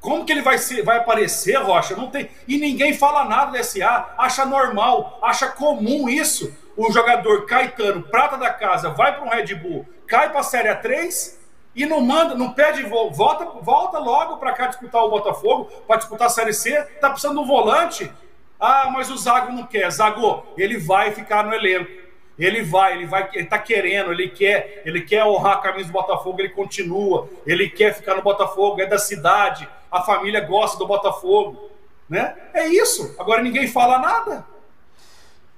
Como 0.00 0.24
que 0.26 0.32
ele 0.32 0.42
vai, 0.42 0.58
ser, 0.58 0.82
vai 0.84 0.98
aparecer, 0.98 1.56
Rocha? 1.56 1.96
Não 1.96 2.10
tem. 2.10 2.28
E 2.46 2.58
ninguém 2.58 2.92
fala 2.92 3.24
nada 3.24 3.52
do 3.58 3.64
SA, 3.64 4.14
acha 4.18 4.44
normal, 4.44 5.18
acha 5.22 5.46
comum 5.48 6.08
isso. 6.08 6.54
O 6.76 6.92
jogador 6.92 7.46
Caetano, 7.46 8.02
prata 8.02 8.36
da 8.36 8.50
casa, 8.52 8.90
vai 8.90 9.16
para 9.16 9.24
um 9.24 9.30
Red 9.30 9.54
Bull, 9.54 9.86
cai 10.06 10.28
para 10.28 10.40
a 10.40 10.42
Série 10.42 10.68
A3 10.68 11.36
e 11.74 11.86
não 11.86 12.00
manda, 12.00 12.34
não 12.34 12.52
pede, 12.52 12.82
vo- 12.82 13.10
volta, 13.10 13.44
volta 13.62 13.98
logo 13.98 14.36
para 14.36 14.52
cá 14.52 14.66
disputar 14.66 15.02
o 15.02 15.08
Botafogo, 15.08 15.64
para 15.86 15.96
disputar 15.96 16.26
a 16.26 16.30
Série 16.30 16.52
C. 16.52 16.82
Tá 17.00 17.08
precisando 17.08 17.36
de 17.38 17.42
um 17.42 17.46
volante. 17.46 18.12
Ah, 18.60 18.88
mas 18.92 19.10
o 19.10 19.16
Zago 19.16 19.52
não 19.52 19.64
quer. 19.64 19.90
Zago, 19.90 20.44
ele 20.58 20.76
vai 20.78 21.12
ficar 21.12 21.44
no 21.44 21.54
elenco. 21.54 21.90
Ele 22.38 22.62
vai, 22.62 22.94
ele 22.94 23.06
vai, 23.06 23.28
ele 23.32 23.46
tá 23.46 23.58
querendo, 23.58 24.10
ele 24.10 24.28
quer, 24.28 24.82
ele 24.84 25.02
quer 25.02 25.24
honrar 25.24 25.58
a 25.58 25.60
camisa 25.60 25.86
do 25.86 25.92
Botafogo, 25.92 26.40
ele 26.40 26.48
continua, 26.48 27.28
ele 27.46 27.68
quer 27.68 27.94
ficar 27.94 28.16
no 28.16 28.22
Botafogo, 28.22 28.80
é 28.80 28.86
da 28.86 28.98
cidade, 28.98 29.68
a 29.90 30.02
família 30.02 30.40
gosta 30.40 30.76
do 30.76 30.86
Botafogo, 30.86 31.70
né? 32.08 32.34
É 32.52 32.66
isso. 32.66 33.14
Agora 33.18 33.42
ninguém 33.42 33.68
fala 33.68 33.98
nada. 33.98 34.44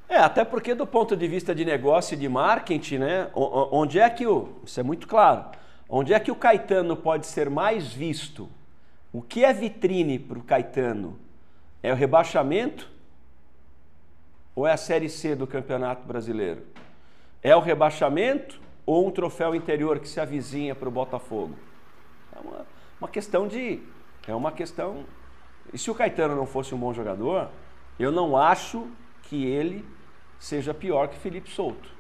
É, 0.09 0.19
até 0.19 0.45
porque 0.45 0.75
do 0.75 0.87
ponto 0.87 1.17
de 1.17 1.27
vista 1.27 1.55
de 1.55 1.65
negócio 1.65 2.15
e 2.15 2.19
de 2.19 2.29
marketing, 2.29 2.99
né? 2.99 3.31
Onde 3.35 3.99
é 3.99 4.09
que 4.09 4.27
o. 4.27 4.49
Isso 4.65 4.79
é 4.79 4.83
muito 4.83 5.09
claro. 5.09 5.47
Onde 5.89 6.13
é 6.13 6.21
que 6.21 6.31
o 6.31 6.37
Caetano 6.37 6.97
pode 6.97 7.27
ser 7.27 7.49
mais 7.51 7.93
visto? 7.93 8.49
O 9.13 9.23
que 9.23 9.45
é 9.45 9.53
vitrine 9.53 10.19
para 10.19 10.39
o 10.39 10.43
Caetano? 10.43 11.19
É 11.83 11.93
o 11.93 11.97
rebaixamento? 11.97 12.89
Ou 14.57 14.67
é 14.67 14.73
a 14.73 14.77
Série 14.79 15.11
C 15.11 15.37
do 15.37 15.47
Campeonato 15.47 16.07
Brasileiro? 16.07 16.63
É 17.43 17.55
o 17.55 17.61
rebaixamento 17.61 18.59
ou 18.87 19.07
um 19.07 19.11
troféu 19.11 19.55
interior 19.55 19.99
que 19.99 20.09
se 20.09 20.19
avizinha 20.19 20.75
para 20.75 20.89
o 20.89 20.91
Botafogo? 20.91 21.55
É 22.35 22.41
uma, 22.41 22.67
uma 23.03 23.09
questão 23.09 23.47
de. 23.47 23.81
É 24.27 24.35
uma 24.35 24.51
questão. 24.51 25.05
E 25.75 25.77
se 25.77 25.91
o 25.91 25.95
Caetano 25.95 26.35
não 26.35 26.47
fosse 26.47 26.75
um 26.75 26.79
bom 26.79 26.95
jogador, 26.95 27.51
eu 28.01 28.11
não 28.11 28.35
acho 28.35 28.87
que 29.25 29.45
ele 29.45 29.85
seja 30.39 30.73
pior 30.73 31.09
que 31.09 31.19
Felipe 31.19 31.51
Souto. 31.51 31.91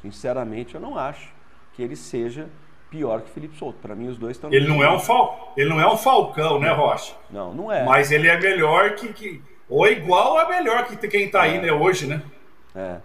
Sinceramente, 0.00 0.74
eu 0.74 0.80
não 0.80 0.96
acho 0.96 1.30
que 1.74 1.82
ele 1.82 1.94
seja 1.94 2.48
pior 2.88 3.20
que 3.20 3.28
Felipe 3.28 3.58
Souto. 3.58 3.78
Para 3.82 3.94
mim, 3.94 4.08
os 4.08 4.16
dois 4.16 4.38
estão. 4.38 4.50
Ele 4.50 4.66
não 4.66 4.82
é 4.82 4.90
um 4.90 4.98
fal, 4.98 5.52
ele 5.58 5.68
não 5.68 5.78
é 5.78 5.92
um 5.92 5.98
falcão, 5.98 6.58
né, 6.58 6.72
Rocha? 6.72 7.14
Não, 7.28 7.52
não 7.52 7.70
é. 7.70 7.84
Mas 7.84 8.10
ele 8.10 8.28
é 8.28 8.40
melhor 8.40 8.94
que, 8.94 9.12
que 9.12 9.42
ou 9.72 9.86
é 9.86 9.92
igual 9.92 10.32
ou 10.32 10.40
é 10.40 10.48
melhor 10.48 10.86
que 10.86 10.96
quem 11.08 11.30
tá 11.30 11.42
aí, 11.42 11.60
né, 11.60 11.72
hoje, 11.72 12.06
né? 12.06 12.22
É. 12.74 12.98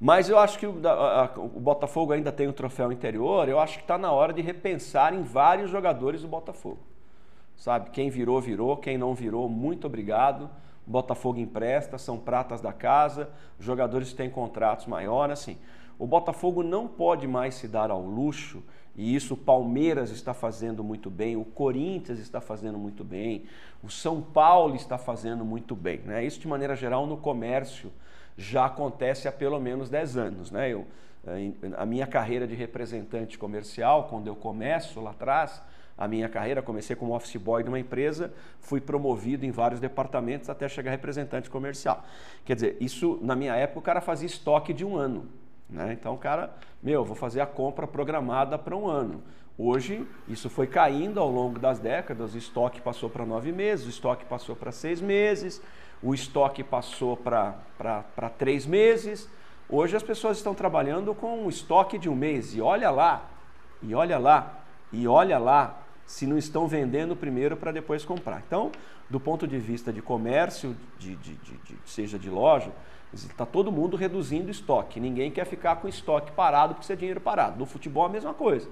Mas 0.00 0.28
eu 0.28 0.38
acho 0.38 0.58
que 0.58 0.66
o, 0.66 0.80
a- 0.86 1.24
a- 1.24 1.38
o 1.40 1.60
Botafogo 1.60 2.12
ainda 2.12 2.30
tem 2.30 2.46
o 2.46 2.52
troféu 2.52 2.92
interior. 2.92 3.48
Eu 3.48 3.58
acho 3.58 3.78
que 3.78 3.82
está 3.84 3.98
na 3.98 4.12
hora 4.12 4.32
de 4.32 4.40
repensar 4.40 5.12
em 5.12 5.22
vários 5.22 5.70
jogadores 5.70 6.22
do 6.22 6.28
Botafogo. 6.28 6.78
Sabe? 7.56 7.90
Quem 7.90 8.08
virou, 8.08 8.40
virou. 8.40 8.76
Quem 8.76 8.96
não 8.96 9.14
virou, 9.14 9.48
muito 9.48 9.86
obrigado. 9.88 10.48
O 10.86 10.90
Botafogo 10.90 11.38
empresta, 11.40 11.98
são 11.98 12.16
pratas 12.16 12.60
da 12.60 12.72
casa. 12.72 13.28
Os 13.58 13.66
jogadores 13.66 14.12
têm 14.12 14.30
contratos 14.30 14.86
maiores. 14.86 15.32
Assim, 15.40 15.58
o 15.98 16.06
Botafogo 16.06 16.62
não 16.62 16.86
pode 16.86 17.26
mais 17.26 17.56
se 17.56 17.66
dar 17.66 17.90
ao 17.90 18.00
luxo, 18.00 18.62
e 18.98 19.14
isso 19.14 19.34
o 19.34 19.36
Palmeiras 19.36 20.10
está 20.10 20.34
fazendo 20.34 20.82
muito 20.82 21.08
bem, 21.08 21.36
o 21.36 21.44
Corinthians 21.44 22.18
está 22.18 22.40
fazendo 22.40 22.76
muito 22.76 23.04
bem, 23.04 23.44
o 23.80 23.88
São 23.88 24.20
Paulo 24.20 24.74
está 24.74 24.98
fazendo 24.98 25.44
muito 25.44 25.76
bem. 25.76 26.00
Né? 26.00 26.24
Isso, 26.24 26.40
de 26.40 26.48
maneira 26.48 26.74
geral, 26.74 27.06
no 27.06 27.16
comércio 27.16 27.92
já 28.36 28.66
acontece 28.66 29.28
há 29.28 29.32
pelo 29.32 29.60
menos 29.60 29.88
10 29.88 30.16
anos. 30.16 30.50
Né? 30.50 30.72
Eu, 30.72 30.84
eh, 31.28 31.52
a 31.76 31.86
minha 31.86 32.08
carreira 32.08 32.44
de 32.44 32.56
representante 32.56 33.38
comercial, 33.38 34.08
quando 34.10 34.26
eu 34.26 34.34
começo 34.34 35.00
lá 35.00 35.12
atrás, 35.12 35.62
a 35.96 36.08
minha 36.08 36.28
carreira, 36.28 36.60
comecei 36.60 36.96
como 36.96 37.14
office 37.14 37.36
boy 37.36 37.62
de 37.62 37.68
uma 37.68 37.78
empresa, 37.78 38.32
fui 38.58 38.80
promovido 38.80 39.46
em 39.46 39.52
vários 39.52 39.78
departamentos 39.78 40.50
até 40.50 40.68
chegar 40.68 40.90
representante 40.90 41.48
comercial. 41.48 42.04
Quer 42.44 42.56
dizer, 42.56 42.76
isso 42.80 43.20
na 43.22 43.36
minha 43.36 43.54
época 43.54 43.78
o 43.78 43.82
cara 43.82 44.00
fazia 44.00 44.26
estoque 44.26 44.72
de 44.72 44.84
um 44.84 44.96
ano. 44.96 45.28
Né? 45.68 45.92
Então 45.98 46.14
o 46.14 46.18
cara, 46.18 46.54
meu, 46.82 47.04
vou 47.04 47.16
fazer 47.16 47.40
a 47.40 47.46
compra 47.46 47.86
programada 47.86 48.58
para 48.58 48.76
um 48.76 48.86
ano. 48.86 49.22
Hoje 49.56 50.06
isso 50.28 50.48
foi 50.48 50.66
caindo 50.66 51.18
ao 51.18 51.30
longo 51.30 51.58
das 51.58 51.78
décadas, 51.78 52.34
o 52.34 52.38
estoque 52.38 52.80
passou 52.80 53.10
para 53.10 53.26
nove 53.26 53.50
meses, 53.52 53.86
o 53.86 53.90
estoque 53.90 54.24
passou 54.24 54.54
para 54.54 54.70
seis 54.70 55.00
meses, 55.00 55.60
o 56.02 56.14
estoque 56.14 56.62
passou 56.62 57.16
para 57.16 57.54
três 58.38 58.64
meses. 58.64 59.28
Hoje 59.68 59.96
as 59.96 60.02
pessoas 60.02 60.36
estão 60.38 60.54
trabalhando 60.54 61.14
com 61.14 61.44
um 61.44 61.48
estoque 61.48 61.98
de 61.98 62.08
um 62.08 62.14
mês 62.14 62.54
e 62.54 62.60
olha 62.60 62.90
lá, 62.90 63.28
e 63.82 63.94
olha 63.94 64.16
lá, 64.16 64.60
e 64.92 65.06
olha 65.06 65.38
lá, 65.38 65.82
se 66.06 66.26
não 66.26 66.38
estão 66.38 66.66
vendendo 66.66 67.14
primeiro 67.14 67.56
para 67.56 67.70
depois 67.72 68.04
comprar. 68.04 68.42
Então, 68.46 68.72
do 69.10 69.20
ponto 69.20 69.46
de 69.46 69.58
vista 69.58 69.92
de 69.92 70.00
comércio, 70.00 70.74
de, 70.98 71.16
de- 71.16 71.34
de- 71.34 71.56
de- 71.58 71.78
seja 71.84 72.18
de 72.18 72.30
loja, 72.30 72.70
está 73.12 73.46
todo 73.46 73.72
mundo 73.72 73.96
reduzindo 73.96 74.50
estoque. 74.50 75.00
Ninguém 75.00 75.30
quer 75.30 75.46
ficar 75.46 75.76
com 75.76 75.88
estoque 75.88 76.32
parado 76.32 76.74
porque 76.74 76.84
isso 76.84 76.92
é 76.92 76.96
dinheiro 76.96 77.20
parado. 77.20 77.58
No 77.58 77.66
futebol 77.66 78.04
a 78.04 78.08
mesma 78.08 78.34
coisa. 78.34 78.68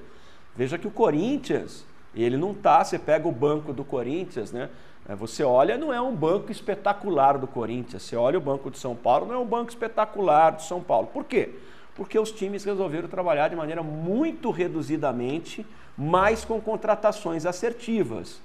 Veja 0.55 0.79
que 0.79 0.87
o 0.87 0.91
Corinthians, 0.91 1.85
ele 2.15 2.37
não 2.37 2.55
tá, 2.55 2.85
você 2.85 2.99
pega 2.99 3.29
o 3.29 3.33
banco 3.33 3.73
do 3.73 3.85
Corinthians, 3.85 4.53
né? 4.53 4.71
É, 5.09 5.15
Você 5.15 5.45
olha, 5.45 5.79
não 5.79 5.93
é 5.93 6.01
um 6.01 6.15
banco 6.15 6.51
espetacular 6.51 7.39
do 7.39 7.47
Corinthians. 7.47 8.03
Você 8.03 8.17
olha 8.17 8.39
o 8.39 8.41
banco 8.41 8.71
de 8.71 8.79
São 8.79 8.95
Paulo, 8.95 9.27
não 9.27 9.35
é 9.35 9.39
um 9.39 9.47
banco 9.47 9.71
espetacular 9.71 10.53
de 10.53 10.65
São 10.65 10.83
Paulo. 10.83 11.09
Por 11.09 11.25
quê? 11.25 11.51
Porque 11.95 12.19
os 12.19 12.31
times 12.31 12.65
resolveram 12.65 13.09
trabalhar 13.09 13.49
de 13.49 13.57
maneira 13.57 13.83
muito 13.83 14.51
reduzidamente, 14.51 15.65
mas 15.97 16.45
com 16.45 16.61
contratações 16.61 17.47
assertivas. 17.47 18.41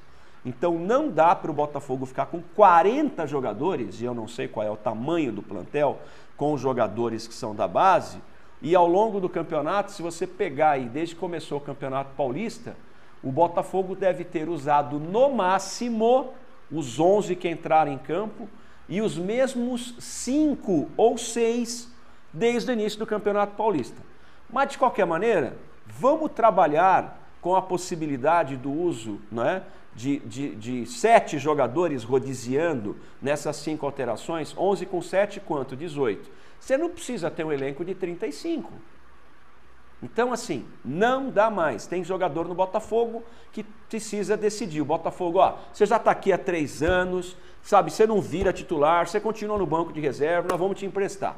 Então 0.45 0.79
não 0.79 1.09
dá 1.09 1.35
para 1.35 1.51
o 1.51 1.53
Botafogo 1.53 2.05
ficar 2.05 2.25
com 2.25 2.41
40 2.55 3.27
jogadores, 3.27 4.01
e 4.01 4.05
eu 4.05 4.13
não 4.13 4.27
sei 4.27 4.47
qual 4.47 4.65
é 4.65 4.71
o 4.71 4.77
tamanho 4.77 5.31
do 5.31 5.41
plantel, 5.41 5.99
com 6.35 6.53
os 6.53 6.61
jogadores 6.61 7.27
que 7.27 7.33
são 7.33 7.53
da 7.53 7.67
base, 7.67 8.19
e 8.61 8.75
ao 8.75 8.87
longo 8.87 9.19
do 9.19 9.29
campeonato, 9.29 9.91
se 9.91 10.01
você 10.01 10.27
pegar 10.27 10.71
aí, 10.71 10.85
desde 10.85 11.15
que 11.15 11.21
começou 11.21 11.57
o 11.57 11.61
Campeonato 11.61 12.11
Paulista, 12.15 12.75
o 13.23 13.31
Botafogo 13.31 13.95
deve 13.95 14.23
ter 14.23 14.49
usado 14.49 14.99
no 14.99 15.29
máximo 15.31 16.33
os 16.71 16.99
11 16.99 17.35
que 17.35 17.49
entraram 17.49 17.91
em 17.91 17.97
campo 17.97 18.47
e 18.87 19.01
os 19.01 19.17
mesmos 19.17 19.95
5 19.99 20.89
ou 20.95 21.17
6 21.17 21.91
desde 22.33 22.71
o 22.71 22.73
início 22.73 22.99
do 22.99 23.05
Campeonato 23.05 23.55
Paulista. 23.55 24.01
Mas 24.49 24.71
de 24.71 24.77
qualquer 24.77 25.05
maneira, 25.05 25.57
vamos 25.87 26.31
trabalhar 26.31 27.20
com 27.41 27.55
a 27.55 27.61
possibilidade 27.61 28.55
do 28.55 28.71
uso 28.71 29.19
né, 29.31 29.63
de, 29.95 30.19
de, 30.19 30.55
de 30.55 30.85
sete 30.85 31.37
jogadores 31.37 32.03
rodiziando 32.03 32.95
nessas 33.21 33.55
cinco 33.57 33.85
alterações, 33.85 34.55
11 34.57 34.85
com 34.85 35.01
7 35.01 35.39
quanto? 35.39 35.75
18. 35.75 36.29
Você 36.59 36.77
não 36.77 36.89
precisa 36.89 37.31
ter 37.31 37.43
um 37.43 37.51
elenco 37.51 37.83
de 37.83 37.95
35. 37.95 38.71
Então, 40.03 40.31
assim, 40.33 40.65
não 40.83 41.29
dá 41.29 41.49
mais. 41.49 41.85
Tem 41.85 42.03
jogador 42.03 42.47
no 42.47 42.55
Botafogo 42.55 43.23
que 43.51 43.63
precisa 43.63 44.37
decidir. 44.37 44.81
O 44.81 44.85
Botafogo, 44.85 45.39
ó, 45.39 45.57
você 45.71 45.85
já 45.85 45.97
está 45.97 46.11
aqui 46.11 46.31
há 46.31 46.37
três 46.37 46.81
anos, 46.81 47.37
sabe? 47.61 47.91
Você 47.91 48.07
não 48.07 48.21
vira 48.21 48.53
titular, 48.53 49.07
você 49.07 49.19
continua 49.19 49.57
no 49.57 49.65
banco 49.65 49.93
de 49.93 49.99
reserva, 49.99 50.47
nós 50.49 50.59
vamos 50.59 50.79
te 50.79 50.85
emprestar. 50.85 51.35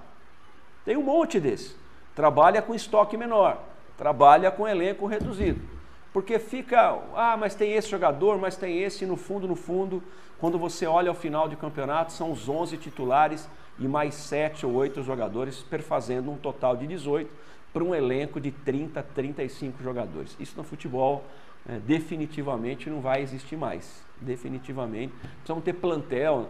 Tem 0.86 0.96
um 0.96 1.04
monte 1.04 1.40
desse. 1.40 1.76
Trabalha 2.16 2.62
com 2.62 2.76
estoque 2.76 3.18
menor, 3.18 3.62
trabalha 3.98 4.52
com 4.52 4.68
elenco 4.68 5.08
reduzido. 5.08 5.73
Porque 6.14 6.38
fica, 6.38 7.00
ah, 7.16 7.36
mas 7.36 7.56
tem 7.56 7.74
esse 7.74 7.90
jogador, 7.90 8.38
mas 8.38 8.56
tem 8.56 8.84
esse, 8.84 9.04
e 9.04 9.08
no 9.08 9.18
fundo, 9.18 9.48
no 9.48 9.56
fundo, 9.56 10.02
quando 10.40 10.60
você 10.60 10.86
olha 10.86 11.10
ao 11.10 11.16
final 11.16 11.50
de 11.50 11.56
campeonato, 11.56 12.14
são 12.14 12.32
os 12.32 12.48
11 12.48 12.78
titulares 12.78 13.50
e 13.80 13.88
mais 13.88 14.14
7 14.14 14.66
ou 14.66 14.74
8 14.74 15.02
jogadores, 15.02 15.64
perfazendo 15.64 16.30
um 16.30 16.38
total 16.38 16.78
de 16.78 16.86
18 16.86 17.32
para 17.74 17.84
um 17.84 17.96
elenco 17.96 18.40
de 18.40 18.52
30, 18.52 19.02
35 19.02 19.82
jogadores. 19.82 20.38
Isso 20.40 20.56
no 20.56 20.64
futebol 20.64 21.24
é, 21.68 21.80
definitivamente 21.80 22.90
não 22.90 23.02
vai 23.02 23.24
existir 23.24 23.56
mais. 23.56 24.04
Definitivamente. 24.22 25.12
Precisamos 25.38 25.64
ter 25.64 25.74
plantel. 25.74 26.50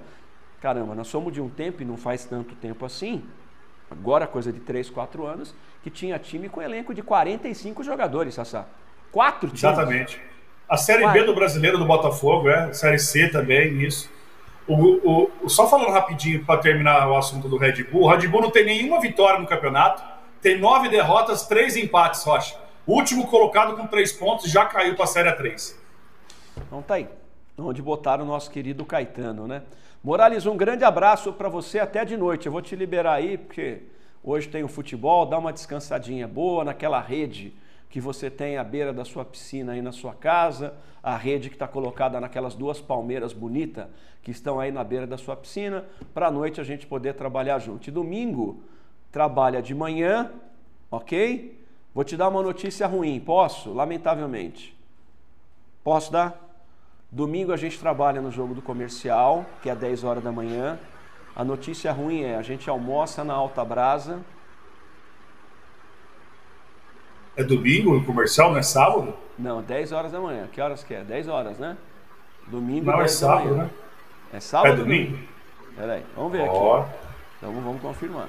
Caramba, 0.59 0.93
nós 0.93 1.07
somos 1.07 1.31
de 1.31 1.39
um 1.39 1.49
tempo, 1.49 1.81
e 1.81 1.85
não 1.85 1.95
faz 1.95 2.25
tanto 2.25 2.53
tempo 2.55 2.85
assim, 2.85 3.23
agora 3.89 4.27
coisa 4.27 4.51
de 4.51 4.59
3, 4.59 4.89
4 4.89 5.25
anos, 5.25 5.55
que 5.81 5.89
tinha 5.89 6.19
time 6.19 6.49
com 6.49 6.61
elenco 6.61 6.93
de 6.93 7.01
45 7.01 7.83
jogadores, 7.83 8.33
Sassá. 8.33 8.67
Quatro 9.13 9.47
times. 9.47 9.63
Exatamente. 9.63 10.19
A 10.67 10.75
Série 10.75 11.03
Quatro. 11.03 11.21
B 11.21 11.25
do 11.25 11.33
Brasileiro 11.33 11.77
do 11.77 11.85
Botafogo, 11.85 12.49
é. 12.49 12.65
A 12.65 12.73
Série 12.73 12.99
C 12.99 13.29
também, 13.29 13.81
isso. 13.81 14.11
O, 14.67 15.29
o, 15.45 15.49
só 15.49 15.69
falando 15.69 15.91
rapidinho 15.91 16.43
para 16.43 16.59
terminar 16.59 17.07
o 17.09 17.15
assunto 17.15 17.47
do 17.47 17.55
Red 17.55 17.83
Bull, 17.83 18.03
o 18.03 18.09
Red 18.09 18.27
Bull 18.27 18.41
não 18.41 18.51
tem 18.51 18.65
nenhuma 18.65 18.99
vitória 18.99 19.39
no 19.39 19.47
campeonato 19.47 20.13
tem 20.43 20.59
nove 20.59 20.89
derrotas, 20.89 21.47
três 21.47 21.77
empates, 21.77 22.21
Rocha. 22.23 22.59
O 22.85 22.95
último 22.95 23.25
colocado 23.27 23.77
com 23.77 23.87
três 23.87 24.11
pontos 24.11 24.51
já 24.51 24.65
caiu 24.65 24.93
para 24.93 25.05
a 25.05 25.07
Série 25.07 25.31
3. 25.31 25.81
Então 26.57 26.81
tá 26.81 26.95
aí. 26.95 27.07
Onde 27.57 27.81
botaram 27.81 28.25
o 28.25 28.27
nosso 28.27 28.51
querido 28.51 28.83
Caetano, 28.83 29.47
né? 29.47 29.63
Morales, 30.03 30.45
um 30.45 30.57
grande 30.57 30.83
abraço 30.83 31.31
para 31.31 31.47
você 31.47 31.79
até 31.79 32.03
de 32.03 32.17
noite. 32.17 32.45
Eu 32.47 32.51
vou 32.51 32.61
te 32.61 32.75
liberar 32.75 33.13
aí, 33.13 33.37
porque 33.37 33.83
hoje 34.21 34.49
tem 34.49 34.65
o 34.65 34.67
futebol, 34.67 35.25
dá 35.25 35.37
uma 35.37 35.53
descansadinha 35.53 36.27
boa 36.27 36.65
naquela 36.65 36.99
rede 36.99 37.53
que 37.93 38.01
você 38.01 38.27
tem 38.27 38.57
à 38.57 38.63
beira 38.63 38.91
da 38.91 39.05
sua 39.05 39.23
piscina 39.23 39.73
aí 39.73 39.81
na 39.81 39.91
sua 39.91 40.15
casa, 40.15 40.73
a 41.03 41.15
rede 41.15 41.47
que 41.47 41.55
está 41.55 41.67
colocada 41.67 42.19
naquelas 42.19 42.55
duas 42.55 42.81
palmeiras 42.81 43.33
bonitas 43.33 43.85
que 44.23 44.31
estão 44.31 44.59
aí 44.59 44.71
na 44.71 44.83
beira 44.83 45.05
da 45.05 45.15
sua 45.15 45.35
piscina, 45.35 45.85
para 46.11 46.25
a 46.25 46.31
noite 46.31 46.59
a 46.59 46.63
gente 46.63 46.87
poder 46.87 47.13
trabalhar 47.13 47.59
junto. 47.59 47.87
E 47.87 47.91
domingo, 47.91 48.63
trabalha 49.11 49.61
de 49.61 49.75
manhã, 49.75 50.31
ok? 50.89 51.63
Vou 51.93 52.03
te 52.03 52.17
dar 52.17 52.29
uma 52.29 52.41
notícia 52.41 52.87
ruim, 52.87 53.19
posso? 53.19 53.71
Lamentavelmente. 53.71 54.75
Posso 55.83 56.11
dar? 56.11 56.35
Domingo 57.11 57.53
a 57.53 57.57
gente 57.57 57.79
trabalha 57.79 58.23
no 58.23 58.31
jogo 58.31 58.55
do 58.55 58.61
comercial, 58.63 59.45
que 59.61 59.69
é 59.69 59.75
10 59.75 60.03
horas 60.03 60.23
da 60.23 60.31
manhã. 60.31 60.79
A 61.35 61.43
notícia 61.43 61.91
ruim 61.91 62.23
é 62.23 62.37
a 62.37 62.41
gente 62.41 62.67
almoça 62.67 63.23
na 63.23 63.35
Alta 63.35 63.63
Brasa. 63.63 64.19
É 67.35 67.43
domingo 67.43 67.97
o 67.97 68.05
comercial, 68.05 68.51
não 68.51 68.59
é 68.59 68.63
sábado? 68.63 69.13
Não, 69.37 69.61
10 69.61 69.91
horas 69.91 70.11
da 70.11 70.19
manhã. 70.19 70.47
Que 70.51 70.61
horas 70.61 70.83
que 70.83 70.93
é? 70.93 71.03
10 71.03 71.27
horas, 71.27 71.57
né? 71.57 71.77
Domingo, 72.47 72.91
não, 72.91 72.97
10 72.97 73.11
é 73.11 73.15
sábado, 73.15 73.55
né? 73.55 73.69
É 74.31 74.39
sábado? 74.39 74.73
É 74.73 74.75
domingo? 74.75 75.17
Peraí, 75.75 76.03
vamos 76.15 76.31
ver 76.31 76.47
oh. 76.47 76.75
aqui. 76.75 76.91
Então 77.37 77.53
vamos 77.53 77.81
confirmar. 77.81 78.27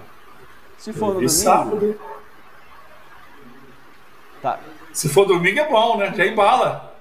Se 0.78 0.92
for 0.92 1.08
no 1.08 1.14
domingo. 1.14 1.30
Sábado. 1.30 2.00
Tá. 4.40 4.58
Se 4.92 5.08
for 5.08 5.26
domingo 5.26 5.58
é 5.58 5.68
bom, 5.68 5.96
né? 5.98 6.12
Já 6.14 6.26
embala. 6.26 6.94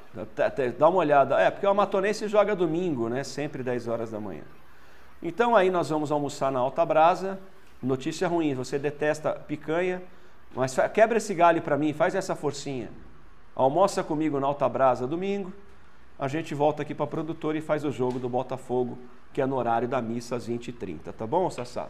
Dá 0.78 0.90
uma 0.90 1.00
olhada. 1.00 1.40
É, 1.40 1.50
porque 1.50 1.66
o 1.66 1.70
Amatonense 1.70 2.28
joga 2.28 2.56
domingo, 2.56 3.10
né? 3.10 3.24
Sempre 3.24 3.64
10 3.64 3.88
horas 3.88 4.12
da 4.12 4.20
manhã. 4.20 4.44
Então 5.22 5.56
aí 5.56 5.70
nós 5.70 5.90
vamos 5.90 6.12
almoçar 6.12 6.52
na 6.52 6.60
Alta 6.60 6.86
Brasa. 6.86 7.40
Notícia 7.82 8.28
ruim, 8.28 8.54
você 8.54 8.80
detesta 8.80 9.32
picanha, 9.32 10.02
mas 10.56 10.76
quebra 10.94 11.18
esse 11.18 11.34
galho 11.34 11.62
para 11.62 11.78
mim, 11.78 11.94
faz 11.94 12.16
essa 12.16 12.36
forcinha. 12.36 12.90
Almoça 13.56 14.04
comigo 14.04 14.40
na 14.40 14.48
Alta 14.48 14.68
Brasa 14.68 15.08
domingo. 15.08 15.54
A 16.18 16.28
gente 16.28 16.54
volta 16.54 16.82
aqui 16.82 16.94
para 16.94 17.06
a 17.06 17.08
produtora 17.08 17.58
e 17.58 17.62
faz 17.62 17.84
o 17.84 17.92
jogo 17.92 18.20
do 18.20 18.30
Botafogo, 18.30 18.98
que 19.32 19.42
é 19.42 19.46
no 19.46 19.56
horário 19.56 19.88
da 19.88 20.02
missa 20.02 20.36
às 20.36 20.48
20h30, 20.48 21.12
tá 21.18 21.26
bom, 21.26 21.50
Sassá? 21.50 21.88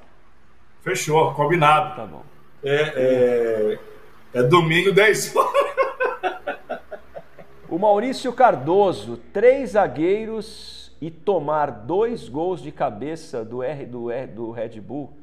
Fechou, 0.81 1.34
combinado. 1.34 1.95
Tá 1.95 2.06
bom. 2.06 2.23
É, 2.64 3.80
é, 4.34 4.40
é 4.40 4.44
domingo, 4.44 4.91
10 4.91 5.35
horas. 5.35 5.73
O 7.69 7.80
Maurício 7.80 8.31
Cardoso, 8.34 9.18
três 9.31 9.72
zagueiros 9.72 10.95
e 11.02 11.10
tomar 11.10 11.72
dois 11.72 12.30
gols 12.30 12.61
de 12.61 12.72
cabeça 12.72 13.44
do, 13.44 13.64
R, 13.64 13.85
do, 13.85 14.11
R, 14.11 14.27
do 14.27 14.52
Red 14.52 14.80
Bull. 14.80 15.14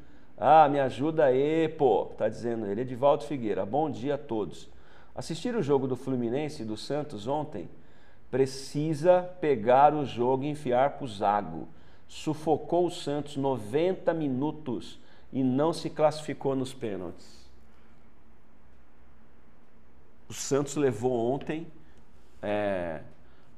Ah, 0.43 0.67
me 0.67 0.79
ajuda 0.79 1.25
aí, 1.25 1.69
pô, 1.69 2.05
tá 2.17 2.27
dizendo 2.27 2.65
ele. 2.65 2.81
Edivaldo 2.81 3.23
Figueira, 3.25 3.63
bom 3.63 3.91
dia 3.91 4.15
a 4.15 4.17
todos. 4.17 4.67
Assistir 5.13 5.53
o 5.53 5.61
jogo 5.61 5.87
do 5.87 5.95
Fluminense 5.95 6.63
e 6.63 6.65
do 6.65 6.75
Santos 6.75 7.27
ontem, 7.27 7.69
precisa 8.31 9.21
pegar 9.39 9.93
o 9.93 10.03
jogo 10.03 10.43
e 10.43 10.49
enfiar 10.49 10.97
pro 10.97 11.07
Zago. 11.07 11.67
Sufocou 12.07 12.87
o 12.87 12.89
Santos 12.89 13.37
90 13.37 14.11
minutos 14.15 14.99
e 15.31 15.43
não 15.43 15.71
se 15.71 15.91
classificou 15.91 16.55
nos 16.55 16.73
pênaltis. 16.73 17.47
O 20.27 20.33
Santos 20.33 20.75
levou 20.75 21.31
ontem 21.31 21.67
é, 22.41 23.01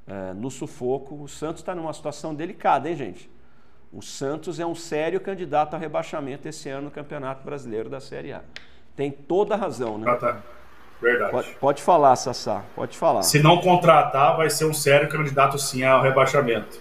é, 0.06 0.34
no 0.34 0.50
sufoco. 0.50 1.14
O 1.14 1.28
Santos 1.28 1.62
está 1.62 1.74
numa 1.74 1.94
situação 1.94 2.34
delicada, 2.34 2.90
hein, 2.90 2.94
gente? 2.94 3.33
O 3.94 4.02
Santos 4.02 4.58
é 4.58 4.66
um 4.66 4.74
sério 4.74 5.20
candidato 5.20 5.74
a 5.74 5.78
rebaixamento 5.78 6.48
esse 6.48 6.68
ano 6.68 6.86
no 6.86 6.90
Campeonato 6.90 7.44
Brasileiro 7.44 7.88
da 7.88 8.00
Série 8.00 8.32
A. 8.32 8.42
Tem 8.96 9.08
toda 9.08 9.54
a 9.54 9.56
razão, 9.56 9.96
né? 9.98 10.10
Ah, 10.10 10.16
tá. 10.16 10.42
Verdade. 11.00 11.30
Pode, 11.30 11.50
pode 11.60 11.82
falar, 11.82 12.16
Sassá, 12.16 12.64
pode 12.74 12.98
falar. 12.98 13.22
Se 13.22 13.40
não 13.40 13.58
contratar, 13.58 14.36
vai 14.36 14.50
ser 14.50 14.64
um 14.64 14.74
sério 14.74 15.08
candidato 15.08 15.58
sim 15.58 15.84
ao 15.84 16.02
rebaixamento. 16.02 16.80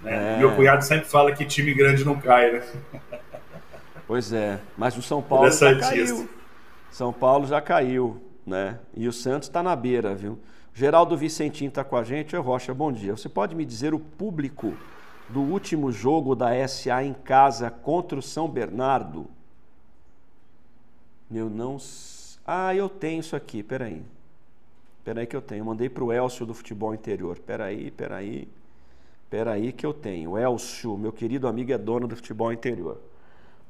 Né? 0.00 0.36
É... 0.36 0.38
Meu 0.38 0.56
cunhado 0.56 0.82
sempre 0.82 1.06
fala 1.06 1.32
que 1.32 1.44
time 1.44 1.74
grande 1.74 2.02
não 2.02 2.18
cai, 2.18 2.50
né? 2.50 2.62
Pois 4.06 4.32
é, 4.32 4.58
mas 4.78 4.96
o 4.96 5.02
São 5.02 5.20
Paulo 5.20 5.50
já 5.50 5.78
caiu. 5.78 6.30
São 6.90 7.12
Paulo 7.12 7.46
já 7.46 7.60
caiu, 7.60 8.22
né? 8.46 8.78
E 8.94 9.06
o 9.06 9.12
Santos 9.12 9.48
está 9.48 9.62
na 9.62 9.76
beira, 9.76 10.14
viu? 10.14 10.40
Geraldo 10.72 11.16
Vicentinho 11.16 11.68
está 11.68 11.84
com 11.84 11.96
a 11.96 12.04
gente. 12.04 12.34
Oi, 12.34 12.40
Rocha, 12.40 12.72
bom 12.72 12.90
dia. 12.92 13.14
Você 13.16 13.28
pode 13.28 13.54
me 13.54 13.64
dizer 13.66 13.92
o 13.92 13.98
público 13.98 14.74
do 15.28 15.40
último 15.40 15.90
jogo 15.90 16.34
da 16.34 16.66
SA 16.68 17.04
em 17.04 17.12
casa 17.12 17.70
contra 17.70 18.18
o 18.18 18.22
São 18.22 18.48
Bernardo? 18.48 19.26
Eu 21.30 21.50
não. 21.50 21.78
Ah, 22.46 22.74
eu 22.74 22.88
tenho 22.88 23.20
isso 23.20 23.34
aqui, 23.34 23.62
peraí. 23.62 24.02
Peraí 25.04 25.26
que 25.26 25.36
eu 25.36 25.42
tenho. 25.42 25.60
Eu 25.60 25.66
mandei 25.66 25.88
para 25.88 26.04
o 26.04 26.12
Elcio 26.12 26.46
do 26.46 26.54
Futebol 26.54 26.94
Interior. 26.94 27.38
Peraí, 27.38 27.90
peraí. 27.90 28.48
Peraí 29.28 29.72
que 29.72 29.84
eu 29.84 29.92
tenho. 29.92 30.32
O 30.32 30.38
Elcio, 30.38 30.96
meu 30.96 31.12
querido 31.12 31.48
amigo, 31.48 31.72
é 31.72 31.78
dono 31.78 32.06
do 32.06 32.14
Futebol 32.14 32.52
Interior 32.52 33.00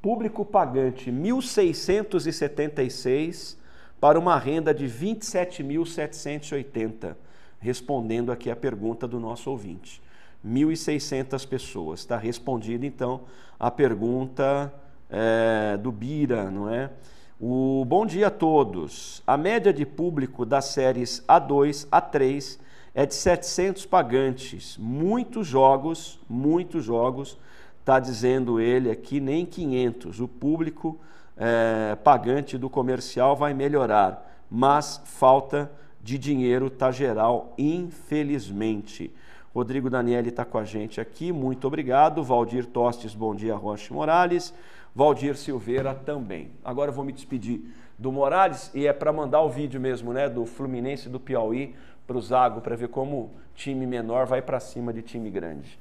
público 0.06 0.44
pagante 0.44 1.10
1.676 1.10 3.56
para 4.00 4.20
uma 4.20 4.38
renda 4.38 4.72
de 4.72 4.86
27.780, 4.86 7.16
respondendo 7.58 8.30
aqui 8.30 8.48
a 8.48 8.54
pergunta 8.54 9.08
do 9.08 9.18
nosso 9.18 9.50
ouvinte. 9.50 10.00
1.600 10.44 11.46
pessoas. 11.46 12.00
Está 12.00 12.16
respondida, 12.16 12.84
então, 12.84 13.22
a 13.58 13.70
pergunta 13.70 14.72
é, 15.10 15.76
do 15.76 15.92
Bira, 15.92 16.50
não 16.50 16.68
é? 16.68 16.90
O 17.38 17.84
bom 17.86 18.06
dia 18.06 18.28
a 18.28 18.30
todos. 18.30 19.22
A 19.26 19.36
média 19.36 19.72
de 19.72 19.84
público 19.84 20.46
das 20.46 20.66
séries 20.66 21.22
A2, 21.28 21.86
A3 21.88 22.58
é 22.94 23.04
de 23.04 23.14
700 23.14 23.84
pagantes. 23.84 24.78
Muitos 24.78 25.46
jogos, 25.46 26.18
muitos 26.28 26.84
jogos 26.84 27.38
está 27.80 28.00
dizendo 28.00 28.58
ele 28.58 28.90
aqui, 28.90 29.20
nem 29.20 29.44
500. 29.44 30.20
O 30.20 30.26
público 30.26 30.98
é, 31.36 31.94
pagante 31.96 32.56
do 32.56 32.70
comercial 32.70 33.36
vai 33.36 33.52
melhorar, 33.52 34.44
mas 34.50 35.00
falta 35.04 35.70
de 36.02 36.16
dinheiro 36.16 36.68
está 36.68 36.90
geral, 36.90 37.52
infelizmente. 37.58 39.12
Rodrigo 39.56 39.88
Daniele 39.88 40.28
está 40.28 40.44
com 40.44 40.58
a 40.58 40.64
gente 40.64 41.00
aqui, 41.00 41.32
muito 41.32 41.66
obrigado. 41.66 42.22
Valdir 42.22 42.66
Tostes, 42.66 43.14
bom 43.14 43.34
dia, 43.34 43.54
Rocha 43.54 43.94
Morales. 43.94 44.52
Valdir 44.94 45.34
Silveira 45.34 45.94
também. 45.94 46.50
Agora 46.62 46.90
eu 46.90 46.92
vou 46.94 47.02
me 47.02 47.10
despedir 47.10 47.62
do 47.96 48.12
Morales 48.12 48.70
e 48.74 48.86
é 48.86 48.92
para 48.92 49.10
mandar 49.14 49.40
o 49.40 49.48
vídeo 49.48 49.80
mesmo, 49.80 50.12
né, 50.12 50.28
do 50.28 50.44
Fluminense 50.44 51.08
do 51.08 51.18
Piauí 51.18 51.74
para 52.06 52.18
o 52.18 52.20
Zago 52.20 52.60
para 52.60 52.76
ver 52.76 52.88
como 52.88 53.32
time 53.54 53.86
menor 53.86 54.26
vai 54.26 54.42
para 54.42 54.60
cima 54.60 54.92
de 54.92 55.00
time 55.00 55.30
grande. 55.30 55.78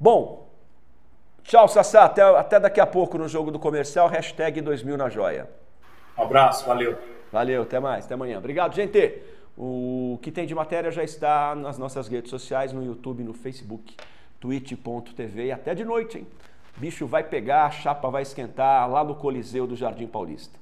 Bom, 0.00 0.48
tchau 1.42 1.68
Sassá, 1.68 2.06
até, 2.06 2.22
até 2.22 2.58
daqui 2.58 2.80
a 2.80 2.86
pouco 2.86 3.18
no 3.18 3.28
jogo 3.28 3.50
do 3.50 3.58
comercial, 3.58 4.08
hashtag 4.08 4.62
2000 4.62 4.96
na 4.96 5.10
joia. 5.10 5.50
Um 6.16 6.22
abraço, 6.22 6.64
valeu. 6.64 6.96
Valeu, 7.30 7.64
até 7.64 7.78
mais, 7.78 8.06
até 8.06 8.14
amanhã. 8.14 8.38
Obrigado, 8.38 8.74
gente. 8.74 9.20
O 9.60 10.20
que 10.22 10.30
tem 10.30 10.46
de 10.46 10.54
matéria 10.54 10.88
já 10.92 11.02
está 11.02 11.52
nas 11.56 11.76
nossas 11.78 12.06
redes 12.06 12.30
sociais, 12.30 12.72
no 12.72 12.84
YouTube, 12.84 13.24
no 13.24 13.34
Facebook, 13.34 13.96
twitch.tv 14.38 15.46
e 15.46 15.50
até 15.50 15.74
de 15.74 15.84
noite, 15.84 16.18
hein? 16.18 16.26
Bicho 16.76 17.08
vai 17.08 17.24
pegar, 17.24 17.66
a 17.66 17.70
chapa 17.72 18.08
vai 18.08 18.22
esquentar 18.22 18.88
lá 18.88 19.02
no 19.02 19.16
Coliseu 19.16 19.66
do 19.66 19.74
Jardim 19.74 20.06
Paulista. 20.06 20.56